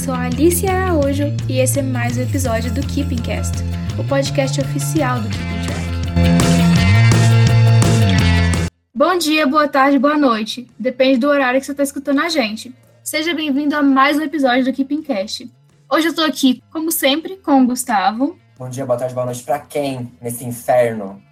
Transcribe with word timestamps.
sou 0.00 0.14
a 0.14 0.22
Alice 0.22 0.66
Araújo 0.66 1.24
e 1.46 1.58
esse 1.60 1.78
é 1.80 1.82
mais 1.82 2.16
um 2.16 2.22
episódio 2.22 2.72
do 2.72 2.80
Keeping 2.80 3.20
Cast, 3.20 3.54
o 3.98 4.04
podcast 4.08 4.58
oficial 4.58 5.20
do 5.20 5.28
Keeping 5.28 5.60
Track. 5.66 5.84
Bom 8.94 9.18
dia, 9.18 9.46
boa 9.46 9.68
tarde, 9.68 9.98
boa 9.98 10.16
noite. 10.16 10.66
Depende 10.78 11.18
do 11.18 11.28
horário 11.28 11.60
que 11.60 11.66
você 11.66 11.72
está 11.72 11.82
escutando 11.82 12.20
a 12.20 12.30
gente. 12.30 12.74
Seja 13.04 13.34
bem-vindo 13.34 13.76
a 13.76 13.82
mais 13.82 14.16
um 14.16 14.22
episódio 14.22 14.64
do 14.64 14.72
Keeping 14.72 15.02
Cast. 15.02 15.52
Hoje 15.92 16.06
eu 16.06 16.10
estou 16.10 16.24
aqui, 16.24 16.62
como 16.72 16.90
sempre, 16.90 17.36
com 17.36 17.62
o 17.62 17.66
Gustavo. 17.66 18.38
Bom 18.58 18.70
dia, 18.70 18.86
boa 18.86 18.98
tarde, 18.98 19.12
boa 19.12 19.26
noite 19.26 19.42
pra 19.42 19.58
quem 19.58 20.10
nesse 20.18 20.46
inferno? 20.46 21.22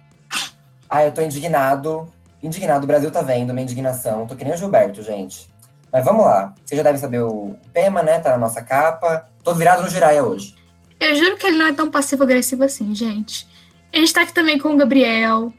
Ah, 0.87 1.03
eu 1.03 1.11
tô 1.11 1.23
indignado. 1.23 2.07
Indignado, 2.43 2.83
o 2.83 2.87
Brasil 2.87 3.09
tá 3.09 3.23
vendo 3.23 3.51
minha 3.51 3.63
indignação. 3.63 4.27
Tô 4.27 4.35
que 4.35 4.43
nem 4.43 4.53
o 4.53 4.57
Gilberto, 4.57 5.01
gente. 5.01 5.49
Mas 5.91 6.05
vamos 6.05 6.25
lá. 6.25 6.53
Vocês 6.63 6.77
já 6.77 6.83
devem 6.83 6.99
saber 6.99 7.21
o 7.21 7.55
tema, 7.73 8.03
né? 8.03 8.19
Tá 8.19 8.31
na 8.31 8.37
nossa 8.37 8.61
capa. 8.61 9.27
Tô 9.43 9.53
virado 9.53 9.81
no 9.83 9.89
Jiraya 9.89 10.23
hoje. 10.23 10.55
Eu 10.99 11.15
juro 11.15 11.37
que 11.37 11.47
ele 11.47 11.57
não 11.57 11.67
é 11.67 11.73
tão 11.73 11.89
passivo-agressivo 11.89 12.63
assim, 12.63 12.93
gente. 12.93 13.47
A 13.93 13.97
gente 13.97 14.13
tá 14.13 14.21
aqui 14.21 14.33
também 14.33 14.59
com 14.59 14.73
o 14.73 14.77
Gabriel. 14.77 15.53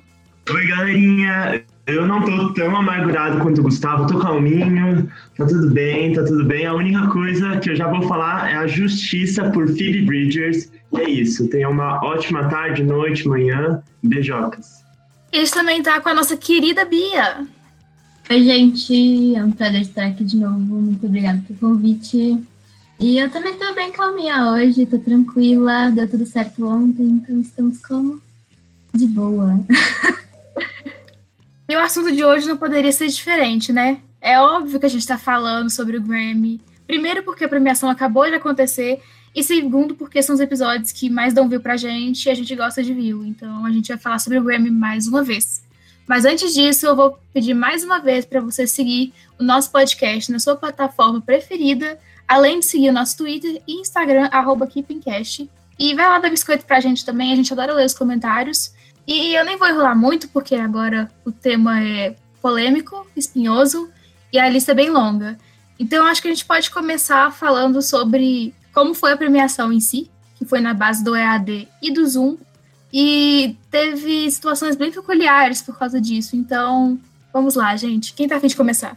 Oi, 0.48 0.66
galerinha. 0.69 1.65
Eu 1.87 2.07
não 2.07 2.23
tô 2.23 2.52
tão 2.55 2.77
amargurado 2.77 3.41
quanto 3.41 3.61
o 3.61 3.65
Gustavo, 3.65 4.07
tô 4.07 4.21
calminho, 4.21 5.11
tá 5.37 5.45
tudo 5.45 5.71
bem, 5.71 6.12
tá 6.12 6.23
tudo 6.23 6.45
bem. 6.45 6.65
A 6.65 6.74
única 6.74 7.09
coisa 7.09 7.59
que 7.59 7.71
eu 7.71 7.74
já 7.74 7.88
vou 7.88 8.02
falar 8.02 8.49
é 8.52 8.57
a 8.57 8.66
justiça 8.66 9.51
por 9.51 9.66
Phoebe 9.66 10.02
Bridgers. 10.02 10.71
E 10.93 11.01
é 11.01 11.09
isso. 11.09 11.49
Tenha 11.49 11.69
uma 11.69 12.05
ótima 12.05 12.49
tarde, 12.49 12.85
noite, 12.85 13.27
manhã. 13.27 13.83
Beijocas. 14.02 14.85
E 15.33 15.38
a 15.38 15.41
gente 15.41 15.52
também 15.52 15.83
tá 15.83 16.01
com 16.01 16.09
a 16.09 16.15
nossa 16.15 16.37
querida 16.37 16.85
Bia. 16.85 17.47
Oi, 18.30 18.45
gente. 18.45 19.34
É 19.34 19.45
um 19.45 19.51
prazer 19.51 19.80
estar 19.80 20.07
aqui 20.07 20.23
de 20.23 20.37
novo. 20.37 20.61
Muito 20.61 21.05
obrigada 21.05 21.43
pelo 21.49 21.59
convite. 21.59 22.41
E 23.01 23.18
eu 23.18 23.29
também 23.29 23.59
tô 23.59 23.74
bem 23.74 23.91
calminha 23.91 24.52
hoje, 24.52 24.87
tô 24.87 25.01
tranquila, 25.01 25.91
deu 25.91 26.09
tudo 26.09 26.24
certo 26.24 26.65
ontem, 26.65 27.02
então 27.02 27.40
estamos 27.40 27.79
como 27.79 28.23
de 28.95 29.07
boa. 29.07 29.59
E 31.68 31.77
o 31.77 31.79
assunto 31.79 32.10
de 32.10 32.24
hoje 32.24 32.49
não 32.49 32.57
poderia 32.57 32.90
ser 32.90 33.07
diferente, 33.07 33.73
né? 33.73 34.01
É 34.21 34.40
óbvio 34.40 34.80
que 34.80 34.87
a 34.87 34.88
gente 34.88 35.02
está 35.02 35.16
falando 35.16 35.71
sobre 35.71 35.96
o 35.96 36.02
Grammy. 36.02 36.60
Primeiro, 36.85 37.23
porque 37.23 37.45
a 37.45 37.49
premiação 37.49 37.88
acabou 37.88 38.27
de 38.27 38.35
acontecer. 38.35 39.01
E 39.33 39.45
segundo, 39.45 39.95
porque 39.95 40.21
são 40.21 40.35
os 40.35 40.40
episódios 40.40 40.90
que 40.90 41.09
mais 41.09 41.33
dão 41.33 41.49
view 41.49 41.60
pra 41.60 41.77
gente 41.77 42.27
e 42.27 42.30
a 42.30 42.35
gente 42.35 42.57
gosta 42.57 42.83
de 42.83 42.93
view. 42.93 43.24
Então 43.24 43.65
a 43.65 43.71
gente 43.71 43.87
vai 43.87 43.99
falar 43.99 44.18
sobre 44.18 44.38
o 44.40 44.43
Grammy 44.43 44.68
mais 44.68 45.07
uma 45.07 45.23
vez. 45.23 45.62
Mas 46.11 46.25
antes 46.25 46.53
disso, 46.53 46.87
eu 46.87 46.97
vou 46.97 47.21
pedir 47.33 47.55
mais 47.55 47.85
uma 47.85 48.01
vez 48.01 48.25
para 48.25 48.41
você 48.41 48.66
seguir 48.66 49.15
o 49.39 49.45
nosso 49.45 49.71
podcast 49.71 50.33
na 50.33 50.41
sua 50.41 50.57
plataforma 50.57 51.21
preferida, 51.21 52.01
além 52.27 52.59
de 52.59 52.67
seguir 52.67 52.89
o 52.89 52.93
nosso 52.93 53.17
Twitter 53.17 53.63
e 53.65 53.75
Instagram, 53.75 54.29
arroba 54.33 54.67
KeepingCast. 54.67 55.49
E 55.79 55.95
vai 55.95 56.09
lá 56.09 56.19
dar 56.19 56.29
biscoito 56.29 56.67
pra 56.67 56.80
gente 56.80 57.05
também, 57.05 57.33
a 57.33 57.37
gente 57.37 57.52
adora 57.52 57.75
ler 57.75 57.87
os 57.87 57.95
comentários. 57.95 58.75
E 59.07 59.37
eu 59.37 59.45
nem 59.45 59.57
vou 59.57 59.69
enrolar 59.69 59.97
muito, 59.97 60.29
porque 60.30 60.57
agora 60.57 61.09
o 61.25 61.30
tema 61.30 61.80
é 61.80 62.17
polêmico, 62.43 63.07
espinhoso 63.15 63.89
e 64.33 64.39
a 64.41 64.49
lista 64.49 64.72
é 64.72 64.75
bem 64.75 64.91
longa. 64.91 65.39
Então, 65.78 66.05
acho 66.06 66.21
que 66.21 66.27
a 66.27 66.33
gente 66.33 66.45
pode 66.45 66.72
começar 66.72 67.33
falando 67.33 67.81
sobre 67.81 68.53
como 68.75 68.95
foi 68.95 69.12
a 69.12 69.17
premiação 69.17 69.72
em 69.72 69.78
si, 69.78 70.11
que 70.34 70.45
foi 70.45 70.61
na 70.61 70.75
base 70.75 71.05
do 71.05 71.15
EAD 71.15 71.69
e 71.81 71.93
do 71.93 72.05
Zoom. 72.05 72.37
E 72.93 73.56
teve 73.71 74.31
situações 74.31 74.77
bem 74.77 74.91
peculiares 74.91 75.62
por 75.62 75.78
causa 75.78 76.00
disso. 76.00 76.37
Então, 76.37 76.99
vamos 77.33 77.55
lá, 77.55 77.77
gente. 77.77 78.15
Quem 78.15 78.28
tá 78.28 78.37
afim 78.37 78.49
de 78.49 78.56
começar? 78.56 78.97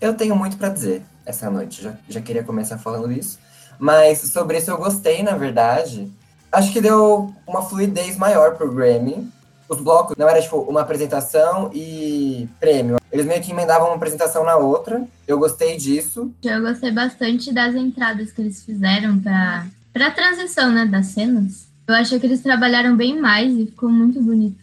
Eu 0.00 0.14
tenho 0.14 0.36
muito 0.36 0.56
para 0.56 0.68
dizer 0.68 1.02
essa 1.24 1.50
noite. 1.50 1.82
Já, 1.82 1.94
já 2.08 2.20
queria 2.20 2.42
começar 2.42 2.78
falando 2.78 3.10
isso. 3.10 3.38
Mas 3.78 4.20
sobre 4.20 4.58
isso 4.58 4.70
eu 4.70 4.76
gostei, 4.76 5.22
na 5.22 5.36
verdade. 5.36 6.10
Acho 6.50 6.72
que 6.72 6.80
deu 6.80 7.32
uma 7.46 7.62
fluidez 7.62 8.16
maior 8.16 8.56
pro 8.56 8.72
Grammy 8.72 9.32
os 9.72 9.80
blocos 9.80 10.16
não 10.18 10.28
era 10.28 10.40
tipo 10.40 10.58
uma 10.58 10.82
apresentação 10.82 11.70
e 11.72 12.46
prêmio. 12.60 12.98
Eles 13.10 13.24
meio 13.24 13.42
que 13.42 13.52
emendavam 13.52 13.88
uma 13.88 13.96
apresentação 13.96 14.44
na 14.44 14.56
outra. 14.56 15.02
Eu 15.26 15.38
gostei 15.38 15.76
disso. 15.76 16.30
Eu 16.42 16.60
gostei 16.60 16.90
bastante 16.90 17.52
das 17.52 17.74
entradas 17.74 18.30
que 18.32 18.40
eles 18.42 18.62
fizeram 18.62 19.18
para 19.18 19.66
para 19.92 20.10
transição, 20.10 20.70
né, 20.72 20.86
das 20.86 21.06
cenas. 21.06 21.66
Eu 21.86 21.94
achei 21.94 22.18
que 22.18 22.26
eles 22.26 22.40
trabalharam 22.40 22.96
bem 22.96 23.20
mais 23.20 23.52
e 23.52 23.66
ficou 23.66 23.90
muito 23.90 24.22
bonito. 24.22 24.62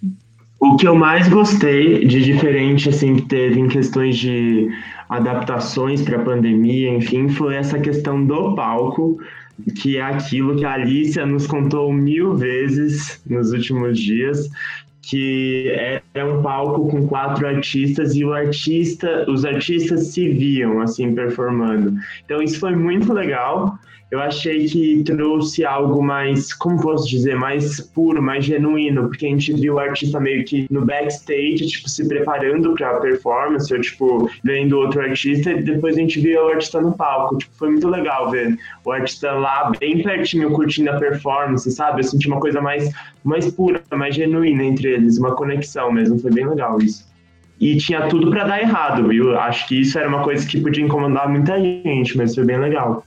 O 0.60 0.76
que 0.76 0.88
eu 0.88 0.96
mais 0.96 1.28
gostei 1.30 2.06
de 2.06 2.22
diferente 2.22 2.90
assim 2.90 3.16
que 3.16 3.22
teve 3.24 3.60
em 3.60 3.68
questões 3.68 4.18
de 4.18 4.70
adaptações 5.08 6.02
para 6.02 6.18
a 6.18 6.24
pandemia, 6.24 6.90
enfim, 6.90 7.30
foi 7.30 7.56
essa 7.56 7.80
questão 7.80 8.26
do 8.26 8.56
palco, 8.56 9.18
que 9.82 9.98
é 9.98 10.02
aquilo 10.02 10.56
que 10.56 10.66
a 10.66 10.74
Alicia 10.74 11.26
nos 11.26 11.48
contou 11.48 11.92
mil 11.92 12.36
vezes 12.36 13.22
nos 13.26 13.52
últimos 13.52 13.98
dias, 13.98 14.50
que 15.02 15.72
é 16.14 16.24
um 16.24 16.42
palco 16.42 16.90
com 16.90 17.08
quatro 17.08 17.48
artistas 17.48 18.16
e 18.16 18.24
o 18.24 18.34
artista, 18.34 19.26
os 19.30 19.46
artistas 19.46 20.08
se 20.08 20.30
viam 20.30 20.82
assim 20.82 21.16
performando. 21.16 21.98
Então 22.26 22.42
isso 22.42 22.60
foi 22.60 22.76
muito 22.76 23.12
legal 23.14 23.80
eu 24.12 24.20
achei 24.20 24.66
que 24.66 25.04
trouxe 25.04 25.64
algo 25.64 26.02
mais, 26.02 26.52
como 26.52 26.82
posso 26.82 27.08
dizer, 27.08 27.36
mais 27.36 27.80
puro, 27.80 28.22
mais 28.22 28.44
genuíno, 28.44 29.08
porque 29.08 29.28
a 29.28 29.30
gente 29.30 29.54
viu 29.54 29.76
o 29.76 29.80
artista 29.80 30.20
meio 30.20 30.44
que 30.46 30.66
no 30.72 30.84
backstage, 30.84 31.68
tipo, 31.68 31.88
se 31.88 32.08
preparando 32.08 32.74
para 32.74 32.90
a 32.90 33.00
performance, 33.00 33.72
ou 33.72 33.80
tipo, 33.80 34.30
vendo 34.44 34.80
outro 34.80 35.02
artista, 35.02 35.52
e 35.52 35.62
depois 35.62 35.96
a 35.96 36.00
gente 36.00 36.20
viu 36.20 36.44
o 36.44 36.50
artista 36.50 36.82
no 36.82 36.92
palco. 36.94 37.38
Tipo, 37.38 37.56
foi 37.56 37.70
muito 37.70 37.88
legal 37.88 38.32
ver 38.32 38.58
o 38.84 38.92
artista 38.92 39.32
lá 39.32 39.72
bem 39.80 40.02
pertinho 40.02 40.50
curtindo 40.52 40.90
a 40.90 40.98
performance, 40.98 41.70
sabe? 41.72 42.00
Eu 42.00 42.04
senti 42.04 42.28
uma 42.28 42.40
coisa 42.40 42.60
mais, 42.60 42.92
mais 43.24 43.52
pura, 43.52 43.80
mais 43.96 44.16
genuína 44.16 44.64
entre 44.64 44.90
eles, 44.94 45.20
uma 45.20 45.36
conexão 45.36 45.92
mesmo, 45.92 46.18
foi 46.18 46.32
bem 46.32 46.48
legal 46.48 46.82
isso. 46.82 47.08
E 47.60 47.76
tinha 47.76 48.08
tudo 48.08 48.32
para 48.32 48.46
dar 48.46 48.62
errado, 48.62 49.10
viu? 49.10 49.38
Acho 49.38 49.68
que 49.68 49.82
isso 49.82 50.00
era 50.00 50.08
uma 50.08 50.24
coisa 50.24 50.48
que 50.48 50.62
podia 50.62 50.84
incomodar 50.84 51.30
muita 51.30 51.60
gente, 51.60 52.18
mas 52.18 52.34
foi 52.34 52.46
bem 52.46 52.58
legal. 52.58 53.04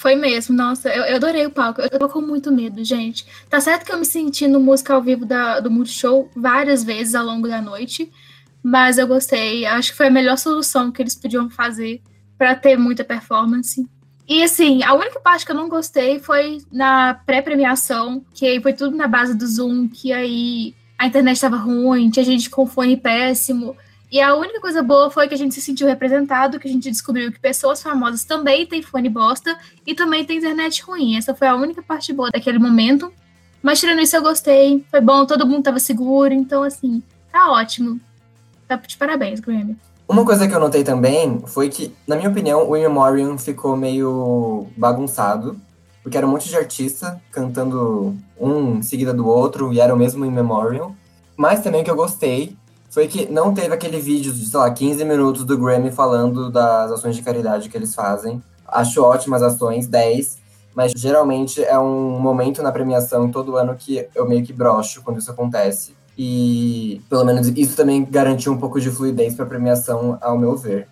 Foi 0.00 0.14
mesmo, 0.14 0.56
nossa, 0.56 0.88
eu, 0.88 1.04
eu, 1.04 1.16
adorei 1.16 1.44
o 1.44 1.50
palco. 1.50 1.82
Eu 1.82 1.98
tô 1.98 2.08
com 2.08 2.22
muito 2.22 2.50
medo, 2.50 2.82
gente. 2.82 3.26
Tá 3.50 3.60
certo 3.60 3.84
que 3.84 3.92
eu 3.92 3.98
me 3.98 4.06
senti 4.06 4.48
no 4.48 4.58
música 4.58 4.94
ao 4.94 5.02
vivo 5.02 5.26
da, 5.26 5.60
do 5.60 5.70
Multishow 5.70 6.30
várias 6.34 6.82
vezes 6.82 7.14
ao 7.14 7.22
longo 7.22 7.46
da 7.46 7.60
noite, 7.60 8.10
mas 8.62 8.96
eu 8.96 9.06
gostei. 9.06 9.66
Acho 9.66 9.90
que 9.90 9.98
foi 9.98 10.06
a 10.06 10.10
melhor 10.10 10.38
solução 10.38 10.90
que 10.90 11.02
eles 11.02 11.14
podiam 11.14 11.50
fazer 11.50 12.00
para 12.38 12.54
ter 12.54 12.78
muita 12.78 13.04
performance. 13.04 13.86
E 14.26 14.42
assim, 14.42 14.82
a 14.82 14.94
única 14.94 15.20
parte 15.20 15.44
que 15.44 15.52
eu 15.52 15.56
não 15.56 15.68
gostei 15.68 16.18
foi 16.18 16.62
na 16.72 17.12
pré-premiação, 17.12 18.24
que 18.32 18.46
aí 18.46 18.58
foi 18.58 18.72
tudo 18.72 18.96
na 18.96 19.06
base 19.06 19.36
do 19.36 19.46
Zoom, 19.46 19.86
que 19.86 20.14
aí 20.14 20.74
a 20.98 21.08
internet 21.08 21.34
estava 21.34 21.58
ruim, 21.58 22.08
tinha 22.08 22.24
gente 22.24 22.48
com 22.48 22.66
fone 22.66 22.96
péssimo. 22.96 23.76
E 24.10 24.20
a 24.20 24.34
única 24.34 24.60
coisa 24.60 24.82
boa 24.82 25.08
foi 25.08 25.28
que 25.28 25.34
a 25.34 25.38
gente 25.38 25.54
se 25.54 25.60
sentiu 25.60 25.86
representado, 25.86 26.58
que 26.58 26.66
a 26.66 26.70
gente 26.70 26.90
descobriu 26.90 27.30
que 27.30 27.38
pessoas 27.38 27.80
famosas 27.80 28.24
também 28.24 28.66
têm 28.66 28.82
fone 28.82 29.08
bosta 29.08 29.56
e 29.86 29.94
também 29.94 30.24
tem 30.24 30.38
internet 30.38 30.82
ruim. 30.82 31.16
Essa 31.16 31.32
foi 31.32 31.46
a 31.46 31.54
única 31.54 31.80
parte 31.80 32.12
boa 32.12 32.28
daquele 32.28 32.58
momento. 32.58 33.12
Mas 33.62 33.78
tirando 33.78 34.00
isso, 34.00 34.16
eu 34.16 34.22
gostei. 34.22 34.84
Foi 34.90 35.00
bom, 35.00 35.24
todo 35.24 35.46
mundo 35.46 35.62
tava 35.62 35.78
seguro. 35.78 36.34
Então, 36.34 36.64
assim, 36.64 37.00
tá 37.30 37.52
ótimo. 37.52 38.00
Tá 38.66 38.74
de 38.74 38.96
parabéns, 38.96 39.38
Grammy. 39.38 39.76
Uma 40.08 40.24
coisa 40.24 40.48
que 40.48 40.54
eu 40.54 40.58
notei 40.58 40.82
também 40.82 41.40
foi 41.46 41.68
que, 41.68 41.94
na 42.04 42.16
minha 42.16 42.30
opinião, 42.30 42.68
o 42.68 42.76
In 42.76 42.80
Memoriam 42.80 43.38
ficou 43.38 43.76
meio 43.76 44.66
bagunçado. 44.76 45.56
Porque 46.02 46.16
era 46.16 46.26
um 46.26 46.30
monte 46.30 46.48
de 46.48 46.56
artista 46.56 47.22
cantando 47.30 48.16
um 48.40 48.78
em 48.78 48.82
seguida 48.82 49.14
do 49.14 49.28
outro, 49.28 49.72
e 49.72 49.78
era 49.78 49.94
o 49.94 49.98
mesmo 49.98 50.24
In 50.24 50.32
Memoriam. 50.32 50.96
Mas 51.36 51.62
também 51.62 51.84
que 51.84 51.90
eu 51.90 51.96
gostei 51.96 52.56
foi 52.90 53.06
que 53.06 53.30
não 53.30 53.54
teve 53.54 53.72
aquele 53.72 54.00
vídeo 54.00 54.32
de, 54.32 54.44
sei 54.44 54.58
lá, 54.58 54.70
15 54.70 55.04
minutos 55.04 55.44
do 55.44 55.56
Grammy 55.56 55.92
falando 55.92 56.50
das 56.50 56.90
ações 56.90 57.14
de 57.14 57.22
caridade 57.22 57.68
que 57.68 57.76
eles 57.76 57.94
fazem. 57.94 58.42
Acho 58.66 59.02
ótimas 59.02 59.42
ações, 59.42 59.86
10, 59.86 60.38
mas 60.74 60.92
geralmente 60.92 61.62
é 61.62 61.78
um 61.78 62.18
momento 62.18 62.62
na 62.62 62.72
premiação 62.72 63.30
todo 63.30 63.56
ano 63.56 63.76
que 63.76 64.08
eu 64.14 64.28
meio 64.28 64.44
que 64.44 64.52
brocho 64.52 65.02
quando 65.02 65.18
isso 65.18 65.30
acontece. 65.30 65.94
E 66.18 67.00
pelo 67.08 67.24
menos 67.24 67.46
isso 67.48 67.76
também 67.76 68.04
garantiu 68.04 68.52
um 68.52 68.58
pouco 68.58 68.80
de 68.80 68.90
fluidez 68.90 69.34
para 69.34 69.44
a 69.44 69.48
premiação, 69.48 70.18
ao 70.20 70.36
meu 70.36 70.56
ver. 70.56 70.88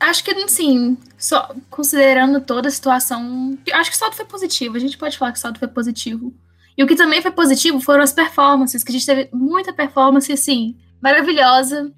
Acho 0.00 0.22
que, 0.24 0.48
sim, 0.48 0.96
só 1.16 1.50
considerando 1.70 2.40
toda 2.40 2.68
a 2.68 2.70
situação, 2.70 3.56
acho 3.72 3.90
que 3.90 3.96
o 3.96 3.98
saldo 3.98 4.16
foi 4.16 4.24
positivo. 4.24 4.76
A 4.76 4.80
gente 4.80 4.98
pode 4.98 5.16
falar 5.16 5.32
que 5.32 5.38
o 5.38 5.40
saldo 5.40 5.58
foi 5.58 5.68
positivo. 5.68 6.32
E 6.76 6.84
o 6.84 6.86
que 6.86 6.94
também 6.94 7.22
foi 7.22 7.30
positivo 7.30 7.80
foram 7.80 8.02
as 8.02 8.12
performances, 8.12 8.84
que 8.84 8.90
a 8.90 8.92
gente 8.92 9.06
teve 9.06 9.28
muita 9.32 9.72
performance, 9.72 10.32
assim, 10.32 10.76
maravilhosa. 11.00 11.90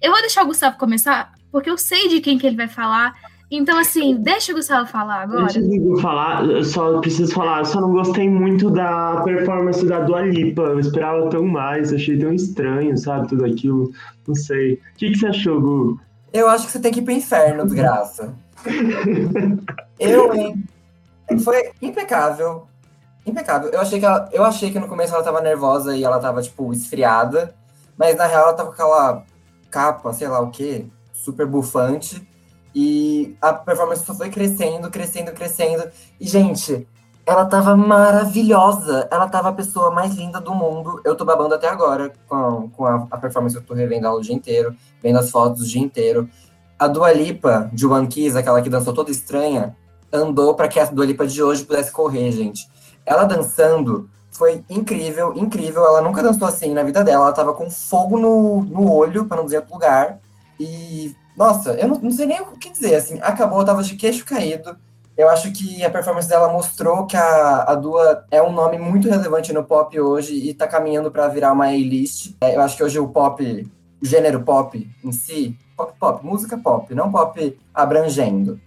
Eu 0.00 0.10
vou 0.12 0.20
deixar 0.20 0.42
o 0.42 0.46
Gustavo 0.46 0.76
começar, 0.76 1.32
porque 1.50 1.70
eu 1.70 1.78
sei 1.78 2.08
de 2.08 2.20
quem 2.20 2.38
que 2.38 2.46
ele 2.46 2.56
vai 2.56 2.68
falar. 2.68 3.14
Então, 3.50 3.78
assim, 3.78 4.16
deixa 4.16 4.52
o 4.52 4.56
Gustavo 4.56 4.88
falar 4.88 5.22
agora. 5.22 5.46
Deixa 5.46 5.60
eu 5.60 5.96
falar, 5.98 6.44
eu 6.44 6.64
só 6.64 6.98
preciso 7.00 7.32
falar, 7.32 7.60
eu 7.60 7.64
só 7.64 7.80
não 7.80 7.92
gostei 7.92 8.28
muito 8.28 8.70
da 8.70 9.20
performance 9.22 9.86
da 9.86 10.00
Dua 10.00 10.22
Lipa. 10.22 10.62
Eu 10.62 10.80
esperava 10.80 11.28
tão 11.28 11.46
mais, 11.46 11.92
achei 11.92 12.18
tão 12.18 12.32
estranho, 12.32 12.96
sabe, 12.98 13.28
tudo 13.28 13.44
aquilo. 13.44 13.92
Não 14.26 14.34
sei. 14.34 14.74
O 14.74 14.78
que, 14.96 15.10
que 15.10 15.18
você 15.18 15.26
achou, 15.28 15.60
Gu? 15.60 16.00
Eu 16.32 16.48
acho 16.48 16.66
que 16.66 16.72
você 16.72 16.80
tem 16.80 16.92
que 16.92 17.00
ir 17.00 17.02
pro 17.02 17.12
inferno, 17.12 17.64
desgraça. 17.66 18.34
eu, 20.00 20.34
hein? 20.34 20.64
Foi 21.44 21.70
impecável. 21.80 22.66
Impecável. 23.24 23.70
Eu 23.70 23.80
achei 23.80 24.00
que 24.00 24.04
ela, 24.04 24.28
eu 24.32 24.44
achei 24.44 24.70
que 24.70 24.78
no 24.78 24.88
começo 24.88 25.14
ela 25.14 25.22
tava 25.22 25.40
nervosa 25.40 25.96
e 25.96 26.02
ela 26.02 26.18
tava, 26.18 26.42
tipo, 26.42 26.72
esfriada. 26.72 27.54
Mas 27.96 28.16
na 28.16 28.26
real 28.26 28.44
ela 28.44 28.54
tava 28.54 28.68
com 28.68 28.74
aquela 28.74 29.24
capa, 29.70 30.12
sei 30.12 30.28
lá 30.28 30.40
o 30.40 30.50
quê, 30.50 30.86
super 31.12 31.46
bufante. 31.46 32.26
E 32.74 33.36
a 33.40 33.52
performance 33.52 34.04
só 34.04 34.14
foi 34.14 34.30
crescendo, 34.30 34.90
crescendo, 34.90 35.32
crescendo. 35.32 35.84
E, 36.20 36.26
gente, 36.26 36.88
ela 37.24 37.44
tava 37.46 37.76
maravilhosa. 37.76 39.08
Ela 39.10 39.28
tava 39.28 39.50
a 39.50 39.52
pessoa 39.52 39.90
mais 39.90 40.14
linda 40.14 40.40
do 40.40 40.54
mundo. 40.54 41.00
Eu 41.04 41.14
tô 41.14 41.24
babando 41.24 41.54
até 41.54 41.68
agora 41.68 42.12
com, 42.28 42.68
com 42.70 42.84
a, 42.84 43.06
a 43.10 43.16
performance. 43.16 43.54
Eu 43.54 43.62
tô 43.62 43.74
revendo 43.74 44.06
ela 44.06 44.16
o 44.16 44.20
dia 44.20 44.34
inteiro, 44.34 44.74
vendo 45.00 45.18
as 45.18 45.30
fotos 45.30 45.62
o 45.62 45.66
dia 45.66 45.80
inteiro. 45.80 46.28
A 46.76 46.88
Dua 46.88 47.12
Lipa, 47.12 47.70
de 47.72 47.86
One 47.86 48.08
Kiss, 48.08 48.36
aquela 48.36 48.60
que 48.60 48.68
dançou 48.68 48.92
toda 48.92 49.10
estranha, 49.10 49.76
andou 50.12 50.54
para 50.54 50.66
que 50.66 50.80
a 50.80 50.84
Dua 50.86 51.06
Lipa 51.06 51.26
de 51.26 51.40
hoje 51.40 51.64
pudesse 51.64 51.92
correr, 51.92 52.32
gente. 52.32 52.68
Ela 53.06 53.24
dançando 53.24 54.10
foi 54.36 54.64
incrível, 54.68 55.32
incrível. 55.36 55.84
Ela 55.84 56.02
nunca 56.02 56.22
dançou 56.22 56.46
assim 56.46 56.74
na 56.74 56.82
vida 56.82 57.02
dela. 57.04 57.26
Ela 57.26 57.32
tava 57.32 57.54
com 57.54 57.70
fogo 57.70 58.18
no, 58.18 58.62
no 58.64 58.92
olho, 58.92 59.26
para 59.26 59.36
não 59.36 59.44
dizer 59.44 59.58
outro 59.58 59.74
lugar. 59.74 60.18
E, 60.58 61.14
nossa, 61.36 61.72
eu 61.74 61.88
não, 61.88 61.98
não 61.98 62.10
sei 62.10 62.26
nem 62.26 62.40
o 62.40 62.52
que 62.52 62.70
dizer, 62.70 62.96
assim. 62.96 63.18
Acabou, 63.22 63.60
eu 63.60 63.64
tava 63.64 63.82
de 63.82 63.96
queixo 63.96 64.24
caído. 64.24 64.76
Eu 65.16 65.28
acho 65.28 65.52
que 65.52 65.84
a 65.84 65.90
performance 65.90 66.28
dela 66.28 66.52
mostrou 66.52 67.06
que 67.06 67.16
a, 67.16 67.62
a 67.62 67.74
Dua 67.76 68.24
é 68.32 68.42
um 68.42 68.50
nome 68.50 68.78
muito 68.78 69.08
relevante 69.08 69.52
no 69.52 69.62
pop 69.62 69.98
hoje 70.00 70.34
e 70.34 70.52
tá 70.52 70.66
caminhando 70.66 71.10
para 71.10 71.28
virar 71.28 71.52
uma 71.52 71.66
A-list. 71.66 72.34
É, 72.40 72.56
eu 72.56 72.60
acho 72.60 72.76
que 72.76 72.82
hoje 72.82 72.98
o 72.98 73.06
pop, 73.06 73.70
o 74.02 74.04
gênero 74.04 74.42
pop 74.42 74.90
em 75.04 75.12
si, 75.12 75.56
pop 75.76 75.92
pop, 76.00 76.26
música 76.26 76.58
pop, 76.58 76.92
não 76.92 77.12
pop 77.12 77.56
abrangendo. 77.72 78.60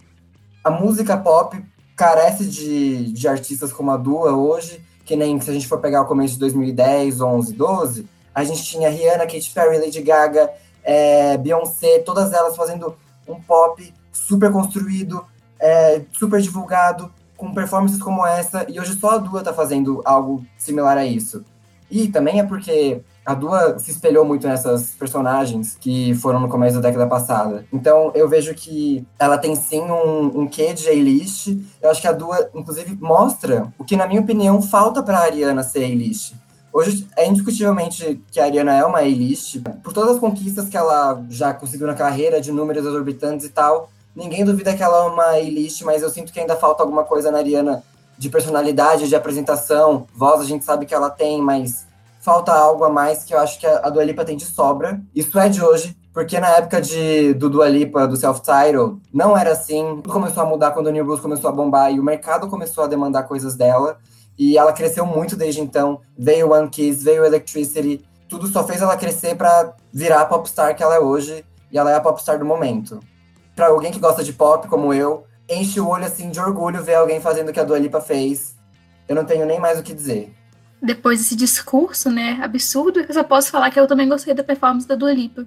A 0.64 0.70
música 0.70 1.18
pop 1.18 1.62
carece 1.94 2.46
de, 2.46 3.12
de 3.12 3.28
artistas 3.28 3.70
como 3.70 3.90
a 3.90 3.98
Dua 3.98 4.32
hoje, 4.32 4.82
que 5.08 5.16
nem 5.16 5.40
se 5.40 5.50
a 5.50 5.54
gente 5.54 5.66
for 5.66 5.80
pegar 5.80 6.02
o 6.02 6.04
começo 6.04 6.34
de 6.34 6.40
2010, 6.40 7.22
11, 7.22 7.54
12, 7.54 8.06
a 8.34 8.44
gente 8.44 8.62
tinha 8.62 8.90
Rihanna, 8.90 9.26
Katy 9.26 9.50
Perry, 9.54 9.78
Lady 9.78 10.02
Gaga, 10.02 10.52
é, 10.84 11.38
Beyoncé, 11.38 12.00
todas 12.00 12.30
elas 12.34 12.54
fazendo 12.54 12.94
um 13.26 13.40
pop 13.40 13.94
super 14.12 14.52
construído, 14.52 15.24
é, 15.58 16.02
super 16.12 16.42
divulgado, 16.42 17.10
com 17.38 17.54
performances 17.54 18.02
como 18.02 18.26
essa, 18.26 18.66
e 18.68 18.78
hoje 18.78 19.00
só 19.00 19.12
a 19.12 19.18
Dua 19.18 19.42
tá 19.42 19.54
fazendo 19.54 20.02
algo 20.04 20.44
similar 20.58 20.98
a 20.98 21.06
isso. 21.06 21.42
E 21.90 22.08
também 22.08 22.40
é 22.40 22.44
porque 22.44 23.00
a 23.28 23.34
Dua 23.34 23.78
se 23.78 23.90
espelhou 23.90 24.24
muito 24.24 24.48
nessas 24.48 24.92
personagens 24.92 25.76
que 25.78 26.14
foram 26.14 26.40
no 26.40 26.48
começo 26.48 26.76
da 26.76 26.88
década 26.88 27.06
passada. 27.06 27.66
Então 27.70 28.10
eu 28.14 28.26
vejo 28.26 28.54
que 28.54 29.06
ela 29.18 29.36
tem 29.36 29.54
sim 29.54 29.82
um, 29.82 30.40
um 30.40 30.48
quê 30.48 30.72
de 30.72 30.88
A-list. 30.88 31.48
Eu 31.82 31.90
acho 31.90 32.00
que 32.00 32.08
a 32.08 32.12
Dua, 32.12 32.48
inclusive, 32.54 32.96
mostra 32.98 33.70
o 33.76 33.84
que, 33.84 33.98
na 33.98 34.06
minha 34.06 34.22
opinião, 34.22 34.62
falta 34.62 35.02
para 35.02 35.18
a 35.18 35.24
Ariana 35.24 35.62
ser 35.62 35.84
A-list. 35.84 36.36
Hoje 36.72 37.06
é 37.18 37.26
indiscutivelmente 37.26 38.18
que 38.30 38.40
a 38.40 38.44
Ariana 38.44 38.74
é 38.74 38.82
uma 38.82 39.00
A-list, 39.00 39.60
por 39.84 39.92
todas 39.92 40.14
as 40.14 40.18
conquistas 40.18 40.66
que 40.70 40.76
ela 40.78 41.22
já 41.28 41.52
conseguiu 41.52 41.86
na 41.86 41.94
carreira, 41.94 42.40
de 42.40 42.50
números 42.50 42.86
exorbitantes 42.86 43.44
e 43.44 43.50
tal. 43.50 43.90
Ninguém 44.16 44.42
duvida 44.42 44.74
que 44.74 44.82
ela 44.82 45.04
é 45.04 45.06
uma 45.06 45.26
A-list, 45.32 45.82
mas 45.82 46.02
eu 46.02 46.08
sinto 46.08 46.32
que 46.32 46.40
ainda 46.40 46.56
falta 46.56 46.82
alguma 46.82 47.04
coisa 47.04 47.30
na 47.30 47.36
Ariana 47.36 47.82
de 48.16 48.30
personalidade, 48.30 49.06
de 49.06 49.14
apresentação. 49.14 50.06
Voz 50.14 50.40
a 50.40 50.44
gente 50.44 50.64
sabe 50.64 50.86
que 50.86 50.94
ela 50.94 51.10
tem, 51.10 51.42
mas 51.42 51.86
falta 52.28 52.52
algo 52.52 52.84
a 52.84 52.90
mais 52.90 53.24
que 53.24 53.32
eu 53.32 53.38
acho 53.38 53.58
que 53.58 53.66
a 53.66 53.88
Dua 53.88 54.04
Lipa 54.04 54.22
tem 54.22 54.36
de 54.36 54.44
sobra. 54.44 55.00
Isso 55.14 55.38
é 55.38 55.48
de 55.48 55.64
hoje, 55.64 55.96
porque 56.12 56.38
na 56.38 56.48
época 56.58 56.78
de, 56.78 57.32
do 57.32 57.48
Dua 57.48 57.66
Lipa, 57.70 58.06
do 58.06 58.18
self-title, 58.18 59.00
não 59.10 59.34
era 59.34 59.52
assim. 59.52 60.02
Tudo 60.02 60.12
começou 60.12 60.42
a 60.42 60.46
mudar 60.46 60.72
quando 60.72 60.88
o 60.88 60.90
New 60.90 61.06
Blues 61.06 61.20
começou 61.20 61.48
a 61.48 61.52
bombar 61.54 61.90
e 61.90 61.98
o 61.98 62.02
mercado 62.02 62.46
começou 62.46 62.84
a 62.84 62.86
demandar 62.86 63.22
coisas 63.22 63.56
dela. 63.56 63.96
E 64.38 64.58
ela 64.58 64.74
cresceu 64.74 65.06
muito 65.06 65.36
desde 65.36 65.62
então. 65.62 66.02
Veio 66.18 66.52
One 66.52 66.68
Kiss, 66.68 67.02
veio 67.02 67.24
Electricity. 67.24 68.04
Tudo 68.28 68.46
só 68.46 68.62
fez 68.62 68.82
ela 68.82 68.94
crescer 68.94 69.34
para 69.34 69.72
virar 69.90 70.20
a 70.20 70.26
popstar 70.26 70.76
que 70.76 70.82
ela 70.82 70.96
é 70.96 71.00
hoje. 71.00 71.42
E 71.72 71.78
ela 71.78 71.90
é 71.90 71.94
a 71.94 72.00
popstar 72.00 72.38
do 72.38 72.44
momento. 72.44 73.00
Para 73.56 73.68
alguém 73.68 73.90
que 73.90 73.98
gosta 73.98 74.22
de 74.22 74.34
pop, 74.34 74.68
como 74.68 74.92
eu, 74.92 75.24
enche 75.48 75.80
o 75.80 75.88
olho 75.88 76.04
assim 76.04 76.28
de 76.28 76.38
orgulho 76.38 76.84
ver 76.84 76.96
alguém 76.96 77.22
fazendo 77.22 77.48
o 77.48 77.52
que 77.54 77.60
a 77.60 77.64
Dua 77.64 77.78
Lipa 77.78 78.02
fez. 78.02 78.54
Eu 79.08 79.16
não 79.16 79.24
tenho 79.24 79.46
nem 79.46 79.58
mais 79.58 79.78
o 79.78 79.82
que 79.82 79.94
dizer. 79.94 80.37
Depois 80.80 81.18
desse 81.18 81.34
discurso, 81.34 82.10
né, 82.10 82.38
absurdo, 82.42 83.00
eu 83.00 83.12
só 83.12 83.24
posso 83.24 83.50
falar 83.50 83.70
que 83.70 83.80
eu 83.80 83.86
também 83.86 84.08
gostei 84.08 84.32
da 84.32 84.44
performance 84.44 84.86
da 84.86 84.94
Dua 84.94 85.12
Lipa. 85.12 85.44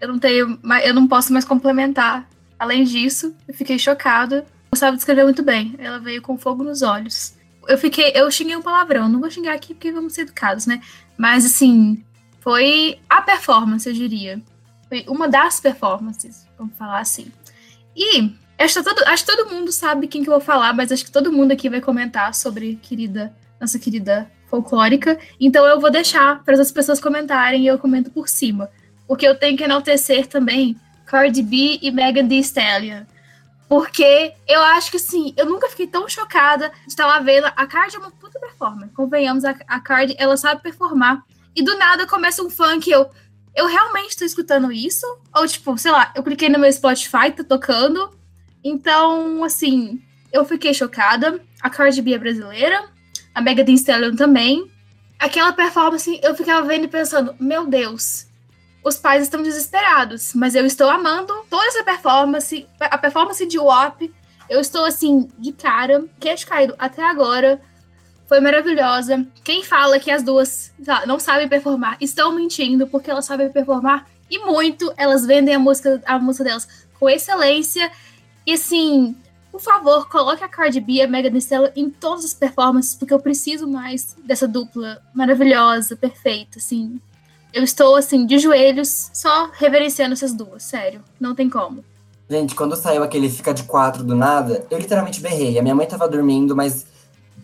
Eu 0.00 0.08
não 0.08 0.18
tenho, 0.18 0.58
eu 0.84 0.94
não 0.94 1.06
posso 1.06 1.32
mais 1.32 1.44
complementar. 1.44 2.28
Além 2.58 2.84
disso, 2.84 3.34
eu 3.48 3.54
fiquei 3.54 3.78
chocada. 3.78 4.46
Gustavo 4.70 4.96
descreveu 4.96 5.24
muito 5.24 5.42
bem. 5.42 5.74
Ela 5.78 5.98
veio 5.98 6.22
com 6.22 6.38
fogo 6.38 6.62
nos 6.62 6.82
olhos 6.82 7.34
eu 7.68 7.78
fiquei, 7.78 8.12
eu 8.14 8.30
xinguei 8.30 8.56
um 8.56 8.62
palavrão, 8.62 9.08
não 9.08 9.20
vou 9.20 9.30
xingar 9.30 9.54
aqui 9.54 9.74
porque 9.74 9.92
vamos 9.92 10.12
ser 10.12 10.22
educados, 10.22 10.66
né? 10.66 10.80
Mas 11.16 11.44
assim, 11.44 12.04
foi 12.40 12.98
a 13.08 13.22
performance, 13.22 13.88
eu 13.88 13.94
diria. 13.94 14.42
Foi 14.88 15.04
uma 15.08 15.28
das 15.28 15.60
performances, 15.60 16.46
vamos 16.58 16.74
falar 16.76 17.00
assim. 17.00 17.30
E 17.94 18.32
acho 18.58 18.74
que, 18.74 18.82
todo, 18.82 19.04
acho 19.06 19.24
que 19.24 19.36
todo 19.36 19.50
mundo 19.50 19.70
sabe 19.70 20.08
quem 20.08 20.22
que 20.22 20.28
eu 20.28 20.34
vou 20.34 20.40
falar, 20.40 20.72
mas 20.72 20.90
acho 20.90 21.04
que 21.04 21.12
todo 21.12 21.32
mundo 21.32 21.52
aqui 21.52 21.68
vai 21.68 21.80
comentar 21.80 22.34
sobre 22.34 22.76
querida, 22.82 23.34
nossa 23.60 23.78
querida 23.78 24.30
folclórica. 24.50 25.18
Então 25.38 25.64
eu 25.64 25.80
vou 25.80 25.90
deixar 25.90 26.42
para 26.44 26.60
as 26.60 26.72
pessoas 26.72 27.00
comentarem 27.00 27.62
e 27.62 27.66
eu 27.68 27.78
comento 27.78 28.10
por 28.10 28.28
cima. 28.28 28.68
Porque 29.06 29.26
eu 29.26 29.38
tenho 29.38 29.56
que 29.56 29.64
enaltecer 29.64 30.26
também 30.26 30.76
Cardi 31.06 31.42
B 31.42 31.78
e 31.80 31.90
Megan 31.90 32.28
Thee 32.28 32.40
Stallion. 32.40 33.04
Porque 33.68 34.34
eu 34.48 34.60
acho 34.62 34.90
que, 34.90 34.96
assim, 34.96 35.32
eu 35.36 35.46
nunca 35.46 35.68
fiquei 35.68 35.86
tão 35.86 36.08
chocada 36.08 36.72
de 36.84 36.88
estar 36.88 37.06
lá 37.06 37.20
vendo. 37.20 37.46
A 37.46 37.66
Card 37.68 37.94
é 37.94 37.98
uma 38.00 38.10
puta 38.10 38.38
performer. 38.40 38.88
Convenhamos, 38.92 39.44
a, 39.44 39.54
a 39.68 39.78
Card, 39.78 40.14
ela 40.18 40.36
sabe 40.36 40.60
performar. 40.60 41.22
E 41.54 41.62
do 41.62 41.78
nada 41.78 42.04
começa 42.04 42.42
um 42.42 42.50
funk 42.50 42.90
eu. 42.90 43.08
Eu 43.54 43.66
realmente 43.66 44.16
tô 44.16 44.24
escutando 44.24 44.72
isso? 44.72 45.06
Ou, 45.32 45.46
tipo, 45.46 45.78
sei 45.78 45.92
lá, 45.92 46.12
eu 46.16 46.22
cliquei 46.24 46.48
no 46.48 46.58
meu 46.58 46.72
Spotify, 46.72 47.30
tá 47.30 47.44
tocando. 47.44 48.10
Então, 48.62 49.44
assim, 49.44 50.02
eu 50.32 50.44
fiquei 50.44 50.74
chocada. 50.74 51.40
A 51.62 51.70
Cardi 51.70 52.02
B 52.02 52.14
é 52.14 52.18
brasileira. 52.18 52.88
A 53.34 53.40
Megan 53.40 53.70
Stallion 53.72 54.16
também. 54.16 54.70
Aquela 55.18 55.52
performance, 55.52 56.18
eu 56.22 56.34
ficava 56.34 56.66
vendo 56.66 56.84
e 56.84 56.88
pensando, 56.88 57.34
meu 57.38 57.66
Deus, 57.66 58.26
os 58.82 58.96
pais 58.96 59.22
estão 59.22 59.42
desesperados, 59.42 60.32
mas 60.34 60.54
eu 60.54 60.64
estou 60.64 60.88
amando 60.88 61.32
toda 61.50 61.66
essa 61.66 61.84
performance, 61.84 62.66
a 62.80 62.96
performance 62.96 63.46
de 63.46 63.58
WAP. 63.58 64.10
Eu 64.48 64.60
estou 64.60 64.84
assim, 64.84 65.28
de 65.38 65.52
cara, 65.52 66.04
queixo 66.18 66.46
caído 66.46 66.74
até 66.78 67.02
agora. 67.02 67.60
Foi 68.26 68.40
maravilhosa. 68.40 69.26
Quem 69.44 69.62
fala 69.62 69.98
que 69.98 70.10
as 70.10 70.22
duas 70.22 70.72
não 71.06 71.18
sabem 71.18 71.48
performar 71.48 71.96
estão 72.00 72.32
mentindo, 72.32 72.86
porque 72.86 73.10
elas 73.10 73.26
sabem 73.26 73.50
performar 73.50 74.06
e 74.30 74.38
muito. 74.38 74.92
Elas 74.96 75.26
vendem 75.26 75.54
a 75.54 75.58
música, 75.58 76.02
a 76.06 76.18
música 76.18 76.44
delas 76.44 76.66
com 76.98 77.08
excelência. 77.08 77.90
E 78.46 78.54
assim, 78.54 79.14
por 79.50 79.60
favor, 79.60 80.08
coloque 80.08 80.44
a 80.44 80.48
Cardi 80.48 80.80
B 80.80 80.92
e 80.94 81.02
a 81.02 81.08
Megan 81.08 81.30
Thee 81.30 81.38
Stallion 81.38 81.70
em 81.74 81.90
todas 81.90 82.24
as 82.24 82.34
performances, 82.34 82.94
porque 82.94 83.12
eu 83.12 83.18
preciso 83.18 83.66
mais 83.66 84.16
dessa 84.24 84.46
dupla 84.46 85.02
maravilhosa, 85.12 85.96
perfeita, 85.96 86.58
assim. 86.58 87.00
Eu 87.52 87.64
estou, 87.64 87.96
assim, 87.96 88.24
de 88.26 88.38
joelhos, 88.38 89.10
só 89.12 89.50
reverenciando 89.52 90.12
essas 90.12 90.32
duas, 90.32 90.62
sério. 90.62 91.02
Não 91.18 91.34
tem 91.34 91.50
como. 91.50 91.84
Gente, 92.28 92.54
quando 92.54 92.76
saiu 92.76 93.02
aquele 93.02 93.28
Fica 93.28 93.52
de 93.52 93.64
Quatro 93.64 94.04
do 94.04 94.14
nada, 94.14 94.64
eu 94.70 94.78
literalmente 94.78 95.20
berrei. 95.20 95.58
A 95.58 95.62
minha 95.62 95.74
mãe 95.74 95.86
tava 95.86 96.08
dormindo, 96.08 96.54
mas. 96.54 96.86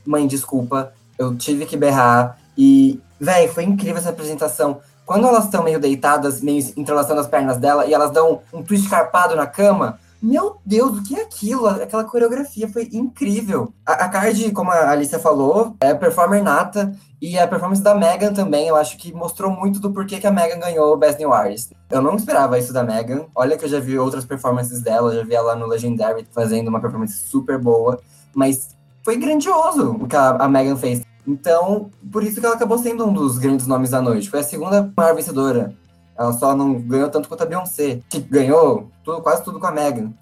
Mãe, 0.06 0.28
desculpa, 0.28 0.92
eu 1.18 1.36
tive 1.36 1.66
que 1.66 1.76
berrar. 1.76 2.38
E, 2.56 3.00
véi, 3.18 3.48
foi 3.48 3.64
incrível 3.64 3.96
essa 3.96 4.10
apresentação. 4.10 4.80
Quando 5.04 5.26
elas 5.26 5.46
estão 5.46 5.64
meio 5.64 5.80
deitadas, 5.80 6.40
meio 6.40 6.72
entrelaçando 6.76 7.20
as 7.20 7.26
pernas 7.26 7.56
dela, 7.56 7.84
e 7.84 7.92
elas 7.92 8.12
dão 8.12 8.42
um 8.52 8.62
twist 8.62 8.88
carpado 8.88 9.34
na 9.34 9.46
cama, 9.46 9.98
meu 10.26 10.56
Deus, 10.66 10.98
o 10.98 11.02
que 11.04 11.14
é 11.14 11.22
aquilo? 11.22 11.68
Aquela 11.68 12.02
coreografia 12.02 12.68
foi 12.68 12.88
incrível. 12.92 13.72
A, 13.86 13.92
a 13.92 14.08
Cardi, 14.08 14.50
como 14.50 14.72
a 14.72 14.90
Alicia 14.90 15.20
falou, 15.20 15.76
é 15.80 15.94
performer 15.94 16.42
nata. 16.42 16.92
E 17.22 17.38
a 17.38 17.46
performance 17.46 17.80
da 17.80 17.94
Megan 17.94 18.32
também, 18.32 18.66
eu 18.66 18.74
acho 18.74 18.98
que 18.98 19.12
mostrou 19.14 19.52
muito 19.52 19.78
do 19.78 19.92
porquê 19.92 20.18
que 20.18 20.26
a 20.26 20.32
Megan 20.32 20.58
ganhou 20.58 20.92
o 20.92 20.96
Best 20.96 21.20
New 21.20 21.32
Artist. 21.32 21.76
Eu 21.88 22.02
não 22.02 22.16
esperava 22.16 22.58
isso 22.58 22.72
da 22.72 22.82
Megan. 22.82 23.26
Olha 23.36 23.56
que 23.56 23.64
eu 23.64 23.68
já 23.68 23.78
vi 23.78 23.96
outras 23.96 24.24
performances 24.24 24.82
dela, 24.82 25.14
já 25.14 25.22
vi 25.22 25.34
ela 25.34 25.54
no 25.54 25.66
Legendary 25.66 26.26
fazendo 26.32 26.68
uma 26.68 26.80
performance 26.80 27.14
super 27.28 27.56
boa. 27.58 28.00
Mas 28.34 28.70
foi 29.04 29.16
grandioso 29.16 29.92
o 29.92 30.08
que 30.08 30.16
a, 30.16 30.30
a 30.30 30.48
Megan 30.48 30.76
fez. 30.76 31.02
Então, 31.24 31.88
por 32.12 32.24
isso 32.24 32.40
que 32.40 32.46
ela 32.46 32.56
acabou 32.56 32.78
sendo 32.78 33.06
um 33.06 33.12
dos 33.12 33.38
grandes 33.38 33.68
nomes 33.68 33.90
da 33.90 34.02
noite. 34.02 34.28
Foi 34.28 34.40
a 34.40 34.44
segunda 34.44 34.92
maior 34.96 35.14
vencedora 35.14 35.72
ela 36.18 36.32
só 36.32 36.54
não 36.56 36.74
ganhou 36.80 37.10
tanto 37.10 37.28
quanto 37.28 37.42
a 37.42 37.46
Beyoncé, 37.46 38.00
que 38.08 38.18
ganhou 38.18 38.90
tudo, 39.04 39.20
quase 39.20 39.44
tudo 39.44 39.60
com 39.60 39.66
a 39.66 39.72
Megan. 39.72 40.12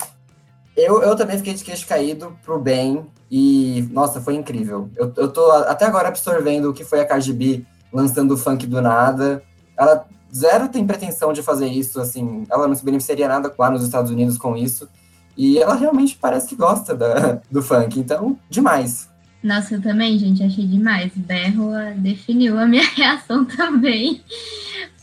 Eu, 0.76 1.02
eu 1.02 1.14
também 1.14 1.38
fiquei 1.38 1.54
de 1.54 1.62
queixo 1.62 1.86
caído 1.86 2.36
pro 2.44 2.58
bem 2.58 3.06
e, 3.30 3.88
nossa, 3.92 4.20
foi 4.20 4.34
incrível. 4.34 4.90
Eu, 4.96 5.12
eu 5.16 5.28
tô 5.32 5.50
até 5.52 5.84
agora 5.84 6.08
absorvendo 6.08 6.70
o 6.70 6.74
que 6.74 6.84
foi 6.84 7.00
a 7.00 7.06
Cardi 7.06 7.32
B 7.32 7.64
lançando 7.92 8.34
o 8.34 8.36
funk 8.36 8.66
do 8.66 8.82
nada. 8.82 9.42
Ela 9.78 10.04
zero 10.34 10.68
tem 10.68 10.84
pretensão 10.84 11.32
de 11.32 11.42
fazer 11.42 11.68
isso, 11.68 12.00
assim, 12.00 12.44
ela 12.50 12.66
não 12.66 12.74
se 12.74 12.84
beneficiaria 12.84 13.28
nada 13.28 13.54
lá 13.56 13.70
nos 13.70 13.84
Estados 13.84 14.10
Unidos 14.10 14.36
com 14.36 14.56
isso. 14.56 14.88
E 15.36 15.58
ela 15.58 15.74
realmente 15.74 16.18
parece 16.20 16.48
que 16.48 16.56
gosta 16.56 16.94
da, 16.94 17.40
do 17.50 17.62
funk, 17.62 17.98
então, 17.98 18.38
demais. 18.50 19.08
Nossa, 19.42 19.74
eu 19.74 19.82
também, 19.82 20.18
gente, 20.18 20.42
achei 20.42 20.66
demais. 20.66 21.12
Berro 21.14 21.70
definiu 21.98 22.58
a 22.58 22.66
minha 22.66 22.86
reação 22.96 23.44
também. 23.44 24.22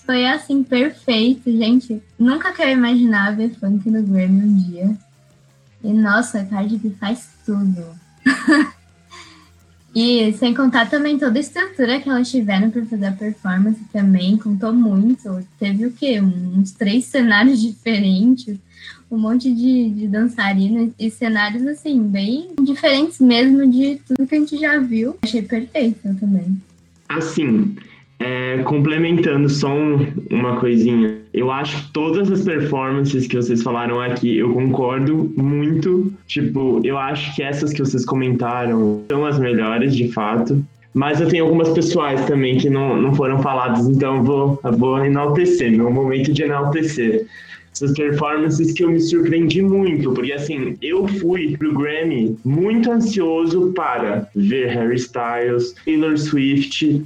Foi 0.06 0.26
assim, 0.28 0.64
perfeito, 0.64 1.52
gente. 1.52 2.02
Nunca 2.18 2.52
que 2.52 2.62
eu 2.62 2.70
imaginar 2.70 3.36
ver 3.36 3.52
funk 3.56 3.90
no 3.90 4.04
Grammy 4.04 4.44
um 4.44 4.58
dia. 4.58 4.98
E 5.84 5.94
nossa, 5.94 6.42
a 6.42 6.46
Cardi 6.46 6.80
faz 7.00 7.30
tudo. 7.46 7.84
e 9.96 10.34
sem 10.34 10.54
contar 10.54 10.90
também 10.90 11.18
toda 11.18 11.38
a 11.38 11.42
estrutura 11.42 12.00
que 12.00 12.10
elas 12.10 12.30
tiveram 12.30 12.70
para 12.70 12.86
fazer 12.86 13.08
a 13.08 13.12
performance 13.12 13.82
também, 13.92 14.38
contou 14.38 14.74
muito. 14.74 15.46
Teve 15.60 15.86
o 15.86 15.92
quê? 15.92 16.22
Uns 16.22 16.72
três 16.72 17.06
cenários 17.06 17.62
diferentes 17.62 18.60
um 19.12 19.18
monte 19.18 19.54
de, 19.54 19.90
de 19.90 20.08
dançarinas 20.08 20.94
e 20.98 21.12
cenários, 21.12 21.68
assim, 21.68 22.02
bem 22.02 22.52
diferentes 22.64 23.20
mesmo 23.20 23.70
de 23.70 24.00
tudo 24.08 24.26
que 24.26 24.36
a 24.36 24.40
gente 24.40 24.58
já 24.58 24.80
viu. 24.80 25.18
Achei 25.22 25.42
perfeito 25.42 26.16
também. 26.18 26.62
Assim, 27.10 27.76
é, 28.22 28.60
complementando 28.64 29.50
só 29.50 29.74
um, 29.74 30.06
uma 30.30 30.58
coisinha, 30.58 31.18
eu 31.34 31.50
acho 31.50 31.84
que 31.84 31.92
todas 31.92 32.32
as 32.32 32.44
performances 32.44 33.26
que 33.26 33.36
vocês 33.36 33.64
falaram 33.64 34.00
aqui, 34.00 34.38
eu 34.38 34.54
concordo 34.54 35.34
muito. 35.36 36.14
Tipo, 36.28 36.82
eu 36.84 36.98
acho 36.98 37.36
que 37.36 37.42
essas 37.42 37.74
que 37.74 37.80
vocês 37.80 38.06
comentaram 38.06 39.02
são 39.10 39.26
as 39.26 39.40
melhores, 39.40 39.96
de 39.96 40.12
fato. 40.12 40.64
Mas 40.94 41.20
eu 41.20 41.30
tenho 41.30 41.46
algumas 41.46 41.70
pessoais 41.70 42.24
também 42.26 42.58
que 42.58 42.70
não, 42.70 43.02
não 43.02 43.16
foram 43.16 43.42
faladas, 43.42 43.88
então 43.88 44.18
eu 44.18 44.24
vou, 44.24 44.60
eu 44.64 44.74
vou 44.74 45.06
enaltecer, 45.06 45.72
meu 45.72 45.90
momento 45.90 46.34
de 46.34 46.44
enaltecer 46.44 47.26
essas 47.74 47.94
performances 47.94 48.74
que 48.74 48.84
eu 48.84 48.90
me 48.90 49.00
surpreendi 49.00 49.62
muito, 49.62 50.12
porque 50.12 50.34
assim, 50.34 50.78
eu 50.82 51.08
fui 51.08 51.56
pro 51.58 51.74
Grammy 51.74 52.38
muito 52.44 52.92
ansioso 52.92 53.72
para 53.74 54.28
ver 54.36 54.68
Harry 54.68 54.98
Styles, 54.98 55.74
Taylor 55.86 56.18
Swift, 56.18 57.02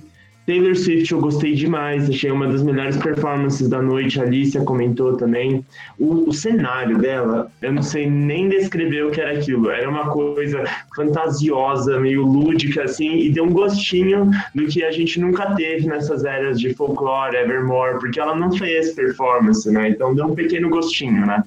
Taylor 0.46 0.76
Swift 0.76 1.12
eu 1.12 1.20
gostei 1.20 1.56
demais, 1.56 2.08
achei 2.08 2.30
uma 2.30 2.48
das 2.48 2.62
melhores 2.62 2.98
performances 2.98 3.68
da 3.68 3.82
noite, 3.82 4.20
a 4.20 4.24
Alicia 4.24 4.62
comentou 4.62 5.18
também. 5.18 5.66
O, 5.98 6.30
o, 6.30 6.34
cenário 6.34 7.00
dela, 7.00 7.52
eu 7.62 7.74
não 7.74 7.82
sei 7.82 8.08
nem 8.08 8.48
descrever 8.48 9.06
o 9.06 9.12
que 9.12 9.20
era 9.20 9.40
aquilo, 9.40 9.72
era 9.72 9.90
uma 9.90 10.10
coisa 10.12 10.64
fantasiosa, 10.96 12.00
meio 12.00 12.22
lúdica 12.24 12.84
assim, 12.84 13.18
e 13.18 13.32
deu 13.32 13.46
um 13.46 13.52
gostinho 13.52 14.30
do 14.54 14.68
que 14.68 14.84
a 14.84 14.92
gente 14.92 15.20
nunca 15.20 15.56
teve 15.56 15.88
nessas 15.88 16.24
eras 16.24 16.60
de 16.60 16.74
folklore, 16.76 17.38
Evermore, 17.38 18.00
porque 18.00 18.20
ela 18.20 18.36
não 18.36 18.52
fez 18.52 18.94
performance, 18.94 19.70
né? 19.72 19.90
Então 19.90 20.14
deu 20.14 20.28
um 20.28 20.36
pequeno 20.36 20.70
gostinho, 20.70 21.26
né? 21.26 21.44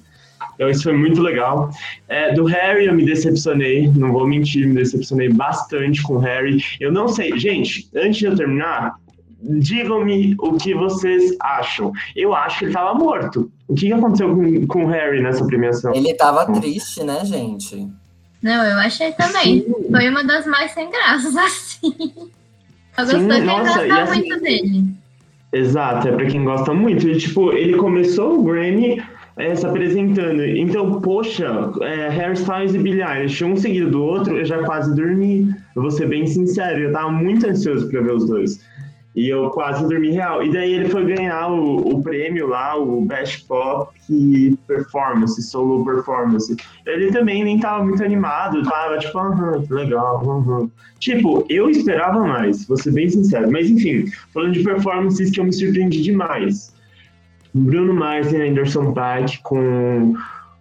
Então 0.58 0.68
isso 0.68 0.82
foi 0.82 0.92
muito 0.92 1.22
legal. 1.22 1.70
É, 2.08 2.34
do 2.34 2.44
Harry 2.44 2.86
eu 2.86 2.94
me 2.94 3.04
decepcionei, 3.04 3.86
não 3.94 4.12
vou 4.12 4.26
mentir, 4.26 4.66
me 4.66 4.74
decepcionei 4.74 5.28
bastante 5.28 6.02
com 6.02 6.14
o 6.14 6.18
Harry. 6.18 6.60
Eu 6.80 6.90
não 6.90 7.06
sei, 7.06 7.38
gente, 7.38 7.88
antes 7.94 8.16
de 8.16 8.24
eu 8.24 8.34
terminar, 8.34 8.96
digam-me 9.40 10.34
o 10.40 10.54
que 10.54 10.74
vocês 10.74 11.36
acham. 11.40 11.92
Eu 12.16 12.34
acho 12.34 12.58
que 12.58 12.64
ele 12.64 12.72
estava 12.72 12.92
morto. 12.98 13.52
O 13.68 13.74
que 13.74 13.92
aconteceu 13.92 14.34
com, 14.34 14.66
com 14.66 14.84
o 14.84 14.88
Harry 14.88 15.22
nessa 15.22 15.46
premiação? 15.46 15.94
Ele 15.94 16.10
estava 16.10 16.52
triste, 16.52 17.04
né, 17.04 17.24
gente? 17.24 17.88
Não, 18.42 18.64
eu 18.64 18.78
achei 18.78 19.12
também. 19.12 19.62
Sim. 19.62 19.74
Foi 19.92 20.08
uma 20.08 20.24
das 20.24 20.44
mais 20.44 20.72
sem 20.72 20.90
graças, 20.90 21.36
assim. 21.38 21.94
Eu 22.96 23.04
gostei 23.04 23.86
e 23.86 23.90
assim, 23.92 24.18
muito 24.18 24.40
dele. 24.42 24.84
Exato, 25.52 26.08
é 26.08 26.12
pra 26.12 26.26
quem 26.26 26.44
gosta 26.44 26.74
muito. 26.74 27.08
E, 27.08 27.16
tipo, 27.16 27.52
ele 27.52 27.76
começou 27.76 28.40
o 28.40 28.42
Grammy 28.42 29.00
é, 29.38 29.54
se 29.54 29.64
apresentando. 29.64 30.45
Então, 30.45 31.00
poxa, 31.00 31.71
é, 31.80 32.09
Harry 32.09 32.35
Styles 32.35 32.75
e 32.75 32.78
Billie 32.78 33.02
Eilish, 33.02 33.45
um 33.45 33.57
seguido 33.57 33.90
do 33.92 34.02
outro, 34.02 34.37
eu 34.37 34.45
já 34.45 34.62
quase 34.64 34.95
dormi. 34.95 35.54
Eu 35.75 35.83
vou 35.83 35.90
ser 35.90 36.09
bem 36.09 36.26
sincero, 36.26 36.80
eu 36.80 36.92
tava 36.92 37.11
muito 37.11 37.47
ansioso 37.47 37.88
para 37.88 38.00
ver 38.00 38.12
os 38.12 38.26
dois. 38.26 38.61
E 39.14 39.28
eu 39.28 39.49
quase 39.50 39.88
dormi 39.88 40.11
real. 40.11 40.45
E 40.45 40.52
daí 40.52 40.75
ele 40.75 40.88
foi 40.88 41.04
ganhar 41.04 41.49
o, 41.50 41.76
o 41.76 42.02
prêmio 42.02 42.49
lá, 42.49 42.76
o 42.76 43.00
Best 43.04 43.47
Pop 43.47 43.92
Performance, 44.66 45.42
Solo 45.42 45.85
Performance. 45.85 46.54
Ele 46.87 47.11
também 47.11 47.42
nem 47.42 47.59
tava 47.59 47.85
muito 47.85 48.02
animado, 48.02 48.62
tava 48.62 48.99
tipo, 48.99 49.18
aham, 49.18 49.62
que 49.62 49.73
legal, 49.73 50.23
aham. 50.28 50.71
Tipo, 50.99 51.45
eu 51.49 51.71
esperava 51.71 52.21
mais, 52.21 52.66
vou 52.66 52.76
ser 52.76 52.92
bem 52.92 53.09
sincero. 53.09 53.50
Mas 53.50 53.71
enfim, 53.71 54.07
falando 54.33 54.52
de 54.52 54.62
performances 54.62 55.30
que 55.30 55.40
eu 55.40 55.45
me 55.45 55.52
surpreendi 55.52 56.02
demais. 56.02 56.73
Bruno 57.58 57.94
Mars 57.94 58.32
e 58.32 58.36
Anderson 58.36 58.92
Paak 58.92 59.42
com 59.42 60.14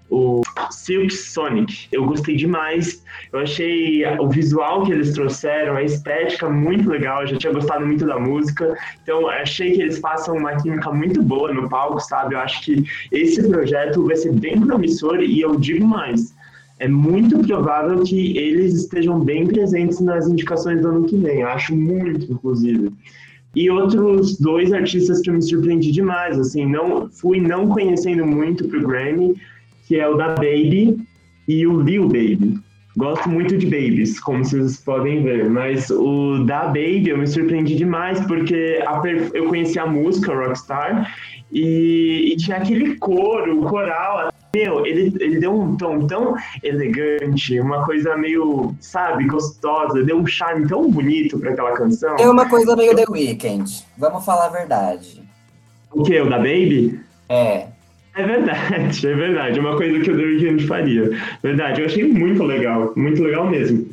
o 0.09 0.41
Silk 0.71 1.13
Sonic. 1.13 1.87
Eu 1.91 2.05
gostei 2.05 2.35
demais. 2.35 3.03
Eu 3.31 3.39
achei 3.39 4.05
o 4.19 4.29
visual 4.29 4.83
que 4.85 4.91
eles 4.91 5.13
trouxeram, 5.13 5.75
a 5.75 5.83
estética 5.83 6.49
muito 6.49 6.89
legal. 6.89 7.21
Eu 7.21 7.27
já 7.27 7.37
tinha 7.37 7.53
gostado 7.53 7.85
muito 7.85 8.05
da 8.05 8.19
música. 8.19 8.75
Então, 9.03 9.27
achei 9.27 9.73
que 9.73 9.81
eles 9.81 9.99
passam 9.99 10.37
uma 10.37 10.55
química 10.55 10.91
muito 10.91 11.21
boa 11.21 11.53
no 11.53 11.69
palco, 11.69 11.99
sabe? 11.99 12.35
Eu 12.35 12.39
acho 12.39 12.61
que 12.63 12.85
esse 13.11 13.47
projeto 13.47 14.05
vai 14.05 14.15
ser 14.15 14.33
bem 14.33 14.59
promissor 14.59 15.21
e 15.21 15.41
eu 15.41 15.55
digo 15.57 15.85
mais. 15.85 16.35
É 16.79 16.87
muito 16.87 17.39
provável 17.39 18.03
que 18.03 18.37
eles 18.37 18.75
estejam 18.75 19.19
bem 19.19 19.47
presentes 19.47 19.99
nas 19.99 20.27
indicações 20.27 20.81
do 20.81 20.89
ano 20.89 21.05
que 21.05 21.17
vem. 21.17 21.41
Eu 21.41 21.47
acho 21.47 21.75
muito, 21.75 22.31
inclusive. 22.31 22.86
E 23.57 23.71
outros 23.71 24.37
dois 24.37 24.71
artistas 24.71 25.19
que 25.19 25.31
eu 25.31 25.33
me 25.33 25.41
surpreendi 25.41 25.91
demais, 25.91 26.37
assim, 26.37 26.63
não 26.63 27.09
fui 27.09 27.41
não 27.41 27.67
conhecendo 27.67 28.23
muito 28.23 28.67
pro 28.67 28.87
Grammy, 28.87 29.33
que 29.87 29.99
é 29.99 30.07
o 30.07 30.13
da 30.13 30.35
Baby 30.35 30.99
e 31.47 31.65
o 31.65 31.81
Lil 31.81 32.03
Baby. 32.03 32.59
Gosto 32.95 33.27
muito 33.27 33.57
de 33.57 33.65
Babies, 33.65 34.19
como 34.19 34.45
vocês 34.45 34.77
podem 34.81 35.23
ver, 35.23 35.49
mas 35.49 35.89
o 35.89 36.43
da 36.45 36.67
Baby 36.67 37.09
eu 37.09 37.17
me 37.17 37.25
surpreendi 37.25 37.75
demais 37.75 38.23
porque 38.27 38.79
eu 39.33 39.47
conheci 39.47 39.79
a 39.79 39.87
música 39.87 40.35
Rockstar 40.35 41.11
e, 41.51 42.33
e 42.33 42.37
tinha 42.37 42.57
aquele 42.57 42.95
coro, 42.97 43.61
o 43.61 43.63
coral, 43.67 44.31
meu, 44.57 44.85
ele, 44.85 45.13
ele 45.19 45.39
deu 45.39 45.53
um 45.53 45.75
tom 45.77 46.07
tão 46.07 46.35
elegante, 46.63 47.59
uma 47.59 47.85
coisa 47.85 48.17
meio, 48.17 48.75
sabe, 48.79 49.25
gostosa, 49.25 50.03
deu 50.03 50.17
um 50.17 50.25
charme 50.25 50.67
tão 50.67 50.89
bonito 50.89 51.37
para 51.39 51.51
aquela 51.51 51.73
canção. 51.73 52.15
É 52.17 52.27
uma 52.27 52.49
coisa 52.49 52.75
meio 52.75 52.95
The 52.95 53.05
Weeknd, 53.07 53.85
vamos 53.97 54.25
falar 54.25 54.47
a 54.47 54.49
verdade. 54.49 55.21
O 55.91 56.03
que, 56.03 56.19
o 56.19 56.29
da 56.29 56.37
Baby? 56.37 56.99
É. 57.29 57.67
É 58.15 58.25
verdade, 58.25 59.07
é 59.07 59.13
verdade. 59.13 59.59
Uma 59.59 59.77
coisa 59.77 59.99
que 59.99 60.09
o 60.09 60.17
The 60.17 60.23
Weeknd 60.23 60.65
faria. 60.65 61.11
Verdade, 61.43 61.81
eu 61.81 61.85
achei 61.85 62.11
muito 62.11 62.41
legal, 62.43 62.91
muito 62.95 63.21
legal 63.21 63.47
mesmo. 63.47 63.87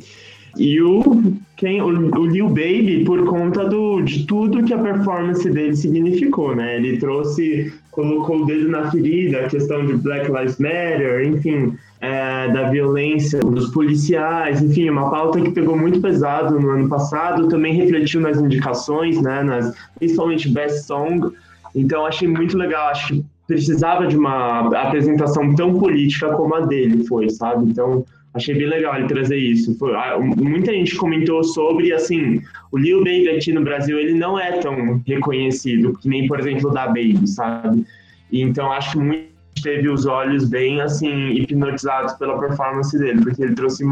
E 0.57 0.81
o, 0.81 1.33
quem, 1.57 1.81
o, 1.81 1.87
o 1.87 2.25
Lil 2.25 2.47
Baby, 2.47 3.03
por 3.05 3.25
conta 3.25 3.65
do, 3.65 4.01
de 4.01 4.25
tudo 4.25 4.63
que 4.63 4.73
a 4.73 4.77
performance 4.77 5.49
dele 5.49 5.75
significou, 5.75 6.55
né? 6.55 6.77
Ele 6.77 6.97
trouxe, 6.97 7.73
colocou 7.95 8.41
o 8.41 8.45
dedo 8.45 8.69
na 8.69 8.91
ferida, 8.91 9.39
a 9.39 9.47
questão 9.47 9.85
de 9.85 9.93
Black 9.93 10.29
Lives 10.29 10.57
Matter, 10.57 11.25
enfim, 11.25 11.73
é, 12.01 12.51
da 12.51 12.69
violência 12.69 13.39
dos 13.39 13.69
policiais, 13.69 14.61
enfim, 14.61 14.89
uma 14.89 15.09
pauta 15.09 15.39
que 15.41 15.51
pegou 15.51 15.77
muito 15.77 16.01
pesado 16.01 16.59
no 16.59 16.69
ano 16.71 16.89
passado, 16.89 17.47
também 17.47 17.73
refletiu 17.73 18.19
nas 18.19 18.37
indicações, 18.37 19.21
né? 19.21 19.41
Nas, 19.41 19.73
principalmente 19.97 20.49
Best 20.49 20.85
Song. 20.85 21.31
Então, 21.73 22.05
achei 22.05 22.27
muito 22.27 22.57
legal, 22.57 22.89
acho 22.89 23.07
que 23.13 23.25
precisava 23.47 24.07
de 24.07 24.17
uma 24.17 24.67
apresentação 24.81 25.55
tão 25.55 25.79
política 25.79 26.33
como 26.33 26.53
a 26.53 26.61
dele 26.61 27.05
foi, 27.05 27.29
sabe? 27.29 27.69
Então, 27.69 28.05
achei 28.35 28.53
bem 28.53 28.67
legal 28.67 28.95
ele 28.97 29.07
trazer 29.07 29.37
isso. 29.37 29.77
Foi, 29.77 29.95
ah, 29.95 30.19
muita 30.19 30.71
gente 30.71 30.95
comentou 30.95 31.43
sobre, 31.43 31.93
assim, 31.93 32.41
o 32.71 32.77
Lil 32.77 32.99
Baby 32.99 33.29
aqui 33.29 33.51
no 33.53 33.63
Brasil, 33.63 33.97
ele 33.97 34.13
não 34.13 34.37
é 34.37 34.59
tão 34.59 35.01
reconhecido, 35.07 35.97
que 35.97 36.07
nem, 36.07 36.27
por 36.27 36.39
exemplo, 36.39 36.69
o 36.69 36.73
da 36.73 36.87
Baby, 36.87 37.27
sabe? 37.27 37.85
Então, 38.31 38.71
acho 38.71 38.91
que 38.91 38.97
gente 38.99 39.63
teve 39.63 39.89
os 39.89 40.05
olhos 40.05 40.49
bem, 40.49 40.81
assim, 40.81 41.29
hipnotizados 41.31 42.13
pela 42.13 42.37
performance 42.39 42.97
dele, 42.97 43.21
porque 43.21 43.41
ele 43.41 43.55
trouxe... 43.55 43.83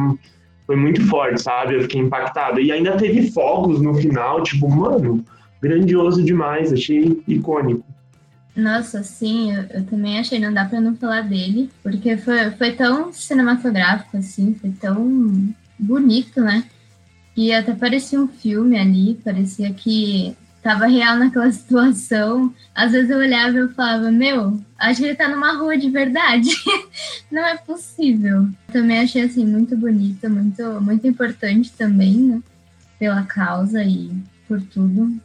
Foi 0.65 0.77
muito 0.77 1.05
forte, 1.07 1.41
sabe? 1.41 1.75
Eu 1.75 1.81
fiquei 1.81 1.99
impactado. 1.99 2.59
E 2.61 2.71
ainda 2.71 2.95
teve 2.95 3.29
fogos 3.31 3.81
no 3.81 3.93
final, 3.95 4.41
tipo, 4.43 4.69
mano, 4.69 5.23
grandioso 5.61 6.23
demais, 6.23 6.71
achei 6.71 7.21
icônico. 7.27 7.83
Nossa, 8.55 9.01
sim, 9.03 9.51
eu, 9.51 9.63
eu, 9.63 9.85
também 9.85 10.19
achei, 10.19 10.39
não 10.39 10.53
dá 10.53 10.65
pra 10.65 10.79
não 10.79 10.95
falar 10.95 11.21
dele, 11.21 11.71
porque 11.81 12.15
foi, 12.17 12.51
foi 12.51 12.71
tão 12.73 13.11
cinematográfico, 13.11 14.17
assim, 14.17 14.53
foi 14.53 14.71
tão 14.71 15.53
bonito, 15.77 16.39
né? 16.39 16.63
E 17.35 17.51
até 17.51 17.73
parecia 17.73 18.21
um 18.21 18.27
filme 18.27 18.77
ali, 18.77 19.19
parecia 19.23 19.73
que 19.73 20.37
tava 20.61 20.85
real 20.85 21.17
naquela 21.17 21.49
situação. 21.51 22.53
Às 22.75 22.91
vezes 22.91 23.09
eu 23.09 23.17
olhava 23.17 23.55
e 23.55 23.59
eu 23.59 23.69
falava, 23.73 24.11
meu, 24.11 24.61
acho 24.77 25.01
que 25.01 25.07
ele 25.07 25.15
tá 25.15 25.27
numa 25.27 25.57
rua 25.57 25.75
de 25.75 25.89
verdade. 25.89 26.49
não 27.31 27.43
é 27.43 27.57
possível. 27.57 28.47
Também 28.71 28.99
achei, 28.99 29.23
assim, 29.23 29.45
muito 29.45 29.75
bonito, 29.75 30.29
muito, 30.29 30.63
muito 30.79 31.07
importante 31.07 31.71
também, 31.71 32.17
né? 32.17 32.41
Pela 32.99 33.23
causa 33.23 33.83
e 33.83 34.11
por 34.47 34.61
tudo 34.61 35.19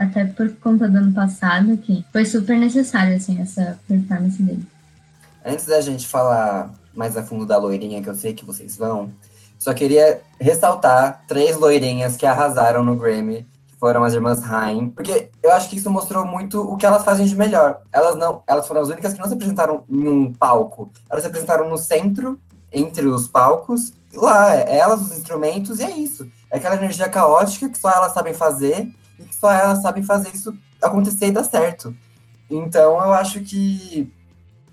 até 0.00 0.24
por 0.24 0.50
conta 0.56 0.88
do 0.88 0.96
ano 0.96 1.12
passado, 1.12 1.76
que 1.76 2.02
foi 2.10 2.24
super 2.24 2.56
necessário, 2.56 3.14
assim, 3.14 3.38
essa 3.38 3.78
performance 3.86 4.42
dele. 4.42 4.66
Antes 5.44 5.66
da 5.66 5.78
gente 5.82 6.08
falar 6.08 6.70
mais 6.94 7.18
a 7.18 7.22
fundo 7.22 7.44
da 7.44 7.58
loirinha, 7.58 8.02
que 8.02 8.08
eu 8.08 8.14
sei 8.14 8.32
que 8.32 8.44
vocês 8.44 8.78
vão, 8.78 9.10
só 9.58 9.74
queria 9.74 10.22
ressaltar 10.40 11.22
três 11.28 11.54
loirinhas 11.54 12.16
que 12.16 12.24
arrasaram 12.24 12.82
no 12.82 12.96
Grammy, 12.96 13.46
foram 13.78 14.02
as 14.02 14.14
irmãs 14.14 14.42
Haim, 14.42 14.88
porque 14.88 15.28
eu 15.42 15.52
acho 15.52 15.68
que 15.68 15.76
isso 15.76 15.90
mostrou 15.90 16.24
muito 16.24 16.60
o 16.62 16.78
que 16.78 16.86
elas 16.86 17.04
fazem 17.04 17.26
de 17.26 17.36
melhor. 17.36 17.82
Elas 17.92 18.16
não, 18.16 18.42
elas 18.46 18.66
foram 18.66 18.80
as 18.80 18.88
únicas 18.88 19.12
que 19.12 19.20
não 19.20 19.28
se 19.28 19.34
apresentaram 19.34 19.84
em 19.88 20.08
um 20.08 20.32
palco. 20.32 20.90
Elas 21.10 21.22
se 21.22 21.28
apresentaram 21.28 21.68
no 21.68 21.76
centro, 21.76 22.40
entre 22.72 23.06
os 23.06 23.28
palcos. 23.28 23.92
Lá, 24.14 24.54
elas, 24.54 25.00
os 25.02 25.16
instrumentos, 25.16 25.78
e 25.78 25.84
é 25.84 25.90
isso. 25.90 26.26
É 26.50 26.56
aquela 26.56 26.76
energia 26.76 27.08
caótica 27.08 27.68
que 27.68 27.78
só 27.78 27.90
elas 27.90 28.12
sabem 28.12 28.34
fazer 28.34 28.90
que 29.26 29.34
só 29.34 29.50
elas 29.52 29.82
sabem 29.82 30.02
fazer 30.02 30.30
isso 30.34 30.56
acontecer 30.80 31.26
e 31.26 31.32
dar 31.32 31.44
certo. 31.44 31.94
Então, 32.50 32.92
eu 33.04 33.12
acho 33.12 33.40
que 33.40 34.12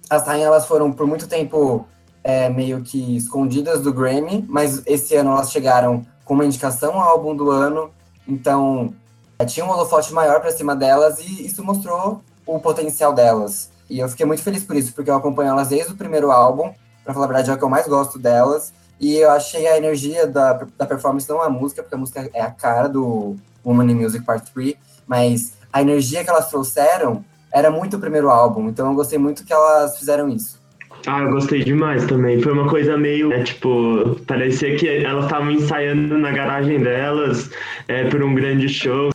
as 0.10 0.28
Haim, 0.28 0.42
elas 0.42 0.66
foram 0.66 0.92
por 0.92 1.06
muito 1.06 1.28
tempo 1.28 1.86
é, 2.24 2.50
meio 2.50 2.82
que 2.82 3.16
escondidas 3.16 3.82
do 3.82 3.94
Grammy, 3.94 4.46
mas 4.48 4.82
esse 4.86 5.16
ano 5.16 5.32
elas 5.32 5.52
chegaram 5.52 6.06
com 6.26 6.34
uma 6.34 6.46
indicação 6.46 7.00
ao 7.00 7.10
álbum 7.10 7.36
do 7.36 7.52
ano, 7.52 7.92
então 8.28 8.94
é, 9.40 9.46
tinha 9.46 9.66
um 9.66 9.70
holofote 9.70 10.14
maior 10.14 10.42
para 10.42 10.52
cima 10.52 10.76
delas 10.76 11.20
e 11.20 11.46
isso 11.46 11.64
mostrou 11.64 12.22
o 12.46 12.60
potencial 12.60 13.14
delas. 13.14 13.70
E 13.90 14.00
eu 14.00 14.10
fiquei 14.10 14.26
muito 14.26 14.44
feliz 14.44 14.64
por 14.64 14.76
isso, 14.76 14.94
porque 14.94 15.10
eu 15.10 15.16
acompanho 15.16 15.52
elas 15.52 15.70
desde 15.70 15.94
o 15.94 15.98
primeiro 15.98 16.32
álbum, 16.32 16.74
para 17.04 17.14
falar 17.14 17.26
a 17.26 17.30
verdade 17.30 17.50
é 17.50 17.54
o 17.54 17.58
que 17.58 17.64
eu 17.64 17.70
mais 17.70 17.88
gosto 17.88 18.20
delas, 18.20 18.74
e 19.00 19.16
eu 19.16 19.30
achei 19.32 19.68
a 19.68 19.78
energia 19.78 20.28
da, 20.28 20.66
da 20.78 20.86
performance, 20.86 21.30
não 21.30 21.42
a 21.42 21.50
música, 21.50 21.82
porque 21.82 21.96
a 21.96 21.98
música 21.98 22.30
é 22.34 22.42
a 22.42 22.52
cara 22.52 22.90
do 22.90 23.36
Woman 23.68 23.92
in 23.92 23.96
Music 23.96 24.26
Part 24.26 24.52
3, 24.52 24.76
mas 25.06 25.58
a 25.72 25.82
energia 25.82 26.24
que 26.24 26.30
elas 26.30 26.50
trouxeram 26.50 27.24
era 27.54 27.70
muito 27.70 27.98
o 27.98 28.00
primeiro 28.00 28.30
álbum, 28.30 28.70
então 28.70 28.88
eu 28.88 28.96
gostei 28.96 29.18
muito 29.18 29.44
que 29.46 29.54
elas 29.54 29.98
fizeram 29.98 30.30
isso. 30.30 30.60
Ah, 31.06 31.22
eu 31.22 31.32
gostei 31.32 31.64
demais 31.64 32.06
também. 32.06 32.42
Foi 32.42 32.52
uma 32.52 32.68
coisa 32.68 32.98
meio, 32.98 33.32
é, 33.32 33.44
tipo, 33.44 34.20
parecia 34.26 34.76
que 34.76 34.88
elas 34.88 35.26
estavam 35.26 35.52
ensaiando 35.52 36.18
na 36.18 36.32
garagem 36.32 36.80
delas 36.80 37.50
é, 37.88 38.10
por 38.10 38.24
um 38.24 38.34
grande 38.34 38.68
show. 38.68 39.12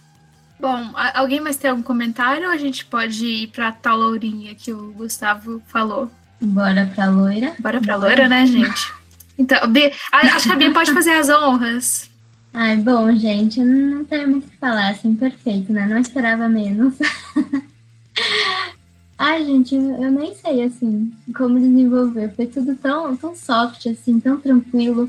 Bom, 0.61 0.92
alguém 1.14 1.40
mais 1.40 1.56
tem 1.56 1.71
algum 1.71 1.82
comentário 1.82 2.47
ou 2.47 2.52
a 2.52 2.56
gente 2.56 2.85
pode 2.85 3.26
ir 3.26 3.49
pra 3.49 3.73
tal 3.73 3.97
lourinha 3.99 4.54
que 4.54 4.73
o 4.73 4.92
Gustavo 4.92 5.61
falou? 5.66 6.09
Bora 6.40 6.90
pra 6.94 7.11
loira. 7.11 7.52
Bora 7.59 7.80
pra 7.80 7.97
loira, 7.97 8.28
né, 8.28 8.47
gente? 8.47 8.92
Então, 9.38 9.66
B, 9.66 9.90
acho 10.12 10.47
que 10.47 10.52
a 10.52 10.56
Bia 10.56 10.73
pode 10.73 10.92
fazer 10.92 11.12
as 11.12 11.30
honras. 11.30 12.12
Ai, 12.54 12.76
bom, 12.76 13.11
gente, 13.16 13.61
eu 13.61 13.66
não 13.66 14.04
tenho 14.04 14.28
muito 14.28 14.47
o 14.47 14.50
que 14.50 14.56
falar, 14.59 14.90
assim, 14.90 15.14
perfeito, 15.14 15.73
né? 15.73 15.87
Não 15.87 15.97
esperava 15.99 16.49
menos. 16.50 16.94
Ai, 19.16 19.42
gente, 19.47 19.75
eu 19.75 20.11
nem 20.11 20.35
sei, 20.35 20.62
assim, 20.64 21.12
como 21.35 21.59
desenvolver. 21.59 22.30
Foi 22.35 22.47
tudo 22.47 22.75
tão, 22.76 23.16
tão 23.16 23.35
soft, 23.35 23.87
assim, 23.87 24.21
tão 24.21 24.38
tranquilo. 24.38 25.09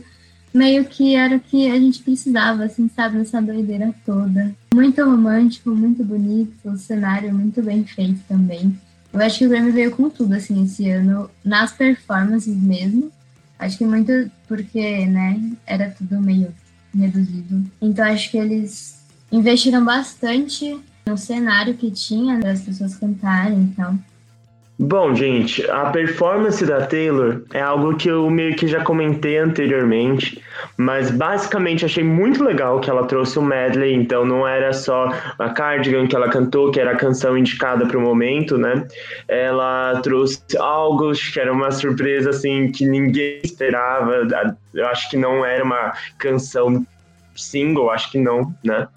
Meio 0.54 0.86
que 0.86 1.16
era 1.16 1.36
o 1.36 1.40
que 1.40 1.70
a 1.70 1.78
gente 1.78 2.02
precisava, 2.02 2.64
assim, 2.64 2.88
sabe, 2.88 3.18
nessa 3.18 3.42
doideira 3.42 3.94
toda. 4.06 4.56
Muito 4.74 5.04
romântico, 5.04 5.72
muito 5.72 6.02
bonito, 6.02 6.54
o 6.64 6.78
cenário 6.78 7.34
muito 7.34 7.62
bem 7.62 7.84
feito 7.84 8.22
também. 8.26 8.74
Eu 9.12 9.20
acho 9.20 9.40
que 9.40 9.46
o 9.46 9.50
Grammy 9.50 9.72
veio 9.72 9.92
com 9.92 10.10
tudo, 10.10 10.34
assim, 10.34 10.64
esse 10.64 10.90
ano, 10.90 11.30
nas 11.44 11.74
performances 11.74 12.56
mesmo. 12.56 13.12
Acho 13.60 13.78
que 13.78 13.86
muito 13.86 14.32
porque, 14.48 15.06
né, 15.08 15.42
era 15.66 15.90
tudo 15.90 16.22
meio 16.22 16.54
reduzido. 16.96 17.64
Então 17.82 18.06
acho 18.06 18.30
que 18.32 18.38
eles 18.38 19.00
investiram 19.32 19.84
bastante 19.84 20.80
no 21.06 21.18
cenário 21.18 21.76
que 21.76 21.92
tinha 21.92 22.40
das 22.40 22.62
pessoas 22.62 22.96
cantarem 22.96 23.60
então. 23.60 24.00
Bom, 24.80 25.14
gente, 25.14 25.70
a 25.70 25.92
performance 25.92 26.66
da 26.66 26.88
Taylor 26.88 27.44
é 27.54 27.62
algo 27.62 27.96
que 27.96 28.10
eu 28.10 28.28
meio 28.28 28.56
que 28.56 28.68
já 28.68 28.84
comentei 28.84 29.38
anteriormente, 29.38 30.42
mas 30.76 31.12
basicamente 31.12 31.86
achei 31.86 32.04
muito 32.04 32.44
legal 32.44 32.80
que 32.80 32.90
ela 32.90 33.06
trouxe 33.06 33.38
o 33.38 33.44
um 33.44 33.46
medley, 33.46 33.94
então 33.94 34.26
não 34.26 34.48
era 34.48 34.74
só 34.74 35.14
a 35.38 35.50
Cardigan 35.50 36.08
que 36.08 36.16
ela 36.16 36.28
cantou, 36.28 36.72
que 36.72 36.80
era 36.80 36.92
a 36.92 36.96
canção 36.96 37.38
indicada 37.38 37.86
para 37.86 38.00
o 38.00 38.02
momento, 38.02 38.58
né? 38.58 38.88
Ela 39.28 40.02
trouxe 40.02 40.42
algo 40.58 41.12
que 41.12 41.40
era 41.40 41.54
uma 41.54 41.70
surpresa 41.70 42.32
assim 42.32 42.72
que 42.72 42.84
ninguém 42.84 43.42
esperava. 43.44 44.28
Eu 44.74 44.88
acho 44.88 45.08
que 45.12 45.18
não 45.18 45.46
era 45.46 45.64
uma 45.64 45.94
canção 46.18 46.84
single, 47.36 47.92
acho 47.92 48.12
que 48.12 48.18
não, 48.18 48.52
né? 48.64 48.88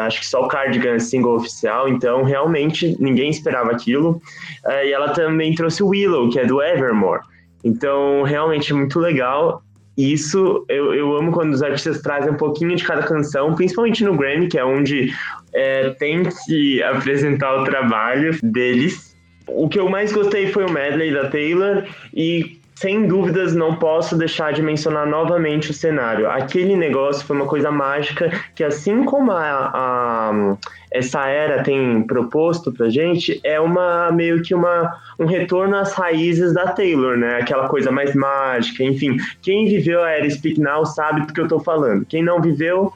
Acho 0.00 0.20
que 0.20 0.26
só 0.26 0.44
o 0.44 0.48
Cardigan 0.48 0.94
é 0.94 0.98
single 0.98 1.36
oficial, 1.36 1.88
então 1.88 2.22
realmente 2.22 2.96
ninguém 2.98 3.30
esperava 3.30 3.70
aquilo. 3.70 4.22
Uh, 4.64 4.84
e 4.84 4.92
ela 4.92 5.10
também 5.10 5.54
trouxe 5.54 5.82
o 5.82 5.88
Willow, 5.88 6.30
que 6.30 6.38
é 6.38 6.46
do 6.46 6.62
Evermore. 6.62 7.20
Então, 7.64 8.22
realmente 8.22 8.72
é 8.72 8.74
muito 8.74 8.98
legal. 8.98 9.62
Isso 9.96 10.64
eu, 10.68 10.94
eu 10.94 11.16
amo 11.16 11.32
quando 11.32 11.52
os 11.52 11.62
artistas 11.62 12.00
trazem 12.00 12.32
um 12.32 12.36
pouquinho 12.36 12.74
de 12.74 12.82
cada 12.82 13.02
canção, 13.02 13.54
principalmente 13.54 14.02
no 14.02 14.16
Grammy, 14.16 14.48
que 14.48 14.58
é 14.58 14.64
onde 14.64 15.12
é, 15.52 15.90
tem 15.90 16.22
que 16.24 16.82
apresentar 16.82 17.60
o 17.60 17.64
trabalho 17.64 18.38
deles. 18.42 19.14
O 19.46 19.68
que 19.68 19.78
eu 19.78 19.90
mais 19.90 20.12
gostei 20.12 20.46
foi 20.46 20.64
o 20.64 20.70
medley 20.70 21.12
da 21.12 21.28
Taylor 21.28 21.84
e 22.14 22.58
sem 22.82 23.06
dúvidas, 23.06 23.54
não 23.54 23.76
posso 23.76 24.16
deixar 24.16 24.52
de 24.52 24.60
mencionar 24.60 25.06
novamente 25.06 25.70
o 25.70 25.74
cenário. 25.74 26.28
Aquele 26.28 26.74
negócio 26.74 27.24
foi 27.24 27.36
uma 27.36 27.46
coisa 27.46 27.70
mágica 27.70 28.28
que, 28.56 28.64
assim 28.64 29.04
como 29.04 29.30
a, 29.30 29.70
a 29.72 30.56
essa 30.90 31.28
era 31.28 31.62
tem 31.62 32.02
proposto 32.02 32.72
pra 32.72 32.90
gente, 32.90 33.40
é 33.44 33.60
uma 33.60 34.10
meio 34.10 34.42
que 34.42 34.52
uma, 34.52 34.98
um 35.16 35.26
retorno 35.26 35.76
às 35.76 35.92
raízes 35.92 36.52
da 36.52 36.72
Taylor, 36.72 37.16
né? 37.16 37.36
Aquela 37.36 37.68
coisa 37.68 37.92
mais 37.92 38.16
mágica, 38.16 38.82
enfim. 38.82 39.16
Quem 39.40 39.66
viveu 39.66 40.02
a 40.02 40.10
era 40.10 40.28
Speak 40.28 40.60
Now 40.60 40.84
sabe 40.84 41.24
do 41.24 41.32
que 41.32 41.40
eu 41.40 41.46
tô 41.46 41.60
falando. 41.60 42.04
Quem 42.04 42.20
não 42.20 42.42
viveu, 42.42 42.92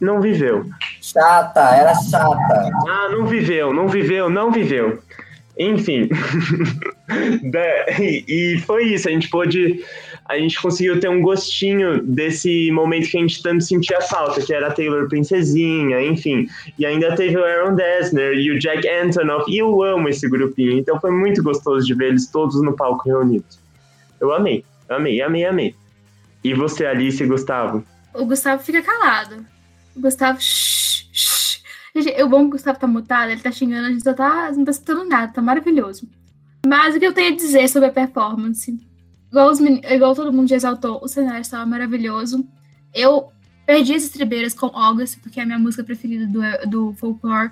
não 0.00 0.22
viveu. 0.22 0.64
Chata, 1.02 1.60
era 1.60 1.94
chata. 1.94 2.70
Ah, 2.88 3.10
não 3.10 3.26
viveu, 3.26 3.70
não 3.74 3.86
viveu, 3.86 4.30
não 4.30 4.50
viveu. 4.50 4.98
Enfim. 5.60 6.08
e 8.26 8.58
foi 8.64 8.94
isso, 8.94 9.08
a 9.08 9.12
gente 9.12 9.28
pôde. 9.28 9.84
A 10.26 10.38
gente 10.38 10.60
conseguiu 10.60 10.98
ter 10.98 11.10
um 11.10 11.20
gostinho 11.20 12.02
desse 12.02 12.70
momento 12.70 13.10
que 13.10 13.18
a 13.18 13.20
gente 13.20 13.42
tanto 13.42 13.62
sentia 13.62 14.00
falta, 14.00 14.40
que 14.40 14.54
era 14.54 14.68
a 14.68 14.72
Taylor 14.72 15.06
Princesinha, 15.06 16.02
enfim. 16.02 16.48
E 16.78 16.86
ainda 16.86 17.14
teve 17.14 17.36
o 17.36 17.44
Aaron 17.44 17.74
Dessner 17.74 18.32
e 18.34 18.50
o 18.50 18.58
Jack 18.58 18.88
Antonoff, 18.88 19.50
e 19.50 19.58
eu 19.58 19.82
amo 19.82 20.08
esse 20.08 20.26
grupinho, 20.30 20.78
então 20.78 20.98
foi 20.98 21.10
muito 21.10 21.42
gostoso 21.42 21.84
de 21.84 21.94
ver 21.94 22.08
eles 22.08 22.26
todos 22.28 22.62
no 22.62 22.74
palco 22.74 23.06
reunidos. 23.06 23.58
Eu 24.18 24.32
amei, 24.32 24.64
amei, 24.88 25.20
amei, 25.20 25.44
amei. 25.44 25.74
E 26.42 26.54
você, 26.54 26.86
Alice 26.86 27.22
e 27.22 27.26
Gustavo? 27.26 27.84
O 28.14 28.24
Gustavo 28.24 28.62
fica 28.62 28.80
calado. 28.80 29.44
O 29.94 30.00
Gustavo. 30.00 30.38
Gente, 31.94 32.22
o 32.22 32.28
bom 32.28 32.40
que 32.40 32.46
o 32.46 32.50
Gustavo 32.50 32.78
tá 32.78 32.86
mutado, 32.86 33.30
ele 33.30 33.40
tá 33.40 33.50
xingando, 33.50 33.88
a 33.88 33.90
gente 33.90 34.02
só 34.02 34.14
tá, 34.14 34.52
não 34.52 34.64
tá 34.64 34.70
escutando 34.70 35.04
nada, 35.04 35.32
tá 35.32 35.42
maravilhoso. 35.42 36.08
Mas 36.66 36.94
o 36.94 37.00
que 37.00 37.06
eu 37.06 37.12
tenho 37.12 37.32
a 37.32 37.36
dizer 37.36 37.68
sobre 37.68 37.88
a 37.88 37.92
performance? 37.92 38.78
Igual, 39.30 39.52
igual 39.90 40.14
todo 40.14 40.32
mundo 40.32 40.48
já 40.48 40.56
exaltou, 40.56 41.00
o 41.02 41.08
cenário 41.08 41.40
estava 41.40 41.66
maravilhoso. 41.66 42.46
Eu 42.94 43.32
perdi 43.66 43.94
as 43.94 44.04
estribeiras 44.04 44.54
com 44.54 44.66
August, 44.66 45.20
porque 45.20 45.40
é 45.40 45.42
a 45.42 45.46
minha 45.46 45.58
música 45.58 45.82
preferida 45.82 46.26
do, 46.26 46.70
do 46.70 46.94
folklore. 46.94 47.50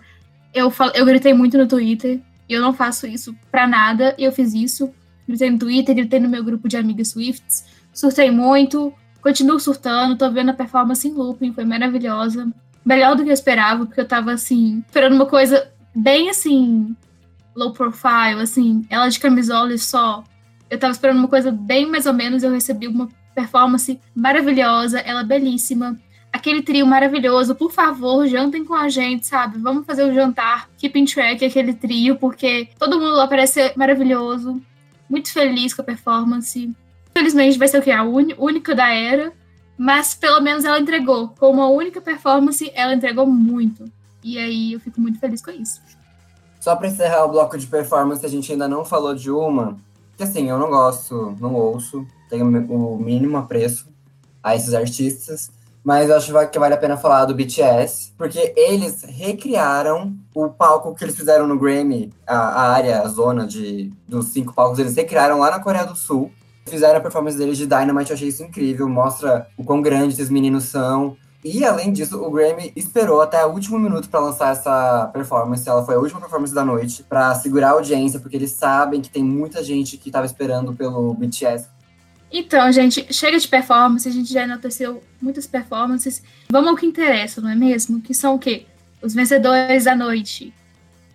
Eu, 0.55 0.71
fal, 0.71 0.91
eu 0.95 1.05
gritei 1.05 1.35
muito 1.35 1.59
no 1.59 1.67
Twitter, 1.67 2.21
e 2.49 2.53
eu 2.53 2.63
não 2.63 2.73
faço 2.73 3.07
isso 3.07 3.35
pra 3.51 3.67
nada, 3.67 4.15
e 4.19 4.25
eu 4.25 4.33
fiz 4.33 4.55
isso. 4.55 4.93
Gritei 5.27 5.51
no 5.51 5.59
Twitter, 5.59 5.95
gritei 5.95 6.21
no 6.21 6.29
meu 6.29 6.43
grupo 6.43 6.69
de 6.69 6.77
amigas 6.77 7.09
Swifts, 7.09 7.65
surtei 7.93 8.31
muito, 8.31 8.93
continuo 9.21 9.61
surtando, 9.61 10.17
tô 10.17 10.31
vendo 10.31 10.51
a 10.51 10.55
performance 10.55 11.07
em 11.07 11.13
looping, 11.13 11.53
foi 11.53 11.65
maravilhosa 11.65 12.51
melhor 12.85 13.17
do 13.17 13.23
que 13.23 13.31
eu 13.31 13.35
esperava, 13.35 13.87
porque 13.87 14.01
eu 14.01 14.09
tava 14.09 14.33
assim, 14.33 14.83
esperando 14.87 15.15
uma 15.15 15.27
coisa 15.27 15.71
bem 15.95 16.31
assim, 16.31 16.97
low 17.55 17.73
profile, 17.73 18.41
assim, 18.41 18.87
ela 18.89 19.09
de 19.09 19.19
camisola 19.19 19.75
e 19.75 19.79
só. 19.79 20.25
Eu 20.71 20.79
tava 20.79 20.93
esperando 20.93 21.19
uma 21.19 21.29
coisa 21.29 21.51
bem 21.51 21.87
mais 21.87 22.07
ou 22.07 22.13
menos, 22.13 22.43
eu 22.43 22.53
recebi 22.53 22.87
uma 22.87 23.09
performance 23.35 24.01
maravilhosa, 24.15 25.01
ela 25.01 25.23
belíssima. 25.23 25.99
Aquele 26.33 26.63
trio 26.63 26.87
maravilhoso, 26.87 27.55
por 27.55 27.73
favor, 27.73 28.27
jantem 28.27 28.65
com 28.65 28.75
a 28.75 28.89
gente, 28.89 29.27
sabe? 29.27 29.59
Vamos 29.59 29.87
fazer 29.87 30.05
o 30.05 30.13
jantar, 30.13 30.69
keep 30.77 30.99
in 30.99 31.05
track 31.05 31.45
aquele 31.45 31.73
trio, 31.73 32.17
porque 32.17 32.69
todo 32.79 32.99
mundo 33.01 33.15
lá 33.15 33.27
parece 33.27 33.73
maravilhoso. 33.77 34.61
Muito 35.09 35.33
feliz 35.33 35.73
com 35.73 35.83
a 35.83 35.85
performance. 35.85 36.71
Infelizmente 37.11 37.59
vai 37.59 37.67
ser 37.67 37.79
o 37.79 37.83
que? 37.83 37.91
A 37.91 38.05
única 38.05 38.75
da 38.75 38.91
era. 38.91 39.33
Mas 39.79 40.13
pelo 40.13 40.41
menos 40.41 40.65
ela 40.65 40.81
entregou. 40.81 41.29
Com 41.39 41.53
uma 41.53 41.69
única 41.69 42.01
performance, 42.01 42.71
ela 42.75 42.93
entregou 42.93 43.27
muito. 43.27 43.91
E 44.25 44.37
aí 44.37 44.73
eu 44.73 44.81
fico 44.81 45.01
muito 45.01 45.21
feliz 45.21 45.41
com 45.41 45.53
isso. 45.53 45.81
Só 46.59 46.75
para 46.75 46.89
encerrar 46.89 47.25
o 47.25 47.29
bloco 47.29 47.57
de 47.57 47.67
performance, 47.67 48.27
a 48.27 48.29
gente 48.29 48.51
ainda 48.51 48.67
não 48.67 48.85
falou 48.85 49.15
de 49.15 49.31
uma. 49.31 49.79
Que 50.17 50.25
assim, 50.25 50.51
eu 50.51 50.59
não 50.59 50.69
gosto, 50.69 51.37
não 51.41 51.55
ouço, 51.55 52.05
tenho 52.29 52.45
o 52.45 52.99
mínimo 52.99 53.37
apreço 53.37 53.87
a 54.43 54.57
esses 54.57 54.75
artistas. 54.75 55.53
Mas 55.85 56.11
eu 56.11 56.17
acho 56.17 56.33
que 56.51 56.59
vale 56.59 56.75
a 56.75 56.79
pena 56.79 56.97
falar 56.97 57.25
do 57.25 57.35
BTS, 57.35 58.13
porque 58.19 58.53
eles 58.57 59.05
recriaram 59.05 60.15
o 60.35 60.49
palco 60.49 60.95
que 60.95 61.05
eles 61.05 61.17
fizeram 61.17 61.47
no 61.47 61.59
Grammy, 61.59 62.13
a, 62.27 62.37
a 62.37 62.73
área, 62.73 63.01
a 63.01 63.09
zona 63.09 63.47
de, 63.47 63.93
dos 64.07 64.27
cinco 64.27 64.53
palcos, 64.53 64.81
eles 64.81 64.97
recriaram 64.97 65.39
lá 65.39 65.53
na 65.53 65.61
Coreia 65.61 65.87
do 65.87 65.95
Sul 65.95 66.33
fizeram 66.69 66.99
a 66.99 67.01
performance 67.01 67.37
deles 67.37 67.57
de 67.57 67.67
Dynamite, 67.67 68.11
eu 68.11 68.15
achei 68.15 68.29
isso 68.29 68.43
incrível. 68.43 68.89
Mostra 68.89 69.49
o 69.57 69.65
quão 69.65 69.83
grandes 69.83 70.19
esses 70.19 70.31
meninos 70.31 70.65
são. 70.65 71.17
E 71.45 71.65
além 71.65 71.93
disso, 71.93 72.21
o 72.21 72.31
Grammy 72.31 72.73
esperou 72.75 73.23
até 73.23 73.45
o 73.47 73.51
último 73.51 73.79
minuto 73.79 74.09
para 74.09 74.21
lançar 74.21 74.53
essa 74.53 75.09
performance. 75.13 75.69
Ela 75.69 75.85
foi 75.85 75.95
a 75.95 75.99
última 75.99 76.21
performance 76.21 76.53
da 76.53 76.65
noite 76.65 77.05
para 77.05 77.35
segurar 77.37 77.69
a 77.69 77.73
audiência, 77.73 78.19
porque 78.19 78.37
eles 78.37 78.51
sabem 78.51 79.01
que 79.01 79.09
tem 79.09 79.23
muita 79.23 79.63
gente 79.63 79.97
que 79.97 80.09
estava 80.09 80.27
esperando 80.27 80.75
pelo 80.75 81.15
BTS. 81.15 81.69
Então, 82.31 82.71
gente, 82.73 83.07
chega 83.13 83.39
de 83.39 83.49
performance, 83.49 84.07
a 84.07 84.13
gente 84.13 84.33
já 84.33 84.43
enalteceu 84.43 85.03
muitas 85.23 85.47
performances. 85.47 86.23
Vamos 86.51 86.69
ao 86.71 86.77
que 86.77 86.85
interessa, 86.85 87.41
não 87.41 87.51
é 87.51 87.55
mesmo? 87.55 88.03
Que 88.03 88.13
são 88.13 88.35
o 88.35 88.39
quê? 88.39 88.67
Os 89.01 89.15
vencedores 89.15 89.85
da 89.85 89.95
noite. 89.95 90.53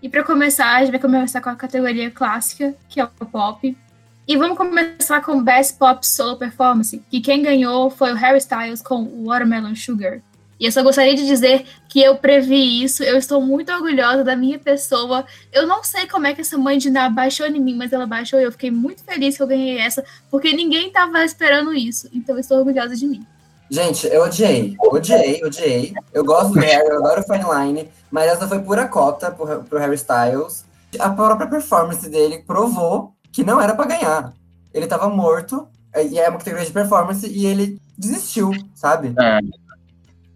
E 0.01 0.09
para 0.09 0.23
começar, 0.23 0.75
a 0.75 0.79
gente 0.79 0.91
vai 0.91 0.99
começar 0.99 1.41
com 1.41 1.49
a 1.49 1.55
categoria 1.55 2.09
clássica, 2.09 2.73
que 2.89 2.99
é 2.99 3.03
o 3.03 3.25
pop. 3.25 3.77
E 4.25 4.37
vamos 4.37 4.57
começar 4.57 5.21
com 5.21 5.43
Best 5.43 5.77
Pop 5.77 6.07
Solo 6.07 6.37
Performance, 6.37 7.03
que 7.11 7.19
quem 7.19 7.41
ganhou 7.41 7.89
foi 7.89 8.13
o 8.13 8.15
Harry 8.15 8.37
Styles 8.37 8.81
com 8.81 9.25
Watermelon 9.25 9.75
Sugar. 9.75 10.21
E 10.57 10.65
eu 10.65 10.71
só 10.71 10.81
gostaria 10.81 11.13
de 11.13 11.27
dizer 11.27 11.65
que 11.89 12.01
eu 12.01 12.15
previ 12.15 12.81
isso, 12.81 13.03
eu 13.03 13.17
estou 13.17 13.41
muito 13.41 13.69
orgulhosa 13.73 14.23
da 14.23 14.33
minha 14.33 14.57
pessoa. 14.57 15.25
Eu 15.51 15.67
não 15.67 15.83
sei 15.83 16.07
como 16.07 16.25
é 16.25 16.33
que 16.33 16.39
essa 16.39 16.57
mãe 16.57 16.77
de 16.77 16.89
Ná 16.89 17.09
baixou 17.09 17.45
em 17.47 17.59
mim, 17.59 17.75
mas 17.75 17.91
ela 17.91 18.07
baixou 18.07 18.39
e 18.39 18.43
eu 18.43 18.51
fiquei 18.53 18.71
muito 18.71 19.03
feliz 19.03 19.35
que 19.35 19.43
eu 19.43 19.47
ganhei 19.47 19.77
essa, 19.77 20.05
porque 20.31 20.53
ninguém 20.53 20.87
estava 20.87 21.25
esperando 21.25 21.73
isso. 21.73 22.07
Então 22.13 22.35
eu 22.35 22.39
estou 22.39 22.59
orgulhosa 22.59 22.95
de 22.95 23.05
mim. 23.05 23.27
Gente, 23.69 24.07
eu 24.07 24.23
odiei, 24.23 24.77
odiei, 24.79 25.43
odiei. 25.43 25.93
Eu 26.13 26.23
gosto 26.23 26.53
do 26.53 26.59
Harry, 26.61 26.87
eu 26.87 26.99
adoro 26.99 27.21
o 27.21 27.23
Fine 27.23 27.89
mas 28.09 28.31
essa 28.31 28.47
foi 28.47 28.59
pura 28.59 28.87
cota 28.87 29.31
pro, 29.31 29.63
pro 29.65 29.79
Harry 29.79 29.95
Styles. 29.95 30.63
A 30.97 31.09
própria 31.09 31.47
performance 31.47 32.07
dele 32.09 32.41
provou 32.47 33.13
que 33.33 33.43
não 33.43 33.59
era 33.59 33.75
para 33.75 33.87
ganhar. 33.87 34.33
Ele 34.73 34.87
tava 34.87 35.09
morto, 35.09 35.67
e 36.09 36.17
é 36.17 36.29
uma 36.29 36.37
categoria 36.37 36.65
de 36.65 36.71
performance, 36.71 37.27
e 37.27 37.45
ele 37.45 37.81
desistiu, 37.97 38.51
sabe? 38.73 39.13
É. 39.19 39.39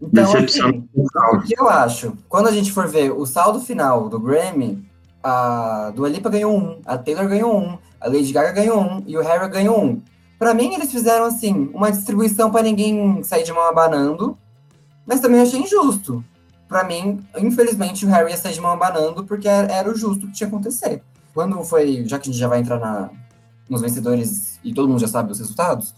Então, 0.01 0.35
assim, 0.35 0.87
o 0.93 1.41
que 1.41 1.59
eu 1.59 1.69
acho? 1.69 2.17
Quando 2.27 2.47
a 2.47 2.51
gente 2.51 2.71
for 2.71 2.87
ver 2.87 3.11
o 3.11 3.25
saldo 3.25 3.61
final 3.61 4.09
do 4.09 4.19
Grammy, 4.19 4.85
a 5.23 5.91
Dua 5.95 6.09
Lipa 6.09 6.29
ganhou 6.29 6.55
um, 6.57 6.81
a 6.85 6.97
Taylor 6.97 7.27
ganhou 7.27 7.57
um, 7.57 7.77
a 7.99 8.07
Lady 8.07 8.31
Gaga 8.31 8.51
ganhou 8.51 8.79
um, 8.79 9.03
e 9.07 9.17
o 9.17 9.21
Harry 9.21 9.47
ganhou 9.49 9.83
um. 9.83 10.01
Para 10.37 10.53
mim, 10.53 10.73
eles 10.73 10.91
fizeram, 10.91 11.25
assim, 11.25 11.71
uma 11.73 11.91
distribuição 11.91 12.51
para 12.51 12.61
ninguém 12.61 13.23
sair 13.23 13.43
de 13.43 13.51
mão 13.51 13.63
abanando, 13.63 14.37
mas 15.05 15.19
também 15.19 15.41
achei 15.41 15.59
injusto. 15.59 16.23
Para 16.67 16.83
mim, 16.83 17.25
infelizmente, 17.37 18.05
o 18.05 18.09
Harry 18.09 18.31
ia 18.31 18.37
sair 18.37 18.53
de 18.53 18.61
mão 18.61 18.71
abanando 18.71 19.23
porque 19.23 19.47
era 19.47 19.89
o 19.89 19.95
justo 19.95 20.27
que 20.27 20.33
tinha 20.33 20.49
que 20.49 20.55
acontecer. 20.55 21.01
Quando 21.37 21.63
foi, 21.63 22.03
já 22.07 22.17
que 22.17 22.27
a 22.27 22.31
gente 22.31 22.41
já 22.41 22.47
vai 22.47 22.61
entrar 22.61 22.79
na, 22.79 23.11
nos 23.69 23.81
vencedores 23.81 24.59
e 24.63 24.73
todo 24.73 24.89
mundo 24.89 24.99
já 24.99 25.07
sabe 25.07 25.31
os 25.31 25.37
resultados, 25.37 25.93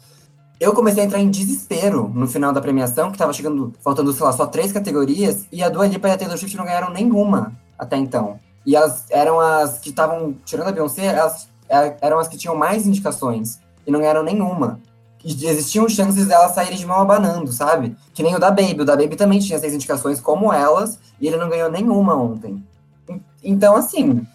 eu 0.60 0.74
comecei 0.74 1.02
a 1.02 1.06
entrar 1.06 1.22
em 1.22 1.30
desespero 1.30 2.12
no 2.14 2.28
final 2.28 2.52
da 2.52 2.60
premiação, 2.60 3.10
que 3.10 3.18
tava 3.18 3.32
chegando, 3.32 3.74
faltando, 3.80 4.12
sei 4.12 4.26
lá, 4.26 4.34
só 4.34 4.46
três 4.46 4.74
categorias, 4.74 5.46
e 5.50 5.64
a 5.64 5.70
Dua 5.70 5.88
Lipa 5.88 6.10
e 6.10 6.12
a 6.12 6.18
Taylor 6.18 6.38
Swift 6.38 6.58
não 6.58 6.66
ganharam 6.66 6.90
nenhuma 6.92 7.54
até 7.78 7.96
então. 7.96 8.38
E 8.66 8.76
elas 8.76 9.06
eram 9.10 9.40
as 9.40 9.80
que 9.80 9.92
estavam, 9.92 10.36
tirando 10.44 10.68
a 10.68 10.72
Beyoncé, 10.74 11.06
elas 11.06 11.48
é, 11.70 11.96
eram 12.02 12.20
as 12.20 12.28
que 12.28 12.36
tinham 12.36 12.58
mais 12.58 12.86
indicações 12.86 13.62
e 13.88 13.92
não 13.92 14.02
ganharam 14.02 14.24
nenhuma. 14.24 14.82
E 15.24 15.46
existiam 15.46 15.88
chances 15.88 16.28
delas 16.28 16.52
saírem 16.52 16.78
de 16.78 16.86
mão 16.86 17.00
abanando, 17.00 17.54
sabe? 17.54 17.96
Que 18.14 18.24
nem 18.24 18.36
o 18.36 18.40
da 18.40 18.52
Baby. 18.52 18.82
O 18.82 18.86
da 18.86 18.98
Baby 18.98 19.16
também 19.16 19.40
tinha 19.40 19.58
seis 19.58 19.74
indicações 19.74 20.20
como 20.20 20.52
elas, 20.52 21.00
e 21.18 21.28
ele 21.28 21.38
não 21.38 21.48
ganhou 21.48 21.72
nenhuma 21.72 22.14
ontem. 22.14 22.62
Então, 23.42 23.78
assim, 23.78 24.28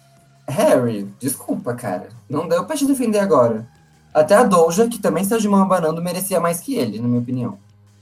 Harry, 0.47 1.07
desculpa, 1.19 1.73
cara. 1.73 2.09
Não 2.29 2.47
deu 2.47 2.65
pra 2.65 2.75
te 2.75 2.85
defender 2.85 3.19
agora. 3.19 3.67
Até 4.13 4.35
a 4.35 4.43
Doja, 4.43 4.87
que 4.87 4.99
também 4.99 5.23
saiu 5.23 5.41
de 5.41 5.47
mão 5.47 5.61
abanando, 5.61 6.01
merecia 6.01 6.39
mais 6.39 6.59
que 6.59 6.75
ele, 6.75 6.99
na 6.99 7.07
minha 7.07 7.19
opinião. 7.19 7.57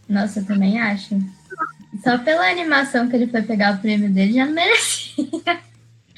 Nossa, 0.08 0.40
eu 0.40 0.46
também 0.46 0.80
acho. 0.80 1.18
Só 2.04 2.18
pela 2.18 2.50
animação 2.50 3.08
que 3.08 3.16
ele 3.16 3.28
foi 3.28 3.42
pegar 3.42 3.76
o 3.76 3.78
prêmio 3.80 4.12
dele, 4.12 4.34
já 4.34 4.46
não 4.46 4.54
merecia. 4.54 5.26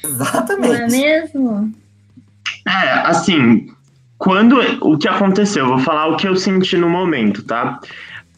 Exatamente. 0.04 0.68
Não 0.68 0.80
é 0.80 0.88
mesmo? 0.88 1.74
É, 2.66 2.92
assim, 3.06 3.72
quando 4.18 4.58
o 4.82 4.98
que 4.98 5.08
aconteceu, 5.08 5.66
vou 5.66 5.78
falar 5.78 6.08
o 6.08 6.16
que 6.16 6.26
eu 6.26 6.36
senti 6.36 6.76
no 6.76 6.88
momento, 6.88 7.42
tá? 7.42 7.80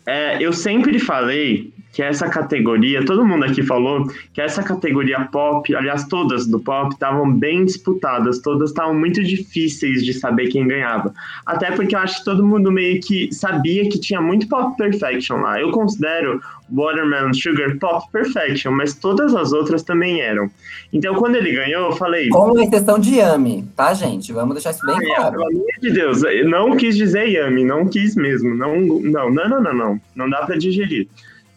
É, 0.07 0.43
eu 0.43 0.53
sempre 0.53 0.99
falei 0.99 1.73
que 1.93 2.03
essa 2.03 2.29
categoria, 2.29 3.05
todo 3.05 3.25
mundo 3.25 3.45
aqui 3.45 3.63
falou 3.63 4.07
que 4.33 4.41
essa 4.41 4.63
categoria 4.63 5.21
pop, 5.33 5.75
aliás, 5.75 6.05
todas 6.07 6.47
do 6.47 6.61
pop 6.61 6.93
estavam 6.93 7.33
bem 7.33 7.65
disputadas, 7.65 8.39
todas 8.39 8.71
estavam 8.71 8.95
muito 8.95 9.23
difíceis 9.23 10.05
de 10.05 10.13
saber 10.13 10.49
quem 10.49 10.67
ganhava. 10.67 11.13
Até 11.45 11.71
porque 11.73 11.95
eu 11.95 12.01
acho 12.01 12.19
que 12.19 12.25
todo 12.25 12.47
mundo 12.47 12.71
meio 12.71 13.01
que 13.01 13.33
sabia 13.33 13.89
que 13.89 13.99
tinha 13.99 14.21
muito 14.21 14.49
pop 14.49 14.77
perfection 14.77 15.39
lá. 15.39 15.61
Eu 15.61 15.71
considero 15.71 16.41
Watermelon 16.71 17.33
Sugar 17.33 17.77
Pop 17.79 18.07
Perfection, 18.13 18.73
mas 18.73 18.95
todas 18.95 19.35
as 19.35 19.53
outras 19.53 19.83
também 19.83 20.21
eram. 20.21 20.51
Então, 20.93 21.15
quando 21.15 21.37
ele 21.37 21.53
ganhou, 21.53 21.91
eu 21.91 21.97
falei. 21.97 22.29
Com 22.29 22.61
exceção 22.61 22.99
de 22.99 23.17
Yami, 23.17 23.67
tá, 23.75 23.95
gente? 23.95 24.33
Vamos 24.33 24.55
deixar 24.55 24.71
isso 24.71 24.85
bem 24.85 24.97
ah, 24.97 25.17
claro. 25.17 25.33
Pelo 25.33 25.49
amor 25.49 25.67
de 25.81 25.91
Deus, 25.91 26.23
não 26.45 26.77
quis 26.77 26.97
dizer 26.97 27.29
Yami, 27.29 27.65
não 27.65 27.87
quis 27.87 28.15
mesmo. 28.15 28.55
Não, 28.55 28.79
não, 28.81 29.31
não, 29.31 29.49
não, 29.49 29.63
não, 29.63 29.75
não. 29.75 30.01
Não 30.15 30.31
dá 30.31 30.43
para 30.43 30.57
digerir. 30.57 31.09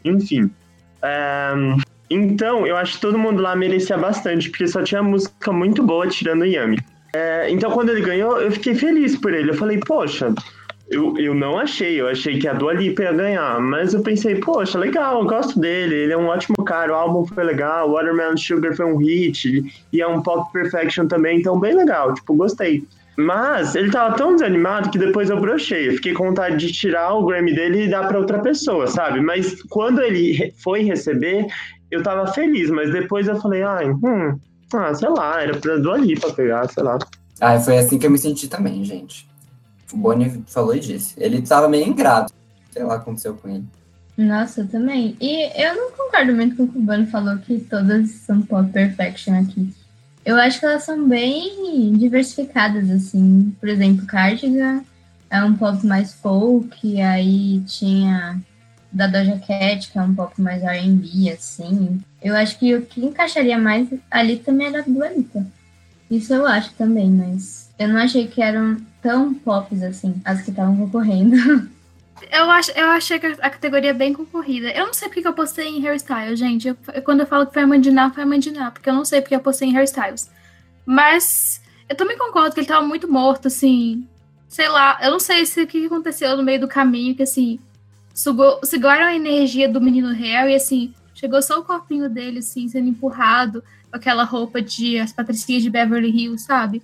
Enfim. 0.04 0.50
Então, 2.10 2.68
eu 2.68 2.76
acho 2.76 2.96
que 2.96 3.02
todo 3.02 3.18
mundo 3.18 3.42
lá 3.42 3.56
merecia 3.56 3.98
bastante, 3.98 4.50
porque 4.50 4.68
só 4.68 4.84
tinha 4.84 5.02
música 5.02 5.52
muito 5.52 5.82
boa 5.82 6.08
tirando 6.08 6.42
o 6.42 6.46
Yami. 6.46 6.78
É, 7.14 7.50
então, 7.50 7.72
quando 7.72 7.90
ele 7.90 8.02
ganhou, 8.02 8.40
eu 8.40 8.52
fiquei 8.52 8.76
feliz 8.76 9.16
por 9.16 9.34
ele. 9.34 9.52
Eu 9.52 9.56
falei, 9.56 9.80
poxa, 9.80 10.34
eu, 10.92 11.18
eu 11.18 11.34
não 11.34 11.58
achei, 11.58 12.00
eu 12.02 12.10
achei 12.10 12.38
que 12.38 12.48
a 12.50 12.54
Dua 12.54 12.74
Lipa 12.74 13.04
ia 13.04 13.14
ganhar, 13.14 13.62
mas 13.62 13.94
eu 13.94 14.02
pensei, 14.02 14.36
poxa, 14.36 14.78
legal, 14.78 15.20
eu 15.22 15.26
gosto 15.26 15.58
dele, 15.58 15.96
ele 15.96 16.12
é 16.12 16.18
um 16.18 16.28
ótimo 16.28 16.66
cara, 16.66 16.92
o 16.92 16.96
álbum 16.96 17.26
foi 17.26 17.46
legal, 17.46 17.90
Watermelon 17.94 18.36
Sugar 18.36 18.76
foi 18.76 18.86
um 18.86 18.98
hit, 18.98 19.64
e 19.94 20.02
é 20.02 20.08
um 20.08 20.22
pop 20.22 20.52
perfection 20.52 21.08
também, 21.08 21.40
então 21.40 21.58
bem 21.58 21.74
legal, 21.74 22.14
tipo, 22.14 22.34
gostei. 22.34 22.84
Mas 23.18 23.76
ele 23.76 23.92
tava 23.92 24.16
tão 24.16 24.36
desanimado 24.36 24.90
que 24.90 24.98
depois 24.98 25.30
eu 25.30 25.40
brochei. 25.40 25.90
Eu 25.90 25.94
fiquei 25.94 26.14
com 26.14 26.28
vontade 26.28 26.58
de 26.58 26.72
tirar 26.72 27.14
o 27.14 27.26
Grammy 27.26 27.54
dele 27.54 27.84
e 27.84 27.90
dar 27.90 28.08
para 28.08 28.18
outra 28.18 28.40
pessoa, 28.40 28.88
sabe? 28.88 29.20
Mas 29.20 29.62
quando 29.64 30.02
ele 30.02 30.54
foi 30.58 30.84
receber, 30.84 31.48
eu 31.90 32.02
tava 32.02 32.28
feliz, 32.34 32.70
mas 32.70 32.92
depois 32.92 33.28
eu 33.28 33.40
falei, 33.40 33.64
ai, 33.64 33.90
hum, 33.90 34.40
ah, 34.74 34.94
sei 34.94 35.10
lá, 35.10 35.42
era 35.42 35.58
pra 35.58 35.78
Dua 35.78 35.98
Lipa 35.98 36.32
pegar, 36.34 36.68
sei 36.70 36.84
lá. 36.84 36.98
Ah, 37.40 37.60
foi 37.60 37.78
assim 37.78 37.98
que 37.98 38.06
eu 38.06 38.12
me 38.12 38.18
senti 38.18 38.48
também, 38.48 38.84
gente. 38.86 39.28
O 39.92 39.98
Bonnie 39.98 40.44
falou 40.48 40.76
e 40.76 40.80
disse. 40.80 41.16
Ele 41.18 41.42
tava 41.42 41.68
meio 41.68 41.88
ingrato. 41.88 42.34
Sei 42.72 42.84
lá 42.84 42.96
o 42.96 42.98
que 42.98 43.02
aconteceu 43.02 43.34
com 43.36 43.50
ele. 43.50 43.66
Nossa, 44.18 44.62
eu 44.62 44.68
também. 44.68 45.18
E 45.20 45.62
eu 45.62 45.76
não 45.76 45.92
concordo 45.92 46.34
muito 46.34 46.56
com 46.56 46.64
o 46.64 46.68
que 46.68 46.78
o 46.78 46.82
Bonnie 46.82 47.08
falou 47.08 47.38
que 47.40 47.60
todas 47.60 48.10
são 48.12 48.42
pop 48.42 48.72
perfection 48.72 49.34
aqui. 49.40 49.74
Eu 50.24 50.36
acho 50.38 50.60
que 50.60 50.66
elas 50.66 50.84
são 50.84 51.08
bem 51.08 51.94
diversificadas, 51.98 52.90
assim. 52.90 53.56
Por 53.60 53.68
exemplo, 53.68 54.06
Cardigan 54.06 54.84
é 55.30 55.44
um 55.44 55.56
pop 55.56 55.86
mais 55.86 56.14
folk, 56.14 57.02
aí 57.02 57.62
tinha 57.62 58.40
da 58.92 59.08
Doja 59.08 59.40
Cat, 59.40 59.90
que 59.90 59.98
é 59.98 60.02
um 60.02 60.14
pouco 60.14 60.42
mais 60.42 60.62
R&B, 60.62 61.32
assim. 61.32 62.02
Eu 62.22 62.36
acho 62.36 62.60
que 62.60 62.76
o 62.76 62.82
que 62.86 63.04
encaixaria 63.04 63.58
mais 63.58 63.88
ali 64.12 64.38
também 64.38 64.68
era 64.68 64.80
a 64.80 64.84
Dua 64.84 65.10
Lipa. 65.10 65.46
Isso 66.10 66.34
eu 66.34 66.46
acho 66.46 66.74
também, 66.74 67.10
mas 67.10 67.70
eu 67.80 67.88
não 67.88 67.98
achei 67.98 68.28
que 68.28 68.42
eram 68.42 68.78
tão 69.02 69.34
pops 69.34 69.82
assim, 69.82 70.22
as 70.26 70.42
que 70.42 70.50
estavam 70.50 70.76
concorrendo. 70.76 71.36
Eu, 72.30 72.50
acho, 72.52 72.72
eu 72.72 72.88
achei 72.88 73.18
a 73.18 73.50
categoria 73.50 73.94
bem 73.94 74.14
concorrida. 74.14 74.70
Eu 74.72 74.88
não 74.88 74.94
sei 74.94 75.08
porque 75.08 75.28
eu 75.28 75.34
postei 75.34 75.68
em 75.68 75.86
hairstyle, 75.86 76.36
gente. 76.36 76.68
Eu, 76.68 76.78
quando 77.04 77.22
eu 77.22 77.26
falo 77.26 77.48
que 77.48 77.54
foi 77.54 77.64
a 77.64 77.68
Mandiná, 77.68 78.12
foi 78.12 78.24
a 78.24 78.26
Mandiná, 78.26 78.72
porque 78.72 78.90
eu 78.90 78.94
não 78.94 79.06
sei 79.06 79.22
porque 79.22 79.36
eu 79.36 79.40
postei 79.40 79.70
em 79.70 79.74
hairstyles. 79.74 80.30
Mas 80.86 81.62
eu 81.90 81.96
também 81.96 82.18
concordo 82.18 82.54
que 82.54 82.60
ele 82.60 82.68
tava 82.68 82.86
muito 82.86 83.08
morto, 83.12 83.48
assim. 83.48 84.08
Sei 84.48 84.68
lá, 84.68 85.00
eu 85.02 85.12
não 85.12 85.20
sei 85.20 85.46
se 85.46 85.62
o 85.62 85.68
que 85.68 85.86
aconteceu 85.86 86.36
no 86.38 86.44
meio 86.44 86.60
do 86.60 86.68
caminho, 86.68 87.16
que 87.16 87.24
assim, 87.24 87.60
sugou, 88.14 88.60
sugaram 88.64 89.06
a 89.06 89.16
energia 89.16 89.68
do 89.70 89.82
menino 89.82 90.14
Harry, 90.14 90.56
assim, 90.56 90.94
chegou 91.14 91.42
só 91.42 91.60
o 91.60 91.64
corpinho 91.64 92.10
dele, 92.10 92.40
assim, 92.40 92.68
sendo 92.68 92.90
empurrado 92.90 93.64
com 93.90 93.98
aquela 93.98 94.24
roupa 94.24 94.62
de 94.62 95.00
as 95.00 95.12
patricinhas 95.12 95.64
de 95.64 95.70
Beverly 95.70 96.10
Hills, 96.10 96.44
sabe? 96.46 96.84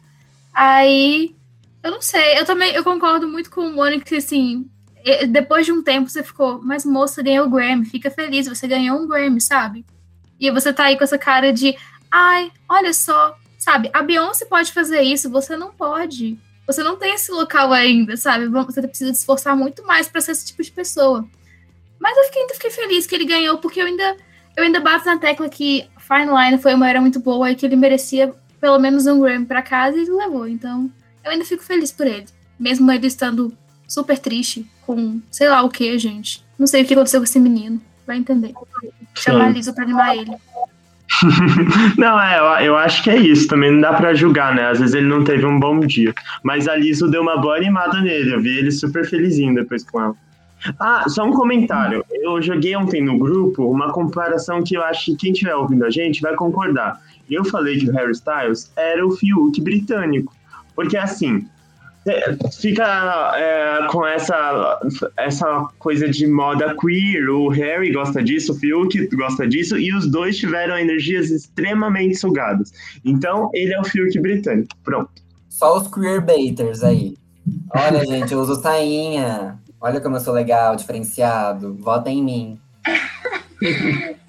Aí, 0.53 1.35
eu 1.83 1.91
não 1.91 2.01
sei, 2.01 2.39
eu 2.39 2.45
também, 2.45 2.73
eu 2.73 2.83
concordo 2.83 3.27
muito 3.27 3.49
com 3.49 3.61
o 3.61 3.73
Mônica, 3.73 4.15
assim, 4.15 4.69
depois 5.27 5.65
de 5.65 5.71
um 5.71 5.81
tempo 5.81 6.09
você 6.09 6.23
ficou, 6.23 6.61
mas 6.61 6.85
moça, 6.85 7.23
ganhou 7.23 7.47
o 7.47 7.49
Grammy, 7.49 7.85
fica 7.85 8.11
feliz, 8.11 8.47
você 8.47 8.67
ganhou 8.67 8.99
um 8.99 9.07
Grammy, 9.07 9.39
sabe? 9.39 9.85
E 10.39 10.51
você 10.51 10.73
tá 10.73 10.85
aí 10.85 10.97
com 10.97 11.03
essa 11.03 11.17
cara 11.17 11.53
de, 11.53 11.75
ai, 12.11 12.51
olha 12.69 12.93
só, 12.93 13.37
sabe? 13.57 13.89
A 13.93 14.01
Beyoncé 14.01 14.45
pode 14.45 14.71
fazer 14.71 15.01
isso, 15.01 15.29
você 15.29 15.55
não 15.55 15.71
pode. 15.71 16.37
Você 16.65 16.83
não 16.83 16.97
tem 16.97 17.13
esse 17.13 17.31
local 17.31 17.71
ainda, 17.71 18.17
sabe? 18.17 18.47
Você 18.47 18.85
precisa 18.85 19.13
se 19.13 19.19
esforçar 19.19 19.55
muito 19.55 19.85
mais 19.85 20.09
para 20.09 20.19
ser 20.19 20.33
esse 20.33 20.47
tipo 20.47 20.61
de 20.61 20.71
pessoa. 20.71 21.25
Mas 21.99 22.17
eu 22.17 22.23
fiquei, 22.25 22.41
ainda 22.41 22.53
fiquei 22.53 22.71
feliz 22.71 23.07
que 23.07 23.15
ele 23.15 23.25
ganhou, 23.25 23.57
porque 23.57 23.81
eu 23.81 23.85
ainda, 23.85 24.17
eu 24.55 24.63
ainda 24.63 24.79
bato 24.79 25.05
na 25.05 25.17
tecla 25.17 25.47
que 25.47 25.89
Fine 25.97 26.31
Line 26.31 26.61
foi 26.61 26.73
uma 26.73 26.89
era 26.89 27.01
muito 27.01 27.19
boa 27.19 27.49
e 27.49 27.55
que 27.55 27.65
ele 27.65 27.75
merecia 27.75 28.33
pelo 28.59 28.79
menos 28.79 29.07
um 29.07 29.19
Grammy 29.19 29.45
para 29.45 29.61
casa 29.61 29.97
e 29.97 30.01
ele 30.01 30.11
levou. 30.11 30.47
Então, 30.47 30.91
eu 31.23 31.31
ainda 31.31 31.45
fico 31.45 31.63
feliz 31.63 31.91
por 31.91 32.05
ele. 32.05 32.25
Mesmo 32.59 32.91
ele 32.91 33.07
estando 33.07 33.55
super 33.87 34.17
triste 34.19 34.65
com 34.85 35.21
sei 35.31 35.49
lá 35.49 35.61
o 35.61 35.69
que, 35.69 35.97
gente. 35.97 36.43
Não 36.57 36.67
sei 36.67 36.83
o 36.83 36.85
que 36.85 36.93
aconteceu 36.93 37.19
com 37.19 37.25
esse 37.25 37.39
menino. 37.39 37.81
Vai 38.05 38.17
entender. 38.17 38.53
Chamar 39.15 39.45
a 39.45 39.49
Lisa 39.49 39.73
pra 39.73 39.83
animar 39.83 40.15
ele. 40.15 40.31
não, 41.97 42.19
é, 42.19 42.39
eu, 42.39 42.67
eu, 42.67 42.77
acho 42.77 43.03
que 43.03 43.09
é 43.09 43.17
isso. 43.17 43.47
Também 43.47 43.71
não 43.71 43.81
dá 43.81 43.93
pra 43.93 44.13
julgar, 44.13 44.53
né? 44.55 44.69
Às 44.69 44.79
vezes 44.79 44.95
ele 44.95 45.07
não 45.07 45.23
teve 45.23 45.45
um 45.45 45.59
bom 45.59 45.79
dia. 45.79 46.13
Mas 46.43 46.67
a 46.67 46.75
Liso 46.75 47.09
deu 47.09 47.21
uma 47.21 47.37
boa 47.37 47.55
animada 47.55 48.01
nele. 48.01 48.33
Eu 48.33 48.41
vi 48.41 48.57
ele 48.57 48.71
super 48.71 49.05
felizinho 49.07 49.55
depois 49.55 49.83
com 49.83 50.01
ela. 50.01 50.15
Ah, 50.79 51.07
só 51.07 51.23
um 51.23 51.31
comentário. 51.31 52.03
Eu 52.09 52.41
joguei 52.41 52.75
ontem 52.75 53.03
no 53.03 53.17
grupo 53.17 53.69
uma 53.69 53.91
comparação 53.91 54.63
que 54.63 54.75
eu 54.75 54.83
acho 54.83 55.05
que 55.05 55.15
quem 55.15 55.31
estiver 55.31 55.55
ouvindo 55.55 55.85
a 55.85 55.89
gente 55.89 56.21
vai 56.21 56.35
concordar. 56.35 56.99
Eu 57.29 57.45
falei 57.45 57.77
que 57.77 57.89
o 57.89 57.93
Harry 57.93 58.11
Styles 58.11 58.71
era 58.75 59.05
o 59.05 59.11
Fiuk 59.11 59.61
britânico. 59.61 60.35
Porque 60.75 60.97
assim, 60.97 61.47
fica 62.59 63.33
é, 63.35 63.87
com 63.89 64.05
essa, 64.05 64.79
essa 65.17 65.67
coisa 65.79 66.07
de 66.09 66.27
moda 66.27 66.75
queer. 66.79 67.29
O 67.29 67.49
Harry 67.49 67.91
gosta 67.91 68.23
disso, 68.23 68.53
o 68.53 68.55
Fiuk 68.55 69.07
gosta 69.15 69.47
disso, 69.47 69.77
e 69.77 69.93
os 69.93 70.09
dois 70.09 70.37
tiveram 70.37 70.77
energias 70.77 71.29
extremamente 71.29 72.15
sugadas. 72.15 72.71
Então, 73.03 73.49
ele 73.53 73.73
é 73.73 73.79
o 73.79 73.83
Fiuk 73.83 74.19
britânico. 74.19 74.69
Pronto. 74.83 75.11
Só 75.49 75.77
os 75.77 75.87
queerbaiters 75.87 76.83
aí. 76.83 77.15
Olha, 77.73 78.05
gente, 78.05 78.33
eu 78.33 78.39
uso 78.39 78.61
sainha. 78.61 79.57
Olha 79.79 80.01
como 80.01 80.15
eu 80.15 80.19
sou 80.19 80.33
legal, 80.33 80.75
diferenciado. 80.75 81.75
Vota 81.75 82.09
em 82.09 82.23
mim. 82.23 82.59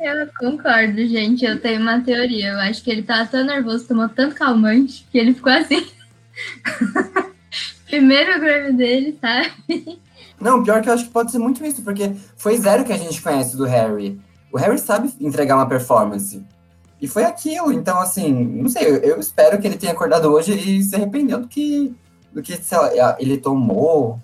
Eu 0.00 0.26
concordo, 0.38 1.06
gente. 1.06 1.44
Eu 1.44 1.60
tenho 1.60 1.80
uma 1.80 2.00
teoria. 2.00 2.48
Eu 2.48 2.60
acho 2.60 2.82
que 2.82 2.90
ele 2.90 3.02
tava 3.02 3.28
tão 3.28 3.44
nervoso, 3.44 3.86
tomou 3.86 4.08
tanto 4.08 4.34
calmante, 4.34 5.06
que 5.10 5.18
ele 5.18 5.34
ficou 5.34 5.52
assim. 5.52 5.86
Primeiro 7.88 8.40
Grammy 8.40 8.72
dele, 8.72 9.18
sabe? 9.20 9.98
Não, 10.40 10.62
pior 10.62 10.80
que 10.82 10.88
eu 10.88 10.92
acho 10.92 11.06
que 11.06 11.10
pode 11.10 11.32
ser 11.32 11.38
muito 11.38 11.64
isso, 11.64 11.82
porque 11.82 12.12
foi 12.36 12.56
zero 12.56 12.84
que 12.84 12.92
a 12.92 12.96
gente 12.96 13.20
conhece 13.20 13.56
do 13.56 13.64
Harry. 13.64 14.20
O 14.52 14.58
Harry 14.58 14.78
sabe 14.78 15.12
entregar 15.20 15.56
uma 15.56 15.68
performance. 15.68 16.44
E 17.00 17.06
foi 17.06 17.24
aquilo. 17.24 17.72
Então, 17.72 17.98
assim, 17.98 18.32
não 18.32 18.68
sei, 18.68 18.86
eu, 19.02 19.18
espero 19.18 19.58
que 19.58 19.66
ele 19.66 19.76
tenha 19.76 19.92
acordado 19.92 20.26
hoje 20.32 20.52
e 20.52 20.82
se 20.82 20.94
arrependeu 20.94 21.40
do 21.40 21.48
que, 21.48 21.94
do 22.32 22.42
que 22.42 22.58
lá, 22.70 23.16
ele 23.18 23.38
tomou, 23.38 24.18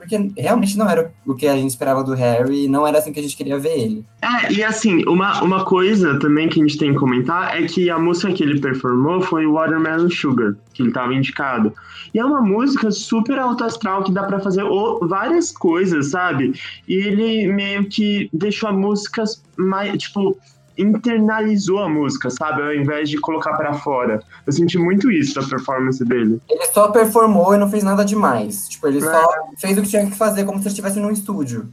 porque 0.00 0.32
realmente 0.36 0.78
não 0.78 0.88
era 0.88 1.12
o 1.26 1.34
que 1.34 1.46
a 1.46 1.54
gente 1.54 1.68
esperava 1.68 2.02
do 2.02 2.14
Harry, 2.14 2.64
e 2.64 2.68
não 2.68 2.86
era 2.86 2.98
assim 2.98 3.12
que 3.12 3.20
a 3.20 3.22
gente 3.22 3.36
queria 3.36 3.58
ver 3.58 3.78
ele. 3.78 4.04
É, 4.22 4.50
e 4.50 4.64
assim, 4.64 5.04
uma, 5.06 5.42
uma 5.42 5.64
coisa 5.64 6.18
também 6.18 6.48
que 6.48 6.58
a 6.58 6.66
gente 6.66 6.78
tem 6.78 6.92
que 6.92 6.98
comentar 6.98 7.54
é 7.60 7.66
que 7.66 7.90
a 7.90 7.98
música 7.98 8.32
que 8.32 8.42
ele 8.42 8.60
performou 8.60 9.20
foi 9.20 9.46
Watermelon 9.46 10.08
Sugar, 10.08 10.56
que 10.72 10.82
ele 10.82 10.88
estava 10.88 11.12
indicado. 11.12 11.74
E 12.14 12.18
é 12.18 12.24
uma 12.24 12.40
música 12.40 12.90
super 12.90 13.38
alto 13.38 13.62
astral 13.62 14.02
que 14.02 14.10
dá 14.10 14.24
para 14.24 14.40
fazer 14.40 14.64
várias 15.02 15.52
coisas, 15.52 16.10
sabe? 16.10 16.54
E 16.88 16.94
ele 16.94 17.52
meio 17.52 17.84
que 17.84 18.30
deixou 18.32 18.70
a 18.70 18.72
música 18.72 19.22
mais, 19.56 19.96
tipo, 19.98 20.36
internalizou 20.80 21.78
a 21.78 21.88
música, 21.88 22.30
sabe? 22.30 22.62
Ao 22.62 22.74
invés 22.74 23.08
de 23.08 23.18
colocar 23.18 23.52
para 23.56 23.74
fora. 23.74 24.22
Eu 24.46 24.52
senti 24.52 24.78
muito 24.78 25.10
isso 25.10 25.40
da 25.40 25.46
performance 25.46 26.04
dele. 26.04 26.40
Ele 26.48 26.66
só 26.66 26.88
performou 26.88 27.54
e 27.54 27.58
não 27.58 27.70
fez 27.70 27.84
nada 27.84 28.04
demais. 28.04 28.68
Tipo, 28.68 28.88
ele 28.88 28.98
é. 28.98 29.00
só 29.02 29.28
fez 29.58 29.78
o 29.78 29.82
que 29.82 29.88
tinha 29.88 30.06
que 30.06 30.16
fazer, 30.16 30.44
como 30.44 30.58
se 30.58 30.64
ele 30.64 30.70
estivesse 30.70 31.00
num 31.00 31.10
estúdio. 31.10 31.72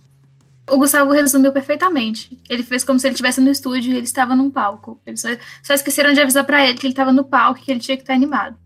O 0.69 0.77
Gustavo 0.77 1.11
resumiu 1.11 1.53
perfeitamente. 1.53 2.37
Ele 2.49 2.61
fez 2.61 2.83
como 2.83 2.99
se 2.99 3.07
ele 3.07 3.13
estivesse 3.13 3.39
no 3.39 3.49
estúdio 3.49 3.93
e 3.93 3.95
ele 3.95 4.05
estava 4.05 4.35
num 4.35 4.51
palco. 4.51 4.99
Eles 5.05 5.21
só, 5.21 5.29
só 5.63 5.73
esqueceram 5.73 6.13
de 6.13 6.19
avisar 6.19 6.43
para 6.45 6.65
ele 6.65 6.77
que 6.77 6.85
ele 6.85 6.93
estava 6.93 7.13
no 7.13 7.23
palco 7.23 7.59
e 7.59 7.63
que 7.63 7.71
ele 7.71 7.79
tinha 7.79 7.95
que 7.95 8.03
estar 8.03 8.13
animado. 8.13 8.57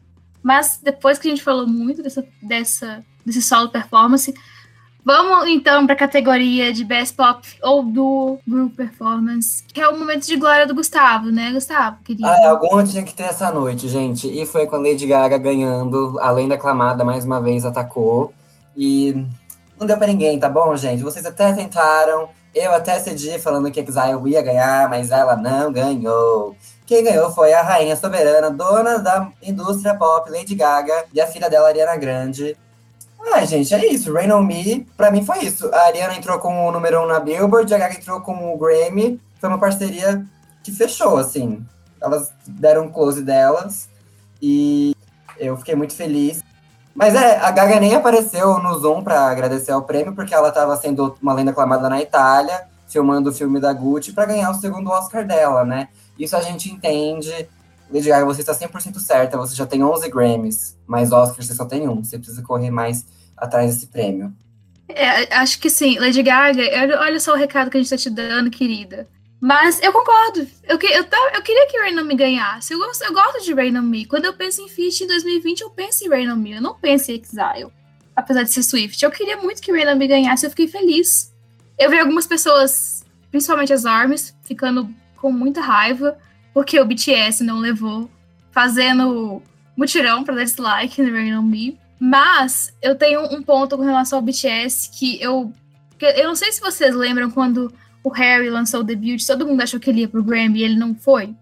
Mas 0.41 0.79
depois 0.81 1.19
que 1.19 1.27
a 1.27 1.31
gente 1.31 1.43
falou 1.43 1.67
muito 1.67 2.01
dessa, 2.01 2.25
dessa, 2.41 3.05
desse 3.23 3.43
solo 3.43 3.69
performance, 3.69 4.33
Vamos 5.03 5.47
então 5.47 5.85
para 5.85 5.93
a 5.93 5.97
categoria 5.97 6.71
de 6.71 6.85
Best 6.85 7.15
Pop 7.15 7.47
ou 7.63 7.83
do 7.83 8.37
Group 8.47 8.75
Performance, 8.75 9.63
que 9.63 9.81
é 9.81 9.87
o 9.87 9.97
momento 9.97 10.27
de 10.27 10.35
glória 10.35 10.67
do 10.67 10.75
Gustavo, 10.75 11.31
né, 11.31 11.51
Gustavo? 11.51 11.97
Querido? 12.03 12.27
Ah, 12.27 12.49
alguma 12.49 12.83
tinha 12.83 13.03
que 13.03 13.13
ter 13.13 13.23
essa 13.23 13.51
noite, 13.51 13.87
gente. 13.87 14.27
E 14.27 14.45
foi 14.45 14.67
com 14.67 14.75
a 14.75 14.79
Lady 14.79 15.07
Gaga 15.07 15.39
ganhando, 15.39 16.19
além 16.19 16.47
da 16.47 16.55
aclamada, 16.55 17.03
mais 17.03 17.25
uma 17.25 17.41
vez 17.41 17.65
atacou. 17.65 18.31
E 18.77 19.25
não 19.79 19.87
deu 19.87 19.97
para 19.97 20.07
ninguém, 20.07 20.39
tá 20.39 20.47
bom, 20.47 20.75
gente? 20.75 21.01
Vocês 21.01 21.25
até 21.25 21.51
tentaram. 21.51 22.29
Eu 22.53 22.71
até 22.73 22.99
cedi 22.99 23.39
falando 23.39 23.71
que 23.71 23.79
Exile 23.79 24.29
ia 24.29 24.41
ganhar, 24.41 24.87
mas 24.87 25.09
ela 25.09 25.35
não 25.35 25.71
ganhou. 25.71 26.55
Quem 26.85 27.03
ganhou 27.03 27.31
foi 27.31 27.53
a 27.53 27.63
rainha 27.63 27.95
soberana, 27.95 28.51
dona 28.51 28.99
da 28.99 29.31
indústria 29.41 29.95
pop, 29.95 30.29
Lady 30.29 30.53
Gaga, 30.53 31.05
e 31.13 31.19
a 31.19 31.25
filha 31.25 31.49
dela, 31.49 31.69
Ariana 31.69 31.95
Grande. 31.95 32.55
Ah, 33.33 33.45
gente, 33.45 33.73
é 33.73 33.91
isso. 33.91 34.11
Rain 34.13 34.31
on 34.31 34.43
Me, 34.43 34.85
pra 34.97 35.11
mim 35.11 35.23
foi 35.23 35.39
isso. 35.45 35.69
A 35.73 35.85
Ariana 35.85 36.15
entrou 36.15 36.39
com 36.39 36.67
o 36.67 36.71
número 36.71 36.99
1 37.01 37.03
um 37.03 37.07
na 37.07 37.19
Billboard, 37.19 37.73
a 37.73 37.77
Gaga 37.77 37.95
entrou 37.95 38.21
com 38.21 38.53
o 38.53 38.57
Grammy. 38.57 39.21
Foi 39.39 39.49
uma 39.49 39.59
parceria 39.59 40.25
que 40.63 40.71
fechou, 40.71 41.17
assim. 41.17 41.65
Elas 42.01 42.33
deram 42.47 42.91
close 42.91 43.23
delas 43.23 43.89
e 44.41 44.95
eu 45.37 45.55
fiquei 45.57 45.75
muito 45.75 45.93
feliz. 45.93 46.41
Mas 46.93 47.15
é, 47.15 47.37
a 47.37 47.51
Gaga 47.51 47.79
nem 47.79 47.95
apareceu 47.95 48.57
no 48.59 48.77
Zoom 48.77 49.03
para 49.03 49.27
agradecer 49.27 49.71
ao 49.71 49.83
prêmio, 49.83 50.13
porque 50.13 50.33
ela 50.33 50.49
estava 50.49 50.75
sendo 50.75 51.15
uma 51.21 51.33
lenda 51.33 51.51
aclamada 51.51 51.89
na 51.89 52.01
Itália, 52.01 52.67
filmando 52.89 53.29
o 53.29 53.33
filme 53.33 53.59
da 53.59 53.71
Gucci 53.71 54.11
para 54.11 54.25
ganhar 54.25 54.51
o 54.51 54.55
segundo 54.55 54.89
Oscar 54.89 55.25
dela, 55.25 55.63
né? 55.63 55.87
Isso 56.19 56.35
a 56.35 56.41
gente 56.41 56.69
entende. 56.69 57.47
Lady 57.93 58.07
Gaga, 58.07 58.25
você 58.25 58.41
está 58.41 58.53
100% 58.53 58.99
certa, 58.99 59.37
você 59.37 59.55
já 59.55 59.65
tem 59.65 59.83
11 59.83 60.09
Grammys, 60.09 60.77
mas 60.87 61.11
Oscar 61.11 61.43
você 61.43 61.53
só 61.53 61.65
tem 61.65 61.87
um, 61.87 62.03
você 62.03 62.17
precisa 62.17 62.41
correr 62.41 62.71
mais 62.71 63.05
atrás 63.35 63.73
desse 63.73 63.87
prêmio. 63.87 64.33
É, 64.87 65.33
acho 65.35 65.59
que 65.59 65.69
sim, 65.69 65.99
Lady 65.99 66.21
Gaga, 66.23 66.61
olha 66.99 67.19
só 67.19 67.33
o 67.33 67.37
recado 67.37 67.69
que 67.69 67.77
a 67.77 67.81
gente 67.81 67.93
está 67.93 67.97
te 67.97 68.09
dando, 68.09 68.49
querida. 68.49 69.07
Mas 69.41 69.81
eu 69.81 69.91
concordo. 69.91 70.47
Eu, 70.63 70.77
eu, 70.77 71.05
eu 71.33 71.41
queria 71.41 71.67
que 71.67 71.79
Rain 71.79 71.99
On 71.99 72.03
Me 72.03 72.15
ganhasse. 72.15 72.73
Eu 72.73 72.77
gosto, 72.77 73.03
eu 73.03 73.11
gosto 73.11 73.43
de 73.43 73.53
Rain 73.55 73.75
On 73.75 73.81
Me. 73.81 74.05
Quando 74.05 74.25
eu 74.25 74.33
penso 74.33 74.61
em 74.61 74.69
Feat 74.69 75.03
em 75.03 75.07
2020, 75.07 75.61
eu 75.61 75.71
penso 75.71 76.05
em 76.05 76.09
Rain 76.09 76.29
On 76.29 76.35
Me. 76.35 76.51
Eu 76.51 76.61
não 76.61 76.75
penso 76.75 77.09
em 77.09 77.15
Exile. 77.15 77.71
Apesar 78.15 78.43
de 78.43 78.51
ser 78.51 78.61
Swift. 78.61 79.03
Eu 79.03 79.09
queria 79.09 79.37
muito 79.37 79.59
que 79.59 79.71
Rain 79.71 79.91
On 79.91 79.95
Me 79.95 80.07
ganhasse. 80.07 80.45
Eu 80.45 80.51
fiquei 80.51 80.67
feliz. 80.67 81.33
Eu 81.75 81.89
vi 81.89 81.97
algumas 81.97 82.27
pessoas, 82.27 83.03
principalmente 83.31 83.73
as 83.73 83.83
ARMYs, 83.83 84.35
ficando 84.43 84.87
com 85.15 85.31
muita 85.31 85.59
raiva 85.59 86.15
porque 86.53 86.79
o 86.79 86.85
BTS 86.85 87.43
não 87.43 87.59
levou, 87.59 88.09
fazendo 88.51 89.41
mutirão 89.75 90.23
para 90.23 90.35
dar 90.35 90.43
dislike 90.43 91.01
no 91.01 91.11
Rain 91.11 91.35
On 91.35 91.41
Me. 91.41 91.77
Mas 91.99 92.73
eu 92.81 92.95
tenho 92.95 93.23
um 93.33 93.41
ponto 93.43 93.77
com 93.77 93.83
relação 93.83 94.19
ao 94.19 94.23
BTS 94.23 94.89
que 94.91 95.21
eu. 95.21 95.53
Eu 95.99 96.27
não 96.27 96.35
sei 96.35 96.51
se 96.51 96.59
vocês 96.59 96.95
lembram 96.95 97.29
quando 97.29 97.71
o 98.03 98.09
Harry 98.09 98.49
lançou 98.49 98.79
o 98.79 98.83
debut, 98.83 99.23
todo 99.25 99.45
mundo 99.45 99.61
achou 99.61 99.79
que 99.79 99.89
ele 99.89 100.01
ia 100.01 100.07
pro 100.07 100.23
Grammy 100.23 100.59
e 100.59 100.63
ele 100.63 100.75
não 100.75 100.95
foi. 100.95 101.35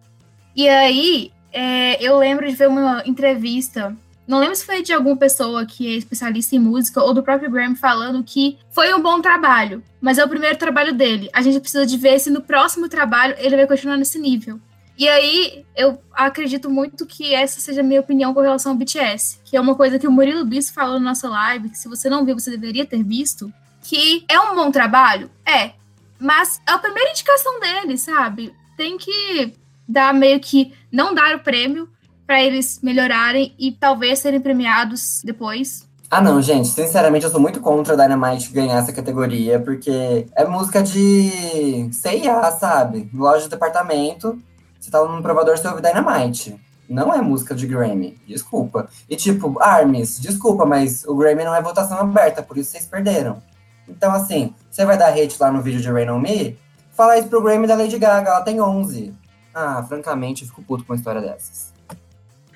E 0.54 0.68
aí, 0.68 1.32
é, 1.54 2.04
eu 2.04 2.18
lembro 2.18 2.46
de 2.46 2.56
ver 2.56 2.68
uma 2.68 3.02
entrevista, 3.06 3.96
não 4.28 4.40
lembro 4.40 4.56
se 4.56 4.66
foi 4.66 4.84
de 4.84 4.92
alguma 4.92 5.16
pessoa 5.16 5.66
que 5.66 5.88
é 5.88 5.98
especialista 5.98 6.56
em 6.56 6.60
música 6.60 7.02
ou 7.02 7.14
do 7.14 7.24
próprio 7.24 7.50
Grammy 7.50 7.76
falando 7.76 8.24
que 8.24 8.58
foi 8.70 8.94
um 8.94 9.02
bom 9.02 9.22
trabalho, 9.22 9.82
mas 10.02 10.18
é 10.18 10.26
o 10.26 10.30
primeiro 10.30 10.58
trabalho 10.58 10.94
dele. 10.94 11.30
A 11.32 11.42
gente 11.42 11.62
precisa 11.62 11.86
de 11.86 11.98
ver 11.98 12.20
se 12.20 12.30
no 12.30 12.42
próximo 12.42 12.90
trabalho 12.90 13.36
ele 13.40 13.56
vai 13.56 13.66
continuar 13.66 13.96
nesse 13.96 14.20
nível. 14.20 14.60
E 15.00 15.08
aí, 15.08 15.66
eu 15.78 15.98
acredito 16.12 16.70
muito 16.70 17.06
que 17.06 17.34
essa 17.34 17.62
seja 17.62 17.80
a 17.80 17.84
minha 17.86 18.02
opinião 18.02 18.34
com 18.34 18.42
relação 18.42 18.74
ao 18.74 18.78
BTS, 18.78 19.40
que 19.46 19.56
é 19.56 19.62
uma 19.62 19.74
coisa 19.74 19.98
que 19.98 20.06
o 20.06 20.12
Murilo 20.12 20.44
Bispo 20.44 20.76
falou 20.76 21.00
na 21.00 21.12
nossa 21.12 21.30
live, 21.30 21.70
que 21.70 21.78
se 21.78 21.88
você 21.88 22.10
não 22.10 22.26
viu, 22.26 22.38
você 22.38 22.52
deveria 22.52 22.86
ter 22.86 23.02
visto, 23.02 23.50
que 23.82 24.26
é 24.28 24.38
um 24.38 24.54
bom 24.54 24.70
trabalho? 24.70 25.32
É. 25.46 25.72
Mas 26.20 26.60
é 26.68 26.72
a 26.74 26.78
primeira 26.78 27.12
indicação 27.12 27.62
dele, 27.62 27.98
sabe? 27.98 28.54
Tem 28.76 28.98
que 28.98 29.54
dar 29.88 30.14
meio 30.14 30.38
que 30.42 30.74
não 30.92 31.16
dar 31.16 31.34
o 31.34 31.40
prêmio 31.40 31.88
para 32.28 32.44
eles 32.44 32.82
melhorarem 32.84 33.56
e 33.58 33.72
talvez 33.72 34.20
serem 34.20 34.42
premiados 34.42 35.22
depois. 35.24 35.88
Ah, 36.12 36.20
não, 36.20 36.42
gente. 36.42 36.68
Sinceramente, 36.68 37.24
eu 37.24 37.32
sou 37.32 37.40
muito 37.40 37.62
contra 37.62 37.94
a 37.94 37.96
Dynamite 37.96 38.52
ganhar 38.52 38.80
essa 38.80 38.92
categoria, 38.92 39.62
porque 39.62 40.28
é 40.36 40.46
música 40.46 40.84
de 40.84 41.90
CIA, 41.94 42.52
sabe? 42.52 43.10
Loja 43.14 43.44
de 43.44 43.50
departamento. 43.50 44.38
Você 44.80 44.90
tá 44.90 45.04
no 45.04 45.22
provador, 45.22 45.58
você 45.58 45.68
ouve 45.68 45.82
Dynamite. 45.82 46.60
Não 46.88 47.14
é 47.14 47.22
música 47.22 47.54
de 47.54 47.68
Grammy, 47.68 48.20
desculpa. 48.28 48.90
E 49.08 49.16
tipo, 49.16 49.62
Armies, 49.62 50.20
desculpa, 50.20 50.66
mas 50.66 51.06
o 51.06 51.16
Grammy 51.16 51.44
não 51.44 51.54
é 51.54 51.62
votação 51.62 52.00
aberta, 52.00 52.42
por 52.42 52.58
isso 52.58 52.72
vocês 52.72 52.86
perderam. 52.86 53.44
Então, 53.88 54.12
assim, 54.12 54.54
você 54.70 54.86
vai 54.86 54.98
dar 54.98 55.14
hate 55.14 55.38
lá 55.40 55.52
no 55.52 55.62
vídeo 55.62 55.82
de 55.82 55.92
Rain 55.92 56.10
On 56.10 56.20
Me, 56.20 56.58
fala 56.94 57.18
isso 57.18 57.28
pro 57.28 57.42
Grammy 57.42 57.68
da 57.68 57.76
Lady 57.76 57.98
Gaga, 58.00 58.30
ela 58.30 58.42
tem 58.42 58.60
11. 58.60 59.14
Ah, 59.54 59.84
francamente, 59.88 60.44
eu 60.44 60.50
fico 60.50 60.64
puto 60.64 60.84
com 60.84 60.94
uma 60.94 60.98
história 60.98 61.22
dessas. 61.22 61.74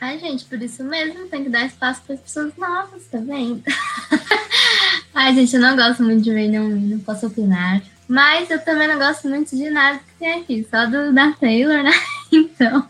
Ai, 0.01 0.19
gente, 0.19 0.45
por 0.45 0.61
isso 0.61 0.83
mesmo 0.83 1.27
tem 1.27 1.43
que 1.43 1.49
dar 1.49 1.65
espaço 1.65 2.01
para 2.01 2.15
as 2.15 2.21
pessoas 2.21 2.53
novas, 2.57 3.03
vendo? 3.11 3.63
Ai, 5.13 5.33
gente, 5.35 5.55
eu 5.55 5.61
não 5.61 5.75
gosto 5.75 6.03
muito 6.03 6.23
de 6.23 6.33
Rain 6.33 6.59
On 6.59 6.67
Me, 6.67 6.95
não 6.95 6.99
posso 6.99 7.27
opinar. 7.27 7.81
Mas 8.07 8.49
eu 8.49 8.63
também 8.63 8.87
não 8.87 8.97
gosto 8.97 9.27
muito 9.27 9.55
de 9.55 9.69
nada 9.69 9.99
que 9.99 10.19
tem 10.19 10.33
aqui, 10.33 10.67
só 10.69 10.85
do 10.85 11.13
da 11.13 11.31
Taylor, 11.33 11.83
né? 11.83 11.91
Então. 12.35 12.87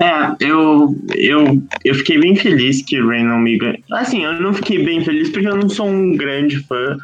É, 0.00 0.34
eu, 0.40 0.96
eu, 1.14 1.62
eu 1.84 1.94
fiquei 1.94 2.18
bem 2.18 2.34
feliz 2.34 2.82
que 2.82 3.00
Rain 3.00 3.24
não 3.24 3.38
me 3.38 3.56
ganhou. 3.56 3.78
Assim, 3.92 4.24
eu 4.24 4.40
não 4.40 4.52
fiquei 4.52 4.84
bem 4.84 5.04
feliz 5.04 5.30
porque 5.30 5.46
eu 5.46 5.56
não 5.56 5.68
sou 5.68 5.86
um 5.86 6.16
grande 6.16 6.58
fã 6.64 6.96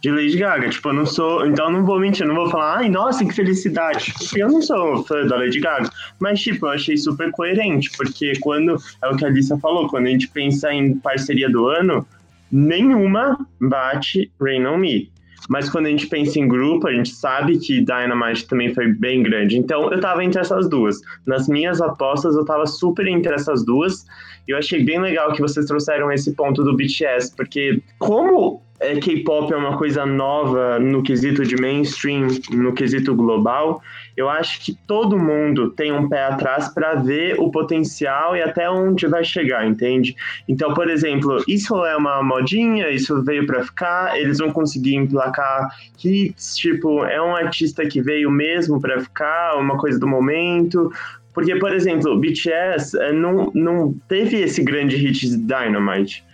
de 0.00 0.10
Lady 0.10 0.36
Gaga. 0.36 0.68
Tipo, 0.68 0.88
eu 0.88 0.94
não 0.94 1.06
sou. 1.06 1.46
Então 1.46 1.66
eu 1.66 1.72
não 1.72 1.84
vou 1.84 2.00
mentir, 2.00 2.26
não 2.26 2.34
vou 2.34 2.50
falar, 2.50 2.78
ai, 2.78 2.88
nossa, 2.88 3.24
que 3.24 3.34
felicidade. 3.34 4.12
Porque 4.18 4.42
eu 4.42 4.48
não 4.48 4.62
sou 4.62 5.04
fã 5.04 5.26
da 5.26 5.36
Lady 5.36 5.60
Gaga. 5.60 5.90
Mas, 6.18 6.40
tipo, 6.40 6.66
eu 6.66 6.70
achei 6.70 6.96
super 6.96 7.30
coerente, 7.32 7.90
porque 7.96 8.32
quando. 8.40 8.76
É 9.02 9.08
o 9.08 9.16
que 9.16 9.24
a 9.24 9.28
Alissa 9.28 9.58
falou, 9.58 9.88
quando 9.88 10.06
a 10.06 10.10
gente 10.10 10.28
pensa 10.28 10.72
em 10.72 10.96
parceria 10.98 11.50
do 11.50 11.66
ano, 11.66 12.06
nenhuma 12.50 13.38
bate 13.60 14.30
Rain 14.40 14.66
on 14.66 14.78
Me. 14.78 15.10
Mas 15.48 15.70
quando 15.70 15.86
a 15.86 15.90
gente 15.90 16.06
pensa 16.06 16.38
em 16.38 16.46
grupo, 16.46 16.86
a 16.86 16.92
gente 16.92 17.10
sabe 17.10 17.58
que 17.58 17.80
Dynamite 17.80 18.46
também 18.46 18.74
foi 18.74 18.92
bem 18.92 19.22
grande. 19.22 19.56
Então 19.56 19.90
eu 19.90 20.00
tava 20.00 20.22
entre 20.22 20.40
essas 20.40 20.68
duas. 20.68 21.00
Nas 21.26 21.48
minhas 21.48 21.80
apostas, 21.80 22.34
eu 22.34 22.44
tava 22.44 22.66
super 22.66 23.06
entre 23.06 23.34
essas 23.34 23.64
duas. 23.64 24.04
E 24.46 24.52
eu 24.52 24.58
achei 24.58 24.84
bem 24.84 25.00
legal 25.00 25.32
que 25.32 25.40
vocês 25.40 25.66
trouxeram 25.66 26.12
esse 26.12 26.34
ponto 26.34 26.62
do 26.62 26.76
BTS, 26.76 27.34
porque 27.34 27.82
como 27.98 28.62
é, 28.80 28.96
K-pop 28.96 29.52
é 29.52 29.56
uma 29.56 29.76
coisa 29.76 30.06
nova 30.06 30.78
no 30.78 31.02
quesito 31.02 31.44
de 31.44 31.56
mainstream, 31.56 32.28
no 32.50 32.72
quesito 32.72 33.14
global, 33.14 33.82
eu 34.16 34.28
acho 34.28 34.60
que 34.64 34.76
todo 34.86 35.18
mundo 35.18 35.70
tem 35.70 35.92
um 35.92 36.08
pé 36.08 36.24
atrás 36.24 36.68
para 36.68 36.94
ver 36.94 37.36
o 37.38 37.50
potencial 37.50 38.36
e 38.36 38.42
até 38.42 38.68
onde 38.68 39.06
vai 39.06 39.24
chegar, 39.24 39.66
entende? 39.66 40.16
Então, 40.48 40.74
por 40.74 40.88
exemplo, 40.90 41.42
isso 41.46 41.84
é 41.84 41.96
uma 41.96 42.22
modinha, 42.22 42.90
isso 42.90 43.22
veio 43.22 43.46
para 43.46 43.64
ficar, 43.64 44.18
eles 44.18 44.38
vão 44.38 44.52
conseguir 44.52 44.94
emplacar 44.94 45.68
hits, 46.04 46.56
tipo, 46.56 47.04
é 47.04 47.20
um 47.22 47.34
artista 47.34 47.86
que 47.86 48.00
veio 48.00 48.30
mesmo 48.30 48.80
para 48.80 49.00
ficar, 49.00 49.56
uma 49.56 49.76
coisa 49.76 49.98
do 49.98 50.06
momento. 50.06 50.92
Porque, 51.32 51.54
por 51.56 51.72
exemplo, 51.72 52.18
BTS 52.18 52.98
é, 52.98 53.12
não, 53.12 53.52
não 53.54 53.94
teve 54.08 54.40
esse 54.40 54.62
grande 54.62 54.96
hit 54.96 55.28
de 55.28 55.36
Dynamite 55.36 56.24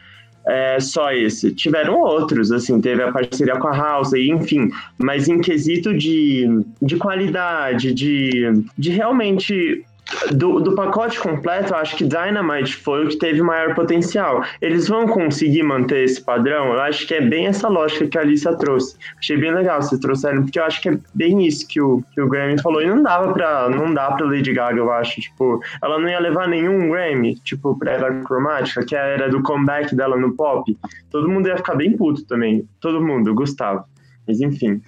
é, 0.46 0.78
só 0.80 1.12
esse. 1.12 1.52
Tiveram 1.54 2.00
outros, 2.00 2.52
assim, 2.52 2.80
teve 2.80 3.02
a 3.02 3.12
parceria 3.12 3.56
com 3.56 3.68
a 3.68 3.76
House, 3.76 4.12
enfim, 4.12 4.70
mas 4.98 5.28
em 5.28 5.40
quesito 5.40 5.96
de, 5.96 6.46
de 6.80 6.96
qualidade, 6.96 7.92
de, 7.92 8.64
de 8.76 8.90
realmente 8.90 9.84
do, 10.32 10.60
do 10.60 10.74
pacote 10.74 11.18
completo, 11.18 11.72
eu 11.72 11.76
acho 11.76 11.96
que 11.96 12.04
Dynamite 12.04 12.76
foi 12.76 13.04
o 13.04 13.08
que 13.08 13.16
teve 13.16 13.42
maior 13.42 13.74
potencial. 13.74 14.44
Eles 14.60 14.88
vão 14.88 15.06
conseguir 15.06 15.62
manter 15.62 16.04
esse 16.04 16.20
padrão? 16.20 16.72
Eu 16.72 16.80
acho 16.80 17.06
que 17.06 17.14
é 17.14 17.20
bem 17.20 17.46
essa 17.46 17.68
lógica 17.68 18.06
que 18.06 18.18
a 18.18 18.20
Alissa 18.20 18.56
trouxe. 18.56 18.96
Achei 19.18 19.36
bem 19.36 19.52
legal 19.52 19.80
vocês 19.82 20.00
trouxeram, 20.00 20.42
porque 20.42 20.58
eu 20.58 20.64
acho 20.64 20.80
que 20.80 20.88
é 20.88 20.98
bem 21.14 21.46
isso 21.46 21.66
que 21.66 21.80
o, 21.80 22.02
que 22.12 22.20
o 22.20 22.28
Grammy 22.28 22.60
falou. 22.60 22.82
E 22.82 22.86
não 22.86 23.02
dava 23.02 23.32
pra, 23.32 23.68
não 23.68 23.92
dá 23.92 24.12
pra 24.12 24.26
Lady 24.26 24.52
Gaga, 24.52 24.78
eu 24.78 24.92
acho. 24.92 25.20
Tipo, 25.20 25.60
ela 25.82 25.98
não 25.98 26.08
ia 26.08 26.20
levar 26.20 26.48
nenhum 26.48 26.90
Grammy, 26.90 27.36
tipo, 27.36 27.78
pra 27.78 27.92
Era 27.92 28.22
Cromática, 28.22 28.84
que 28.84 28.94
era 28.94 29.28
do 29.28 29.42
comeback 29.42 29.94
dela 29.94 30.16
no 30.16 30.34
pop. 30.34 30.76
Todo 31.10 31.28
mundo 31.28 31.48
ia 31.48 31.56
ficar 31.56 31.74
bem 31.74 31.96
puto 31.96 32.24
também. 32.24 32.68
Todo 32.80 33.04
mundo, 33.04 33.34
Gustavo. 33.34 33.84
Mas 34.26 34.40
enfim. 34.40 34.80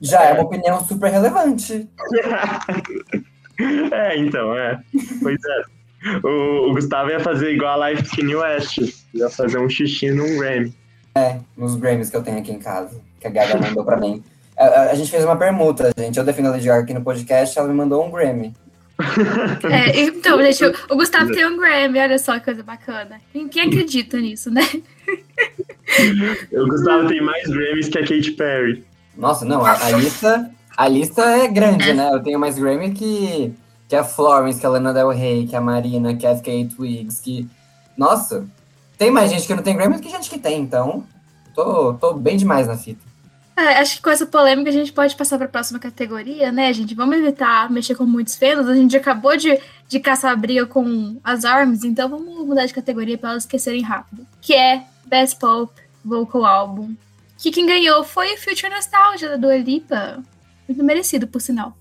Já 0.00 0.22
é 0.24 0.32
uma 0.34 0.44
opinião 0.44 0.80
super 0.84 1.10
relevante. 1.10 1.88
É, 3.92 4.16
então, 4.16 4.56
é. 4.56 4.78
Pois 5.22 5.38
é. 5.44 5.78
O, 6.22 6.70
o, 6.70 6.74
Gustavo 6.74 7.10
ia 7.10 7.18
fazer 7.18 7.52
igual 7.52 7.82
a 7.82 7.90
Life 7.90 8.04
Skinny 8.04 8.36
West. 8.36 8.78
Ia 9.14 9.28
fazer 9.28 9.58
um 9.58 9.68
xixi 9.68 10.10
num 10.10 10.38
Grammy. 10.38 10.72
É, 11.14 11.40
nos 11.56 11.74
Grammys 11.74 12.10
que 12.10 12.16
eu 12.16 12.22
tenho 12.22 12.38
aqui 12.38 12.52
em 12.52 12.60
casa, 12.60 13.00
que 13.18 13.26
a 13.26 13.30
Gaga 13.30 13.58
mandou 13.58 13.84
pra 13.84 13.96
mim. 13.96 14.22
A, 14.56 14.64
a, 14.64 14.90
a, 14.90 14.94
gente 14.94 15.10
fez 15.10 15.24
uma 15.24 15.36
permuta, 15.36 15.90
gente. 15.98 16.16
Eu 16.16 16.24
defendo 16.24 16.46
a 16.46 16.50
Lady 16.50 16.66
Gaga 16.66 16.82
aqui 16.82 16.94
no 16.94 17.02
podcast, 17.02 17.58
ela 17.58 17.66
me 17.66 17.74
mandou 17.74 18.04
um 18.04 18.10
Grammy. 18.10 18.54
É, 19.70 20.00
então, 20.00 20.42
gente, 20.42 20.64
o, 20.64 20.94
o 20.94 20.96
Gustavo 20.96 21.32
tem 21.32 21.46
um 21.46 21.56
Grammy, 21.56 22.00
olha 22.00 22.18
só 22.18 22.38
que 22.38 22.46
coisa 22.46 22.62
bacana. 22.62 23.20
Quem, 23.32 23.48
quem 23.48 23.68
acredita 23.68 24.18
nisso, 24.18 24.50
né? 24.50 24.62
o 26.52 26.66
Gustavo 26.66 27.06
tem 27.06 27.20
mais 27.20 27.48
Grammys 27.48 27.88
que 27.88 27.98
a 27.98 28.02
Katy 28.02 28.32
Perry. 28.32 28.84
Nossa, 29.16 29.44
não, 29.44 29.64
a, 29.64 29.72
a 29.72 29.90
lista 29.92 30.50
a 30.78 30.86
lista 30.86 31.22
é 31.22 31.48
grande, 31.48 31.92
né? 31.92 32.08
Eu 32.12 32.22
tenho 32.22 32.38
mais 32.38 32.56
Grammy 32.56 32.92
que, 32.92 33.52
que 33.88 33.96
a 33.96 34.04
Florence, 34.04 34.60
que 34.60 34.64
a 34.64 34.68
Lana 34.70 34.94
Del 34.94 35.10
Rey, 35.10 35.44
que 35.44 35.56
a 35.56 35.60
Marina, 35.60 36.14
que 36.14 36.24
a 36.24 36.36
Kate 36.36 36.76
Wiggs, 36.78 37.20
que... 37.20 37.48
Nossa, 37.96 38.46
tem 38.96 39.10
mais 39.10 39.28
gente 39.28 39.44
que 39.44 39.52
não 39.52 39.62
tem 39.62 39.76
Grammy 39.76 39.96
do 39.96 40.00
que 40.00 40.08
gente 40.08 40.30
que 40.30 40.38
tem, 40.38 40.60
então 40.62 41.02
tô, 41.52 41.94
tô 41.94 42.14
bem 42.14 42.36
demais 42.36 42.68
na 42.68 42.76
fita. 42.76 43.00
É, 43.56 43.80
acho 43.80 43.96
que 43.96 44.02
com 44.02 44.10
essa 44.10 44.24
polêmica 44.24 44.70
a 44.70 44.72
gente 44.72 44.92
pode 44.92 45.16
passar 45.16 45.36
para 45.36 45.46
a 45.46 45.50
próxima 45.50 45.80
categoria, 45.80 46.52
né, 46.52 46.72
gente? 46.72 46.94
Vamos 46.94 47.16
evitar 47.16 47.68
mexer 47.72 47.96
com 47.96 48.04
muitos 48.04 48.36
fenos. 48.36 48.68
A 48.68 48.74
gente 48.76 48.96
acabou 48.96 49.36
de, 49.36 49.58
de 49.88 49.98
caçar 49.98 50.30
a 50.30 50.36
briga 50.36 50.64
com 50.64 51.16
as 51.24 51.44
ARMS, 51.44 51.84
então 51.84 52.08
vamos 52.08 52.46
mudar 52.46 52.66
de 52.66 52.72
categoria 52.72 53.18
para 53.18 53.30
elas 53.30 53.42
esquecerem 53.42 53.82
rápido. 53.82 54.24
Que 54.40 54.54
é 54.54 54.84
Best 55.04 55.40
Pop 55.40 55.72
Vocal 56.04 56.46
Album. 56.46 56.94
Que 57.36 57.50
quem 57.50 57.66
ganhou 57.66 58.04
foi 58.04 58.32
o 58.34 58.38
Future 58.38 58.70
Nostalgia 58.70 59.30
da 59.30 59.36
Dua 59.36 59.56
Lipa. 59.56 60.22
Muito 60.68 60.84
merecido, 60.84 61.26
por 61.26 61.40
sinal. 61.40 61.72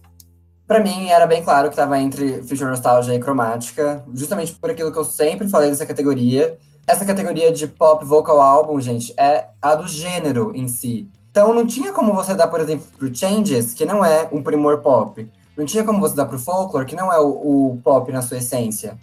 Para 0.65 0.79
mim, 0.81 1.07
era 1.09 1.27
bem 1.27 1.43
claro 1.43 1.67
que 1.67 1.73
estava 1.73 1.99
entre 1.99 2.41
Future 2.43 2.69
Nostalgia 2.69 3.13
e 3.13 3.19
Cromática, 3.19 4.03
justamente 4.13 4.53
por 4.53 4.69
aquilo 4.69 4.91
que 4.91 4.97
eu 4.97 5.05
sempre 5.05 5.47
falei 5.49 5.69
dessa 5.69 5.85
categoria. 5.85 6.57
Essa 6.85 7.05
categoria 7.05 7.51
de 7.51 7.67
pop 7.67 8.03
vocal 8.05 8.41
album, 8.41 8.79
gente, 8.79 9.13
é 9.17 9.47
a 9.61 9.75
do 9.75 9.87
gênero 9.87 10.51
em 10.55 10.67
si. 10.67 11.09
Então 11.29 11.53
não 11.53 11.67
tinha 11.67 11.93
como 11.93 12.13
você 12.13 12.33
dar, 12.33 12.47
por 12.47 12.59
exemplo, 12.59 12.87
pro 12.97 13.13
Changes, 13.13 13.73
que 13.73 13.85
não 13.85 14.03
é 14.03 14.27
um 14.31 14.41
primor 14.41 14.79
pop. 14.79 15.29
Não 15.57 15.65
tinha 15.65 15.83
como 15.83 15.99
você 15.99 16.15
dar 16.15 16.25
pro 16.25 16.39
Folklore, 16.39 16.85
que 16.85 16.95
não 16.95 17.11
é 17.11 17.19
o, 17.19 17.73
o 17.73 17.81
pop 17.83 18.11
na 18.11 18.21
sua 18.21 18.37
essência. 18.37 18.97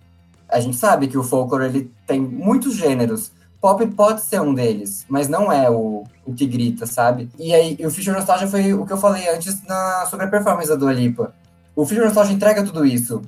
A 0.48 0.60
gente 0.60 0.76
sabe 0.76 1.08
que 1.08 1.18
o 1.18 1.22
Folklore 1.22 1.66
ele 1.66 1.92
tem 2.06 2.20
muitos 2.20 2.74
gêneros. 2.74 3.32
Pop 3.64 3.86
pode 3.92 4.20
ser 4.20 4.42
um 4.42 4.52
deles, 4.52 5.06
mas 5.08 5.26
não 5.26 5.50
é 5.50 5.70
o, 5.70 6.04
o 6.26 6.34
que 6.34 6.44
grita, 6.44 6.84
sabe? 6.84 7.30
E 7.38 7.54
aí, 7.54 7.78
o 7.80 7.90
Future 7.90 8.10
Nostalgia 8.10 8.46
foi 8.46 8.74
o 8.74 8.84
que 8.84 8.92
eu 8.92 8.98
falei 8.98 9.26
antes 9.26 9.62
na, 9.62 10.04
sobre 10.04 10.26
a 10.26 10.28
performance 10.28 10.68
da 10.68 10.74
Dua 10.74 10.92
Lipa. 10.92 11.34
O 11.74 11.86
Future 11.86 12.04
Nostalgia 12.04 12.34
entrega 12.34 12.62
tudo 12.62 12.84
isso. 12.84 13.22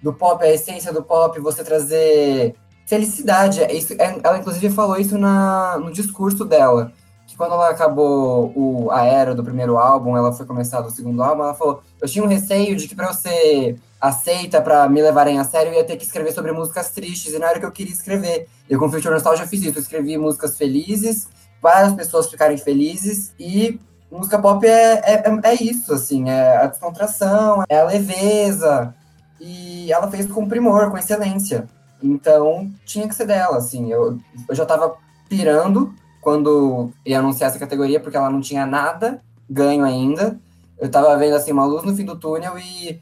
Do 0.00 0.12
pop, 0.12 0.44
a 0.44 0.48
essência 0.48 0.92
do 0.92 1.02
pop, 1.02 1.40
você 1.40 1.64
trazer 1.64 2.54
felicidade. 2.86 3.64
É 3.64 3.72
isso, 3.74 3.94
é, 3.94 4.16
ela, 4.22 4.38
inclusive, 4.38 4.72
falou 4.72 4.96
isso 4.96 5.18
na, 5.18 5.76
no 5.80 5.90
discurso 5.90 6.44
dela. 6.44 6.92
Que 7.26 7.36
quando 7.36 7.54
ela 7.54 7.70
acabou 7.70 8.52
o, 8.54 8.92
a 8.92 9.04
era 9.04 9.34
do 9.34 9.42
primeiro 9.42 9.76
álbum, 9.76 10.16
ela 10.16 10.32
foi 10.32 10.46
começar 10.46 10.86
o 10.86 10.90
segundo 10.90 11.20
álbum, 11.20 11.42
ela 11.42 11.54
falou: 11.54 11.82
Eu 12.00 12.06
tinha 12.06 12.24
um 12.24 12.28
receio 12.28 12.76
de 12.76 12.86
que 12.86 12.94
pra 12.94 13.12
você 13.12 13.74
aceita 14.00 14.62
para 14.62 14.88
me 14.88 15.02
levarem 15.02 15.40
a 15.40 15.44
sério, 15.44 15.72
eu 15.72 15.78
ia 15.78 15.84
ter 15.84 15.96
que 15.96 16.04
escrever 16.04 16.30
sobre 16.30 16.52
músicas 16.52 16.90
tristes, 16.90 17.34
e 17.34 17.40
não 17.40 17.48
era 17.48 17.58
o 17.58 17.60
que 17.60 17.66
eu 17.66 17.72
queria 17.72 17.92
escrever. 17.92 18.46
Eu 18.70 18.78
com 18.78 18.88
Future 18.88 19.12
Nostalgia 19.12 19.48
fiz 19.48 19.64
isso, 19.64 19.78
eu 19.78 19.82
escrevi 19.82 20.16
músicas 20.16 20.56
felizes, 20.56 21.28
para 21.60 21.88
as 21.88 21.92
pessoas 21.92 22.30
ficarem 22.30 22.56
felizes, 22.56 23.34
e 23.36 23.80
música 24.10 24.38
pop 24.38 24.64
é, 24.64 25.00
é, 25.04 25.40
é 25.42 25.54
isso, 25.62 25.92
assim, 25.92 26.30
é 26.30 26.56
a 26.56 26.66
descontração, 26.68 27.64
é 27.68 27.80
a 27.80 27.84
leveza, 27.84 28.94
e 29.40 29.92
ela 29.92 30.08
fez 30.08 30.26
com 30.26 30.48
primor, 30.48 30.88
com 30.88 30.96
excelência. 30.96 31.68
Então, 32.00 32.70
tinha 32.86 33.08
que 33.08 33.14
ser 33.14 33.26
dela, 33.26 33.56
assim, 33.56 33.90
eu, 33.90 34.16
eu 34.48 34.54
já 34.54 34.64
tava 34.64 34.94
pirando 35.28 35.92
quando 36.20 36.90
ia 37.04 37.18
anunciar 37.18 37.50
essa 37.50 37.58
categoria, 37.58 37.98
porque 37.98 38.16
ela 38.16 38.30
não 38.30 38.40
tinha 38.40 38.64
nada 38.64 39.20
ganho 39.48 39.84
ainda, 39.84 40.38
eu 40.78 40.88
tava 40.88 41.16
vendo, 41.16 41.34
assim, 41.34 41.50
uma 41.50 41.66
luz 41.66 41.82
no 41.82 41.94
fim 41.96 42.04
do 42.04 42.16
túnel, 42.16 42.56
e 42.56 43.00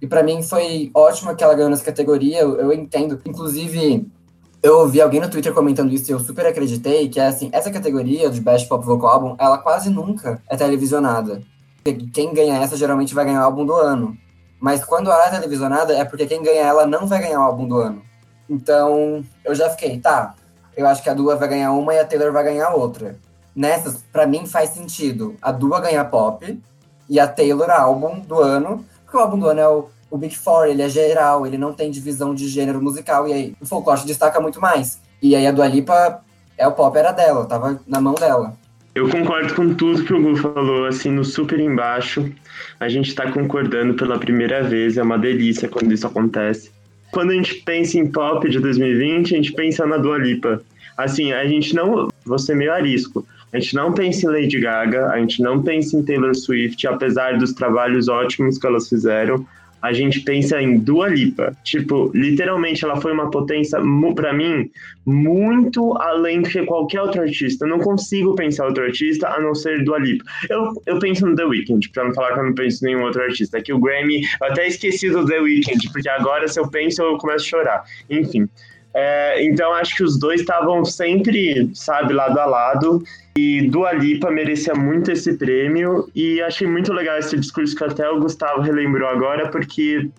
e 0.00 0.06
para 0.06 0.22
mim 0.22 0.42
foi 0.42 0.90
ótimo 0.94 1.34
que 1.34 1.42
ela 1.42 1.54
ganhou 1.54 1.70
nessa 1.70 1.84
categoria, 1.84 2.40
eu, 2.40 2.56
eu, 2.60 2.72
entendo. 2.72 3.20
Inclusive, 3.26 4.06
eu 4.62 4.78
ouvi 4.78 5.00
alguém 5.00 5.20
no 5.20 5.30
Twitter 5.30 5.52
comentando 5.54 5.92
isso 5.92 6.10
e 6.10 6.12
eu 6.12 6.20
super 6.20 6.46
acreditei, 6.46 7.08
que 7.08 7.20
é 7.20 7.26
assim, 7.26 7.48
essa 7.52 7.70
categoria 7.70 8.28
de 8.30 8.40
Best 8.40 8.68
Pop 8.68 8.84
Vocal 8.84 9.10
Album, 9.10 9.36
ela 9.38 9.58
quase 9.58 9.88
nunca 9.90 10.42
é 10.48 10.56
televisionada. 10.56 11.42
Quem 12.12 12.34
ganha 12.34 12.58
essa 12.58 12.76
geralmente 12.76 13.14
vai 13.14 13.24
ganhar 13.24 13.40
o 13.40 13.44
álbum 13.44 13.64
do 13.64 13.74
ano. 13.74 14.16
Mas 14.60 14.84
quando 14.84 15.10
ela 15.10 15.26
é 15.26 15.30
televisionada, 15.30 15.94
é 15.94 16.04
porque 16.04 16.26
quem 16.26 16.42
ganha 16.42 16.62
ela 16.62 16.86
não 16.86 17.06
vai 17.06 17.20
ganhar 17.20 17.40
o 17.40 17.44
álbum 17.44 17.68
do 17.68 17.78
ano. 17.78 18.02
Então, 18.50 19.24
eu 19.44 19.54
já 19.54 19.70
fiquei, 19.70 19.98
tá, 20.00 20.34
eu 20.76 20.86
acho 20.86 21.02
que 21.02 21.10
a 21.10 21.14
Dua 21.14 21.36
vai 21.36 21.48
ganhar 21.48 21.72
uma 21.72 21.94
e 21.94 21.98
a 21.98 22.04
Taylor 22.04 22.32
vai 22.32 22.44
ganhar 22.44 22.70
outra. 22.70 23.16
Nessas, 23.54 24.02
para 24.12 24.26
mim 24.26 24.46
faz 24.46 24.70
sentido 24.70 25.36
a 25.42 25.52
Dua 25.52 25.80
ganhar 25.80 26.04
pop 26.06 26.60
e 27.08 27.20
a 27.20 27.26
Taylor 27.26 27.70
álbum 27.70 28.20
do 28.20 28.40
ano, 28.40 28.84
porque 29.04 29.16
o 29.16 29.20
álbum 29.20 29.38
do 29.38 29.48
ano 29.48 29.60
é 29.60 29.68
o, 29.68 29.88
o 30.10 30.16
Big 30.16 30.36
Four, 30.36 30.66
ele 30.66 30.82
é 30.82 30.88
geral, 30.88 31.46
ele 31.46 31.58
não 31.58 31.72
tem 31.72 31.90
divisão 31.90 32.34
de 32.34 32.48
gênero 32.48 32.80
musical, 32.80 33.28
e 33.28 33.32
aí 33.32 33.54
o 33.60 33.66
folclore 33.66 34.06
destaca 34.06 34.40
muito 34.40 34.60
mais. 34.60 35.00
E 35.20 35.34
aí 35.34 35.46
a 35.46 35.52
Dua 35.52 35.66
Lipa, 35.66 36.20
é 36.56 36.66
o 36.66 36.72
pop 36.72 36.96
era 36.96 37.12
dela, 37.12 37.46
tava 37.46 37.80
na 37.86 38.00
mão 38.00 38.14
dela. 38.14 38.56
Eu 38.94 39.08
concordo 39.08 39.54
com 39.54 39.74
tudo 39.74 40.04
que 40.04 40.12
o 40.12 40.20
Gu 40.20 40.36
falou, 40.36 40.86
assim, 40.86 41.10
no 41.10 41.24
super 41.24 41.60
embaixo. 41.60 42.32
A 42.80 42.88
gente 42.88 43.14
tá 43.14 43.30
concordando 43.30 43.94
pela 43.94 44.18
primeira 44.18 44.62
vez, 44.62 44.96
é 44.96 45.02
uma 45.02 45.18
delícia 45.18 45.68
quando 45.68 45.92
isso 45.92 46.06
acontece. 46.06 46.72
Quando 47.12 47.30
a 47.30 47.34
gente 47.34 47.54
pensa 47.56 47.98
em 47.98 48.10
pop 48.10 48.48
de 48.48 48.58
2020, 48.58 49.34
a 49.34 49.36
gente 49.36 49.52
pensa 49.52 49.86
na 49.86 49.98
Dua 49.98 50.18
Lipa. 50.18 50.60
Assim, 50.96 51.32
a 51.32 51.46
gente 51.46 51.74
não. 51.74 52.08
Ser 52.38 52.56
meio 52.56 52.72
arisco. 52.72 53.24
A 53.52 53.58
gente 53.58 53.74
não 53.74 53.92
pensa 53.92 54.26
em 54.26 54.30
Lady 54.30 54.60
Gaga, 54.60 55.06
a 55.10 55.18
gente 55.18 55.40
não 55.40 55.62
pensa 55.62 55.96
em 55.96 56.02
Taylor 56.02 56.34
Swift, 56.34 56.86
apesar 56.86 57.38
dos 57.38 57.52
trabalhos 57.52 58.08
ótimos 58.08 58.58
que 58.58 58.66
elas 58.66 58.88
fizeram. 58.88 59.46
A 59.80 59.92
gente 59.92 60.20
pensa 60.20 60.60
em 60.60 60.78
Dua 60.78 61.08
Lipa. 61.08 61.56
Tipo, 61.64 62.10
literalmente 62.14 62.84
ela 62.84 63.00
foi 63.00 63.12
uma 63.12 63.30
potência, 63.30 63.78
para 64.14 64.32
mim, 64.32 64.70
muito 65.06 65.96
além 65.98 66.42
do 66.42 66.48
que 66.48 66.62
qualquer 66.64 67.02
outro 67.02 67.22
artista. 67.22 67.64
Eu 67.64 67.70
não 67.70 67.78
consigo 67.78 68.34
pensar 68.34 68.66
outro 68.66 68.84
artista 68.84 69.28
a 69.28 69.40
não 69.40 69.54
ser 69.54 69.84
Dua 69.84 69.98
Lipa. 69.98 70.24
Eu, 70.48 70.72
eu 70.86 70.98
penso 70.98 71.26
no 71.26 71.36
The 71.36 71.44
Weeknd, 71.44 71.88
pra 71.90 72.04
não 72.04 72.14
falar 72.14 72.34
que 72.34 72.40
eu 72.40 72.44
não 72.44 72.54
penso 72.54 72.84
em 72.84 72.88
nenhum 72.92 73.04
outro 73.04 73.22
artista. 73.22 73.60
Que 73.62 73.72
o 73.72 73.78
Grammy, 73.78 74.22
eu 74.40 74.46
até 74.46 74.66
esqueci 74.66 75.10
do 75.10 75.24
The 75.24 75.40
Weeknd, 75.40 75.90
porque 75.92 76.08
agora 76.08 76.48
se 76.48 76.58
eu 76.58 76.68
penso 76.68 77.02
eu 77.02 77.16
começo 77.18 77.44
a 77.44 77.48
chorar. 77.48 77.84
Enfim. 78.10 78.48
É, 79.00 79.44
então 79.44 79.72
acho 79.74 79.94
que 79.94 80.02
os 80.02 80.18
dois 80.18 80.40
estavam 80.40 80.84
sempre, 80.84 81.70
sabe, 81.72 82.12
lado 82.12 82.36
a 82.40 82.46
lado. 82.46 83.04
E 83.36 83.68
Dua 83.68 83.92
Lipa 83.92 84.28
merecia 84.28 84.74
muito 84.74 85.12
esse 85.12 85.34
prêmio. 85.34 86.10
E 86.16 86.42
achei 86.42 86.66
muito 86.66 86.92
legal 86.92 87.16
esse 87.16 87.38
discurso 87.38 87.76
que 87.76 87.84
até 87.84 88.10
o 88.10 88.18
Gustavo 88.18 88.60
relembrou 88.60 89.08
agora, 89.08 89.50
porque, 89.50 90.10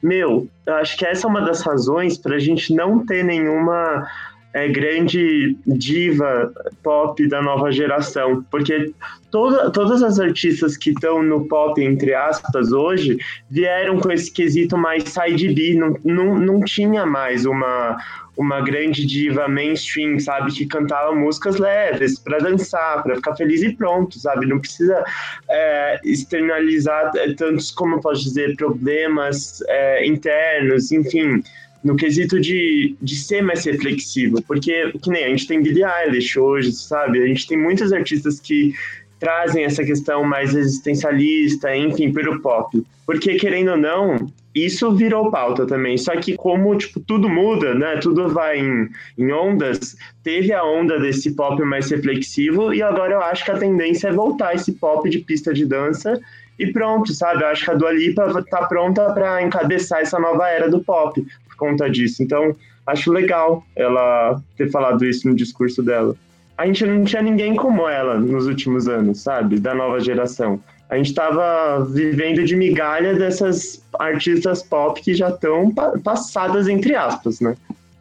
meu, 0.00 0.48
eu 0.64 0.74
acho 0.74 0.96
que 0.96 1.04
essa 1.04 1.26
é 1.26 1.28
uma 1.28 1.40
das 1.40 1.62
razões 1.62 2.16
para 2.16 2.36
a 2.36 2.38
gente 2.38 2.72
não 2.72 3.04
ter 3.04 3.24
nenhuma 3.24 4.06
é, 4.54 4.68
grande 4.68 5.56
diva 5.66 6.52
pop 6.82 7.26
da 7.28 7.42
nova 7.42 7.70
geração, 7.70 8.44
porque 8.50 8.92
toda, 9.30 9.70
todas 9.70 10.02
as 10.02 10.18
artistas 10.18 10.76
que 10.76 10.90
estão 10.90 11.22
no 11.22 11.46
pop, 11.46 11.80
entre 11.82 12.14
aspas, 12.14 12.72
hoje, 12.72 13.18
vieram 13.50 13.98
com 13.98 14.10
esse 14.10 14.32
quesito 14.32 14.76
mais 14.76 15.04
side 15.04 15.52
B, 15.52 15.74
não, 15.74 15.96
não, 16.04 16.38
não 16.38 16.60
tinha 16.64 17.04
mais 17.04 17.44
uma, 17.44 17.98
uma 18.38 18.60
grande 18.60 19.04
diva 19.04 19.48
mainstream, 19.48 20.18
sabe, 20.18 20.52
que 20.52 20.64
cantava 20.64 21.14
músicas 21.14 21.58
leves 21.58 22.18
para 22.18 22.38
dançar, 22.38 23.02
para 23.02 23.16
ficar 23.16 23.36
feliz 23.36 23.62
e 23.62 23.74
pronto, 23.74 24.18
sabe, 24.18 24.46
não 24.46 24.60
precisa 24.60 25.04
é, 25.50 26.00
externalizar 26.04 27.10
tantos, 27.36 27.70
como 27.70 28.00
posso 28.00 28.22
dizer, 28.22 28.56
problemas 28.56 29.60
é, 29.66 30.06
internos, 30.06 30.90
enfim, 30.90 31.42
no 31.82 31.96
quesito 31.96 32.40
de, 32.40 32.96
de 33.00 33.16
ser 33.16 33.42
mais 33.42 33.64
reflexivo, 33.64 34.42
porque 34.42 34.92
que 35.02 35.10
nem 35.10 35.24
a 35.24 35.28
gente 35.28 35.46
tem 35.46 35.62
Billie 35.62 35.84
Eilish 35.84 36.38
hoje, 36.38 36.72
sabe? 36.72 37.22
A 37.22 37.26
gente 37.26 37.46
tem 37.46 37.56
muitos 37.56 37.92
artistas 37.92 38.40
que 38.40 38.74
trazem 39.18 39.64
essa 39.64 39.84
questão 39.84 40.24
mais 40.24 40.54
existencialista, 40.54 41.74
enfim, 41.74 42.12
pelo 42.12 42.40
pop. 42.40 42.82
Porque, 43.04 43.34
querendo 43.34 43.72
ou 43.72 43.76
não, 43.76 44.30
isso 44.54 44.94
virou 44.94 45.30
pauta 45.30 45.66
também. 45.66 45.96
Só 45.96 46.16
que 46.16 46.36
como, 46.36 46.76
tipo, 46.76 47.00
tudo 47.00 47.28
muda, 47.28 47.74
né? 47.74 47.96
Tudo 47.96 48.28
vai 48.28 48.58
em, 48.58 48.88
em 49.16 49.32
ondas. 49.32 49.96
Teve 50.22 50.52
a 50.52 50.64
onda 50.64 50.98
desse 50.98 51.34
pop 51.34 51.60
mais 51.62 51.90
reflexivo 51.90 52.72
e 52.72 52.82
agora 52.82 53.14
eu 53.14 53.22
acho 53.22 53.44
que 53.44 53.50
a 53.50 53.58
tendência 53.58 54.08
é 54.08 54.12
voltar 54.12 54.54
esse 54.54 54.72
pop 54.72 55.08
de 55.08 55.18
pista 55.18 55.52
de 55.52 55.64
dança 55.64 56.20
e 56.58 56.72
pronto, 56.72 57.12
sabe? 57.12 57.42
Eu 57.42 57.48
acho 57.48 57.64
que 57.64 57.70
a 57.70 57.74
Dua 57.74 57.92
Lipa 57.92 58.44
tá 58.50 58.66
pronta 58.66 59.12
para 59.12 59.42
encabeçar 59.42 60.00
essa 60.00 60.18
nova 60.18 60.48
era 60.48 60.68
do 60.68 60.82
pop 60.82 61.24
conta 61.58 61.90
disso. 61.90 62.22
Então, 62.22 62.56
acho 62.86 63.12
legal 63.12 63.62
ela 63.76 64.40
ter 64.56 64.70
falado 64.70 65.04
isso 65.04 65.28
no 65.28 65.34
discurso 65.34 65.82
dela. 65.82 66.16
A 66.56 66.66
gente 66.66 66.86
não 66.86 67.04
tinha 67.04 67.22
ninguém 67.22 67.54
como 67.54 67.86
ela 67.88 68.18
nos 68.18 68.46
últimos 68.46 68.88
anos, 68.88 69.20
sabe? 69.20 69.60
Da 69.60 69.74
nova 69.74 70.00
geração. 70.00 70.60
A 70.88 70.96
gente 70.96 71.10
estava 71.10 71.84
vivendo 71.84 72.44
de 72.44 72.56
migalha 72.56 73.14
dessas 73.14 73.84
artistas 73.98 74.62
pop 74.62 75.00
que 75.00 75.14
já 75.14 75.28
estão 75.28 75.72
passadas, 76.02 76.66
entre 76.66 76.94
aspas, 76.94 77.40
né? 77.40 77.54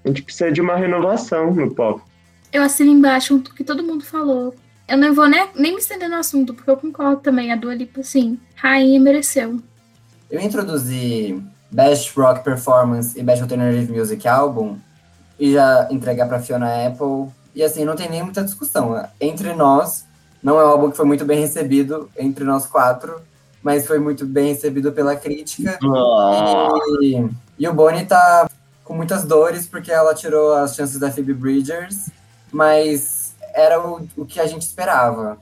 A 0.06 0.08
gente 0.08 0.24
precisa 0.24 0.52
de 0.52 0.62
uma 0.62 0.78
renovação 0.78 1.54
no 1.54 1.74
pop. 1.76 2.02
Eu 2.52 2.64
assino 2.64 2.90
embaixo 2.90 3.36
o 3.36 3.42
que 3.42 3.64
todo 3.64 3.84
mundo 3.84 4.06
falou. 4.06 4.56
Eu 4.88 4.98
não 4.98 5.14
vou 5.14 5.28
nem, 5.28 5.50
nem 5.54 5.74
me 5.74 5.80
estender 5.80 6.08
no 6.08 6.16
assunto, 6.16 6.54
porque 6.54 6.70
eu 6.70 6.78
concordo 6.78 7.22
também. 7.22 7.52
A 7.52 7.58
Dua 7.58 7.76
Lipa, 7.76 8.02
sim, 8.02 8.40
rainha 8.56 9.00
mereceu. 9.02 9.60
Eu 10.32 10.40
introduzi 10.40 11.44
Best 11.72 12.18
Rock 12.18 12.44
Performance 12.44 13.20
e 13.20 13.24
Best 13.24 13.42
Alternative 13.42 13.92
Music 13.92 14.28
Album 14.28 14.78
e 15.40 15.54
já 15.54 15.88
entregar 15.92 16.28
para 16.28 16.40
Fiona 16.40 16.88
Apple. 16.88 17.32
E 17.54 17.64
assim, 17.64 17.86
não 17.86 17.96
tem 17.96 18.10
nem 18.10 18.24
muita 18.24 18.44
discussão. 18.44 19.08
Entre 19.20 19.54
nós, 19.54 20.06
não 20.42 20.60
é 20.60 20.66
um 20.66 20.68
álbum 20.70 20.92
que 20.92 20.98
foi 20.98 21.06
muito 21.06 21.26
bem 21.26 21.40
recebido 21.40 22.10
entre 22.18 22.44
nós 22.44 22.66
quatro, 22.66 23.22
mas 23.62 23.86
foi 23.86 24.00
muito 24.00 24.26
bem 24.26 24.54
recebido 24.54 24.92
pela 24.92 25.16
crítica. 25.16 25.78
E, 27.02 27.30
e 27.60 27.68
o 27.68 27.74
Bonnie 27.74 28.06
tá 28.06 28.50
com 28.84 28.94
muitas 28.94 29.24
dores 29.24 29.68
porque 29.68 29.92
ela 29.92 30.14
tirou 30.14 30.54
as 30.54 30.76
chances 30.76 31.00
da 31.00 31.12
Phoebe 31.12 31.34
Bridgers, 31.34 32.10
mas 32.52 33.36
era 33.54 33.82
o, 33.82 34.08
o 34.16 34.26
que 34.26 34.40
a 34.40 34.48
gente 34.48 34.62
esperava. 34.62 35.38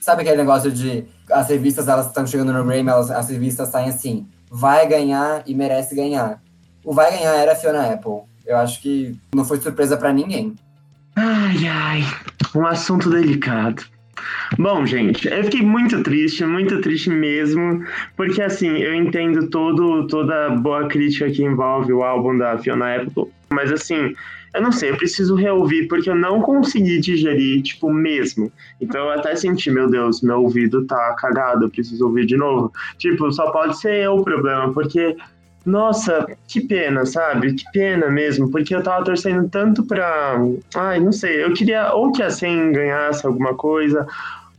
Sabe 0.00 0.22
aquele 0.22 0.38
negócio 0.38 0.72
de 0.72 1.06
as 1.30 1.48
revistas 1.48 1.86
elas 1.86 2.06
estão 2.06 2.26
chegando 2.26 2.52
no 2.52 2.64
Grammy, 2.64 2.88
elas, 2.88 3.10
as 3.10 3.28
revistas 3.28 3.68
saem 3.68 3.90
assim, 3.90 4.26
vai 4.50 4.86
ganhar 4.86 5.42
e 5.46 5.54
merece 5.54 5.94
ganhar. 5.94 6.40
O 6.84 6.92
vai 6.92 7.10
ganhar 7.10 7.34
era 7.34 7.52
a 7.52 7.56
Fiona 7.56 7.92
Apple. 7.92 8.22
Eu 8.46 8.56
acho 8.56 8.80
que 8.80 9.18
não 9.34 9.44
foi 9.44 9.60
surpresa 9.60 9.96
para 9.96 10.12
ninguém. 10.12 10.54
Ai, 11.16 11.66
ai, 11.66 12.04
um 12.54 12.66
assunto 12.66 13.10
delicado. 13.10 13.84
Bom, 14.58 14.86
gente, 14.86 15.28
eu 15.28 15.44
fiquei 15.44 15.62
muito 15.62 16.02
triste, 16.02 16.44
muito 16.44 16.80
triste 16.80 17.10
mesmo, 17.10 17.84
porque 18.16 18.42
assim, 18.42 18.78
eu 18.78 18.94
entendo 18.94 19.48
todo, 19.48 20.06
toda 20.06 20.50
boa 20.50 20.88
crítica 20.88 21.30
que 21.30 21.42
envolve 21.42 21.92
o 21.92 22.02
álbum 22.02 22.36
da 22.36 22.58
Fiona 22.58 22.96
Apple, 22.96 23.26
mas 23.50 23.70
assim, 23.70 24.14
eu 24.54 24.62
não 24.62 24.72
sei, 24.72 24.90
eu 24.90 24.96
preciso 24.96 25.34
reouvir 25.34 25.88
porque 25.88 26.08
eu 26.08 26.14
não 26.14 26.40
consegui 26.40 27.00
digerir, 27.00 27.62
tipo, 27.62 27.92
mesmo. 27.92 28.50
Então 28.80 29.00
eu 29.02 29.10
até 29.10 29.36
senti, 29.36 29.70
meu 29.70 29.90
Deus, 29.90 30.22
meu 30.22 30.42
ouvido 30.42 30.86
tá 30.86 31.14
cagado, 31.18 31.64
eu 31.64 31.70
preciso 31.70 32.06
ouvir 32.06 32.26
de 32.26 32.36
novo. 32.36 32.72
Tipo, 32.98 33.30
só 33.32 33.50
pode 33.50 33.78
ser 33.78 34.04
eu 34.04 34.16
o 34.16 34.24
problema, 34.24 34.72
porque 34.72 35.16
nossa, 35.66 36.26
que 36.46 36.62
pena, 36.62 37.04
sabe? 37.04 37.52
Que 37.52 37.64
pena 37.72 38.08
mesmo, 38.08 38.50
porque 38.50 38.74
eu 38.74 38.82
tava 38.82 39.04
torcendo 39.04 39.48
tanto 39.50 39.84
pra. 39.84 40.40
Ai, 40.74 40.98
não 40.98 41.12
sei, 41.12 41.44
eu 41.44 41.52
queria 41.52 41.92
ou 41.92 42.10
que 42.10 42.22
a 42.22 42.30
Sen 42.30 42.72
ganhasse 42.72 43.26
alguma 43.26 43.54
coisa, 43.54 44.06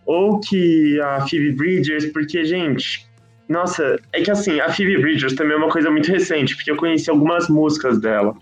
ou 0.06 0.40
que 0.40 1.00
a 1.02 1.22
Phoebe 1.28 1.54
Bridgers, 1.54 2.06
porque, 2.08 2.46
gente, 2.46 3.08
nossa, 3.48 4.00
é 4.14 4.22
que 4.22 4.30
assim, 4.30 4.60
a 4.60 4.72
Phoebe 4.72 5.02
Bridgers 5.02 5.34
também 5.34 5.54
é 5.54 5.58
uma 5.58 5.70
coisa 5.70 5.90
muito 5.90 6.12
recente, 6.12 6.56
porque 6.56 6.70
eu 6.70 6.76
conheci 6.76 7.10
algumas 7.10 7.50
músicas 7.50 8.00
dela. 8.00 8.36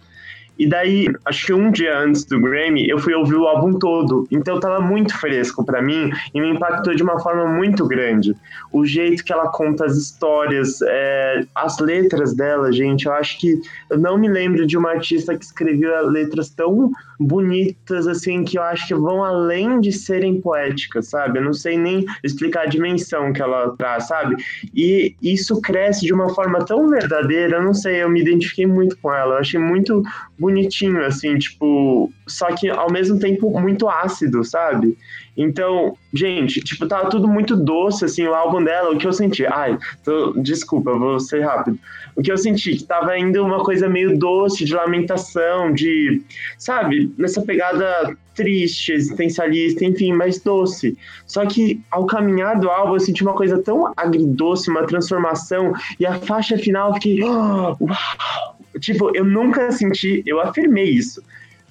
E 0.58 0.68
daí, 0.68 1.08
acho 1.26 1.46
que 1.46 1.54
um 1.54 1.72
dia 1.72 1.98
antes 1.98 2.26
do 2.26 2.40
Grammy, 2.40 2.88
eu 2.90 2.98
fui 2.98 3.14
ouvir 3.14 3.36
o 3.36 3.48
álbum 3.48 3.78
todo. 3.78 4.28
Então 4.32 4.60
tava 4.60 4.80
muito 4.80 5.18
fresco 5.18 5.64
para 5.66 5.82
mim 5.82 6.10
e 6.34 6.42
me 6.42 6.50
impactou 6.50 6.96
de 6.96 7.04
uma 7.04 7.20
forma 7.20 7.46
muito 7.46 7.86
grande. 7.86 8.36
O 8.72 8.86
jeito 8.86 9.24
que 9.24 9.32
ela 9.32 9.50
conta 9.50 9.86
as 9.86 9.96
histórias, 9.96 10.82
é, 10.82 11.46
as 11.54 11.80
letras 11.80 12.36
dela, 12.36 12.72
gente, 12.72 13.06
eu 13.06 13.14
acho 13.14 13.40
que 13.40 13.60
eu 13.90 13.98
não 13.98 14.18
me 14.18 14.28
lembro 14.28 14.66
de 14.66 14.78
uma 14.78 14.92
artista 14.92 15.38
que 15.38 15.46
escreveu 15.46 16.08
letras 16.08 16.50
tão 16.50 16.92
bonitas 17.20 18.08
assim 18.08 18.44
que 18.44 18.58
eu 18.58 18.64
acho 18.64 18.88
que 18.88 18.94
vão 18.94 19.24
além 19.24 19.80
de 19.80 19.92
serem 19.92 20.40
poéticas, 20.40 21.10
sabe? 21.10 21.40
Eu 21.40 21.44
não 21.44 21.54
sei 21.54 21.78
nem 21.78 22.06
explicar 22.24 22.64
a 22.64 22.68
dimensão 22.68 23.34
que 23.34 23.42
ela 23.42 23.76
traz, 23.78 24.08
sabe? 24.08 24.36
E 24.74 25.16
isso 25.22 25.60
cresce 25.62 26.06
de 26.06 26.14
uma 26.14 26.34
forma 26.34 26.64
tão 26.66 26.90
verdadeira, 26.90 27.58
eu 27.58 27.64
não 27.64 27.74
sei, 27.74 28.04
eu 28.04 28.10
me 28.10 28.22
identifiquei 28.22 28.66
muito 28.66 28.98
com 29.00 29.14
ela, 29.14 29.36
eu 29.36 29.40
achei 29.40 29.60
muito 29.60 30.04
bonitinho, 30.38 31.04
assim, 31.04 31.38
tipo, 31.38 32.12
só 32.28 32.48
que 32.56 32.70
ao 32.70 32.92
mesmo 32.92 33.20
tempo 33.20 33.50
muito 33.60 33.88
ácido, 33.90 34.44
sabe? 34.44 34.98
Então, 35.38 35.96
gente, 36.12 36.60
tipo, 36.62 36.88
tava 36.88 37.10
tudo 37.10 37.28
muito 37.28 37.56
doce, 37.56 38.06
assim, 38.06 38.26
o 38.26 38.34
álbum 38.34 38.64
dela, 38.64 38.90
o 38.90 38.98
que 38.98 39.06
eu 39.06 39.14
senti, 39.14 39.46
ai, 39.46 39.78
tô, 40.04 40.34
desculpa, 40.34 40.92
vou 40.98 41.20
ser 41.20 41.42
rápido. 41.42 41.78
O 42.16 42.24
que 42.24 42.32
eu 42.32 42.38
senti, 42.38 42.76
que 42.78 42.84
tava 42.84 43.18
indo 43.20 43.46
uma 43.46 43.64
coisa 43.64 43.88
meio 43.88 44.18
doce, 44.18 44.66
de 44.66 44.74
lamentação, 44.74 45.72
de, 45.72 46.24
sabe, 46.58 47.14
nessa 47.20 47.44
pegada 47.44 48.18
triste, 48.34 48.94
existencialista, 48.94 49.86
enfim, 49.86 50.12
mais 50.12 50.40
doce. 50.40 50.98
Só 51.28 51.46
que 51.46 51.80
ao 51.92 52.08
caminhar 52.08 52.60
do 52.60 52.70
álbum 52.70 52.96
eu 52.96 53.00
senti 53.00 53.22
uma 53.22 53.34
coisa 53.34 53.62
tão 53.62 53.94
agridoce, 53.96 54.72
uma 54.72 54.88
transformação, 54.88 55.74
e 56.00 56.06
a 56.06 56.16
faixa 56.16 56.58
final 56.58 56.90
eu 56.90 56.94
fiquei, 56.96 57.24
oh, 57.24 57.78
uau! 57.80 58.58
Tipo, 58.80 59.16
eu 59.16 59.24
nunca 59.24 59.72
senti, 59.72 60.24
eu 60.26 60.40
afirmei 60.40 60.86
isso. 60.86 61.22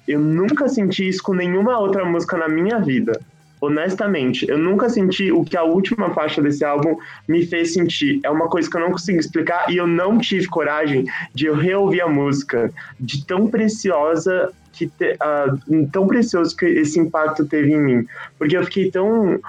Eu 0.07 0.19
nunca 0.19 0.69
senti 0.69 1.07
isso 1.07 1.21
com 1.21 1.33
nenhuma 1.33 1.77
outra 1.79 2.05
música 2.05 2.37
na 2.37 2.47
minha 2.47 2.79
vida. 2.79 3.19
Honestamente, 3.59 4.47
eu 4.47 4.57
nunca 4.57 4.89
senti 4.89 5.31
o 5.31 5.43
que 5.43 5.57
a 5.57 5.63
última 5.63 6.13
faixa 6.13 6.41
desse 6.41 6.63
álbum 6.63 6.97
me 7.27 7.45
fez 7.45 7.73
sentir. 7.73 8.19
É 8.23 8.29
uma 8.29 8.47
coisa 8.47 8.69
que 8.69 8.77
eu 8.77 8.81
não 8.81 8.91
consigo 8.91 9.19
explicar 9.19 9.71
e 9.71 9.77
eu 9.77 9.87
não 9.87 10.17
tive 10.19 10.47
coragem 10.47 11.05
de 11.33 11.47
eu 11.47 11.55
reouvir 11.55 12.01
a 12.01 12.07
música, 12.07 12.71
de 12.99 13.25
tão 13.25 13.47
preciosa 13.47 14.51
que 14.73 14.87
te, 14.87 15.13
uh, 15.13 15.87
tão 15.91 16.05
precioso 16.05 16.55
que 16.55 16.65
esse 16.65 16.99
impacto 16.99 17.45
teve 17.45 17.73
em 17.73 17.81
mim, 17.81 18.07
porque 18.37 18.55
eu 18.55 18.63
fiquei 18.63 18.91
tão 18.91 19.39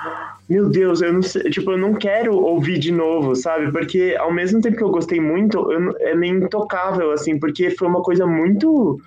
meu 0.49 0.71
Deus, 0.71 1.03
eu 1.03 1.13
não 1.13 1.23
sei, 1.23 1.43
tipo, 1.51 1.73
eu 1.73 1.77
não 1.77 1.93
quero 1.93 2.35
ouvir 2.35 2.79
de 2.79 2.91
novo, 2.91 3.37
sabe? 3.37 3.71
Porque 3.71 4.17
ao 4.19 4.33
mesmo 4.33 4.63
tempo 4.63 4.79
que 4.79 4.83
eu 4.83 4.91
gostei 4.91 5.21
muito, 5.21 5.71
eu, 5.71 5.95
é 5.99 6.15
meio 6.15 6.43
intocável, 6.43 7.13
assim, 7.13 7.39
porque 7.39 7.71
foi 7.71 7.87
uma 7.87 8.01
coisa 8.01 8.27
muito 8.27 8.99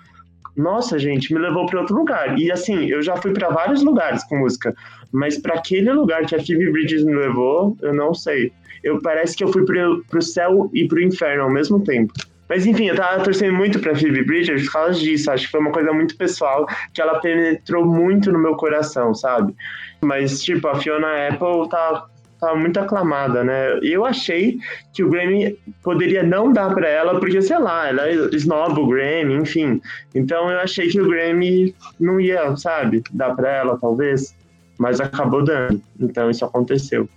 nossa, 0.56 1.00
gente, 1.00 1.34
me 1.34 1.40
levou 1.40 1.66
para 1.66 1.80
outro 1.80 1.96
lugar. 1.96 2.38
E 2.38 2.52
assim, 2.52 2.86
eu 2.86 3.02
já 3.02 3.16
fui 3.18 3.34
para 3.34 3.50
vários 3.50 3.84
lugares 3.84 4.24
com 4.26 4.38
música, 4.38 4.76
mas 5.12 5.38
para 5.38 5.56
aquele 5.56 5.92
lugar 5.92 6.26
que 6.26 6.36
a 6.36 6.44
Phoebe 6.44 6.72
Bridges 6.72 7.04
me 7.04 7.16
levou, 7.16 7.76
eu 7.82 7.94
não 7.94 8.14
sei. 8.14 8.52
Eu 8.84 9.02
parece 9.02 9.36
que 9.36 9.44
eu 9.44 9.52
fui 9.52 9.64
pro, 9.66 10.04
pro 10.10 10.22
céu 10.22 10.70
e 10.74 10.88
pro 10.88 11.02
inferno 11.02 11.44
ao 11.44 11.52
mesmo 11.52 11.84
tempo. 11.84 12.14
Mas 12.50 12.66
enfim, 12.66 12.88
eu 12.88 12.96
tava 12.96 13.24
torcendo 13.24 13.54
muito 13.54 13.80
pra 13.80 13.96
Phoebe 13.96 14.26
Bridgers 14.26 14.66
por 14.66 14.74
causa 14.74 15.00
disso. 15.00 15.32
Acho 15.32 15.46
que 15.46 15.52
foi 15.52 15.62
uma 15.62 15.72
coisa 15.72 15.94
muito 15.94 16.18
pessoal 16.18 16.68
que 16.94 17.02
ela 17.02 17.20
penetrou 17.22 17.86
muito 17.86 18.30
no 18.30 18.38
meu 18.38 18.56
coração, 18.56 19.16
sabe? 19.16 19.56
Mas, 20.02 20.44
tipo, 20.44 20.68
a 20.68 20.76
Fiona 20.76 21.30
Apple 21.30 21.70
tá, 21.70 22.08
tá 22.42 22.56
muito 22.56 22.80
aclamada, 22.80 23.44
né? 23.44 23.78
E 23.84 23.94
eu 23.94 24.04
achei 24.04 24.58
que 24.92 25.04
o 25.04 25.10
Grammy 25.10 25.58
poderia 25.84 26.24
não 26.24 26.52
dar 26.52 26.74
para 26.74 26.90
ela, 26.90 27.20
porque, 27.20 27.40
sei 27.40 27.60
lá, 27.60 27.88
ela 27.88 28.10
esnoba 28.36 28.82
o 28.82 28.88
Grammy, 28.88 29.36
enfim. 29.36 29.80
Então 30.14 30.50
eu 30.50 30.60
achei 30.60 30.90
que 30.90 31.00
o 31.00 31.08
Grammy 31.08 31.76
não 32.00 32.20
ia, 32.20 32.58
sabe, 32.58 33.04
dar 33.12 33.36
para 33.36 33.50
ela, 33.56 33.78
talvez. 33.78 34.36
Mas 34.80 35.00
acabou 35.00 35.44
dando. 35.44 35.80
Então 36.00 36.32
isso 36.32 36.44
aconteceu. 36.44 37.08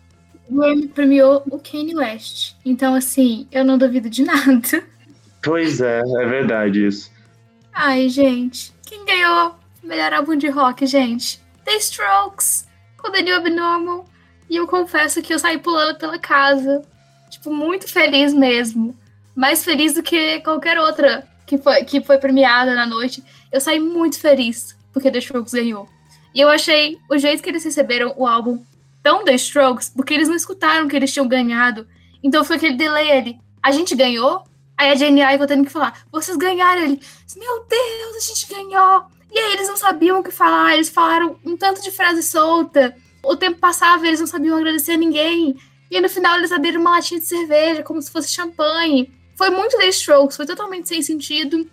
O 0.51 0.57
Grammy 0.57 0.89
premiou 0.89 1.43
o 1.51 1.59
Kanye 1.59 1.97
West. 1.97 2.57
Então, 2.63 2.95
assim, 2.95 3.49
eu 3.51 3.65
não 3.65 3.79
duvido 3.79 4.11
de 4.11 4.23
nada. 4.25 4.85
Pois 5.43 5.81
é, 5.81 6.01
é 6.01 6.27
verdade 6.27 6.87
isso. 6.87 7.11
Ai, 7.73 8.11
gente. 8.11 8.75
Quem 8.87 9.07
ganhou 9.07 9.55
melhor 9.83 10.13
álbum 10.13 10.37
de 10.37 10.49
rock, 10.49 10.87
gente? 10.87 11.41
The 11.65 11.77
Strokes, 11.77 12.69
com 12.99 13.11
The 13.11 13.23
New 13.23 13.37
Abnormal. 13.37 14.07
E 14.49 14.57
eu 14.57 14.67
confesso 14.67 15.23
que 15.23 15.33
eu 15.33 15.39
saí 15.39 15.59
pulando 15.59 15.97
pela 15.99 16.19
casa. 16.19 16.83
Tipo, 17.31 17.53
muito 17.53 17.89
feliz 17.89 18.33
mesmo. 18.33 18.97
Mais 19.35 19.65
feliz 19.65 19.95
do 19.95 20.03
que 20.03 20.41
qualquer 20.41 20.79
outra 20.79 21.27
que 21.47 21.59
foi, 21.59 21.85
que 21.85 22.01
foi 22.01 22.19
premiada 22.19 22.75
na 22.75 22.87
noite. 22.87 23.23
Eu 23.51 23.61
saí 23.61 23.81
muito 23.81 24.19
feliz 24.19 24.77
porque 24.93 25.11
The 25.11 25.19
Strokes 25.19 25.53
ganhou. 25.53 25.89
E 26.35 26.41
eu 26.41 26.49
achei 26.49 26.99
o 27.11 27.19
jeito 27.19 27.43
que 27.43 27.49
eles 27.49 27.65
receberam 27.65 28.15
o 28.17 28.27
álbum 28.27 28.65
tão 29.03 29.25
The 29.25 29.35
Strokes, 29.35 29.91
porque 29.95 30.15
eles 30.15 30.29
não 30.29 30.37
escutaram 30.37 30.89
que 30.89 30.97
eles 30.97 31.13
tinham 31.13 31.29
ganhado. 31.29 31.87
Então 32.23 32.45
foi 32.45 32.57
aquele 32.57 32.77
delay 32.77 33.13
ali. 33.13 33.39
A 33.63 33.71
gente 33.71 33.95
ganhou, 33.95 34.45
Aí 34.77 34.91
a 34.91 34.95
Jenny 34.95 35.21
Ivo 35.23 35.47
tendo 35.47 35.65
que 35.65 35.71
falar, 35.71 36.05
vocês 36.11 36.37
ganharam. 36.37 36.83
Ele, 36.83 37.01
meu 37.37 37.65
Deus, 37.69 38.17
a 38.17 38.21
gente 38.21 38.47
ganhou. 38.49 39.05
E 39.31 39.39
aí 39.39 39.53
eles 39.55 39.69
não 39.69 39.77
sabiam 39.77 40.21
o 40.21 40.23
que 40.23 40.31
falar, 40.31 40.75
eles 40.75 40.89
falaram 40.89 41.37
um 41.45 41.57
tanto 41.57 41.83
de 41.83 41.91
frase 41.91 42.23
solta. 42.23 42.97
O 43.25 43.37
tempo 43.37 43.59
passava, 43.59 44.07
eles 44.07 44.21
não 44.21 44.27
sabiam 44.27 44.57
agradecer 44.57 44.93
a 44.93 44.97
ninguém. 44.97 45.57
E 45.91 46.01
no 46.01 46.09
final 46.09 46.37
eles 46.39 46.53
abriram 46.53 46.81
uma 46.81 46.91
latinha 46.91 47.21
de 47.21 47.27
cerveja, 47.27 47.83
como 47.83 48.01
se 48.01 48.11
fosse 48.11 48.29
champanhe. 48.29 49.11
Foi 49.37 49.51
muito 49.51 49.77
The 49.79 49.89
Strokes, 49.89 50.37
foi 50.37 50.47
totalmente 50.47 50.89
sem 50.89 51.03
sentido. 51.03 51.67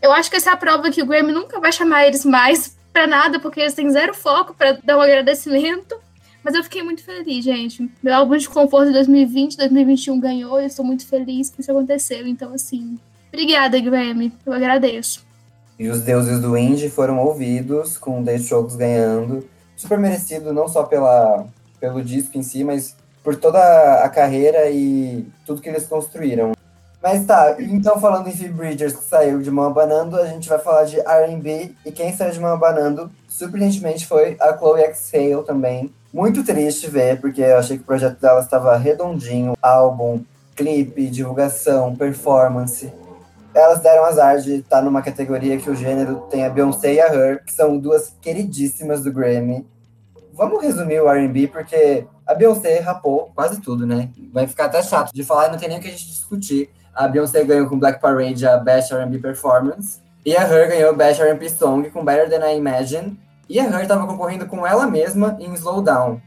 Eu 0.00 0.12
acho 0.12 0.30
que 0.30 0.36
essa 0.36 0.50
é 0.50 0.52
a 0.52 0.56
prova 0.56 0.90
que 0.90 1.02
o 1.02 1.06
Grammy 1.06 1.32
nunca 1.32 1.58
vai 1.58 1.72
chamar 1.72 2.06
eles 2.06 2.24
mais 2.24 2.76
pra 2.92 3.06
nada, 3.06 3.38
porque 3.38 3.60
eles 3.60 3.74
têm 3.74 3.90
zero 3.90 4.14
foco 4.14 4.54
para 4.54 4.72
dar 4.72 4.96
um 4.96 5.00
agradecimento. 5.00 5.96
Mas 6.42 6.54
eu 6.54 6.62
fiquei 6.62 6.82
muito 6.82 7.02
feliz, 7.02 7.44
gente. 7.44 7.90
Meu 8.02 8.14
álbum 8.14 8.36
de 8.36 8.48
conforto 8.48 8.86
de 8.86 8.94
2020, 8.94 9.56
2021 9.56 10.20
ganhou 10.20 10.58
e 10.58 10.64
eu 10.64 10.66
estou 10.66 10.84
muito 10.84 11.06
feliz 11.06 11.50
que 11.50 11.60
isso 11.60 11.70
aconteceu. 11.70 12.26
Então, 12.26 12.54
assim, 12.54 12.98
obrigada, 13.28 13.78
Grammy. 13.80 14.32
Eu 14.46 14.52
agradeço. 14.52 15.26
E 15.78 15.88
os 15.88 16.00
deuses 16.00 16.40
do 16.40 16.56
indie 16.56 16.88
foram 16.88 17.18
ouvidos, 17.18 17.98
com 17.98 18.24
The 18.24 18.36
Strokes 18.36 18.76
ganhando. 18.76 19.48
Super 19.78 19.96
merecido, 19.96 20.52
não 20.52 20.66
só 20.66 20.82
pela, 20.82 21.46
pelo 21.78 22.02
disco 22.02 22.36
em 22.36 22.42
si, 22.42 22.64
mas 22.64 22.96
por 23.22 23.36
toda 23.36 24.02
a 24.02 24.08
carreira 24.08 24.68
e 24.68 25.24
tudo 25.46 25.62
que 25.62 25.68
eles 25.68 25.86
construíram. 25.86 26.52
Mas 27.00 27.24
tá, 27.24 27.54
então 27.60 28.00
falando 28.00 28.28
em 28.28 28.32
Phoebe 28.32 28.54
Bridgers 28.54 28.92
que 28.92 29.04
saiu 29.04 29.40
de 29.40 29.52
Mão 29.52 29.72
Banando, 29.72 30.16
a 30.16 30.26
gente 30.26 30.48
vai 30.48 30.58
falar 30.58 30.82
de 30.82 30.98
R&B 30.98 31.70
e 31.86 31.92
quem 31.92 32.12
saiu 32.12 32.32
de 32.32 32.40
Mão 32.40 32.58
Banando, 32.58 33.08
surpreendentemente, 33.28 34.04
foi 34.04 34.36
a 34.40 34.52
Chloe 34.58 34.82
Exhale 34.82 35.44
também, 35.46 35.94
muito 36.12 36.42
triste 36.42 36.90
ver, 36.90 37.20
porque 37.20 37.40
eu 37.40 37.58
achei 37.58 37.76
que 37.76 37.84
o 37.84 37.86
projeto 37.86 38.20
dela 38.20 38.40
estava 38.40 38.76
redondinho, 38.76 39.56
álbum, 39.62 40.24
clipe, 40.56 41.06
divulgação, 41.06 41.94
performance. 41.94 42.92
Elas 43.54 43.80
deram 43.80 44.04
azar 44.04 44.38
de 44.38 44.56
estar 44.56 44.82
numa 44.82 45.02
categoria 45.02 45.58
que 45.58 45.70
o 45.70 45.74
gênero 45.74 46.26
tem 46.30 46.44
a 46.44 46.50
Beyoncé 46.50 46.94
e 46.94 47.00
a 47.00 47.12
Her, 47.12 47.44
que 47.44 47.52
são 47.52 47.78
duas 47.78 48.14
queridíssimas 48.20 49.02
do 49.02 49.12
Grammy. 49.12 49.66
Vamos 50.32 50.62
resumir 50.62 51.00
o 51.00 51.10
R&B, 51.10 51.48
porque 51.48 52.06
a 52.26 52.34
Beyoncé 52.34 52.78
rapou 52.78 53.32
quase 53.34 53.60
tudo, 53.60 53.86
né? 53.86 54.10
Vai 54.32 54.46
ficar 54.46 54.66
até 54.66 54.82
chato 54.82 55.12
de 55.12 55.24
falar, 55.24 55.50
não 55.50 55.58
tem 55.58 55.68
nem 55.68 55.78
o 55.78 55.80
que 55.80 55.88
a 55.88 55.90
gente 55.90 56.06
discutir. 56.06 56.70
A 56.94 57.08
Beyoncé 57.08 57.42
ganhou 57.42 57.68
com 57.68 57.78
Black 57.78 58.00
Parade 58.00 58.46
a 58.46 58.56
Best 58.58 58.92
R&B 58.92 59.18
Performance, 59.18 60.00
e 60.24 60.36
a 60.36 60.42
Her 60.42 60.68
ganhou 60.68 60.94
Best 60.94 61.20
R&B 61.20 61.48
Song 61.48 61.90
com 61.90 62.04
Better 62.04 62.28
Than 62.28 62.46
I 62.46 62.56
Imagine, 62.58 63.18
e 63.48 63.58
a 63.58 63.64
Her 63.64 63.82
estava 63.82 64.06
concorrendo 64.06 64.46
com 64.46 64.66
ela 64.66 64.86
mesma 64.86 65.36
em 65.40 65.52
Slowdown. 65.54 66.20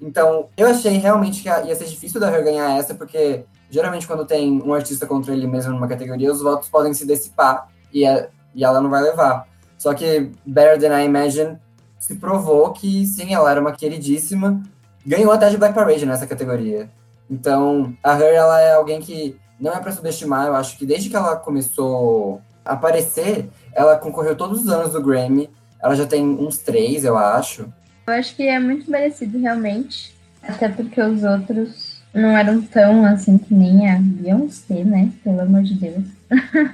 Então, 0.00 0.48
eu 0.56 0.68
achei 0.68 0.96
realmente 0.96 1.42
que 1.42 1.48
ia 1.48 1.74
ser 1.74 1.86
difícil 1.86 2.20
da 2.20 2.30
Her 2.30 2.44
ganhar 2.44 2.78
essa, 2.78 2.94
porque 2.94 3.44
geralmente 3.70 4.06
quando 4.06 4.24
tem 4.24 4.62
um 4.62 4.72
artista 4.74 5.06
contra 5.06 5.32
ele 5.32 5.46
mesmo 5.46 5.72
numa 5.72 5.88
categoria, 5.88 6.32
os 6.32 6.42
votos 6.42 6.68
podem 6.68 6.94
se 6.94 7.06
dissipar 7.06 7.68
e, 7.92 8.06
a, 8.06 8.28
e 8.54 8.64
ela 8.64 8.80
não 8.80 8.90
vai 8.90 9.02
levar. 9.02 9.46
Só 9.76 9.94
que 9.94 10.32
Better 10.44 10.78
Than 10.78 11.00
I 11.00 11.06
Imagine 11.06 11.58
se 11.98 12.16
provou 12.16 12.72
que 12.72 13.06
sim, 13.06 13.34
ela 13.34 13.50
era 13.50 13.60
uma 13.60 13.72
queridíssima, 13.72 14.62
ganhou 15.04 15.32
até 15.32 15.50
de 15.50 15.56
Black 15.56 15.74
Parade 15.74 16.06
nessa 16.06 16.26
categoria. 16.26 16.90
Então, 17.30 17.94
a 18.02 18.18
Her 18.18 18.34
ela 18.34 18.60
é 18.60 18.74
alguém 18.74 19.00
que 19.00 19.38
não 19.60 19.72
é 19.72 19.80
para 19.80 19.92
subestimar, 19.92 20.46
eu 20.46 20.54
acho 20.54 20.78
que 20.78 20.86
desde 20.86 21.10
que 21.10 21.16
ela 21.16 21.36
começou 21.36 22.40
a 22.64 22.72
aparecer, 22.72 23.48
ela 23.72 23.96
concorreu 23.96 24.36
todos 24.36 24.62
os 24.62 24.68
anos 24.68 24.92
do 24.92 25.02
Grammy, 25.02 25.50
ela 25.80 25.94
já 25.94 26.06
tem 26.06 26.24
uns 26.24 26.58
três, 26.58 27.04
eu 27.04 27.16
acho. 27.16 27.72
Eu 28.06 28.14
acho 28.14 28.34
que 28.34 28.46
é 28.46 28.58
muito 28.58 28.90
merecido, 28.90 29.38
realmente. 29.38 30.16
Até 30.42 30.68
porque 30.68 31.00
os 31.00 31.22
outros 31.24 31.87
não 32.12 32.36
eram 32.36 32.62
tão 32.62 33.04
assim 33.04 33.38
que 33.38 33.54
nem 33.54 33.90
a 33.90 33.98
Beyoncé, 33.98 34.84
né? 34.84 35.12
Pelo 35.22 35.40
amor 35.40 35.62
de 35.62 35.74
Deus. 35.74 36.04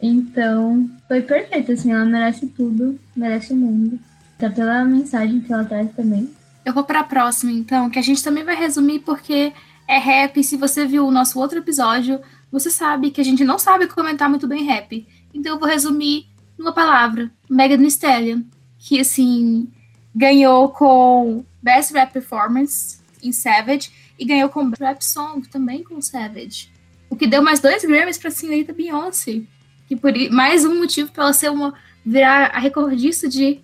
então, 0.00 0.88
foi 1.08 1.22
perfeito, 1.22 1.72
assim, 1.72 1.92
ela 1.92 2.04
merece 2.04 2.46
tudo, 2.46 2.98
merece 3.14 3.52
o 3.52 3.56
mundo. 3.56 3.98
Até 4.36 4.48
pela 4.50 4.84
mensagem 4.84 5.40
que 5.40 5.52
ela 5.52 5.64
traz 5.64 5.90
também. 5.94 6.30
Eu 6.64 6.74
vou 6.74 6.84
para 6.84 7.00
a 7.00 7.04
próxima, 7.04 7.52
então, 7.52 7.88
que 7.88 7.98
a 7.98 8.02
gente 8.02 8.22
também 8.22 8.44
vai 8.44 8.56
resumir 8.56 9.00
porque 9.00 9.52
é 9.86 9.98
rap. 9.98 10.42
Se 10.42 10.56
você 10.56 10.84
viu 10.84 11.06
o 11.06 11.12
nosso 11.12 11.38
outro 11.38 11.58
episódio, 11.58 12.20
você 12.50 12.70
sabe 12.70 13.10
que 13.10 13.20
a 13.20 13.24
gente 13.24 13.44
não 13.44 13.58
sabe 13.58 13.86
comentar 13.86 14.28
muito 14.28 14.46
bem 14.46 14.64
rap. 14.64 15.06
Então 15.32 15.52
eu 15.52 15.58
vou 15.58 15.68
resumir 15.68 16.26
numa 16.58 16.72
palavra, 16.72 17.30
Megan 17.48 17.78
Thee 17.78 17.88
Stallion, 17.88 18.42
que 18.78 19.00
assim 19.00 19.68
ganhou 20.14 20.70
com 20.70 21.44
Best 21.62 21.92
Rap 21.92 22.12
Performance 22.12 22.98
em 23.22 23.32
Savage 23.32 23.90
e 24.18 24.24
ganhou 24.24 24.48
com 24.48 24.70
Rap 24.78 25.02
Song 25.02 25.46
também 25.48 25.82
com 25.82 26.00
Savage. 26.00 26.70
O 27.08 27.16
que 27.16 27.26
deu 27.26 27.42
mais 27.42 27.60
dois 27.60 27.84
Grammys 27.84 28.18
para 28.18 28.28
a 28.28 28.32
senhorita 28.32 28.72
Beyoncé. 28.72 29.42
Que 29.86 29.94
por 29.94 30.12
mais 30.30 30.64
um 30.64 30.78
motivo 30.78 31.10
para 31.12 31.24
ela 31.24 31.32
ser 31.32 31.50
uma 31.50 31.74
virar 32.04 32.50
a 32.54 32.58
recordista 32.58 33.28
de 33.28 33.60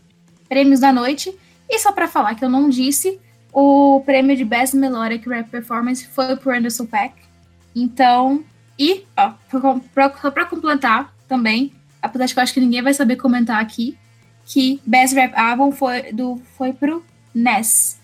prêmios 0.48 0.80
da 0.80 0.92
noite. 0.92 1.34
E 1.68 1.78
só 1.78 1.92
para 1.92 2.08
falar 2.08 2.34
que 2.34 2.44
eu 2.44 2.50
não 2.50 2.68
disse, 2.68 3.20
o 3.52 4.02
prêmio 4.04 4.36
de 4.36 4.44
Best 4.44 4.76
Melodic 4.76 5.28
Rap 5.28 5.48
Performance 5.48 6.06
foi 6.06 6.36
pro 6.36 6.54
Anderson 6.54 6.86
Paak. 6.86 7.14
Então, 7.74 8.44
e 8.78 9.04
ó, 9.16 9.32
só 10.20 10.30
para 10.30 10.46
completar 10.46 11.14
também, 11.28 11.72
apesar 12.02 12.26
de 12.26 12.34
que 12.34 12.40
eu 12.40 12.42
acho 12.42 12.54
que 12.54 12.60
ninguém 12.60 12.82
vai 12.82 12.92
saber 12.92 13.16
comentar 13.16 13.60
aqui, 13.60 13.96
que 14.44 14.80
Best 14.84 15.14
Rap 15.14 15.34
Album 15.34 15.72
foi, 15.72 16.12
do, 16.12 16.40
foi 16.56 16.72
pro 16.72 17.04
Ness. 17.34 17.98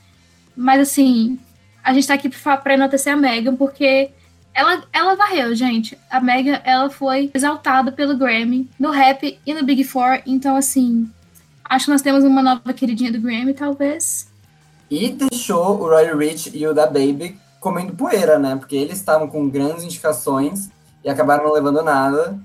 Mas 0.57 0.81
assim, 0.81 1.39
a 1.83 1.93
gente 1.93 2.07
tá 2.07 2.15
aqui 2.15 2.29
pra 2.29 2.75
enaltecer 2.75 3.13
a 3.13 3.17
Megan, 3.17 3.57
porque 3.57 4.11
ela, 4.55 4.83
ela 4.93 5.15
varreu, 5.15 5.55
gente. 5.55 5.99
A 6.11 6.21
Megan, 6.21 6.61
ela 6.65 6.91
foi 6.91 7.31
exaltada 7.33 7.93
pelo 7.93 8.17
Grammy, 8.17 8.69
no 8.79 8.91
rap 8.91 9.39
e 9.47 9.55
no 9.55 9.65
Big 9.65 9.85
Four. 9.85 10.21
Então, 10.27 10.57
assim, 10.57 11.09
acho 11.65 11.87
que 11.87 11.91
nós 11.91 12.03
temos 12.03 12.25
uma 12.25 12.43
nova 12.43 12.73
queridinha 12.73 13.13
do 13.13 13.21
Grammy, 13.21 13.55
talvez. 13.55 14.29
E 14.91 15.11
deixou 15.11 15.81
o 15.81 15.89
Roy 15.89 16.17
Rich 16.17 16.51
e 16.55 16.67
o 16.67 16.75
da 16.75 16.87
Baby 16.87 17.39
comendo 17.61 17.95
poeira, 17.95 18.39
né? 18.39 18.57
Porque 18.57 18.77
eles 18.77 18.99
estavam 18.99 19.29
com 19.29 19.49
grandes 19.49 19.85
indicações 19.85 20.71
e 21.05 21.11
acabaram 21.11 21.45
não 21.45 21.53
levando 21.53 21.83
nada. 21.83 22.39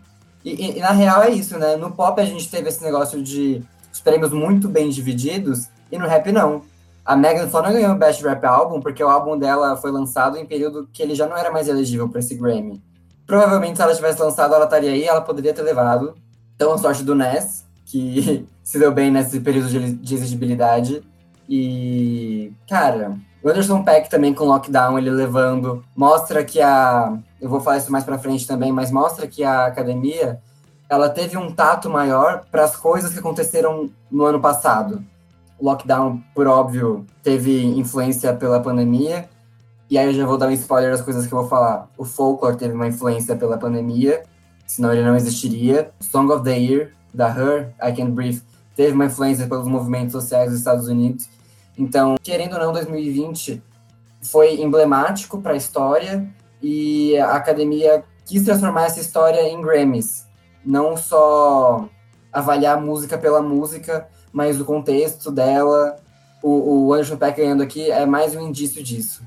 E, 0.44 0.78
e, 0.78 0.80
na 0.80 0.92
real 0.92 1.24
é 1.24 1.32
isso, 1.32 1.58
né? 1.58 1.78
No 1.78 1.92
pop 1.92 2.20
a 2.20 2.26
gente 2.26 2.50
teve 2.50 2.68
esse 2.68 2.84
negócio 2.84 3.22
de 3.24 3.64
os 3.92 4.02
prêmios 4.02 4.32
muito 4.32 4.68
bem 4.68 4.90
divididos, 4.90 5.68
e 5.92 5.98
no 5.98 6.08
rap 6.08 6.32
não. 6.32 6.64
A 7.06 7.16
Megan 7.16 7.50
só 7.50 7.62
não 7.62 7.74
ganhou 7.74 7.92
o 7.92 7.98
Best 7.98 8.24
Rap 8.24 8.44
Album 8.46 8.80
porque 8.80 9.04
o 9.04 9.10
álbum 9.10 9.38
dela 9.38 9.76
foi 9.76 9.92
lançado 9.92 10.38
em 10.38 10.46
período 10.46 10.88
que 10.92 11.02
ele 11.02 11.16
já 11.16 11.28
não 11.28 11.38
era 11.38 11.52
mais 11.52 11.68
elegível 11.68 12.08
para 12.08 12.20
esse 12.20 12.36
Grammy. 12.36 12.82
Provavelmente, 13.26 13.78
se 13.78 13.82
ela 13.82 13.96
tivesse 13.96 14.22
lançado, 14.22 14.54
ela 14.54 14.66
estaria 14.66 14.92
aí, 14.92 15.04
ela 15.04 15.22
poderia 15.22 15.54
ter 15.54 15.62
levado. 15.62 16.16
Então, 16.56 16.74
a 16.74 16.78
sorte 16.78 17.04
do 17.04 17.16
Ness, 17.16 17.66
que 17.86 18.48
se 18.64 18.80
deu 18.80 18.92
bem 18.92 19.12
nesse 19.12 19.40
período 19.40 19.70
de, 19.70 19.94
de 19.94 20.16
exigibilidade. 20.16 21.04
E, 21.50 22.54
cara, 22.70 23.18
o 23.44 23.50
Anderson 23.50 23.84
Peck 23.84 24.10
também 24.10 24.34
com 24.34 24.46
Lockdown, 24.46 24.98
ele 24.98 25.10
levando, 25.10 25.84
mostra 25.96 26.44
que 26.44 26.62
a 26.62 27.18
eu 27.44 27.50
vou 27.50 27.60
falar 27.60 27.78
isso 27.78 27.92
mais 27.92 28.06
para 28.06 28.18
frente 28.18 28.48
também, 28.48 28.72
mas 28.72 28.90
mostra 28.90 29.28
que 29.28 29.44
a 29.44 29.66
academia 29.66 30.40
ela 30.88 31.10
teve 31.10 31.36
um 31.36 31.52
tato 31.52 31.90
maior 31.90 32.46
para 32.50 32.64
as 32.64 32.74
coisas 32.74 33.12
que 33.12 33.20
aconteceram 33.20 33.90
no 34.10 34.24
ano 34.24 34.40
passado. 34.40 35.04
Lockdown, 35.62 36.22
por 36.34 36.48
óbvio, 36.48 37.06
teve 37.22 37.64
influência 37.64 38.34
pela 38.34 38.60
pandemia, 38.60 39.30
e 39.90 39.98
aí 39.98 40.08
eu 40.08 40.14
já 40.14 40.26
vou 40.26 40.38
dar 40.38 40.48
um 40.48 40.52
spoiler 40.52 40.92
das 40.92 41.02
coisas 41.02 41.28
que 41.28 41.34
eu 41.34 41.40
vou 41.40 41.48
falar. 41.48 41.88
O 41.98 42.04
folklore 42.04 42.58
teve 42.58 42.74
uma 42.74 42.88
influência 42.88 43.36
pela 43.36 43.58
pandemia, 43.58 44.24
senão 44.66 44.92
ele 44.92 45.04
não 45.04 45.16
existiria. 45.16 45.92
Song 46.00 46.32
of 46.32 46.44
the 46.44 46.58
Year, 46.58 46.92
da 47.14 47.28
Her, 47.28 47.74
I 47.82 47.94
Can't 47.94 48.12
Breathe, 48.12 48.42
teve 48.76 48.94
uma 48.94 49.06
influência 49.06 49.48
pelos 49.48 49.68
movimentos 49.68 50.14
sociais 50.14 50.50
dos 50.50 50.60
Estados 50.60 50.88
Unidos. 50.88 51.30
Então, 51.78 52.16
querendo 52.22 52.54
ou 52.54 52.60
não, 52.60 52.74
2020 52.74 53.62
foi 54.22 54.62
emblemático 54.62 55.42
para 55.42 55.54
a 55.54 55.58
história 55.58 56.28
e 56.62 57.18
a 57.18 57.36
academia 57.36 58.04
quis 58.26 58.44
transformar 58.44 58.86
essa 58.86 59.00
história 59.00 59.42
em 59.50 59.62
Grammys. 59.62 60.26
Não 60.66 60.96
só 60.96 61.88
avaliar 62.32 62.82
música 62.82 63.18
pela 63.18 63.42
música, 63.42 64.08
mas 64.34 64.60
o 64.60 64.66
contexto 64.66 65.32
dela. 65.32 65.98
O, 66.42 66.88
o 66.88 66.94
Anderson 66.94 67.16
Peck 67.16 67.38
ganhando 67.38 67.64
aqui 67.64 67.90
é 67.90 68.06
mais 68.06 68.36
um 68.36 68.42
indício 68.42 68.84
disso. 68.84 69.24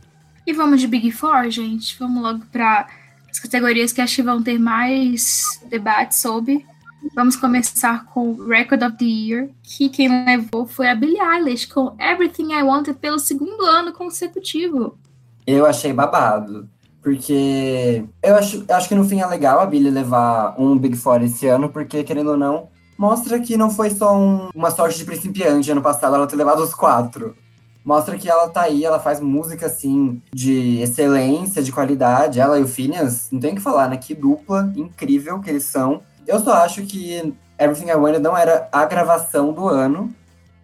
E 0.47 0.53
vamos 0.53 0.81
de 0.81 0.87
Big 0.87 1.11
Four, 1.13 1.49
gente? 1.51 1.97
Vamos 1.99 2.23
logo 2.23 2.45
para 2.53 2.87
as 3.31 3.39
categorias 3.39 3.93
que 3.93 4.03
acho 4.03 4.17
que 4.17 4.23
vão 4.23 4.43
ter 4.43 4.59
mais 4.59 5.61
debate 5.71 6.15
sobre. 6.15 6.67
Vamos 7.15 7.37
começar 7.37 8.05
com 8.07 8.35
Record 8.47 8.83
of 8.83 8.97
the 8.99 9.05
Year, 9.05 9.49
que 9.63 9.89
quem 9.89 10.27
levou 10.27 10.67
foi 10.67 10.89
a 10.89 10.95
Billie 10.95 11.21
Eilish 11.21 11.67
com 11.67 11.97
Everything 12.01 12.53
I 12.53 12.63
Wanted 12.63 12.99
pelo 12.99 13.19
segundo 13.19 13.65
ano 13.65 13.93
consecutivo. 13.93 14.99
Eu 15.47 15.65
achei 15.65 15.93
babado, 15.93 16.69
porque 17.03 18.05
eu 18.23 18.37
acho, 18.37 18.65
eu 18.69 18.75
acho 18.75 18.89
que 18.89 18.95
no 18.95 19.05
fim 19.05 19.21
é 19.21 19.27
legal 19.27 19.61
a 19.61 19.67
Billie 19.67 19.91
levar 19.91 20.55
um 20.61 20.77
Big 20.77 20.97
Four 20.97 21.23
esse 21.23 21.47
ano, 21.47 21.69
porque 21.69 22.03
querendo 22.03 22.31
ou 22.31 22.37
não, 22.37 22.69
mostra 22.97 23.39
que 23.41 23.57
não 23.57 23.71
foi 23.71 23.91
só 23.91 24.17
um, 24.17 24.49
uma 24.55 24.71
sorte 24.71 24.99
de 24.99 25.05
principiante 25.05 25.71
ano 25.71 25.83
passado 25.83 26.15
ela 26.15 26.27
ter 26.27 26.37
levado 26.37 26.63
os 26.63 26.75
quatro. 26.75 27.37
Mostra 27.85 28.19
que 28.19 28.29
ela 28.29 28.49
tá 28.49 28.63
aí, 28.63 28.85
ela 28.85 28.99
faz 28.99 29.21
música 29.21 29.67
assim 29.67 30.21
de 30.33 30.81
excelência, 30.81 31.63
de 31.63 31.71
qualidade. 31.71 32.41
Ela 32.41 32.59
e 32.59 32.63
o 32.63 32.67
Phineas, 32.67 33.29
não 33.31 33.39
tem 33.39 33.53
o 33.53 33.55
que 33.55 33.61
falar, 33.61 33.89
né? 33.89 33.97
Que 33.97 34.13
dupla 34.13 34.73
incrível 34.75 35.39
que 35.41 35.49
eles 35.49 35.65
são. 35.65 36.03
Eu 36.27 36.41
só 36.41 36.55
acho 36.55 36.83
que 36.83 37.33
Everything 37.59 37.91
I 37.91 37.95
Wanted 37.95 38.23
não 38.23 38.37
era 38.37 38.69
a 38.73 38.85
gravação 38.85 39.53
do 39.53 39.69
ano. 39.69 40.13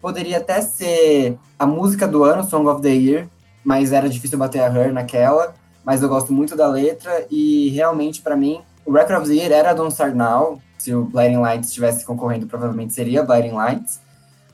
Poderia 0.01 0.39
até 0.39 0.59
ser 0.61 1.39
a 1.57 1.65
música 1.65 2.05
do 2.05 2.25
ano, 2.25 2.43
Song 2.43 2.67
of 2.67 2.81
the 2.81 2.89
Year, 2.89 3.27
mas 3.63 3.93
era 3.93 4.09
difícil 4.09 4.37
bater 4.37 4.59
a 4.59 4.67
Her 4.67 4.91
naquela. 4.91 5.55
Mas 5.85 6.01
eu 6.01 6.09
gosto 6.09 6.33
muito 6.33 6.57
da 6.57 6.67
letra 6.67 7.25
e 7.31 7.69
realmente, 7.69 8.21
para 8.21 8.35
mim, 8.35 8.61
o 8.85 8.91
Record 8.91 9.21
of 9.21 9.29
the 9.29 9.35
Year 9.35 9.51
era 9.51 9.73
Don't 9.73 9.93
Start 9.93 10.13
Now. 10.13 10.61
Se 10.83 10.93
o 10.93 11.05
Blinding 11.05 11.37
Lights 11.37 11.69
estivesse 11.69 12.03
concorrendo, 12.03 12.45
provavelmente 12.45 12.93
seria 12.93 13.23
Blinding 13.23 13.53
Lights. 13.53 14.01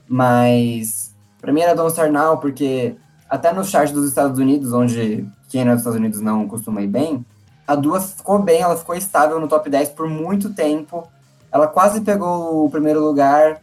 Mas 0.08 1.12
para 1.42 1.52
mim 1.52 1.62
era 1.62 1.74
Don't 1.74 1.90
Start 1.90 2.12
Now, 2.12 2.38
porque 2.38 2.96
até 3.28 3.52
no 3.52 3.66
chart 3.66 3.92
dos 3.92 4.08
Estados 4.08 4.38
Unidos, 4.38 4.72
onde 4.72 5.28
quem 5.48 5.66
não 5.66 5.72
é 5.72 5.74
dos 5.74 5.82
Estados 5.82 5.98
Unidos 5.98 6.22
não 6.22 6.48
costuma 6.48 6.84
ir 6.84 6.88
bem, 6.88 7.26
a 7.66 7.74
Dua 7.74 8.00
ficou 8.00 8.38
bem, 8.38 8.62
ela 8.62 8.78
ficou 8.78 8.94
estável 8.94 9.40
no 9.40 9.48
top 9.48 9.72
10 9.72 9.90
por 9.90 10.08
muito 10.08 10.54
tempo. 10.54 11.08
Ela 11.52 11.66
quase 11.66 12.02
pegou 12.02 12.64
o 12.64 12.70
primeiro 12.70 13.04
lugar. 13.04 13.60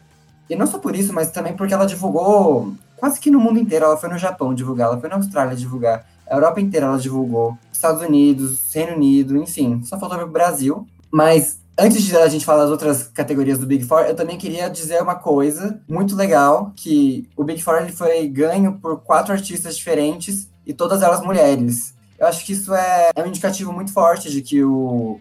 E 0.51 0.57
não 0.57 0.67
só 0.67 0.81
por 0.81 0.97
isso, 0.97 1.13
mas 1.13 1.31
também 1.31 1.55
porque 1.55 1.73
ela 1.73 1.87
divulgou 1.87 2.75
quase 2.97 3.21
que 3.21 3.31
no 3.31 3.39
mundo 3.39 3.61
inteiro. 3.61 3.85
Ela 3.85 3.97
foi 3.97 4.09
no 4.09 4.19
Japão 4.19 4.53
divulgar, 4.53 4.89
ela 4.89 5.01
foi 5.01 5.09
na 5.09 5.15
Austrália 5.15 5.55
divulgar. 5.55 6.05
A 6.29 6.35
Europa 6.35 6.61
inteira 6.61 6.87
ela 6.87 6.99
divulgou. 6.99 7.57
Estados 7.73 8.03
Unidos, 8.03 8.59
Reino 8.75 8.97
Unido, 8.97 9.37
enfim. 9.37 9.85
Só 9.85 9.97
faltou 10.01 10.21
o 10.21 10.27
Brasil. 10.27 10.85
Mas 11.13 11.65
antes 11.79 12.03
de 12.03 12.17
a 12.17 12.29
gente 12.29 12.45
falar 12.45 12.63
das 12.63 12.71
outras 12.71 13.05
categorias 13.09 13.59
do 13.59 13.67
Big 13.67 13.85
Four, 13.85 14.03
eu 14.03 14.15
também 14.15 14.39
queria 14.39 14.69
dizer 14.69 15.03
uma 15.03 15.15
coisa 15.15 15.81
muito 15.89 16.17
legal, 16.17 16.73
que 16.75 17.29
o 17.37 17.45
Big 17.45 17.63
Four 17.63 17.79
ele 17.79 17.93
foi 17.93 18.27
ganho 18.29 18.79
por 18.81 19.01
quatro 19.01 19.33
artistas 19.33 19.77
diferentes 19.77 20.49
e 20.67 20.73
todas 20.73 21.03
elas 21.03 21.21
mulheres. 21.21 21.95
Eu 22.19 22.27
acho 22.27 22.45
que 22.45 22.53
isso 22.53 22.75
é, 22.75 23.11
é 23.15 23.23
um 23.23 23.27
indicativo 23.27 23.73
muito 23.73 23.93
forte 23.93 24.31
de 24.31 24.41
que 24.41 24.65
o, 24.65 25.21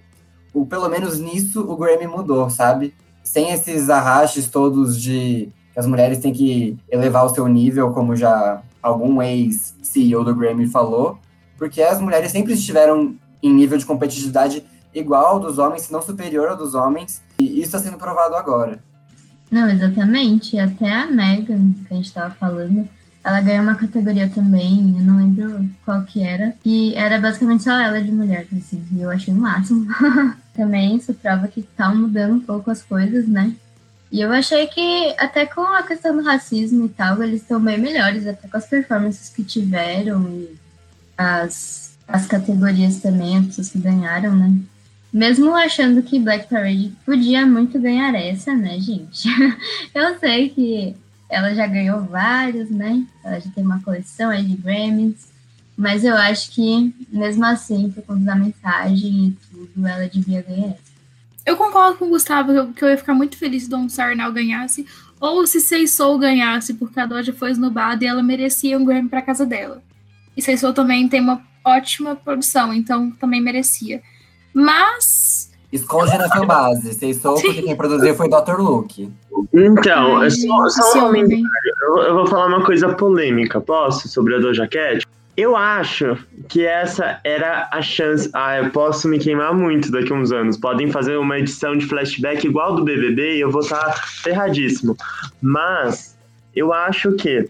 o, 0.53 0.65
pelo 0.65 0.87
menos 0.87 1.19
nisso, 1.19 1.59
o 1.61 1.75
Grammy 1.75 2.07
mudou, 2.07 2.49
sabe? 2.49 2.93
Sem 3.23 3.51
esses 3.51 3.89
arrastes 3.89 4.47
todos 4.47 4.99
de 4.99 5.49
que 5.73 5.79
as 5.79 5.85
mulheres 5.85 6.19
têm 6.19 6.31
que 6.31 6.77
elevar 6.89 7.25
o 7.25 7.29
seu 7.29 7.47
nível, 7.47 7.91
como 7.91 8.15
já 8.15 8.61
algum 8.81 9.21
ex-CEO 9.21 10.23
do 10.23 10.33
Grammy 10.33 10.67
falou, 10.67 11.17
porque 11.57 11.81
as 11.81 11.99
mulheres 11.99 12.31
sempre 12.31 12.53
estiveram 12.53 13.15
em 13.43 13.53
nível 13.53 13.77
de 13.77 13.85
competitividade 13.85 14.63
igual 14.95 15.25
ao 15.25 15.39
dos 15.39 15.59
homens, 15.59 15.83
se 15.83 15.93
não 15.93 16.01
superior 16.01 16.49
ao 16.49 16.57
dos 16.57 16.73
homens, 16.73 17.21
e 17.37 17.43
isso 17.59 17.75
está 17.75 17.79
sendo 17.79 17.97
provado 17.97 18.35
agora. 18.35 18.79
Não, 19.51 19.69
exatamente. 19.69 20.57
Até 20.57 20.91
a 20.91 21.05
Megan, 21.05 21.73
que 21.73 21.93
a 21.93 21.95
gente 21.95 22.05
estava 22.05 22.33
falando, 22.33 22.87
ela 23.23 23.41
ganhou 23.41 23.63
uma 23.63 23.75
categoria 23.75 24.29
também, 24.29 24.95
eu 24.97 25.03
não 25.03 25.17
lembro 25.17 25.69
qual 25.83 26.03
que 26.03 26.21
era, 26.21 26.55
e 26.63 26.93
era 26.95 27.19
basicamente 27.19 27.63
só 27.63 27.71
ela 27.71 28.01
de 28.01 28.11
mulher, 28.11 28.47
assim, 28.55 28.83
e 28.91 29.01
eu 29.01 29.09
achei 29.09 29.33
o 29.33 29.37
máximo. 29.37 29.85
também 30.55 30.95
isso 30.95 31.13
prova 31.13 31.47
que 31.47 31.61
tá 31.61 31.93
mudando 31.93 32.35
um 32.35 32.39
pouco 32.39 32.71
as 32.71 32.81
coisas, 32.81 33.27
né? 33.27 33.53
E 34.11 34.21
eu 34.21 34.31
achei 34.31 34.67
que 34.67 35.13
até 35.17 35.45
com 35.45 35.61
a 35.61 35.83
questão 35.83 36.15
do 36.15 36.23
racismo 36.23 36.85
e 36.85 36.89
tal, 36.89 37.21
eles 37.21 37.41
estão 37.41 37.59
bem 37.59 37.77
melhores, 37.77 38.25
até 38.25 38.47
com 38.47 38.57
as 38.57 38.67
performances 38.67 39.29
que 39.29 39.43
tiveram 39.43 40.23
e 40.29 40.55
as, 41.17 41.97
as 42.07 42.25
categorias 42.25 42.99
também, 42.99 43.37
as 43.37 43.47
pessoas 43.47 43.69
que 43.69 43.79
ganharam, 43.79 44.35
né? 44.35 44.53
Mesmo 45.15 45.55
achando 45.55 46.03
que 46.03 46.19
Black 46.19 46.49
Parade 46.49 46.91
podia 47.05 47.45
muito 47.45 47.79
ganhar 47.79 48.13
essa, 48.15 48.53
né, 48.53 48.77
gente? 48.81 49.29
eu 49.95 50.19
sei 50.19 50.49
que 50.49 50.93
ela 51.29 51.55
já 51.55 51.65
ganhou 51.65 52.01
vários, 52.01 52.69
né? 52.69 53.01
Ela 53.23 53.39
já 53.39 53.49
tem 53.51 53.63
uma 53.63 53.81
coleção 53.81 54.29
aí 54.29 54.43
de 54.43 54.57
Grammys. 54.57 55.31
Mas 55.77 56.03
eu 56.03 56.17
acho 56.17 56.51
que, 56.51 56.93
mesmo 57.09 57.45
assim, 57.45 57.89
por 57.91 58.03
conta 58.03 58.25
da 58.25 58.35
mensagem 58.35 59.27
e 59.27 59.37
tudo, 59.49 59.87
ela 59.87 60.05
devia 60.09 60.41
ganhar. 60.41 60.75
Eu 61.45 61.55
concordo 61.55 61.97
com 61.97 62.07
o 62.07 62.09
Gustavo 62.09 62.73
que 62.73 62.83
eu 62.83 62.89
ia 62.89 62.97
ficar 62.97 63.13
muito 63.13 63.37
feliz 63.37 63.63
se 63.63 63.69
Dom 63.69 63.87
Sarnal 63.87 64.33
ganhasse, 64.33 64.85
ou 65.17 65.47
se 65.47 65.61
Sei 65.61 65.87
Soul 65.87 66.19
ganhasse, 66.19 66.73
porque 66.73 66.99
a 66.99 67.05
Doja 67.05 67.31
foi 67.31 67.51
esnobada 67.51 68.03
e 68.03 68.07
ela 68.07 68.21
merecia 68.21 68.77
um 68.77 68.83
Grammy 68.83 69.07
para 69.07 69.21
casa 69.21 69.45
dela. 69.45 69.81
E 70.35 70.41
Sei 70.41 70.57
Soul 70.57 70.73
também 70.73 71.07
tem 71.07 71.21
uma 71.21 71.41
ótima 71.63 72.17
produção, 72.17 72.73
então 72.73 73.11
também 73.11 73.39
merecia. 73.39 74.03
Mas 74.55 75.51
Esconde 75.75 76.17
na 76.17 76.29
fanbase. 76.29 76.93
Vocês 76.93 77.17
sou 77.17 77.35
porque 77.35 77.61
quem 77.61 77.75
produziu 77.75 78.15
foi 78.15 78.29
Dr. 78.29 78.59
Luke. 78.59 79.11
Então, 79.53 80.17
Ai, 80.17 80.31
só, 80.31 80.69
só 80.69 81.09
um 81.09 81.15
eu, 81.15 81.97
eu 81.97 82.13
vou 82.15 82.25
falar 82.25 82.47
uma 82.47 82.63
coisa 82.63 82.93
polêmica, 82.93 83.59
posso? 83.59 84.07
Sobre 84.07 84.35
a 84.35 84.39
Doja 84.39 84.67
Cat? 84.67 85.05
Eu 85.35 85.57
acho 85.57 86.17
que 86.47 86.65
essa 86.65 87.19
era 87.25 87.67
a 87.69 87.81
chance. 87.81 88.29
Ah, 88.33 88.57
eu 88.57 88.69
posso 88.69 89.09
me 89.09 89.19
queimar 89.19 89.53
muito 89.53 89.91
daqui 89.91 90.13
a 90.13 90.15
uns 90.15 90.31
anos. 90.31 90.55
Podem 90.55 90.89
fazer 90.89 91.17
uma 91.17 91.37
edição 91.37 91.75
de 91.77 91.85
flashback 91.85 92.47
igual 92.47 92.75
do 92.75 92.83
BBB 92.85 93.35
e 93.35 93.41
eu 93.41 93.51
vou 93.51 93.61
estar 93.61 93.83
tá 93.83 93.93
ferradíssimo. 94.23 94.95
Mas 95.41 96.17
eu 96.55 96.71
acho 96.71 97.11
que 97.13 97.49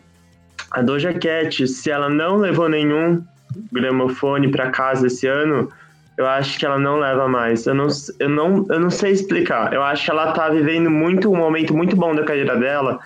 a 0.72 0.82
Doja 0.82 1.14
Cat, 1.14 1.68
se 1.68 1.92
ela 1.92 2.10
não 2.10 2.38
levou 2.38 2.68
nenhum 2.68 3.24
gramofone 3.72 4.50
para 4.50 4.72
casa 4.72 5.06
esse 5.06 5.28
ano, 5.28 5.72
eu 6.18 6.26
acho 6.26 6.58
que 6.58 6.66
ela 6.66 6.80
não 6.80 6.98
leva 6.98 7.28
mais. 7.28 7.66
Eu 7.66 7.76
não, 7.76 7.88
eu 8.20 8.30
não, 8.30 8.66
eu 8.70 8.80
não 8.80 8.90
sei 8.90 9.12
explicar. 9.12 9.74
Eu 9.74 9.84
acho 9.84 10.06
que 10.06 10.12
ela 10.12 10.32
tá 10.32 10.50
vivendo 10.50 10.90
muito 10.90 11.32
um 11.32 11.36
momento 11.36 11.76
muito 11.76 11.96
bom 11.96 12.16
da 12.16 12.24
carreira 12.24 12.56
dela, 12.58 13.00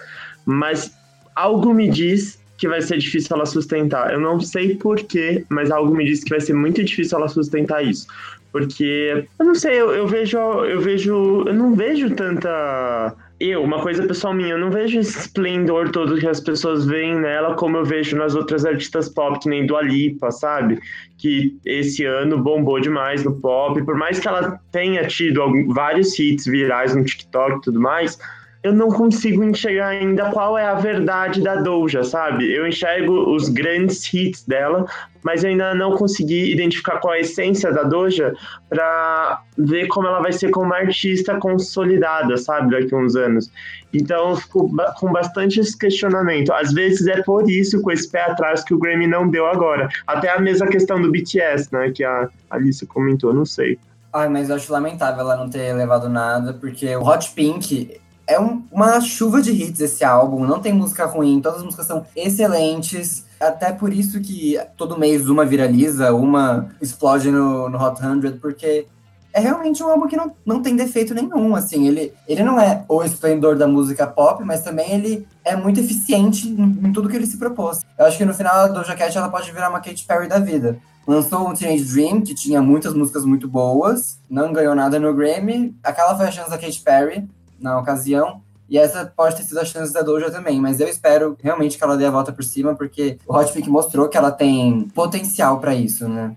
mas 0.45 0.93
algo 1.35 1.73
me 1.73 1.89
diz 1.89 2.39
que 2.57 2.67
vai 2.67 2.81
ser 2.81 2.97
difícil 2.97 3.35
ela 3.35 3.45
sustentar. 3.45 4.13
Eu 4.13 4.19
não 4.19 4.39
sei 4.39 4.75
porquê, 4.75 5.45
mas 5.49 5.71
algo 5.71 5.95
me 5.95 6.05
diz 6.05 6.23
que 6.23 6.29
vai 6.29 6.41
ser 6.41 6.53
muito 6.53 6.83
difícil 6.83 7.17
ela 7.17 7.27
sustentar 7.27 7.83
isso. 7.83 8.05
Porque, 8.51 9.25
eu 9.39 9.45
não 9.45 9.55
sei, 9.55 9.79
eu, 9.79 9.91
eu 9.91 10.07
vejo, 10.07 10.37
eu 10.37 10.81
vejo, 10.81 11.43
eu 11.47 11.53
não 11.53 11.73
vejo 11.73 12.09
tanta 12.15 13.15
eu, 13.39 13.63
uma 13.63 13.81
coisa 13.81 14.05
pessoal 14.05 14.33
minha, 14.33 14.49
eu 14.49 14.57
não 14.57 14.69
vejo 14.69 14.99
esse 14.99 15.17
esplendor 15.17 15.91
todo 15.91 16.19
que 16.19 16.27
as 16.27 16.41
pessoas 16.41 16.85
veem 16.85 17.17
nela 17.17 17.55
como 17.55 17.77
eu 17.77 17.85
vejo 17.85 18.17
nas 18.17 18.35
outras 18.35 18.65
artistas 18.65 19.07
pop, 19.07 19.39
que 19.39 19.47
nem 19.47 19.65
do 19.65 19.77
Alipa, 19.77 20.29
sabe? 20.29 20.79
Que 21.17 21.57
esse 21.65 22.03
ano 22.03 22.37
bombou 22.43 22.81
demais 22.81 23.23
no 23.23 23.39
pop, 23.39 23.81
por 23.83 23.95
mais 23.95 24.19
que 24.19 24.27
ela 24.27 24.59
tenha 24.71 25.07
tido 25.07 25.41
vários 25.73 26.19
hits 26.19 26.45
virais 26.45 26.93
no 26.93 27.05
TikTok 27.05 27.57
e 27.57 27.61
tudo 27.61 27.79
mais, 27.79 28.19
eu 28.61 28.73
não 28.73 28.89
consigo 28.89 29.43
enxergar 29.43 29.87
ainda 29.87 30.29
qual 30.31 30.57
é 30.57 30.65
a 30.65 30.75
verdade 30.75 31.41
da 31.41 31.55
Doja, 31.55 32.03
sabe? 32.03 32.51
Eu 32.53 32.67
enxergo 32.67 33.33
os 33.33 33.47
grandes 33.47 34.13
hits 34.13 34.43
dela, 34.43 34.85
mas 35.23 35.43
eu 35.43 35.49
ainda 35.49 35.73
não 35.73 35.95
consegui 35.95 36.51
identificar 36.51 36.99
qual 36.99 37.13
é 37.13 37.17
a 37.17 37.21
essência 37.21 37.71
da 37.71 37.83
Doja 37.83 38.33
para 38.67 39.41
ver 39.57 39.87
como 39.87 40.07
ela 40.07 40.19
vai 40.21 40.33
ser 40.33 40.49
como 40.49 40.73
artista 40.73 41.39
consolidada, 41.39 42.37
sabe, 42.37 42.71
daqui 42.71 42.93
a 42.93 42.97
uns 42.97 43.15
anos. 43.15 43.49
Então 43.93 44.31
eu 44.31 44.35
fico 44.35 44.69
com 44.97 45.11
bastante 45.11 45.61
esse 45.61 45.77
questionamento. 45.77 46.51
Às 46.51 46.73
vezes 46.73 47.07
é 47.07 47.21
por 47.23 47.49
isso, 47.49 47.81
com 47.81 47.91
esse 47.91 48.11
pé 48.11 48.23
atrás, 48.23 48.61
que 48.61 48.73
o 48.73 48.77
Grammy 48.77 49.07
não 49.07 49.29
deu 49.29 49.47
agora. 49.47 49.87
Até 50.05 50.29
a 50.31 50.39
mesma 50.39 50.67
questão 50.67 51.01
do 51.01 51.09
BTS, 51.09 51.69
né, 51.71 51.91
que 51.91 52.03
a 52.03 52.27
Alice 52.49 52.85
comentou, 52.85 53.33
não 53.33 53.45
sei. 53.45 53.79
Ai, 54.11 54.27
mas 54.27 54.49
eu 54.49 54.55
acho 54.55 54.71
lamentável 54.73 55.21
ela 55.21 55.37
não 55.37 55.49
ter 55.49 55.71
levado 55.73 56.09
nada, 56.09 56.51
porque 56.53 56.93
o 56.95 57.03
Hot 57.03 57.31
Pink 57.31 57.99
é 58.29 58.39
um- 58.39 58.63
uma 58.71 59.01
chuva 59.01 59.41
de 59.41 59.51
hits 59.51 59.79
esse 59.81 60.03
álbum, 60.03 60.45
não 60.45 60.59
tem 60.59 60.71
música 60.71 61.05
ruim, 61.05 61.41
todas 61.41 61.59
as 61.59 61.65
músicas 61.65 61.87
são 61.87 62.05
excelentes. 62.15 63.25
Até 63.39 63.71
por 63.71 63.91
isso 63.93 64.19
que 64.21 64.57
todo 64.77 64.99
mês 64.99 65.29
uma 65.29 65.45
viraliza, 65.45 66.13
uma 66.13 66.69
explode 66.81 67.31
no, 67.31 67.69
no 67.69 67.81
Hot 67.81 67.99
100, 67.99 68.37
porque 68.39 68.85
é 69.33 69.39
realmente 69.39 69.81
um 69.83 69.87
álbum 69.87 70.07
que 70.07 70.17
não, 70.17 70.31
não 70.45 70.61
tem 70.61 70.75
defeito 70.75 71.13
nenhum, 71.13 71.55
assim, 71.55 71.87
ele, 71.87 72.13
ele 72.27 72.43
não 72.43 72.59
é 72.59 72.83
o 72.89 73.03
esplendor 73.03 73.55
da 73.57 73.67
música 73.67 74.05
pop, 74.05 74.43
mas 74.43 74.61
também 74.61 74.91
ele 74.91 75.27
é 75.45 75.55
muito 75.55 75.79
eficiente 75.79 76.49
em, 76.49 76.87
em 76.87 76.91
tudo 76.91 77.07
que 77.07 77.15
ele 77.15 77.27
se 77.27 77.37
propôs. 77.37 77.79
Eu 77.97 78.05
acho 78.05 78.17
que 78.17 78.25
no 78.25 78.33
final 78.33 78.73
Doja 78.73 78.95
Cat 78.95 79.17
ela 79.17 79.29
pode 79.29 79.51
virar 79.51 79.69
uma 79.69 79.79
Katy 79.79 80.03
Perry 80.05 80.27
da 80.27 80.39
vida. 80.39 80.77
Lançou 81.07 81.49
o 81.49 81.53
Teenage 81.53 81.85
Dream, 81.85 82.21
que 82.21 82.35
tinha 82.35 82.61
muitas 82.61 82.93
músicas 82.93 83.23
muito 83.25 83.47
boas, 83.47 84.19
não 84.29 84.51
ganhou 84.53 84.75
nada 84.75 84.99
no 84.99 85.13
Grammy. 85.13 85.75
Aquela 85.83 86.15
foi 86.15 86.27
a 86.27 86.31
chance 86.31 86.49
da 86.49 86.57
Katy 86.57 86.81
Perry 86.81 87.27
na 87.59 87.77
ocasião. 87.79 88.41
E 88.69 88.77
essa 88.77 89.05
pode 89.05 89.35
ter 89.35 89.43
sido 89.43 89.59
a 89.59 89.65
chance 89.65 89.91
da 89.91 90.01
Doja 90.01 90.29
também, 90.29 90.61
mas 90.61 90.79
eu 90.79 90.87
espero 90.87 91.35
realmente 91.41 91.77
que 91.77 91.83
ela 91.83 91.97
dê 91.97 92.05
a 92.05 92.11
volta 92.11 92.31
por 92.31 92.43
cima, 92.43 92.75
porque 92.75 93.17
o 93.27 93.35
Hot 93.35 93.51
Pink 93.51 93.67
mostrou 93.67 94.07
que 94.07 94.15
ela 94.15 94.31
tem 94.31 94.81
potencial 94.93 95.59
pra 95.59 95.73
isso, 95.73 96.07
né? 96.07 96.35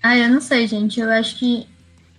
Ah, 0.00 0.16
eu 0.16 0.28
não 0.28 0.40
sei, 0.40 0.68
gente. 0.68 1.00
Eu 1.00 1.10
acho 1.10 1.36
que 1.36 1.66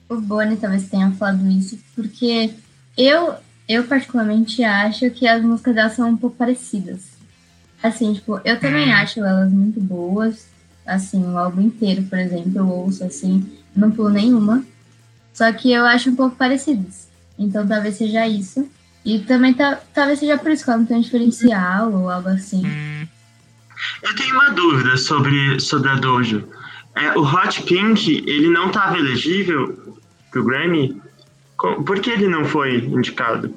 o 0.09 0.19
Boni 0.19 0.57
talvez 0.57 0.89
tenha 0.89 1.11
falado 1.11 1.49
isso, 1.49 1.77
porque 1.95 2.53
eu, 2.97 3.35
eu 3.67 3.85
particularmente 3.85 4.63
acho 4.63 5.09
que 5.11 5.25
as 5.27 5.41
músicas 5.41 5.75
dela 5.75 5.89
são 5.89 6.09
um 6.09 6.17
pouco 6.17 6.35
parecidas. 6.35 7.15
Assim, 7.81 8.13
tipo, 8.13 8.41
eu 8.43 8.59
também 8.59 8.91
acho 8.91 9.19
elas 9.19 9.51
muito 9.51 9.79
boas. 9.79 10.47
Assim, 10.85 11.23
o 11.23 11.37
álbum 11.37 11.61
inteiro, 11.61 12.03
por 12.03 12.19
exemplo, 12.19 12.57
eu 12.57 12.67
ouço 12.67 13.03
assim, 13.03 13.49
não 13.75 13.89
pulo 13.89 14.09
nenhuma. 14.09 14.65
Só 15.33 15.51
que 15.53 15.71
eu 15.71 15.85
acho 15.85 16.09
um 16.09 16.15
pouco 16.15 16.35
parecidas. 16.35 17.07
Então 17.37 17.67
talvez 17.67 17.95
seja 17.97 18.27
isso. 18.27 18.67
E 19.03 19.19
também 19.19 19.53
ta- 19.53 19.79
talvez 19.93 20.19
seja 20.19 20.37
por 20.37 20.51
isso 20.51 20.63
que 20.63 20.69
ela 20.69 20.79
não 20.79 20.85
tem 20.85 20.97
um 20.97 21.01
diferencial 21.01 21.91
ou 21.93 22.09
algo 22.09 22.29
assim. 22.29 22.63
Eu 24.01 24.15
tenho 24.15 24.33
uma 24.35 24.49
dúvida 24.51 24.97
sobre, 24.97 25.59
sobre 25.59 25.89
a 25.89 25.95
Doja. 25.95 26.43
É, 26.95 27.17
o 27.17 27.21
Hot 27.23 27.61
Pink, 27.63 28.23
ele 28.25 28.49
não 28.49 28.67
estava 28.67 28.97
elegível 28.97 29.97
pro 30.31 30.43
Grammy? 30.43 31.01
Por 31.85 31.99
que 31.99 32.09
ele 32.09 32.27
não 32.27 32.45
foi 32.45 32.77
indicado? 32.77 33.53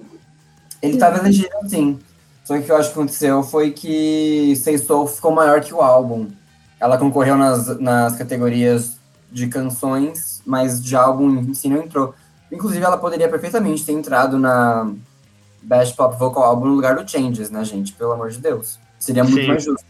Ele 0.83 0.99
tava 0.99 1.19
elegível, 1.19 1.59
sim. 1.67 1.99
Só 2.45 2.55
que 2.55 2.61
o 2.61 2.65
que 2.65 2.73
eu 2.73 2.77
acho 2.77 2.89
que 2.93 2.99
aconteceu 2.99 3.43
foi 3.43 3.71
que 3.71 4.55
Say 4.57 4.79
Soul 4.79 5.07
ficou 5.07 5.33
maior 5.33 5.61
que 5.61 5.73
o 5.73 5.81
álbum. 5.81 6.29
Ela 6.81 6.97
concorreu 6.99 7.37
nas, 7.37 7.79
nas 7.81 8.17
categorias 8.17 8.97
de 9.31 9.47
canções, 9.49 10.41
mas 10.47 10.83
de 10.83 10.95
álbum 10.97 11.31
em 11.41 11.55
si 11.55 11.69
não 11.69 11.79
entrou. 11.83 12.15
Inclusive, 12.51 12.85
ela 12.85 12.97
poderia 12.97 13.29
perfeitamente 13.29 13.85
ter 13.85 13.93
entrado 13.93 14.39
na 14.39 14.91
Best 15.63 15.97
Pop 15.97 16.19
Vocal 16.19 16.43
Album 16.45 16.67
no 16.67 16.75
lugar 16.75 16.97
do 16.97 17.09
Changes, 17.09 17.51
né, 17.51 17.65
gente? 17.65 17.93
Pelo 17.93 18.13
amor 18.13 18.31
de 18.31 18.39
Deus. 18.39 18.79
Seria 18.99 19.23
muito 19.23 19.41
Sim. 19.41 19.47
mais 19.49 19.65
justo. 19.65 19.89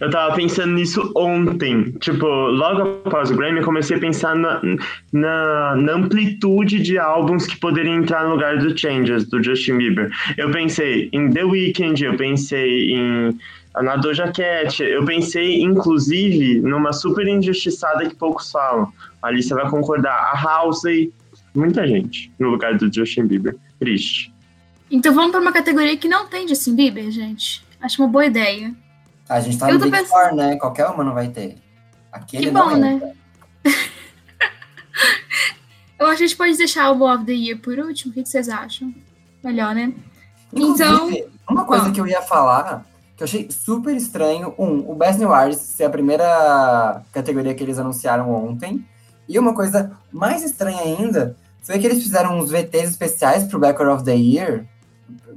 Eu 0.00 0.08
tava 0.08 0.36
pensando 0.36 0.72
nisso 0.72 1.12
ontem. 1.16 1.92
Tipo, 1.98 2.26
logo 2.26 3.00
após 3.04 3.30
o 3.30 3.36
Grammy, 3.36 3.58
eu 3.58 3.64
comecei 3.64 3.96
a 3.96 4.00
pensar 4.00 4.36
na, 4.36 4.60
na, 5.12 5.76
na 5.76 5.92
amplitude 5.94 6.80
de 6.80 6.96
álbuns 6.96 7.46
que 7.46 7.56
poderiam 7.56 7.96
entrar 7.96 8.24
no 8.24 8.34
lugar 8.34 8.58
do 8.58 8.76
Changes, 8.78 9.24
do 9.28 9.42
Justin 9.42 9.78
Bieber. 9.78 10.10
Eu 10.36 10.50
pensei 10.52 11.08
em 11.12 11.28
The 11.30 11.44
Weeknd, 11.44 12.04
eu 12.04 12.16
pensei 12.16 12.92
em 12.92 13.38
na 13.82 13.96
Doja 13.96 14.30
Cat, 14.30 14.80
eu 14.84 15.04
pensei, 15.04 15.60
inclusive, 15.60 16.60
numa 16.60 16.92
super 16.92 17.26
injustiçada 17.26 18.08
que 18.08 18.14
poucos 18.14 18.52
falam. 18.52 18.92
Ali 19.20 19.42
você 19.42 19.52
vai 19.52 19.68
concordar. 19.68 20.14
A 20.32 20.40
Halsey, 20.40 21.12
muita 21.54 21.86
gente 21.86 22.32
no 22.38 22.48
lugar 22.50 22.76
do 22.76 22.92
Justin 22.92 23.26
Bieber. 23.26 23.56
Triste. 23.78 24.32
Então 24.90 25.14
vamos 25.14 25.30
para 25.32 25.40
uma 25.40 25.52
categoria 25.52 25.96
que 25.96 26.08
não 26.08 26.26
tem 26.26 26.46
Justin 26.46 26.74
Bieber, 26.76 27.10
gente. 27.10 27.64
Acho 27.80 28.02
uma 28.02 28.08
boa 28.08 28.26
ideia. 28.26 28.74
A 29.28 29.40
gente 29.40 29.58
tá 29.58 29.68
Eu 29.70 29.74
no 29.78 29.84
Big 29.86 29.90
pensando- 29.96 30.08
Four, 30.08 30.34
né? 30.36 30.56
Qualquer 30.56 30.86
uma 30.86 31.02
não 31.04 31.14
vai 31.14 31.28
ter. 31.28 31.56
Aquele 32.12 32.46
Que 32.46 32.50
não 32.52 32.68
bom, 32.68 32.76
entra. 32.76 33.06
né? 33.08 33.14
Eu 35.98 36.06
acho 36.08 36.18
que 36.18 36.24
a 36.24 36.26
gente 36.26 36.36
pode 36.36 36.56
deixar 36.56 36.90
o 36.90 37.02
of 37.12 37.24
the 37.24 37.32
Year 37.32 37.58
por 37.58 37.78
último. 37.78 38.10
O 38.10 38.14
que 38.14 38.24
vocês 38.24 38.48
acham? 38.48 38.92
Melhor, 39.42 39.74
né? 39.74 39.92
Inclusive, 40.52 41.26
uma 41.48 41.64
coisa 41.64 41.88
Ah. 41.88 41.90
que 41.90 42.00
eu 42.00 42.06
ia 42.06 42.20
falar, 42.22 42.84
que 43.16 43.22
eu 43.22 43.24
achei 43.24 43.48
super 43.50 43.94
estranho, 43.96 44.54
um, 44.58 44.90
o 44.90 44.94
Best 44.94 45.18
New 45.18 45.32
Artist 45.32 45.62
ser 45.64 45.84
a 45.84 45.90
primeira 45.90 47.02
categoria 47.12 47.54
que 47.54 47.62
eles 47.62 47.78
anunciaram 47.78 48.30
ontem, 48.30 48.84
e 49.28 49.38
uma 49.38 49.54
coisa 49.54 49.92
mais 50.12 50.42
estranha 50.44 50.80
ainda, 50.82 51.36
foi 51.64 51.78
que 51.78 51.86
eles 51.86 52.02
fizeram 52.02 52.38
uns 52.38 52.50
VTs 52.50 52.90
especiais 52.90 53.44
pro 53.44 53.58
Record 53.58 53.90
of 53.90 54.04
the 54.04 54.14
Year, 54.14 54.66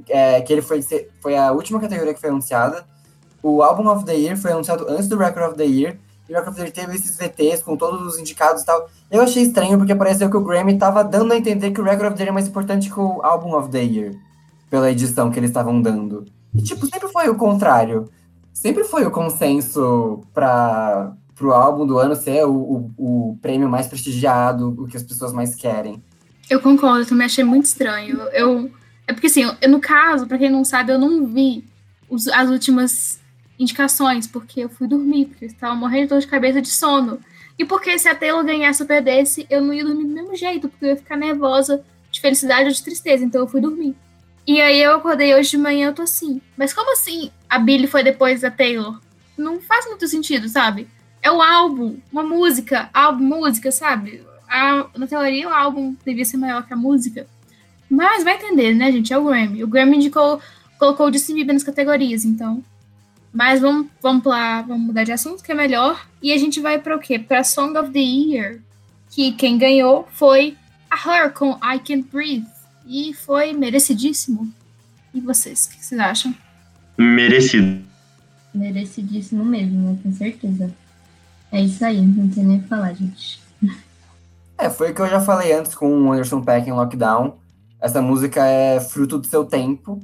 é, 0.08 0.40
que 0.40 0.52
ele 0.52 0.62
foi, 0.62 0.80
foi 1.20 1.36
a 1.36 1.52
última 1.52 1.80
categoria 1.80 2.14
que 2.14 2.20
foi 2.20 2.30
anunciada, 2.30 2.84
o 3.42 3.62
Album 3.62 3.88
of 3.88 4.04
the 4.04 4.14
Year 4.14 4.36
foi 4.36 4.52
anunciado 4.52 4.86
antes 4.88 5.08
do 5.08 5.16
Record 5.16 5.50
of 5.50 5.56
the 5.56 5.64
Year, 5.64 5.98
e 6.28 6.32
o 6.32 6.36
Record 6.36 6.50
of 6.50 6.56
the 6.56 6.62
Year 6.64 6.72
teve 6.72 6.96
esses 6.96 7.16
VTs 7.16 7.62
com 7.62 7.76
todos 7.76 8.02
os 8.02 8.18
indicados 8.18 8.62
e 8.62 8.66
tal. 8.66 8.88
Eu 9.10 9.22
achei 9.22 9.42
estranho, 9.42 9.78
porque 9.78 9.94
pareceu 9.94 10.28
que 10.28 10.36
o 10.36 10.44
Grammy 10.44 10.76
tava 10.76 11.02
dando 11.02 11.32
a 11.32 11.36
entender 11.36 11.70
que 11.70 11.80
o 11.80 11.84
Record 11.84 12.08
of 12.08 12.16
the 12.16 12.24
Year 12.24 12.30
é 12.30 12.34
mais 12.34 12.46
importante 12.46 12.90
que 12.90 13.00
o 13.00 13.22
Album 13.22 13.56
of 13.56 13.70
the 13.70 13.82
Year 13.82 14.14
pela 14.68 14.90
edição 14.90 15.30
que 15.30 15.38
eles 15.38 15.50
estavam 15.50 15.80
dando. 15.80 16.26
E, 16.54 16.62
tipo, 16.62 16.86
sempre 16.86 17.08
foi 17.08 17.28
o 17.28 17.36
contrário. 17.36 18.08
Sempre 18.52 18.84
foi 18.84 19.06
o 19.06 19.10
consenso 19.10 20.22
para 20.34 21.12
pro 21.34 21.52
álbum 21.52 21.86
do 21.86 21.96
ano 21.98 22.16
ser 22.16 22.44
o, 22.44 22.52
o, 22.52 23.30
o 23.30 23.38
prêmio 23.40 23.68
mais 23.68 23.86
prestigiado, 23.86 24.74
o 24.76 24.88
que 24.88 24.96
as 24.96 25.04
pessoas 25.04 25.32
mais 25.32 25.54
querem. 25.54 26.02
Eu 26.48 26.60
concordo, 26.60 27.00
eu 27.00 27.06
também 27.06 27.26
achei 27.26 27.44
muito 27.44 27.66
estranho. 27.66 28.18
Eu, 28.32 28.70
é 29.06 29.12
porque, 29.12 29.26
assim, 29.26 29.42
eu, 29.60 29.68
no 29.68 29.80
caso, 29.80 30.26
pra 30.26 30.38
quem 30.38 30.50
não 30.50 30.64
sabe, 30.64 30.92
eu 30.92 30.98
não 30.98 31.26
vi 31.26 31.64
os- 32.08 32.28
as 32.28 32.48
últimas 32.50 33.20
indicações, 33.58 34.26
porque 34.26 34.60
eu 34.60 34.68
fui 34.68 34.86
dormir, 34.86 35.26
porque 35.26 35.44
eu 35.44 35.48
estava 35.48 35.74
morrendo 35.74 36.04
de 36.04 36.08
dor 36.10 36.20
de 36.20 36.26
cabeça 36.26 36.62
de 36.62 36.68
sono. 36.70 37.18
E 37.58 37.64
porque 37.64 37.98
se 37.98 38.08
a 38.08 38.14
Taylor 38.14 38.44
ganhasse 38.44 38.80
ou 38.82 38.88
perdesse, 38.88 39.46
eu 39.50 39.60
não 39.60 39.74
ia 39.74 39.84
dormir 39.84 40.04
do 40.04 40.14
mesmo 40.14 40.36
jeito, 40.36 40.68
porque 40.68 40.84
eu 40.84 40.90
ia 40.90 40.96
ficar 40.96 41.16
nervosa 41.16 41.84
de 42.10 42.20
felicidade 42.20 42.68
ou 42.68 42.72
de 42.72 42.82
tristeza, 42.82 43.24
então 43.24 43.40
eu 43.42 43.48
fui 43.48 43.60
dormir. 43.60 43.94
E 44.46 44.60
aí 44.60 44.80
eu 44.80 44.92
acordei 44.94 45.34
hoje 45.34 45.50
de 45.50 45.58
manhã, 45.58 45.88
eu 45.88 45.92
tô 45.94 46.02
assim, 46.02 46.40
mas 46.56 46.72
como 46.72 46.92
assim 46.92 47.30
a 47.50 47.58
Billie 47.58 47.86
foi 47.88 48.02
depois 48.02 48.40
da 48.40 48.50
Taylor? 48.50 48.98
Não 49.36 49.60
faz 49.60 49.86
muito 49.86 50.06
sentido, 50.08 50.48
sabe? 50.48 50.88
É 51.20 51.30
o 51.30 51.42
álbum, 51.42 51.98
uma 52.12 52.22
música, 52.22 52.88
álbum, 52.94 53.24
música, 53.24 53.70
sabe? 53.72 54.22
A- 54.48 54.86
na 54.96 55.06
teoria, 55.06 55.48
o 55.48 55.52
álbum 55.52 55.94
devia 56.04 56.24
ser 56.24 56.36
maior 56.36 56.66
que 56.66 56.72
a 56.72 56.76
música. 56.76 57.26
Mas 57.90 58.22
vai 58.24 58.36
entender, 58.36 58.74
né, 58.74 58.90
gente? 58.92 59.12
É 59.12 59.18
o 59.18 59.24
Grammy. 59.24 59.62
O 59.64 59.68
Grammy 59.68 59.96
indicou, 59.96 60.40
colocou 60.78 61.08
o 61.08 61.12
Justin 61.12 61.34
Bieber 61.34 61.54
nas 61.54 61.62
categorias, 61.62 62.24
então. 62.24 62.62
Mas 63.32 63.60
vamos, 63.60 63.86
vamos 64.02 64.24
lá, 64.24 64.62
vamos 64.62 64.86
mudar 64.86 65.04
de 65.04 65.12
assunto, 65.12 65.42
que 65.42 65.52
é 65.52 65.54
melhor. 65.54 66.06
E 66.22 66.32
a 66.32 66.38
gente 66.38 66.60
vai 66.60 66.78
para 66.78 66.96
o 66.96 66.98
quê? 66.98 67.18
Para 67.18 67.44
Song 67.44 67.76
of 67.78 67.90
the 67.90 67.98
Year, 67.98 68.60
que 69.10 69.32
quem 69.32 69.58
ganhou 69.58 70.08
foi 70.12 70.56
a 70.90 70.96
Her 70.96 71.32
com 71.32 71.52
I 71.62 71.78
Can't 71.78 72.06
Breathe. 72.10 72.46
E 72.86 73.12
foi 73.14 73.52
merecidíssimo. 73.52 74.50
E 75.12 75.20
vocês, 75.20 75.66
o 75.66 75.70
que 75.76 75.84
vocês 75.84 76.00
acham? 76.00 76.34
Merecido. 76.96 77.82
Merecidíssimo 78.54 79.44
mesmo? 79.44 79.98
Com 80.02 80.12
certeza. 80.12 80.74
É 81.52 81.60
isso 81.62 81.84
aí, 81.84 82.00
não 82.00 82.28
tem 82.28 82.44
nem 82.44 82.58
o 82.58 82.62
que 82.62 82.68
falar, 82.68 82.92
gente. 82.94 83.40
É, 84.58 84.68
foi 84.68 84.90
o 84.90 84.94
que 84.94 85.00
eu 85.00 85.06
já 85.06 85.20
falei 85.20 85.52
antes 85.52 85.72
com 85.72 85.88
o 85.88 86.12
Anderson 86.12 86.42
Paak 86.42 86.68
em 86.68 86.72
Lockdown. 86.72 87.38
Essa 87.80 88.02
música 88.02 88.44
é 88.44 88.80
fruto 88.80 89.18
do 89.18 89.26
seu 89.26 89.44
tempo 89.44 90.00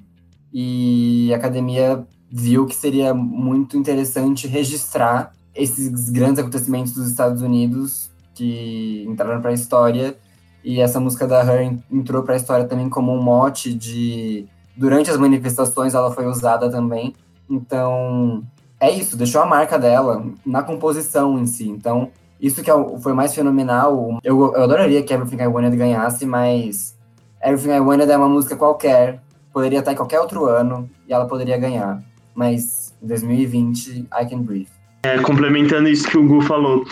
e 0.52 1.34
a 1.34 1.36
academia 1.36 2.06
viu 2.30 2.64
que 2.64 2.74
seria 2.74 3.12
muito 3.12 3.76
interessante 3.76 4.46
registrar 4.46 5.32
esses 5.54 6.08
grandes 6.08 6.38
acontecimentos 6.38 6.92
dos 6.92 7.10
Estados 7.10 7.42
Unidos 7.42 8.12
que 8.32 9.04
entraram 9.08 9.40
para 9.40 9.50
a 9.50 9.54
história 9.54 10.16
e 10.62 10.80
essa 10.80 11.00
música 11.00 11.26
da 11.26 11.42
Her 11.44 11.76
entrou 11.90 12.22
para 12.22 12.34
a 12.34 12.36
história 12.36 12.64
também 12.64 12.88
como 12.88 13.12
um 13.12 13.20
mote 13.20 13.74
de 13.74 14.46
durante 14.76 15.10
as 15.10 15.16
manifestações 15.16 15.94
ela 15.94 16.12
foi 16.12 16.26
usada 16.26 16.70
também. 16.70 17.12
Então, 17.50 18.44
é 18.78 18.90
isso, 18.90 19.16
deixou 19.16 19.42
a 19.42 19.46
marca 19.46 19.78
dela 19.78 20.24
na 20.46 20.62
composição 20.62 21.38
em 21.38 21.46
si. 21.46 21.68
Então, 21.68 22.10
isso 22.40 22.62
que 22.62 22.70
é 22.70 22.74
foi 23.02 23.12
mais 23.12 23.34
fenomenal. 23.34 24.18
Eu, 24.22 24.54
eu 24.54 24.62
adoraria 24.62 25.02
que 25.02 25.12
Everything 25.12 25.42
I 25.42 25.46
Wanted 25.46 25.76
ganhasse, 25.76 26.26
mas 26.26 26.96
Everything 27.42 27.76
I 27.76 27.80
Wanted 27.80 28.10
é 28.10 28.16
uma 28.16 28.28
música 28.28 28.56
qualquer. 28.56 29.20
Poderia 29.52 29.78
estar 29.78 29.92
em 29.92 29.96
qualquer 29.96 30.20
outro 30.20 30.46
ano 30.46 30.88
e 31.08 31.12
ela 31.12 31.26
poderia 31.26 31.56
ganhar. 31.56 32.02
Mas 32.34 32.94
em 33.02 33.06
2020, 33.06 34.08
I 34.12 34.26
Can 34.28 34.42
Breathe. 34.42 34.68
É, 35.04 35.18
complementando 35.18 35.88
isso 35.88 36.08
que 36.08 36.16
o 36.16 36.26
Gu 36.26 36.40
falou, 36.40 36.84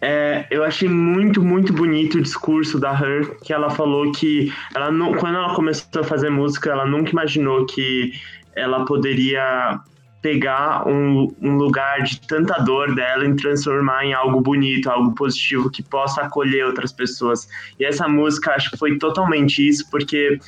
é, 0.00 0.46
eu 0.50 0.64
achei 0.64 0.88
muito, 0.88 1.42
muito 1.42 1.72
bonito 1.72 2.18
o 2.18 2.22
discurso 2.22 2.80
da 2.80 2.92
Her, 2.92 3.36
que 3.42 3.52
ela 3.52 3.70
falou 3.70 4.10
que 4.12 4.52
ela 4.74 4.90
não, 4.90 5.14
quando 5.14 5.36
ela 5.36 5.54
começou 5.54 6.00
a 6.00 6.04
fazer 6.04 6.30
música, 6.30 6.70
ela 6.70 6.86
nunca 6.86 7.10
imaginou 7.10 7.66
que 7.66 8.12
ela 8.56 8.84
poderia 8.84 9.80
pegar 10.22 10.86
um, 10.86 11.34
um 11.40 11.56
lugar 11.56 12.02
de 12.02 12.20
tanta 12.20 12.58
dor 12.58 12.94
dela 12.94 13.24
e 13.24 13.34
transformar 13.36 14.04
em 14.04 14.12
algo 14.12 14.40
bonito, 14.40 14.90
algo 14.90 15.14
positivo 15.14 15.70
que 15.70 15.82
possa 15.82 16.22
acolher 16.22 16.66
outras 16.66 16.92
pessoas. 16.92 17.48
E 17.78 17.84
essa 17.84 18.06
música 18.06 18.52
acho 18.52 18.70
que 18.70 18.76
foi 18.76 18.98
totalmente 18.98 19.66
isso, 19.66 19.88
porque 19.90 20.38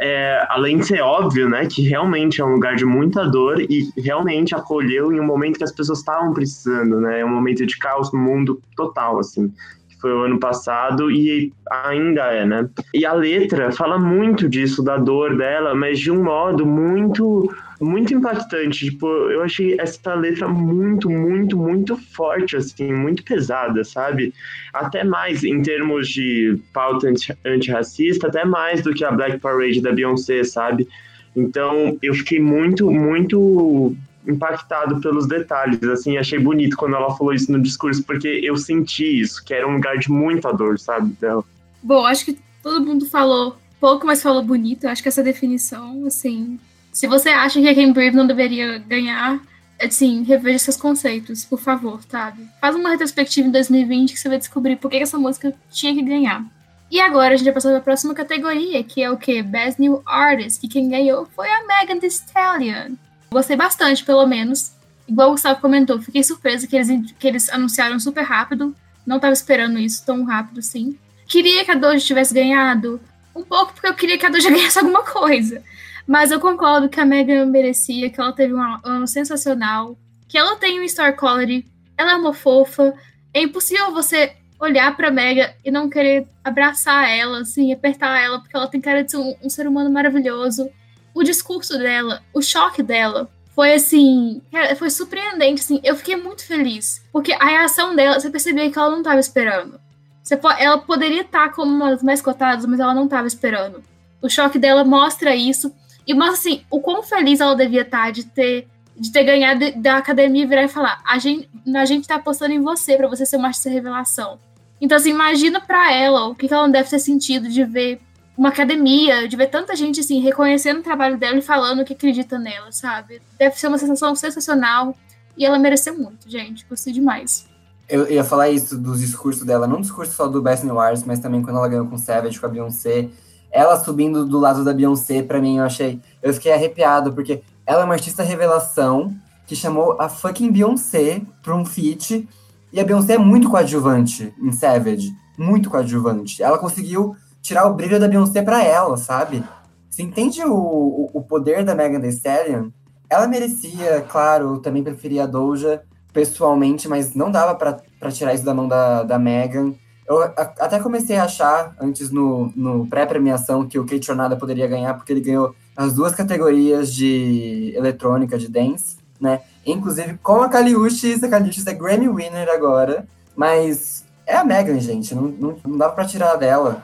é, 0.00 0.44
além 0.48 0.78
de 0.78 0.86
ser 0.86 1.00
óbvio, 1.00 1.48
né, 1.48 1.66
que 1.66 1.82
realmente 1.82 2.40
é 2.40 2.44
um 2.44 2.54
lugar 2.54 2.74
de 2.74 2.84
muita 2.84 3.24
dor 3.24 3.60
e 3.60 3.90
realmente 3.98 4.54
acolheu 4.54 5.12
em 5.12 5.20
um 5.20 5.26
momento 5.26 5.58
que 5.58 5.64
as 5.64 5.72
pessoas 5.72 5.98
estavam 5.98 6.32
precisando, 6.32 7.00
né, 7.00 7.20
é 7.20 7.24
um 7.24 7.28
momento 7.28 7.64
de 7.66 7.78
caos 7.78 8.12
no 8.12 8.18
mundo 8.18 8.60
total, 8.76 9.18
assim 9.18 9.52
foi 10.00 10.14
o 10.14 10.22
ano 10.22 10.40
passado 10.40 11.10
e 11.10 11.52
ainda 11.70 12.22
é, 12.32 12.46
né? 12.46 12.68
E 12.94 13.04
a 13.04 13.12
letra 13.12 13.70
fala 13.70 13.98
muito 13.98 14.48
disso, 14.48 14.82
da 14.82 14.96
dor 14.96 15.36
dela, 15.36 15.74
mas 15.74 15.98
de 15.98 16.10
um 16.10 16.24
modo 16.24 16.64
muito 16.64 17.52
muito 17.80 18.12
impactante. 18.12 18.90
Tipo, 18.90 19.06
eu 19.06 19.42
achei 19.42 19.80
essa 19.80 20.14
letra 20.14 20.46
muito, 20.46 21.08
muito, 21.08 21.56
muito 21.56 21.96
forte, 21.96 22.56
assim, 22.56 22.92
muito 22.92 23.24
pesada, 23.24 23.82
sabe? 23.84 24.34
Até 24.72 25.02
mais 25.02 25.42
em 25.42 25.62
termos 25.62 26.08
de 26.08 26.58
pauta 26.72 27.12
antirracista, 27.44 28.28
até 28.28 28.44
mais 28.44 28.82
do 28.82 28.92
que 28.92 29.04
a 29.04 29.10
Black 29.10 29.38
Parade 29.38 29.80
da 29.80 29.92
Beyoncé, 29.92 30.44
sabe? 30.44 30.86
Então, 31.34 31.96
eu 32.02 32.12
fiquei 32.12 32.40
muito, 32.40 32.90
muito 32.90 33.96
impactado 34.26 35.00
pelos 35.00 35.26
detalhes, 35.26 35.82
assim, 35.84 36.18
achei 36.18 36.38
bonito 36.38 36.76
quando 36.76 36.94
ela 36.94 37.16
falou 37.16 37.32
isso 37.32 37.50
no 37.50 37.60
discurso, 37.60 38.02
porque 38.04 38.28
eu 38.42 38.56
senti 38.56 39.20
isso, 39.20 39.42
que 39.44 39.54
era 39.54 39.66
um 39.66 39.74
lugar 39.74 39.96
de 39.96 40.10
muita 40.10 40.52
dor, 40.52 40.78
sabe, 40.78 41.14
dela. 41.20 41.42
Bom, 41.82 42.04
acho 42.04 42.26
que 42.26 42.38
todo 42.62 42.84
mundo 42.84 43.06
falou 43.06 43.56
pouco, 43.80 44.06
mas 44.06 44.22
falou 44.22 44.42
bonito, 44.42 44.84
eu 44.84 44.90
acho 44.90 45.02
que 45.02 45.08
essa 45.08 45.22
definição, 45.22 46.04
assim, 46.06 46.58
se 47.00 47.06
você 47.06 47.30
acha 47.30 47.58
que 47.58 47.66
a 47.66 47.92
Brave 47.94 48.14
não 48.14 48.26
deveria 48.26 48.76
ganhar, 48.76 49.40
assim, 49.80 50.22
reveja 50.22 50.58
seus 50.58 50.76
conceitos, 50.76 51.46
por 51.46 51.58
favor, 51.58 51.98
sabe? 52.06 52.46
Faz 52.60 52.76
uma 52.76 52.90
retrospectiva 52.90 53.48
em 53.48 53.50
2020 53.50 54.12
que 54.12 54.20
você 54.20 54.28
vai 54.28 54.36
descobrir 54.36 54.76
por 54.76 54.90
que 54.90 54.98
essa 54.98 55.16
música 55.16 55.54
tinha 55.70 55.94
que 55.94 56.02
ganhar. 56.02 56.44
E 56.90 57.00
agora 57.00 57.32
a 57.32 57.36
gente 57.38 57.46
vai 57.46 57.54
passar 57.54 57.70
para 57.70 57.78
a 57.78 57.80
próxima 57.80 58.12
categoria, 58.12 58.84
que 58.84 59.02
é 59.02 59.10
o 59.10 59.16
que? 59.16 59.42
Best 59.42 59.80
New 59.80 60.02
Artist, 60.04 60.60
que 60.60 60.68
quem 60.68 60.90
ganhou 60.90 61.26
foi 61.34 61.48
a 61.48 61.66
Megan 61.66 61.98
Thee 61.98 62.08
Stallion. 62.08 62.96
Gostei 63.30 63.56
bastante, 63.56 64.04
pelo 64.04 64.26
menos. 64.26 64.72
Igual 65.08 65.28
o 65.28 65.32
Gustavo 65.32 65.58
comentou, 65.58 66.02
fiquei 66.02 66.22
surpresa 66.22 66.66
que 66.66 66.76
eles, 66.76 67.12
que 67.18 67.26
eles 67.26 67.48
anunciaram 67.48 67.98
super 67.98 68.24
rápido. 68.24 68.76
Não 69.06 69.16
estava 69.16 69.32
esperando 69.32 69.78
isso 69.78 70.04
tão 70.04 70.22
rápido 70.24 70.58
assim. 70.58 70.98
Queria 71.26 71.64
que 71.64 71.70
a 71.70 71.76
Doja 71.76 72.04
tivesse 72.04 72.34
ganhado. 72.34 73.00
Um 73.34 73.42
pouco 73.42 73.72
porque 73.72 73.86
eu 73.88 73.94
queria 73.94 74.18
que 74.18 74.26
a 74.26 74.28
Doja 74.28 74.50
ganhasse 74.52 74.78
alguma 74.78 75.02
coisa. 75.02 75.62
Mas 76.10 76.32
eu 76.32 76.40
concordo 76.40 76.88
que 76.88 76.98
a 76.98 77.04
Megan 77.04 77.46
merecia, 77.46 78.10
que 78.10 78.20
ela 78.20 78.32
teve 78.32 78.52
um 78.52 78.60
ano 78.82 79.06
sensacional, 79.06 79.96
que 80.26 80.36
ela 80.36 80.56
tem 80.56 80.80
um 80.80 80.88
star 80.88 81.16
quality, 81.16 81.64
ela 81.96 82.10
é 82.10 82.16
uma 82.16 82.34
fofa. 82.34 82.92
É 83.32 83.40
impossível 83.40 83.92
você 83.92 84.32
olhar 84.58 84.96
pra 84.96 85.12
Mega 85.12 85.54
e 85.64 85.70
não 85.70 85.88
querer 85.88 86.26
abraçar 86.42 87.08
ela, 87.08 87.42
assim, 87.42 87.72
apertar 87.72 88.20
ela, 88.20 88.40
porque 88.40 88.56
ela 88.56 88.66
tem 88.66 88.80
cara 88.80 89.04
de 89.04 89.12
ser 89.12 89.18
um, 89.18 89.36
um 89.44 89.48
ser 89.48 89.68
humano 89.68 89.88
maravilhoso 89.88 90.68
o 91.14 91.22
discurso 91.22 91.78
dela, 91.78 92.22
o 92.34 92.42
choque 92.42 92.82
dela, 92.82 93.30
foi 93.54 93.74
assim, 93.74 94.42
foi 94.76 94.90
surpreendente, 94.90 95.60
assim, 95.60 95.80
eu 95.84 95.94
fiquei 95.94 96.16
muito 96.16 96.44
feliz, 96.44 97.04
porque 97.12 97.32
a 97.34 97.44
reação 97.44 97.94
dela, 97.94 98.18
você 98.18 98.30
percebia 98.30 98.68
que 98.68 98.78
ela 98.78 98.90
não 98.90 98.98
estava 98.98 99.20
esperando. 99.20 99.80
Você, 100.24 100.36
ela 100.58 100.78
poderia 100.78 101.22
estar 101.22 101.52
como 101.52 101.70
uma 101.72 101.90
das 101.90 102.02
mais 102.02 102.20
cotadas, 102.20 102.66
mas 102.66 102.80
ela 102.80 102.94
não 102.94 103.04
estava 103.04 103.28
esperando. 103.28 103.80
O 104.20 104.28
choque 104.28 104.58
dela 104.58 104.84
mostra 104.84 105.36
isso, 105.36 105.72
e 106.10 106.14
mostra, 106.14 106.34
assim, 106.34 106.64
o 106.68 106.80
quão 106.80 107.04
feliz 107.04 107.40
ela 107.40 107.54
devia 107.54 107.82
estar 107.82 108.10
de 108.10 108.24
ter, 108.24 108.66
de 108.96 109.12
ter 109.12 109.22
ganhado 109.22 109.60
da 109.76 109.96
academia 109.96 110.42
e 110.42 110.46
virar 110.46 110.64
e 110.64 110.68
falar, 110.68 111.00
a 111.06 111.18
gente, 111.20 111.48
a 111.72 111.84
gente 111.84 112.08
tá 112.08 112.16
apostando 112.16 112.52
em 112.52 112.60
você, 112.60 112.96
para 112.96 113.06
você 113.06 113.24
ser 113.24 113.36
uma 113.36 113.46
artista 113.46 113.70
revelação. 113.70 114.36
Então, 114.80 114.96
assim, 114.96 115.10
imagina 115.10 115.60
para 115.60 115.92
ela 115.92 116.26
o 116.26 116.34
que, 116.34 116.48
que 116.48 116.54
ela 116.54 116.64
não 116.64 116.72
deve 116.72 116.90
ter 116.90 116.98
sentido 116.98 117.48
de 117.48 117.64
ver 117.64 118.00
uma 118.36 118.48
academia, 118.48 119.28
de 119.28 119.36
ver 119.36 119.46
tanta 119.46 119.76
gente 119.76 120.00
assim, 120.00 120.20
reconhecendo 120.20 120.80
o 120.80 120.82
trabalho 120.82 121.16
dela 121.16 121.38
e 121.38 121.42
falando 121.42 121.84
que 121.84 121.92
acredita 121.92 122.38
nela, 122.40 122.72
sabe? 122.72 123.22
Deve 123.38 123.56
ser 123.56 123.68
uma 123.68 123.78
sensação 123.78 124.12
sensacional 124.16 124.96
e 125.36 125.46
ela 125.46 125.60
mereceu 125.60 125.96
muito, 125.96 126.28
gente. 126.28 126.66
Gostei 126.68 126.92
demais. 126.92 127.46
Eu 127.88 128.10
ia 128.10 128.24
falar 128.24 128.48
isso 128.48 128.76
dos 128.76 128.98
discursos 128.98 129.44
dela, 129.44 129.68
não 129.68 129.80
discurso 129.80 130.12
só 130.12 130.26
do 130.26 130.42
Best 130.42 130.64
New 130.64 130.80
Arts, 130.80 131.04
mas 131.04 131.20
também 131.20 131.40
quando 131.40 131.58
ela 131.58 131.68
ganhou 131.68 131.86
com 131.86 131.96
Savage, 131.96 132.40
com 132.40 132.46
a 132.46 132.48
Beyoncé. 132.48 133.08
Ela 133.50 133.78
subindo 133.78 134.24
do 134.24 134.38
lado 134.38 134.64
da 134.64 134.72
Beyoncé, 134.72 135.22
para 135.22 135.40
mim, 135.40 135.58
eu 135.58 135.64
achei. 135.64 136.00
Eu 136.22 136.32
fiquei 136.32 136.52
arrepiado, 136.52 137.12
porque 137.12 137.42
ela 137.66 137.82
é 137.82 137.84
uma 137.84 137.94
artista 137.94 138.22
revelação 138.22 139.12
que 139.46 139.56
chamou 139.56 139.96
a 140.00 140.08
fucking 140.08 140.52
Beyoncé 140.52 141.22
pra 141.42 141.54
um 141.54 141.64
feat. 141.64 142.28
E 142.72 142.80
a 142.80 142.84
Beyoncé 142.84 143.14
é 143.14 143.18
muito 143.18 143.50
coadjuvante 143.50 144.32
em 144.40 144.52
Savage. 144.52 145.12
Muito 145.36 145.68
coadjuvante. 145.68 146.42
Ela 146.42 146.58
conseguiu 146.58 147.16
tirar 147.42 147.66
o 147.66 147.74
brilho 147.74 147.98
da 147.98 148.06
Beyoncé 148.06 148.42
pra 148.42 148.62
ela, 148.62 148.96
sabe? 148.96 149.42
Você 149.88 150.02
entende 150.02 150.42
o, 150.44 150.54
o, 150.54 151.10
o 151.14 151.22
poder 151.22 151.64
da 151.64 151.74
Megan 151.74 152.00
Thee 152.00 152.10
Stallion? 152.10 152.70
Ela 153.08 153.26
merecia, 153.26 154.06
claro, 154.08 154.58
também 154.60 154.84
preferia 154.84 155.24
a 155.24 155.26
Doja 155.26 155.82
pessoalmente, 156.12 156.88
mas 156.88 157.14
não 157.14 157.30
dava 157.30 157.54
para 157.54 158.10
tirar 158.12 158.34
isso 158.34 158.44
da 158.44 158.54
mão 158.54 158.68
da, 158.68 159.02
da 159.02 159.18
Megan. 159.18 159.74
Eu 160.10 160.20
até 160.24 160.80
comecei 160.80 161.16
a 161.16 161.22
achar, 161.22 161.72
antes 161.80 162.10
no, 162.10 162.52
no 162.56 162.84
pré-premiação, 162.88 163.64
que 163.64 163.78
o 163.78 163.86
Kate 163.86 164.08
Tornada 164.08 164.34
poderia 164.34 164.66
ganhar, 164.66 164.94
porque 164.94 165.12
ele 165.12 165.20
ganhou 165.20 165.54
as 165.76 165.92
duas 165.92 166.12
categorias 166.16 166.92
de 166.92 167.72
eletrônica, 167.76 168.36
de 168.36 168.48
dance, 168.48 168.96
né? 169.20 169.40
Inclusive 169.64 170.18
com 170.20 170.42
a 170.42 170.48
Kaliushis, 170.48 171.22
a 171.22 171.28
Kaliushis 171.28 171.64
é 171.64 171.74
Grammy 171.74 172.08
Winner 172.08 172.48
agora, 172.48 173.06
mas 173.36 174.04
é 174.26 174.34
a 174.34 174.42
Megan, 174.42 174.80
gente, 174.80 175.14
não, 175.14 175.28
não, 175.28 175.56
não 175.64 175.78
dava 175.78 175.94
para 175.94 176.06
tirar 176.06 176.34
dela. 176.34 176.82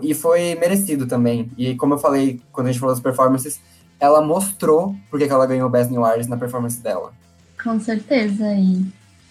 E 0.00 0.14
foi 0.14 0.54
merecido 0.54 1.04
também. 1.04 1.50
E 1.58 1.74
como 1.74 1.94
eu 1.94 1.98
falei 1.98 2.40
quando 2.52 2.68
a 2.68 2.70
gente 2.70 2.78
falou 2.78 2.94
das 2.94 3.02
performances, 3.02 3.60
ela 3.98 4.22
mostrou 4.22 4.94
porque 5.10 5.26
que 5.26 5.32
ela 5.32 5.46
ganhou 5.46 5.66
o 5.66 5.70
Best 5.70 5.90
New 5.90 6.04
Artist 6.04 6.30
na 6.30 6.36
performance 6.36 6.80
dela. 6.80 7.12
Com 7.60 7.80
certeza. 7.80 8.54
E 8.54 8.86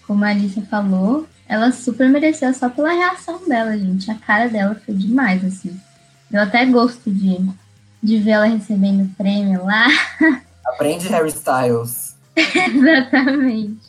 como 0.06 0.22
a 0.22 0.28
Alicia 0.28 0.62
falou, 0.70 1.26
ela 1.48 1.72
super 1.72 2.08
mereceu 2.08 2.52
só 2.52 2.68
pela 2.68 2.92
reação 2.92 3.40
dela, 3.48 3.76
gente. 3.76 4.10
A 4.10 4.14
cara 4.14 4.48
dela 4.48 4.76
foi 4.84 4.94
demais, 4.94 5.44
assim. 5.44 5.74
Deu 6.30 6.42
até 6.42 6.66
gosto 6.66 7.10
de, 7.10 7.38
de 8.02 8.18
ver 8.18 8.32
ela 8.32 8.44
recebendo 8.44 9.04
o 9.04 9.08
prêmio 9.16 9.64
lá. 9.64 9.86
Aprende 10.66 11.08
Harry 11.08 11.30
Styles. 11.30 12.16
Exatamente. 12.36 13.88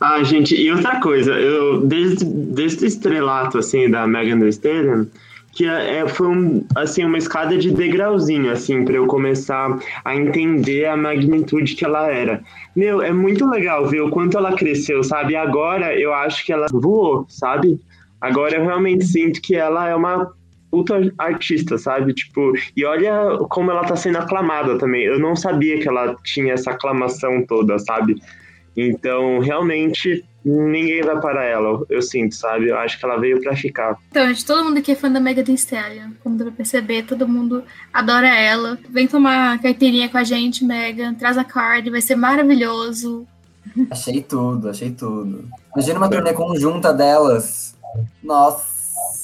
Ah, 0.00 0.22
gente, 0.22 0.54
e 0.54 0.70
outra 0.70 1.00
coisa, 1.00 1.32
eu 1.32 1.84
desde, 1.84 2.24
desde 2.24 2.84
o 2.84 2.86
estrelato 2.86 3.58
assim 3.58 3.90
da 3.90 4.06
Megan 4.06 4.38
Thee 4.38 4.48
Stallion, 4.48 5.06
que 5.54 5.66
é, 5.66 5.98
é, 5.98 6.08
foi 6.08 6.28
um, 6.28 6.66
assim 6.74 7.04
uma 7.04 7.18
escada 7.18 7.56
de 7.56 7.70
degrauzinho 7.70 8.50
assim 8.50 8.84
para 8.84 8.96
eu 8.96 9.06
começar 9.06 9.78
a 10.04 10.14
entender 10.14 10.86
a 10.86 10.96
magnitude 10.96 11.74
que 11.74 11.84
ela 11.84 12.10
era. 12.10 12.42
Meu, 12.74 13.00
é 13.00 13.12
muito 13.12 13.46
legal 13.48 13.86
ver 13.86 14.02
o 14.02 14.10
quanto 14.10 14.36
ela 14.36 14.54
cresceu, 14.54 15.02
sabe? 15.04 15.36
Agora 15.36 15.98
eu 15.98 16.12
acho 16.12 16.44
que 16.44 16.52
ela 16.52 16.66
voou, 16.72 17.24
sabe? 17.28 17.80
Agora 18.20 18.56
eu 18.56 18.64
realmente 18.64 19.04
sinto 19.04 19.40
que 19.40 19.54
ela 19.54 19.88
é 19.88 19.94
uma 19.94 20.32
puta 20.70 21.00
artista, 21.18 21.78
sabe? 21.78 22.12
Tipo, 22.12 22.52
e 22.76 22.84
olha 22.84 23.38
como 23.48 23.70
ela 23.70 23.84
tá 23.84 23.94
sendo 23.94 24.18
aclamada 24.18 24.76
também. 24.76 25.04
Eu 25.04 25.20
não 25.20 25.36
sabia 25.36 25.78
que 25.78 25.88
ela 25.88 26.16
tinha 26.24 26.54
essa 26.54 26.72
aclamação 26.72 27.46
toda, 27.46 27.78
sabe? 27.78 28.20
Então, 28.76 29.38
realmente 29.38 30.24
ninguém 30.44 31.02
vai 31.02 31.20
parar 31.20 31.44
ela, 31.44 31.84
eu 31.88 32.02
sinto, 32.02 32.34
sabe? 32.34 32.68
Eu 32.68 32.78
acho 32.78 32.98
que 32.98 33.04
ela 33.04 33.18
veio 33.18 33.40
para 33.40 33.56
ficar. 33.56 33.96
Então, 34.10 34.26
gente, 34.28 34.44
todo 34.44 34.64
mundo 34.64 34.78
aqui 34.78 34.92
é 34.92 34.94
fã 34.94 35.10
da 35.10 35.20
Megan 35.20 35.42
Thee 35.42 35.54
Stallion, 35.54 36.10
como 36.22 36.36
dá 36.36 36.44
pra 36.44 36.52
perceber, 36.52 37.04
todo 37.04 37.26
mundo 37.26 37.64
adora 37.92 38.28
ela. 38.28 38.78
Vem 38.90 39.06
tomar 39.06 39.60
caipirinha 39.60 40.08
com 40.08 40.18
a 40.18 40.24
gente, 40.24 40.64
Megan, 40.64 41.14
traz 41.14 41.38
a 41.38 41.44
card, 41.44 41.90
vai 41.90 42.00
ser 42.00 42.16
maravilhoso. 42.16 43.26
Achei 43.90 44.20
tudo, 44.22 44.68
achei 44.68 44.90
tudo. 44.90 45.48
Imagina 45.74 45.98
uma 45.98 46.10
turnê 46.10 46.32
conjunta 46.32 46.92
delas. 46.92 47.74
Nossa. 48.22 48.64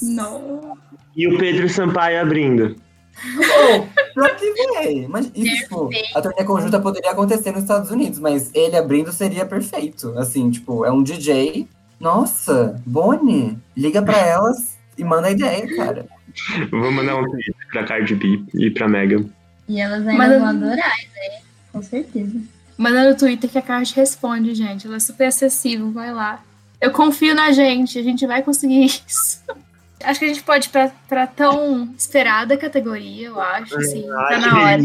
Não. 0.02 0.78
E 1.14 1.28
o 1.28 1.38
Pedro 1.38 1.68
Sampaio 1.68 2.20
abrindo. 2.20 2.76
Oh, 3.22 4.14
pior 4.14 4.36
que 4.36 4.52
vem. 4.52 5.08
Mas 5.08 5.30
isso, 5.34 5.62
tipo, 5.62 5.90
a 6.14 6.20
turnê 6.22 6.44
conjunta 6.44 6.80
poderia 6.80 7.10
acontecer 7.10 7.52
nos 7.52 7.62
Estados 7.62 7.90
Unidos, 7.90 8.18
mas 8.18 8.50
ele 8.54 8.76
abrindo 8.76 9.12
seria 9.12 9.44
perfeito. 9.44 10.16
Assim, 10.18 10.50
tipo, 10.50 10.84
é 10.84 10.90
um 10.90 11.02
DJ. 11.02 11.68
Nossa, 11.98 12.80
Bonnie, 12.86 13.58
liga 13.76 14.02
pra 14.02 14.16
elas 14.16 14.78
e 14.96 15.04
manda 15.04 15.28
a 15.28 15.30
ideia, 15.30 15.76
cara. 15.76 16.06
Vou 16.70 16.90
mandar 16.90 17.16
um 17.16 17.24
tweet 17.28 17.52
pra 17.70 17.84
Cardi 17.84 18.14
B 18.14 18.42
e 18.54 18.70
pra 18.70 18.88
Megan. 18.88 19.26
E 19.68 19.80
elas 19.80 20.06
ainda 20.06 20.22
Manda... 20.22 20.38
vão 20.38 20.48
adorar 20.48 20.76
né? 20.76 21.40
com 21.72 21.82
certeza. 21.82 22.40
Manda 22.76 23.10
no 23.10 23.16
Twitter 23.16 23.50
que 23.50 23.58
a 23.58 23.62
Cardi 23.62 23.94
responde, 23.94 24.54
gente. 24.54 24.86
Ela 24.86 24.96
é 24.96 25.00
super 25.00 25.26
acessível, 25.26 25.90
vai 25.90 26.12
lá. 26.12 26.42
Eu 26.80 26.90
confio 26.92 27.34
na 27.34 27.52
gente, 27.52 27.98
a 27.98 28.02
gente 28.02 28.26
vai 28.26 28.42
conseguir 28.42 28.86
isso. 29.06 29.42
Acho 30.02 30.20
que 30.20 30.24
a 30.26 30.28
gente 30.28 30.42
pode 30.42 30.68
ir 30.68 30.70
pra, 30.70 30.90
pra 31.08 31.26
tão 31.26 31.92
esperada 31.96 32.56
categoria, 32.56 33.28
eu 33.28 33.40
acho. 33.40 33.76
Assim, 33.76 34.06
tá 34.06 34.38
na 34.38 34.62
hora. 34.62 34.82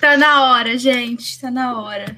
Tá 0.00 0.16
na 0.16 0.52
hora, 0.52 0.78
gente. 0.78 1.40
Tá 1.40 1.50
na 1.50 1.80
hora. 1.80 2.16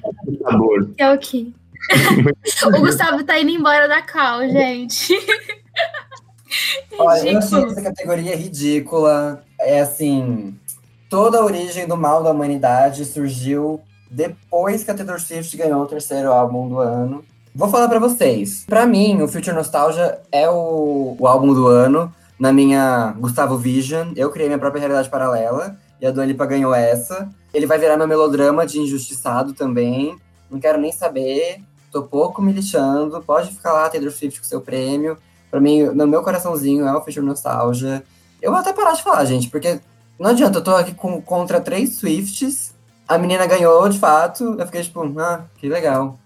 É 0.97 1.11
o 1.11 1.17
quê? 1.17 1.47
o 2.65 2.79
Gustavo 2.79 3.23
tá 3.23 3.39
indo 3.39 3.51
embora 3.51 3.87
da 3.87 4.01
Cal, 4.01 4.41
gente. 4.47 5.13
Olha, 6.97 7.31
eu 7.31 7.37
achei 7.37 7.63
essa 7.63 7.81
categoria 7.81 8.35
ridícula. 8.35 9.43
É 9.59 9.81
assim, 9.81 10.57
toda 11.09 11.39
a 11.39 11.45
origem 11.45 11.87
do 11.87 11.97
mal 11.97 12.23
da 12.23 12.31
humanidade 12.31 13.05
surgiu 13.05 13.81
depois 14.09 14.83
que 14.83 14.91
a 14.91 14.93
Taylor 14.93 15.19
Swift 15.19 15.55
ganhou 15.55 15.83
o 15.83 15.87
terceiro 15.87 16.31
álbum 16.31 16.67
do 16.67 16.79
ano. 16.79 17.23
Vou 17.53 17.67
falar 17.67 17.89
para 17.89 17.99
vocês. 17.99 18.63
Para 18.65 18.85
mim, 18.85 19.21
o 19.21 19.27
Future 19.27 19.53
Nostalgia 19.53 20.21
é 20.31 20.49
o, 20.49 21.17
o, 21.19 21.27
álbum 21.27 21.53
do 21.53 21.67
ano. 21.67 22.13
Na 22.39 22.53
minha 22.53 23.13
Gustavo 23.19 23.57
Vision, 23.57 24.13
eu 24.15 24.31
criei 24.31 24.47
minha 24.47 24.57
própria 24.57 24.79
realidade 24.79 25.09
paralela. 25.09 25.75
E 25.99 26.07
a 26.07 26.11
Dua 26.11 26.25
Lipa 26.25 26.45
ganhou 26.45 26.73
essa. 26.73 27.29
Ele 27.53 27.67
vai 27.67 27.77
virar 27.77 27.97
meu 27.97 28.07
melodrama 28.07 28.65
de 28.65 28.79
injustiçado 28.79 29.51
também. 29.53 30.15
Não 30.49 30.61
quero 30.61 30.79
nem 30.79 30.93
saber. 30.93 31.61
Tô 31.91 32.03
pouco 32.03 32.41
me 32.41 32.53
lixando. 32.53 33.21
Pode 33.21 33.51
ficar 33.51 33.73
lá, 33.73 33.89
Taylor 33.89 34.11
Swift, 34.11 34.39
com 34.39 34.47
seu 34.47 34.61
prêmio. 34.61 35.17
Pra 35.51 35.59
mim, 35.59 35.83
no 35.83 36.07
meu 36.07 36.23
coraçãozinho, 36.23 36.87
é 36.87 36.95
o 36.95 37.01
Future 37.03 37.25
Nostalgia. 37.25 38.01
Eu 38.41 38.51
vou 38.51 38.61
até 38.61 38.71
parar 38.71 38.93
de 38.93 39.03
falar, 39.03 39.25
gente, 39.25 39.49
porque 39.49 39.81
não 40.17 40.29
adianta. 40.29 40.59
Eu 40.59 40.63
tô 40.63 40.73
aqui 40.73 40.93
com, 40.93 41.21
contra 41.21 41.59
três 41.59 41.97
Swifts. 41.97 42.73
A 43.05 43.17
menina 43.17 43.45
ganhou, 43.45 43.89
de 43.89 43.99
fato. 43.99 44.55
Eu 44.57 44.65
fiquei 44.65 44.83
tipo, 44.83 45.01
ah, 45.19 45.43
que 45.57 45.67
legal 45.67 46.17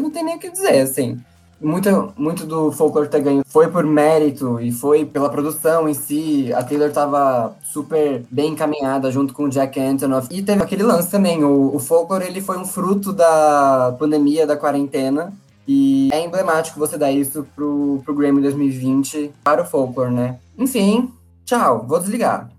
não 0.00 0.10
tem 0.10 0.24
nem 0.24 0.36
o 0.36 0.38
que 0.38 0.50
dizer, 0.50 0.80
assim. 0.80 1.20
Muito, 1.62 2.12
muito 2.16 2.44
do 2.44 2.72
Folklore 2.72 3.08
ter 3.08 3.20
ganho 3.20 3.42
foi 3.46 3.68
por 3.68 3.84
mérito 3.84 4.60
e 4.60 4.72
foi 4.72 5.04
pela 5.04 5.30
produção 5.30 5.88
em 5.88 5.94
si. 5.94 6.52
A 6.52 6.64
Taylor 6.64 6.90
tava 6.90 7.54
super 7.62 8.24
bem 8.28 8.52
encaminhada 8.52 9.12
junto 9.12 9.32
com 9.32 9.44
o 9.44 9.48
Jack 9.48 9.78
Antonoff. 9.78 10.26
E 10.30 10.42
teve 10.42 10.60
aquele 10.60 10.82
lance 10.82 11.08
também, 11.08 11.44
o, 11.44 11.74
o 11.74 11.78
Folklore 11.78 12.26
ele 12.26 12.40
foi 12.40 12.58
um 12.58 12.64
fruto 12.64 13.12
da 13.12 13.94
pandemia, 13.96 14.44
da 14.44 14.56
quarentena. 14.56 15.32
E 15.66 16.08
é 16.12 16.24
emblemático 16.24 16.80
você 16.80 16.98
dar 16.98 17.12
isso 17.12 17.46
pro, 17.54 18.02
pro 18.04 18.14
Grammy 18.14 18.42
2020 18.42 19.30
para 19.44 19.62
o 19.62 19.64
Folklore, 19.64 20.12
né? 20.12 20.38
Enfim, 20.58 21.12
tchau, 21.44 21.86
vou 21.86 22.00
desligar. 22.00 22.50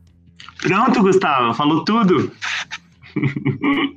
Pronto, 0.61 1.01
Gustavo, 1.01 1.53
falou 1.53 1.83
tudo. 1.83 2.31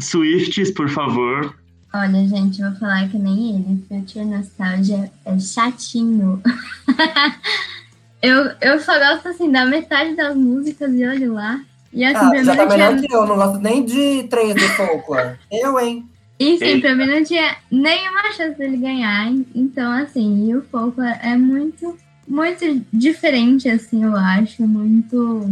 Swifts, 0.00 0.70
por 0.70 0.88
favor. 0.88 1.59
Olha, 1.92 2.28
gente, 2.28 2.62
vou 2.62 2.72
falar 2.76 3.08
que 3.08 3.18
nem 3.18 3.56
ele. 3.56 3.84
Future 3.88 4.24
Nostalgia 4.24 5.10
é 5.24 5.38
chatinho. 5.40 6.40
eu, 8.22 8.52
eu 8.60 8.80
só 8.80 8.96
gosto, 8.96 9.28
assim, 9.28 9.50
da 9.50 9.66
metade 9.66 10.14
das 10.14 10.36
músicas 10.36 10.92
e 10.94 11.04
olho 11.04 11.34
lá. 11.34 11.60
E, 11.92 12.04
assim, 12.04 12.36
ah, 12.36 12.44
já 12.44 12.56
tá 12.56 12.66
melhor 12.66 12.94
tinha... 12.94 13.08
que 13.08 13.12
eu. 13.12 13.26
Não 13.26 13.34
gosto 13.34 13.58
nem 13.58 13.84
de 13.84 14.22
três 14.30 14.54
do 14.54 14.68
folklore. 14.76 15.36
eu, 15.50 15.80
hein? 15.80 16.08
E 16.38 16.56
sim, 16.58 16.80
pra 16.80 16.94
mim 16.94 17.06
não 17.06 17.24
tinha 17.24 17.56
nenhuma 17.70 18.32
chance 18.32 18.56
dele 18.56 18.76
ganhar. 18.76 19.30
Então, 19.52 19.90
assim, 19.90 20.48
e 20.48 20.54
o 20.54 20.62
folklore 20.62 21.18
é 21.22 21.36
muito, 21.36 21.98
muito 22.26 22.86
diferente, 22.92 23.68
assim, 23.68 24.04
eu 24.04 24.16
acho. 24.16 24.62
Muito, 24.62 25.50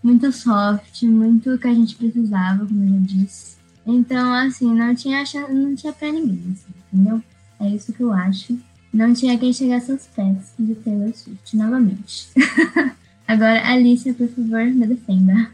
muito 0.00 0.30
soft, 0.30 1.02
muito 1.02 1.54
o 1.54 1.58
que 1.58 1.66
a 1.66 1.74
gente 1.74 1.96
precisava, 1.96 2.64
como 2.64 2.84
eu 2.84 2.88
já 2.88 3.06
disse. 3.06 3.59
Então, 3.86 4.32
assim, 4.34 4.72
não 4.74 4.94
tinha, 4.94 5.22
não 5.48 5.74
tinha 5.74 5.92
pra 5.92 6.12
ninguém, 6.12 6.52
assim, 6.52 6.72
entendeu? 6.92 7.22
É 7.60 7.68
isso 7.68 7.92
que 7.92 8.02
eu 8.02 8.12
acho. 8.12 8.58
Não 8.92 9.12
tinha 9.14 9.38
quem 9.38 9.52
chegasse 9.52 9.92
aos 9.92 10.06
pés 10.06 10.52
de 10.58 10.74
Taylor 10.74 11.12
Swift, 11.14 11.56
novamente. 11.56 12.28
Agora, 13.26 13.64
Alicia, 13.68 14.12
por 14.12 14.28
favor, 14.28 14.64
me 14.64 14.86
defenda. 14.86 15.50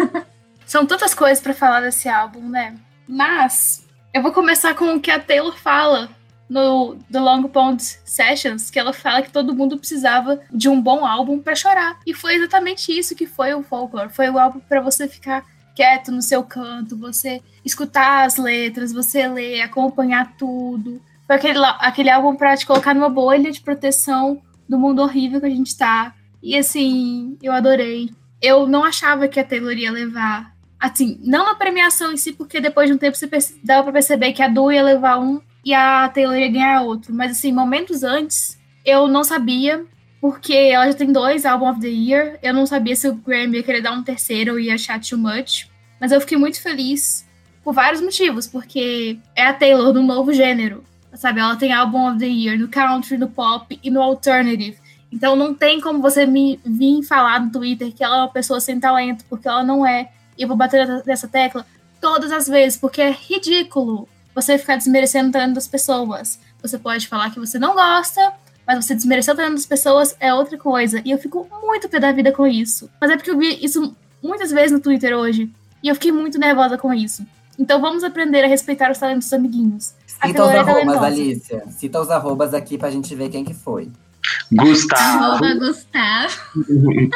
São 0.66 0.84
tantas 0.84 1.14
coisas 1.14 1.42
para 1.42 1.54
falar 1.54 1.80
desse 1.80 2.08
álbum, 2.08 2.48
né? 2.48 2.74
Mas 3.08 3.86
eu 4.12 4.22
vou 4.22 4.32
começar 4.32 4.74
com 4.74 4.94
o 4.94 5.00
que 5.00 5.10
a 5.10 5.18
Taylor 5.18 5.56
fala 5.56 6.10
no 6.48 6.96
The 7.10 7.20
Long 7.20 7.44
Pond 7.44 7.82
Sessions, 7.82 8.70
que 8.70 8.78
ela 8.78 8.92
fala 8.92 9.22
que 9.22 9.30
todo 9.30 9.54
mundo 9.54 9.78
precisava 9.78 10.40
de 10.52 10.68
um 10.68 10.80
bom 10.80 11.06
álbum 11.06 11.38
para 11.38 11.54
chorar. 11.54 11.98
E 12.06 12.12
foi 12.12 12.34
exatamente 12.34 12.96
isso 12.96 13.14
que 13.14 13.26
foi 13.26 13.54
o 13.54 13.62
Folklore. 13.62 14.10
Foi 14.10 14.28
o 14.28 14.38
álbum 14.38 14.60
para 14.60 14.80
você 14.80 15.08
ficar 15.08 15.44
quieto 15.74 16.12
no 16.12 16.22
seu 16.22 16.42
canto, 16.42 16.96
você 16.96 17.42
escutar 17.64 18.24
as 18.24 18.36
letras, 18.36 18.92
você 18.92 19.26
ler, 19.26 19.62
acompanhar 19.62 20.36
tudo. 20.36 21.00
Foi 21.26 21.36
aquele, 21.36 21.58
aquele 21.80 22.10
álbum 22.10 22.36
para 22.36 22.56
te 22.56 22.66
colocar 22.66 22.94
numa 22.94 23.08
bolha 23.08 23.50
de 23.50 23.60
proteção 23.60 24.40
do 24.68 24.78
mundo 24.78 25.02
horrível 25.02 25.40
que 25.40 25.46
a 25.46 25.50
gente 25.50 25.76
tá. 25.76 26.14
E 26.42 26.56
assim, 26.56 27.38
eu 27.42 27.52
adorei. 27.52 28.10
Eu 28.40 28.66
não 28.66 28.84
achava 28.84 29.26
que 29.26 29.40
a 29.40 29.44
Taylor 29.44 29.72
ia 29.72 29.90
levar. 29.90 30.54
Assim, 30.78 31.18
não 31.22 31.46
na 31.46 31.54
premiação 31.54 32.12
em 32.12 32.16
si, 32.16 32.32
porque 32.32 32.60
depois 32.60 32.88
de 32.88 32.94
um 32.94 32.98
tempo 32.98 33.16
você 33.16 33.28
dava 33.62 33.84
pra 33.84 33.92
perceber 33.92 34.32
que 34.32 34.42
a 34.42 34.48
Du 34.48 34.70
ia 34.70 34.82
levar 34.82 35.18
um 35.18 35.40
e 35.64 35.72
a 35.72 36.06
Taylor 36.08 36.36
ia 36.36 36.50
ganhar 36.50 36.82
outro. 36.82 37.14
Mas 37.14 37.32
assim, 37.32 37.52
momentos 37.52 38.02
antes, 38.02 38.58
eu 38.84 39.08
não 39.08 39.24
sabia, 39.24 39.86
porque 40.24 40.54
ela 40.54 40.86
já 40.86 40.94
tem 40.94 41.12
dois 41.12 41.44
Album 41.44 41.68
of 41.68 41.80
the 41.82 41.86
Year. 41.86 42.38
Eu 42.42 42.54
não 42.54 42.64
sabia 42.64 42.96
se 42.96 43.06
o 43.06 43.14
Grammy 43.14 43.58
ia 43.58 43.62
querer 43.62 43.82
dar 43.82 43.92
um 43.92 44.02
terceiro 44.02 44.52
ou 44.52 44.58
ia 44.58 44.72
achar 44.72 44.98
too 44.98 45.18
much. 45.18 45.68
Mas 46.00 46.12
eu 46.12 46.18
fiquei 46.18 46.38
muito 46.38 46.62
feliz 46.62 47.26
por 47.62 47.74
vários 47.74 48.00
motivos, 48.00 48.46
porque 48.46 49.18
é 49.36 49.46
a 49.46 49.52
Taylor 49.52 49.92
do 49.92 50.02
novo 50.02 50.32
gênero, 50.32 50.82
sabe? 51.12 51.40
Ela 51.40 51.56
tem 51.56 51.74
Album 51.74 52.08
of 52.08 52.18
the 52.18 52.24
Year 52.24 52.58
no 52.58 52.68
country, 52.68 53.18
no 53.18 53.28
pop 53.28 53.78
e 53.82 53.90
no 53.90 54.00
alternative. 54.00 54.78
Então 55.12 55.36
não 55.36 55.52
tem 55.52 55.78
como 55.78 56.00
você 56.00 56.24
me 56.24 56.58
vir 56.64 57.02
falar 57.02 57.38
no 57.38 57.52
Twitter 57.52 57.92
que 57.92 58.02
ela 58.02 58.16
é 58.16 58.20
uma 58.20 58.32
pessoa 58.32 58.60
sem 58.60 58.80
talento, 58.80 59.26
porque 59.28 59.46
ela 59.46 59.62
não 59.62 59.86
é. 59.86 60.08
E 60.38 60.42
eu 60.42 60.48
vou 60.48 60.56
bater 60.56 61.04
nessa 61.04 61.28
tecla 61.28 61.66
todas 62.00 62.32
as 62.32 62.48
vezes, 62.48 62.78
porque 62.78 63.02
é 63.02 63.10
ridículo 63.10 64.08
você 64.34 64.56
ficar 64.56 64.76
desmerecendo 64.76 65.28
o 65.28 65.32
talento 65.32 65.56
das 65.56 65.68
pessoas. 65.68 66.40
Você 66.62 66.78
pode 66.78 67.08
falar 67.08 67.28
que 67.28 67.38
você 67.38 67.58
não 67.58 67.74
gosta, 67.74 68.32
mas 68.66 68.84
você 68.84 68.94
desmerecer 68.94 69.34
o 69.34 69.36
talento 69.36 69.54
das 69.54 69.66
pessoas 69.66 70.16
é 70.18 70.32
outra 70.32 70.56
coisa. 70.56 71.02
E 71.04 71.10
eu 71.10 71.18
fico 71.18 71.48
muito 71.62 71.88
pé 71.88 72.00
da 72.00 72.12
vida 72.12 72.32
com 72.32 72.46
isso. 72.46 72.90
Mas 73.00 73.10
é 73.10 73.16
porque 73.16 73.30
eu 73.30 73.38
vi 73.38 73.64
isso 73.64 73.94
muitas 74.22 74.50
vezes 74.50 74.72
no 74.72 74.80
Twitter 74.80 75.16
hoje. 75.16 75.50
E 75.82 75.88
eu 75.88 75.94
fiquei 75.94 76.10
muito 76.10 76.38
nervosa 76.38 76.78
com 76.78 76.92
isso. 76.92 77.26
Então 77.58 77.80
vamos 77.80 78.02
aprender 78.02 78.42
a 78.42 78.48
respeitar 78.48 78.90
os 78.90 78.98
talentos 78.98 79.26
dos 79.26 79.32
amiguinhos. 79.32 79.94
Cita 80.06 80.44
os 80.44 80.50
é 80.50 80.58
arrobas, 80.58 81.02
Alicia. 81.02 81.64
Cita 81.70 82.00
os 82.00 82.10
arrobas 82.10 82.54
aqui 82.54 82.78
pra 82.78 82.90
gente 82.90 83.14
ver 83.14 83.28
quem 83.28 83.44
que 83.44 83.54
foi. 83.54 83.90
Gustavo. 84.50 85.24
Arroba 85.24 85.54
Gustavo. 85.54 86.34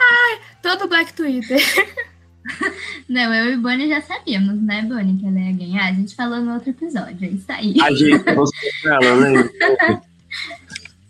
Ai, 0.00 0.38
todo 0.62 0.88
Black 0.88 1.12
Twitter. 1.12 1.60
Não, 3.08 3.34
eu 3.34 3.54
e 3.54 3.56
Bonnie 3.56 3.88
já 3.88 4.00
sabíamos, 4.00 4.60
né, 4.62 4.82
Bonnie, 4.82 5.18
que 5.18 5.26
ela 5.26 5.38
ia 5.38 5.52
ganhar. 5.52 5.88
A 5.88 5.92
gente 5.92 6.14
falou 6.14 6.40
no 6.40 6.54
outro 6.54 6.70
episódio, 6.70 7.16
é 7.22 7.28
isso 7.28 7.50
aí. 7.50 7.74
A 7.80 7.90
gente 7.90 8.24
ela, 8.86 9.14
lembra? 9.14 9.50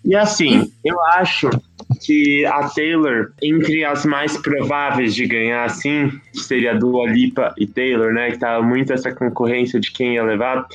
E 0.04 0.14
assim, 0.14 0.70
eu 0.84 1.00
acho 1.00 1.48
que 2.04 2.44
a 2.44 2.68
Taylor, 2.68 3.32
entre 3.42 3.84
as 3.84 4.04
mais 4.04 4.36
prováveis 4.36 5.14
de 5.14 5.26
ganhar, 5.26 5.64
assim, 5.64 6.12
seria 6.34 6.74
Dua 6.74 7.06
Lipa 7.06 7.54
e 7.56 7.66
Taylor, 7.66 8.12
né? 8.12 8.30
Que 8.30 8.38
tava 8.38 8.62
muito 8.62 8.92
essa 8.92 9.12
concorrência 9.12 9.80
de 9.80 9.90
quem 9.90 10.14
ia 10.14 10.22
levar. 10.22 10.66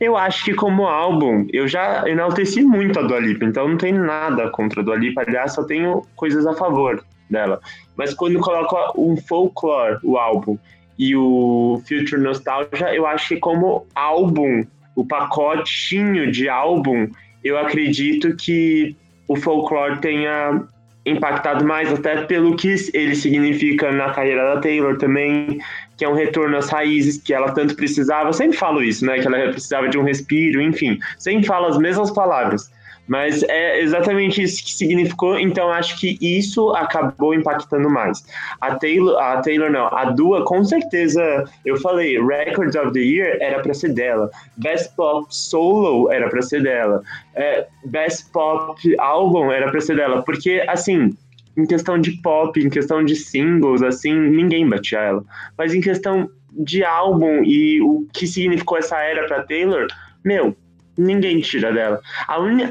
Eu 0.00 0.16
acho 0.16 0.44
que 0.44 0.54
como 0.54 0.86
álbum, 0.86 1.46
eu 1.52 1.68
já 1.68 2.08
enalteci 2.08 2.62
muito 2.62 2.98
a 2.98 3.02
Dua 3.02 3.20
Lipa, 3.20 3.44
então 3.44 3.68
não 3.68 3.76
tem 3.76 3.92
nada 3.92 4.50
contra 4.50 4.80
a 4.80 4.84
Dua 4.84 4.96
Lipa, 4.96 5.22
aliás, 5.22 5.54
só 5.54 5.62
tenho 5.62 6.04
coisas 6.16 6.44
a 6.44 6.52
favor 6.52 7.02
dela. 7.30 7.60
Mas 7.96 8.12
quando 8.14 8.38
coloca 8.40 8.98
um 8.98 9.16
folklore, 9.16 9.98
o 10.02 10.16
álbum, 10.16 10.58
e 10.98 11.16
o 11.16 11.82
Future 11.88 12.20
Nostalgia, 12.20 12.94
eu 12.94 13.06
acho 13.06 13.28
que 13.28 13.36
como 13.36 13.86
álbum, 13.94 14.64
o 14.94 15.04
pacotinho 15.04 16.30
de 16.30 16.48
álbum, 16.48 17.08
eu 17.42 17.58
acredito 17.58 18.36
que 18.36 18.96
o 19.26 19.36
folklore 19.36 19.98
tenha 19.98 20.62
impactado 21.06 21.64
mais, 21.64 21.92
até 21.92 22.22
pelo 22.24 22.56
que 22.56 22.74
ele 22.94 23.14
significa 23.14 23.92
na 23.92 24.10
carreira 24.10 24.54
da 24.54 24.60
Taylor 24.60 24.96
também, 24.96 25.58
que 25.96 26.04
é 26.04 26.08
um 26.08 26.14
retorno 26.14 26.56
às 26.56 26.70
raízes 26.70 27.18
que 27.18 27.34
ela 27.34 27.52
tanto 27.52 27.76
precisava. 27.76 28.30
Eu 28.30 28.32
sempre 28.32 28.56
falo 28.56 28.82
isso, 28.82 29.04
né? 29.04 29.18
Que 29.18 29.26
ela 29.26 29.50
precisava 29.50 29.88
de 29.88 29.98
um 29.98 30.02
respiro, 30.02 30.62
enfim. 30.62 30.98
Sempre 31.18 31.46
falo 31.46 31.66
as 31.66 31.76
mesmas 31.76 32.10
palavras. 32.10 32.72
Mas 33.06 33.42
é 33.44 33.80
exatamente 33.80 34.42
isso 34.42 34.64
que 34.64 34.72
significou, 34.72 35.38
então 35.38 35.70
acho 35.70 35.98
que 36.00 36.16
isso 36.20 36.70
acabou 36.70 37.34
impactando 37.34 37.90
mais. 37.90 38.24
A 38.60 38.76
Taylor, 38.76 39.20
a 39.20 39.42
Taylor 39.42 39.70
não, 39.70 39.86
a 39.88 40.06
Dua, 40.06 40.44
com 40.44 40.64
certeza, 40.64 41.44
eu 41.64 41.76
falei, 41.76 42.18
Records 42.24 42.74
of 42.76 42.92
the 42.92 43.00
Year 43.00 43.36
era 43.40 43.60
para 43.60 43.74
ser 43.74 43.92
dela, 43.92 44.30
Best 44.56 44.94
Pop 44.96 45.26
Solo 45.28 46.10
era 46.10 46.30
para 46.30 46.40
ser 46.40 46.62
dela, 46.62 47.02
é, 47.34 47.66
Best 47.84 48.32
Pop 48.32 48.80
Album 48.98 49.52
era 49.52 49.70
para 49.70 49.80
ser 49.80 49.96
dela, 49.96 50.22
porque 50.22 50.64
assim, 50.66 51.14
em 51.56 51.66
questão 51.66 51.98
de 51.98 52.12
pop, 52.22 52.58
em 52.58 52.70
questão 52.70 53.04
de 53.04 53.14
singles, 53.14 53.82
assim, 53.82 54.14
ninguém 54.14 54.68
batia 54.68 54.98
ela. 54.98 55.24
Mas 55.56 55.74
em 55.74 55.80
questão 55.80 56.28
de 56.52 56.84
álbum 56.84 57.42
e 57.44 57.80
o 57.80 58.06
que 58.12 58.26
significou 58.26 58.78
essa 58.78 58.98
era 58.98 59.26
para 59.26 59.42
Taylor, 59.42 59.86
meu, 60.24 60.56
Ninguém 60.96 61.40
tira 61.40 61.72
dela. 61.72 62.00
A 62.26 62.38
uni... 62.38 62.64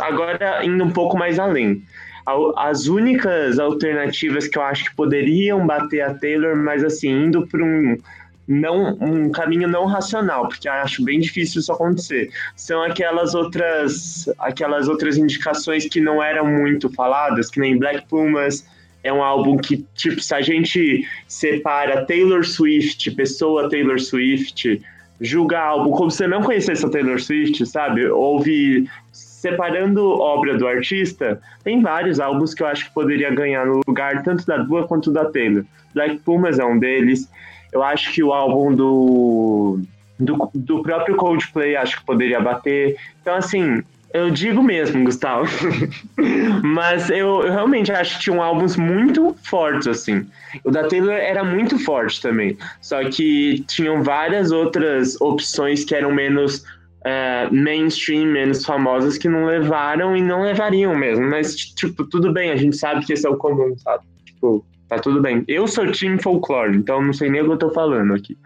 Agora, 0.00 0.64
indo 0.64 0.84
um 0.84 0.90
pouco 0.90 1.16
mais 1.16 1.38
além. 1.38 1.82
As 2.56 2.86
únicas 2.86 3.58
alternativas 3.58 4.48
que 4.48 4.58
eu 4.58 4.62
acho 4.62 4.86
que 4.86 4.96
poderiam 4.96 5.64
bater 5.64 6.00
a 6.00 6.14
Taylor, 6.14 6.56
mas 6.56 6.82
assim, 6.82 7.08
indo 7.08 7.46
para 7.46 7.62
um, 7.62 7.96
não, 8.48 8.96
um 9.00 9.30
caminho 9.30 9.68
não 9.68 9.86
racional, 9.86 10.48
porque 10.48 10.68
acho 10.68 11.04
bem 11.04 11.20
difícil 11.20 11.60
isso 11.60 11.72
acontecer. 11.72 12.30
São 12.56 12.82
aquelas 12.82 13.34
outras, 13.34 14.28
aquelas 14.38 14.88
outras 14.88 15.16
indicações 15.16 15.86
que 15.86 16.00
não 16.00 16.22
eram 16.22 16.46
muito 16.46 16.92
faladas, 16.92 17.50
que 17.50 17.60
nem 17.60 17.78
Black 17.78 18.08
Pumas, 18.08 18.66
é 19.02 19.12
um 19.12 19.22
álbum 19.22 19.56
que, 19.56 19.86
tipo, 19.94 20.20
se 20.20 20.34
a 20.34 20.40
gente 20.40 21.06
separa 21.28 22.04
Taylor 22.06 22.44
Swift, 22.44 23.10
pessoa 23.12 23.70
Taylor 23.70 24.00
Swift, 24.00 24.82
julga 25.20 25.58
álbum 25.58 25.90
como 25.92 26.10
se 26.10 26.26
não 26.26 26.42
conhecesse 26.42 26.84
a 26.84 26.88
Taylor 26.88 27.20
Swift, 27.20 27.64
sabe? 27.66 28.06
Ouve 28.06 28.88
separando 29.12 30.02
obra 30.08 30.56
do 30.56 30.66
artista, 30.66 31.40
tem 31.62 31.80
vários 31.80 32.18
álbuns 32.18 32.54
que 32.54 32.62
eu 32.62 32.66
acho 32.66 32.86
que 32.86 32.94
poderia 32.94 33.30
ganhar 33.30 33.66
no 33.66 33.80
lugar 33.86 34.22
tanto 34.22 34.46
da 34.46 34.58
Dua 34.58 34.86
quanto 34.86 35.12
da 35.12 35.24
Taylor. 35.26 35.64
Black 35.94 36.18
Pumas 36.18 36.58
é 36.58 36.64
um 36.64 36.78
deles. 36.78 37.30
Eu 37.72 37.82
acho 37.82 38.12
que 38.12 38.22
o 38.22 38.32
álbum 38.32 38.74
do, 38.74 39.80
do, 40.18 40.50
do 40.54 40.82
próprio 40.82 41.16
Coldplay 41.16 41.76
acho 41.76 41.98
que 41.98 42.06
poderia 42.06 42.40
bater. 42.40 42.96
Então, 43.20 43.34
assim, 43.34 43.82
eu 44.12 44.30
digo 44.30 44.62
mesmo, 44.62 45.04
Gustavo. 45.04 45.46
Mas 46.62 47.10
eu, 47.10 47.42
eu, 47.42 47.52
realmente 47.52 47.92
acho 47.92 48.16
que 48.16 48.24
tinham 48.24 48.42
álbuns 48.42 48.76
muito 48.76 49.36
fortes, 49.42 49.86
assim. 49.86 50.26
O 50.64 50.70
da 50.70 50.88
Taylor 50.88 51.14
era 51.14 51.44
muito 51.44 51.78
forte 51.78 52.20
também. 52.20 52.56
Só 52.80 53.02
que 53.08 53.64
tinham 53.68 54.02
várias 54.02 54.50
outras 54.52 55.20
opções 55.20 55.84
que 55.84 55.94
eram 55.94 56.12
menos 56.12 56.58
uh, 56.58 57.52
mainstream, 57.52 58.26
menos 58.26 58.64
famosas, 58.64 59.18
que 59.18 59.28
não 59.28 59.46
levaram 59.46 60.16
e 60.16 60.22
não 60.22 60.42
levariam 60.42 60.94
mesmo. 60.94 61.28
Mas, 61.28 61.54
tipo, 61.54 62.04
tudo 62.04 62.32
bem, 62.32 62.50
a 62.50 62.56
gente 62.56 62.76
sabe 62.76 63.04
que 63.04 63.12
esse 63.12 63.26
é 63.26 63.30
o 63.30 63.36
comum, 63.36 63.76
sabe? 63.78 64.04
Tipo, 64.24 64.64
tá 64.88 64.98
tudo 64.98 65.20
bem. 65.20 65.44
Eu 65.46 65.66
sou 65.66 65.90
time 65.90 66.20
folklore, 66.22 66.76
então 66.76 67.02
não 67.02 67.12
sei 67.12 67.28
nem 67.28 67.42
o 67.42 67.46
que 67.46 67.52
eu 67.52 67.58
tô 67.58 67.70
falando 67.70 68.14
aqui 68.14 68.36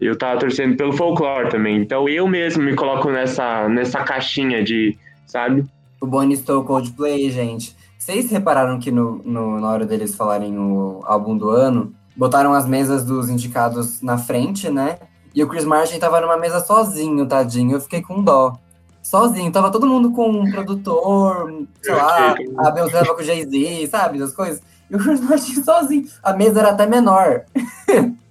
eu 0.00 0.16
tava 0.16 0.38
torcendo 0.40 0.76
pelo 0.76 0.92
folclore 0.92 1.48
também. 1.48 1.78
Então 1.78 2.08
eu 2.08 2.28
mesmo 2.28 2.62
me 2.62 2.74
coloco 2.74 3.10
nessa, 3.10 3.68
nessa 3.68 4.02
caixinha 4.04 4.62
de 4.62 4.96
sabe? 5.26 5.64
O 6.00 6.06
Bonnie 6.06 6.36
Stowe 6.36 6.64
Coldplay, 6.64 7.30
gente. 7.30 7.76
Vocês 7.98 8.30
repararam 8.30 8.78
que 8.78 8.90
no, 8.90 9.20
no, 9.24 9.60
na 9.60 9.68
hora 9.68 9.84
deles 9.84 10.14
falarem 10.14 10.56
o 10.58 11.00
álbum 11.04 11.36
do 11.36 11.50
ano, 11.50 11.92
botaram 12.16 12.52
as 12.52 12.66
mesas 12.66 13.04
dos 13.04 13.28
indicados 13.28 14.00
na 14.00 14.16
frente, 14.16 14.70
né? 14.70 14.98
E 15.34 15.42
o 15.42 15.48
Chris 15.48 15.64
Martin 15.64 15.98
tava 15.98 16.20
numa 16.20 16.36
mesa 16.36 16.60
sozinho, 16.60 17.26
tadinho. 17.26 17.76
Eu 17.76 17.80
fiquei 17.80 18.00
com 18.00 18.22
dó. 18.22 18.56
Sozinho. 19.02 19.52
Tava 19.52 19.70
todo 19.70 19.86
mundo 19.86 20.12
com 20.12 20.30
um 20.30 20.50
produtor, 20.50 21.66
sei 21.82 21.94
lá, 21.94 22.34
a 22.58 22.70
Beyoncé 22.70 23.00
tava 23.00 23.14
com 23.14 23.20
o 23.20 23.24
Jay-Z, 23.24 23.86
sabe? 23.88 24.18
Das 24.18 24.32
coisas. 24.32 24.62
E 24.90 24.96
o 24.96 24.98
Chris 24.98 25.20
Martin 25.20 25.62
sozinho. 25.62 26.08
A 26.22 26.32
mesa 26.32 26.60
era 26.60 26.70
até 26.70 26.86
menor. 26.86 27.44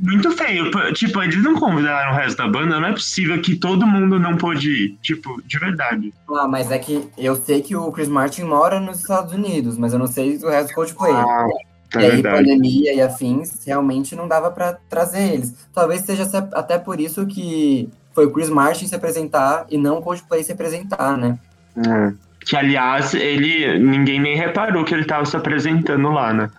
Muito 0.00 0.30
feio. 0.32 0.70
Tipo, 0.92 1.22
eles 1.22 1.42
não 1.42 1.54
convidaram 1.54 2.12
o 2.12 2.14
resto 2.14 2.38
da 2.38 2.48
banda, 2.48 2.80
não 2.80 2.88
é 2.88 2.92
possível 2.92 3.40
que 3.40 3.56
todo 3.56 3.86
mundo 3.86 4.18
não 4.18 4.36
pôde 4.36 4.70
ir. 4.70 4.98
Tipo, 5.02 5.40
de 5.44 5.58
verdade. 5.58 6.12
Ah, 6.30 6.48
mas 6.48 6.70
é 6.70 6.78
que 6.78 7.08
eu 7.16 7.36
sei 7.36 7.60
que 7.60 7.76
o 7.76 7.90
Chris 7.92 8.08
Martin 8.08 8.42
mora 8.42 8.80
nos 8.80 9.00
Estados 9.00 9.32
Unidos, 9.32 9.76
mas 9.76 9.92
eu 9.92 9.98
não 9.98 10.06
sei 10.06 10.36
o 10.38 10.48
resto 10.48 10.68
do 10.68 10.74
Coldplay. 10.74 11.12
Ah, 11.12 11.46
é 11.94 12.00
e 12.00 12.04
aí, 12.04 12.10
verdade. 12.10 12.36
pandemia 12.36 12.94
e 12.94 13.00
afins, 13.00 13.64
realmente 13.64 14.14
não 14.14 14.28
dava 14.28 14.50
para 14.50 14.74
trazer 14.88 15.32
eles. 15.32 15.54
Talvez 15.72 16.02
seja 16.02 16.24
até 16.52 16.78
por 16.78 17.00
isso 17.00 17.26
que 17.26 17.88
foi 18.14 18.26
o 18.26 18.30
Chris 18.30 18.50
Martin 18.50 18.86
se 18.86 18.94
apresentar 18.94 19.66
e 19.70 19.78
não 19.78 19.98
o 19.98 20.02
Coldplay 20.02 20.42
se 20.42 20.52
apresentar, 20.52 21.16
né? 21.16 21.38
É. 21.76 22.12
Que, 22.44 22.56
aliás, 22.56 23.14
ele 23.14 23.78
ninguém 23.78 24.20
nem 24.20 24.36
reparou 24.36 24.84
que 24.84 24.94
ele 24.94 25.04
tava 25.04 25.24
se 25.24 25.36
apresentando 25.36 26.10
lá, 26.10 26.32
né? 26.32 26.50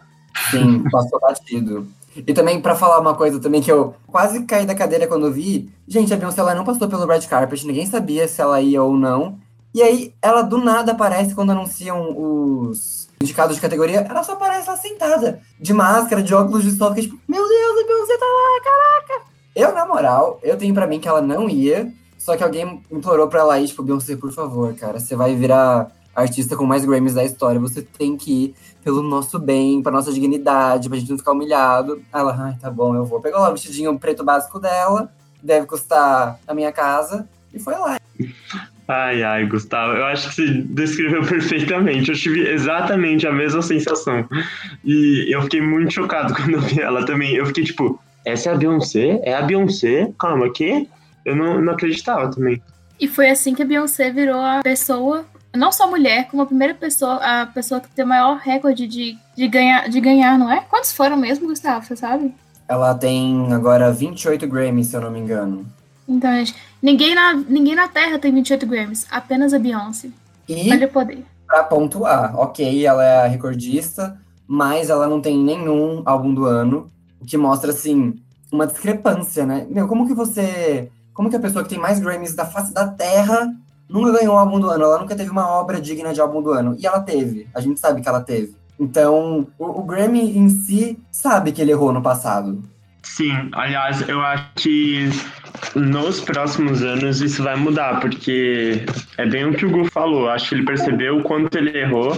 Sim, 0.52 0.84
passou 0.90 1.20
batido. 1.20 1.88
E 2.16 2.34
também, 2.34 2.62
para 2.62 2.76
falar 2.76 3.00
uma 3.00 3.16
coisa 3.16 3.40
também 3.40 3.62
que 3.62 3.72
eu 3.72 3.96
quase 4.08 4.44
caí 4.44 4.66
da 4.66 4.76
cadeira 4.76 5.08
quando 5.08 5.28
eu 5.28 5.32
vi, 5.32 5.72
gente, 5.88 6.14
a 6.14 6.18
Beyoncé 6.18 6.42
ela 6.42 6.56
não 6.56 6.64
passou 6.64 6.88
pelo 6.88 7.06
red 7.06 7.22
carpet, 7.22 7.66
ninguém 7.66 7.86
sabia 7.86 8.28
se 8.28 8.42
ela 8.42 8.60
ia 8.62 8.82
ou 8.82 8.98
não. 8.98 9.38
E 9.74 9.84
aí, 9.84 10.14
ela 10.22 10.42
do 10.42 10.58
nada 10.58 10.94
aparece 10.94 11.36
quando 11.36 11.52
anunciam 11.52 12.16
os 12.18 13.08
indicados 13.22 13.56
de 13.56 13.62
categoria, 13.62 14.00
ela 14.10 14.24
só 14.24 14.34
aparece 14.34 14.68
lá 14.70 14.78
sentada, 14.78 15.42
de 15.60 15.74
máscara, 15.74 16.24
de 16.24 16.34
óculos 16.34 16.64
de 16.64 16.72
sol, 16.72 16.94
que 16.94 17.02
tipo, 17.02 17.20
meu 17.28 17.48
Deus, 17.48 17.84
a 17.84 17.88
Beyoncé 17.88 18.18
tá 18.18 18.26
lá, 18.26 18.62
caraca! 18.64 19.30
Eu, 19.56 19.74
na 19.74 19.86
moral, 19.86 20.40
eu 20.42 20.58
tenho 20.58 20.74
para 20.74 20.88
mim 20.88 21.00
que 21.00 21.08
ela 21.08 21.22
não 21.22 21.50
ia, 21.50 21.92
só 22.18 22.36
que 22.36 22.44
alguém 22.44 22.82
implorou 22.90 23.28
pra 23.28 23.42
ela 23.42 23.60
ir, 23.60 23.68
tipo, 23.68 23.84
Beyoncé, 23.84 24.16
por 24.16 24.32
favor, 24.32 24.74
cara, 24.74 25.00
você 25.00 25.16
vai 25.16 25.36
virar 25.36 25.92
artista 26.20 26.56
com 26.56 26.66
mais 26.66 26.86
Grammys 26.86 27.14
da 27.14 27.24
história, 27.24 27.60
você 27.60 27.82
tem 27.82 28.16
que 28.16 28.46
ir 28.46 28.56
pelo 28.84 29.02
nosso 29.02 29.38
bem, 29.38 29.82
pra 29.82 29.92
nossa 29.92 30.12
dignidade, 30.12 30.90
pra 30.90 30.98
gente 30.98 31.10
não 31.10 31.18
ficar 31.18 31.32
humilhado. 31.32 32.02
Ela, 32.14 32.36
ai, 32.40 32.58
tá 32.60 32.70
bom, 32.70 32.96
eu 32.96 33.06
vou. 33.06 33.22
Pegou 33.22 33.40
lá 33.40 33.50
o 33.50 33.54
vestidinho 33.54 33.98
preto 34.00 34.24
básico 34.24 34.60
dela, 34.60 35.12
deve 35.42 35.66
custar 35.66 36.40
a 36.48 36.54
minha 36.54 36.72
casa, 36.72 37.28
e 37.54 37.60
foi 37.60 37.74
lá. 37.74 37.98
Ai, 38.88 39.22
ai, 39.22 39.46
Gustavo, 39.46 39.94
eu 39.94 40.06
acho 40.06 40.30
que 40.30 40.36
você 40.36 40.48
descreveu 40.64 41.22
perfeitamente. 41.28 42.10
Eu 42.10 42.18
tive 42.18 42.50
exatamente 42.50 43.28
a 43.28 43.32
mesma 43.32 43.62
sensação. 43.62 44.28
E 44.84 45.28
eu 45.30 45.44
fiquei 45.44 45.62
muito 45.62 45.94
chocado 45.94 46.34
quando 46.36 46.54
eu 46.54 46.62
vi 46.62 46.82
ela 46.82 47.06
também. 47.06 47.36
Eu 47.36 47.46
fiquei 47.46 47.64
tipo, 47.64 48.00
essa 48.26 48.50
é 48.50 48.54
a 48.54 48.56
Beyoncé? 48.56 49.22
É 49.24 49.36
a 49.36 49.44
Beyoncé? 49.44 50.12
Calma, 50.18 50.48
o 50.48 50.52
quê? 50.52 50.88
Eu 51.24 51.36
não, 51.36 51.62
não 51.62 51.74
acreditava 51.74 52.32
também. 52.32 52.62
E 53.00 53.08
foi 53.08 53.30
assim 53.30 53.54
que 53.54 53.62
a 53.62 53.66
Beyoncé 53.66 54.12
virou 54.12 54.42
a 54.42 54.62
pessoa 54.64 55.26
não 55.56 55.72
só 55.72 55.90
mulher, 55.90 56.28
como 56.28 56.44
a 56.44 56.46
primeira 56.46 56.74
pessoa, 56.74 57.16
a 57.16 57.46
pessoa 57.48 57.82
que 57.82 57.90
tem 57.90 58.06
o 58.06 58.08
maior 58.08 58.38
recorde 58.38 58.88
de, 58.88 59.18
de, 59.36 59.48
ganhar, 59.48 59.90
de 59.90 60.00
ganhar, 60.00 60.38
não 60.38 60.52
é? 60.52 60.62
Quantos 60.70 60.92
foram 60.92 61.18
mesmo, 61.18 61.48
Gustavo? 61.48 61.86
Você 61.86 61.96
sabe? 61.96 62.34
Ela 62.68 62.94
tem 62.94 63.52
agora 63.52 63.92
28 63.92 64.48
Grammys, 64.48 64.88
se 64.88 64.96
eu 64.96 65.02
não 65.02 65.12
me 65.12 65.20
engano. 65.20 65.66
Então, 66.08 66.32
gente, 66.32 66.56
ninguém 66.82 67.16
na, 67.16 67.34
ninguém 67.34 67.76
na 67.76 67.88
Terra 67.88 68.20
tem 68.20 68.34
28 68.34 68.66
Grammys, 68.66 69.08
apenas 69.10 69.54
a 69.54 69.60
Beyoncé. 69.60 70.10
E, 70.48 70.72
Olha 70.72 70.88
o 70.88 70.92
poder. 70.92 71.26
Pra 71.48 71.64
pontuar, 71.64 72.40
ok, 72.40 72.86
ela 72.86 73.04
é 73.04 73.26
a 73.26 73.28
recordista, 73.28 74.20
mas 74.48 74.90
ela 74.90 75.08
não 75.08 75.20
tem 75.20 75.38
nenhum 75.38 76.04
álbum 76.06 76.34
do 76.34 76.46
ano, 76.46 76.92
o 77.20 77.26
que 77.26 77.38
mostra, 77.38 77.72
assim, 77.72 78.16
uma 78.52 78.68
discrepância, 78.68 79.46
né? 79.46 79.66
Meu, 79.70 79.88
como 79.88 80.08
que 80.08 80.14
você. 80.14 80.90
Como 81.14 81.30
que 81.30 81.36
a 81.36 81.40
pessoa 81.40 81.64
que 81.64 81.70
tem 81.70 81.80
mais 81.80 82.00
Grammys 82.00 82.34
da 82.34 82.46
face 82.46 82.74
da 82.74 82.88
Terra 82.88 83.54
nunca 83.90 84.12
ganhou 84.12 84.36
um 84.36 84.38
álbum 84.38 84.60
do 84.60 84.70
ano, 84.70 84.84
ela 84.84 85.00
nunca 85.00 85.16
teve 85.16 85.30
uma 85.32 85.50
obra 85.50 85.82
digna 85.82 86.14
de 86.14 86.22
álbum 86.22 86.42
do 86.42 86.52
ano. 86.52 86.76
E 86.80 86.86
ela 86.86 87.00
teve, 87.00 87.48
a 87.54 87.60
gente 87.60 87.80
sabe 87.80 88.02
que 88.02 88.08
ela 88.08 88.22
teve. 88.22 88.54
Então, 88.80 89.48
o, 89.58 89.66
o 89.66 89.84
Grammy 89.84 90.38
em 90.38 90.48
si 90.48 90.98
sabe 91.12 91.52
que 91.52 91.62
ele 91.62 91.72
errou 91.72 91.92
no 91.92 92.02
passado. 92.02 92.64
Sim, 93.04 93.50
aliás, 93.54 94.08
eu 94.08 94.22
acho 94.22 94.52
que 94.56 95.10
nos 95.76 96.22
próximos 96.22 96.84
anos 96.84 97.22
isso 97.22 97.44
vai 97.44 97.56
mudar, 97.56 98.00
porque 98.00 98.86
é 99.18 99.26
bem 99.26 99.46
o 99.46 99.54
que 99.54 99.66
o 99.66 99.72
Gu 99.72 99.86
falou. 99.86 100.30
Acho 100.30 100.50
que 100.50 100.56
ele 100.56 100.66
percebeu 100.66 101.18
o 101.18 101.24
quanto 101.24 101.58
ele 101.58 101.78
errou 101.78 102.16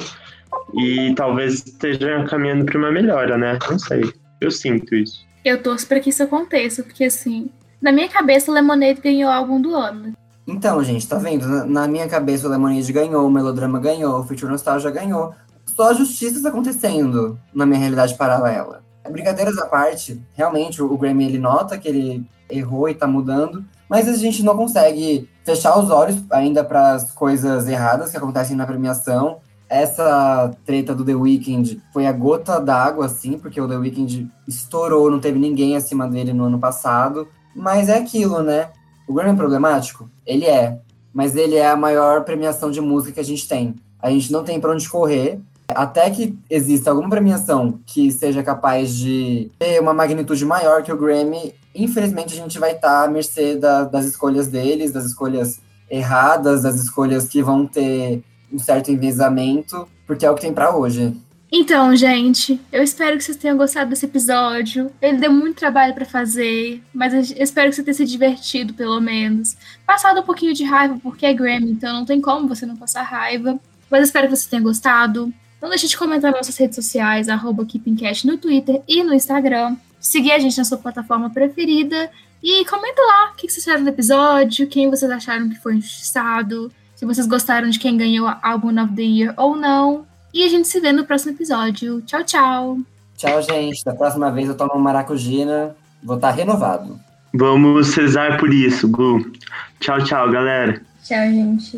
e 0.76 1.14
talvez 1.16 1.66
esteja 1.66 2.24
caminhando 2.26 2.66
para 2.66 2.78
uma 2.78 2.92
melhora, 2.92 3.38
né? 3.38 3.58
Não 3.70 3.80
sei. 3.80 4.04
Eu 4.40 4.52
sinto 4.52 4.94
isso. 4.96 5.26
Eu 5.44 5.62
torço 5.62 5.88
para 5.88 6.00
que 6.00 6.10
isso 6.10 6.22
aconteça, 6.22 6.84
porque 6.84 7.06
assim, 7.06 7.50
na 7.82 7.92
minha 7.92 8.10
cabeça, 8.10 8.52
Lemonade 8.52 9.02
ganhou 9.02 9.30
o 9.30 9.34
álbum 9.34 9.60
do 9.60 9.76
ano. 9.76 10.14
Então, 10.48 10.84
gente, 10.84 11.08
tá 11.08 11.18
vendo? 11.18 11.48
Na, 11.48 11.66
na 11.66 11.88
minha 11.88 12.08
cabeça, 12.08 12.48
o 12.48 12.50
Lemonade 12.50 12.92
ganhou, 12.92 13.28
o 13.28 13.32
Melodrama 13.32 13.80
ganhou, 13.80 14.20
o 14.20 14.24
Future 14.24 14.52
Nostalgia 14.52 14.90
ganhou. 14.90 15.34
Só 15.66 15.94
justiças 15.94 16.46
acontecendo 16.46 17.40
na 17.54 17.66
minha 17.66 17.80
realidade 17.80 18.16
paralela. 18.16 18.84
Brincadeiras 19.10 19.58
à 19.58 19.66
parte, 19.66 20.22
realmente, 20.34 20.82
o, 20.82 20.92
o 20.92 20.98
Grammy, 20.98 21.26
ele 21.26 21.40
nota 21.40 21.78
que 21.78 21.88
ele 21.88 22.26
errou 22.50 22.90
e 22.90 22.94
tá 22.94 23.08
mudando, 23.08 23.64
mas 23.90 24.08
a 24.08 24.14
gente 24.14 24.44
não 24.44 24.56
consegue 24.56 25.30
fechar 25.44 25.78
os 25.78 25.90
olhos 25.90 26.24
ainda 26.30 26.64
para 26.64 26.94
as 26.94 27.12
coisas 27.12 27.68
erradas 27.68 28.12
que 28.12 28.18
acontecem 28.18 28.56
na 28.56 28.66
premiação. 28.66 29.40
Essa 29.70 30.52
treta 30.66 30.94
do 30.94 31.06
The 31.06 31.16
Weeknd 31.16 31.82
foi 31.94 32.06
a 32.06 32.12
gota 32.12 32.60
d'água, 32.60 33.06
assim, 33.06 33.38
porque 33.38 33.60
o 33.60 33.68
The 33.68 33.78
Weeknd 33.78 34.30
estourou, 34.48 35.10
não 35.10 35.20
teve 35.20 35.40
ninguém 35.40 35.78
acima 35.78 36.08
dele 36.08 36.34
no 36.34 36.46
ano 36.46 36.60
passado. 36.60 37.28
Mas 37.56 37.90
é 37.90 37.98
aquilo, 37.98 38.44
né? 38.44 38.70
O 39.12 39.14
Grammy 39.14 39.34
é 39.34 39.36
problemático? 39.36 40.10
Ele 40.26 40.46
é. 40.46 40.80
Mas 41.14 41.36
ele 41.36 41.56
é 41.56 41.68
a 41.68 41.76
maior 41.76 42.24
premiação 42.24 42.72
de 42.72 42.80
música 42.80 43.16
que 43.16 43.20
a 43.20 43.26
gente 43.26 43.46
tem. 43.46 43.76
A 44.02 44.10
gente 44.10 44.32
não 44.32 44.42
tem 44.42 44.58
para 44.58 44.72
onde 44.72 44.88
correr. 44.88 45.38
Até 45.68 46.10
que 46.10 46.40
exista 46.50 46.92
alguma 46.92 47.10
premiação 47.10 47.78
que 47.86 48.10
seja 48.10 48.42
capaz 48.42 48.96
de 48.96 49.52
ter 49.60 49.82
uma 49.82 49.94
magnitude 49.94 50.46
maior 50.46 50.82
que 50.82 50.94
o 50.94 50.98
Grammy, 50.98 51.54
infelizmente 51.76 52.34
a 52.34 52.38
gente 52.38 52.58
vai 52.58 52.72
estar 52.72 53.02
tá 53.02 53.04
à 53.04 53.08
mercê 53.10 53.58
da, 53.58 53.84
das 53.84 54.06
escolhas 54.06 54.48
deles, 54.48 54.94
das 54.94 55.04
escolhas 55.04 55.60
erradas, 55.90 56.62
das 56.62 56.76
escolhas 56.76 57.28
que 57.28 57.44
vão 57.44 57.68
ter 57.68 58.24
um 58.52 58.60
certo 58.60 58.92
envezamento, 58.92 59.90
porque 60.08 60.26
é 60.26 60.32
o 60.32 60.36
que 60.36 60.42
tem 60.42 60.54
para 60.54 60.74
hoje. 60.74 61.14
Então, 61.54 61.94
gente, 61.98 62.62
eu 62.72 62.82
espero 62.82 63.18
que 63.18 63.24
vocês 63.26 63.36
tenham 63.36 63.58
gostado 63.58 63.90
desse 63.90 64.06
episódio. 64.06 64.90
Ele 65.02 65.18
deu 65.18 65.34
muito 65.34 65.58
trabalho 65.58 65.94
para 65.94 66.06
fazer, 66.06 66.82
mas 66.94 67.14
eu 67.14 67.44
espero 67.44 67.70
que 67.70 67.76
você 67.76 67.84
tenha 67.84 67.94
se 67.94 68.06
divertido, 68.06 68.74
pelo 68.74 69.02
menos. 69.02 69.58
Passado 69.86 70.22
um 70.22 70.24
pouquinho 70.24 70.54
de 70.54 70.64
raiva, 70.64 70.98
porque 71.04 71.26
é 71.26 71.34
Grammy, 71.34 71.72
então 71.72 71.94
não 71.94 72.06
tem 72.06 72.22
como 72.22 72.48
você 72.48 72.66
não 72.66 72.78
passar 72.78 73.04
raiva. 73.04 73.60
Mas 73.90 74.06
espero 74.06 74.30
que 74.30 74.36
você 74.38 74.50
tenha 74.50 74.62
gostado. 74.62 75.34
Não 75.62 75.68
deixe 75.68 75.90
de 75.90 75.98
comentar 75.98 76.32
nas 76.32 76.40
nossas 76.40 76.58
redes 76.58 76.78
sociais, 76.78 77.28
arroba 77.28 77.68
no 78.24 78.38
Twitter 78.38 78.82
e 78.88 79.04
no 79.04 79.14
Instagram. 79.14 79.76
Seguir 80.00 80.32
a 80.32 80.40
gente 80.40 80.58
na 80.58 80.64
sua 80.64 80.78
plataforma 80.78 81.30
preferida. 81.30 82.10
E 82.42 82.64
comenta 82.66 83.02
lá 83.02 83.32
o 83.32 83.36
que 83.36 83.50
vocês 83.50 83.68
acharam 83.68 83.84
do 83.84 83.90
episódio, 83.90 84.68
quem 84.68 84.90
vocês 84.90 85.12
acharam 85.12 85.50
que 85.50 85.60
foi 85.60 85.76
injustiçado, 85.76 86.72
se 86.96 87.06
vocês 87.06 87.28
gostaram 87.28 87.70
de 87.70 87.78
quem 87.78 87.98
ganhou 87.98 88.26
a 88.26 88.40
Album 88.42 88.82
of 88.82 88.96
the 88.96 89.02
Year 89.02 89.34
ou 89.38 89.56
não. 89.56 90.10
E 90.34 90.44
a 90.44 90.48
gente 90.48 90.68
se 90.68 90.80
vê 90.80 90.92
no 90.92 91.06
próximo 91.06 91.34
episódio. 91.34 92.02
Tchau, 92.02 92.24
tchau. 92.24 92.78
Tchau, 93.18 93.42
gente. 93.42 93.84
Da 93.84 93.94
próxima 93.94 94.32
vez 94.32 94.48
eu 94.48 94.56
tomo 94.56 94.80
maracujina. 94.80 95.76
Vou 96.04 96.16
estar 96.16 96.32
renovado. 96.32 97.00
Vamos 97.34 97.88
cesar 97.88 98.40
por 98.40 98.54
isso, 98.54 98.88
Gu. 98.90 99.32
Tchau, 99.80 100.04
tchau, 100.04 100.30
galera. 100.32 100.82
Tchau, 101.04 101.26
gente. 101.26 101.78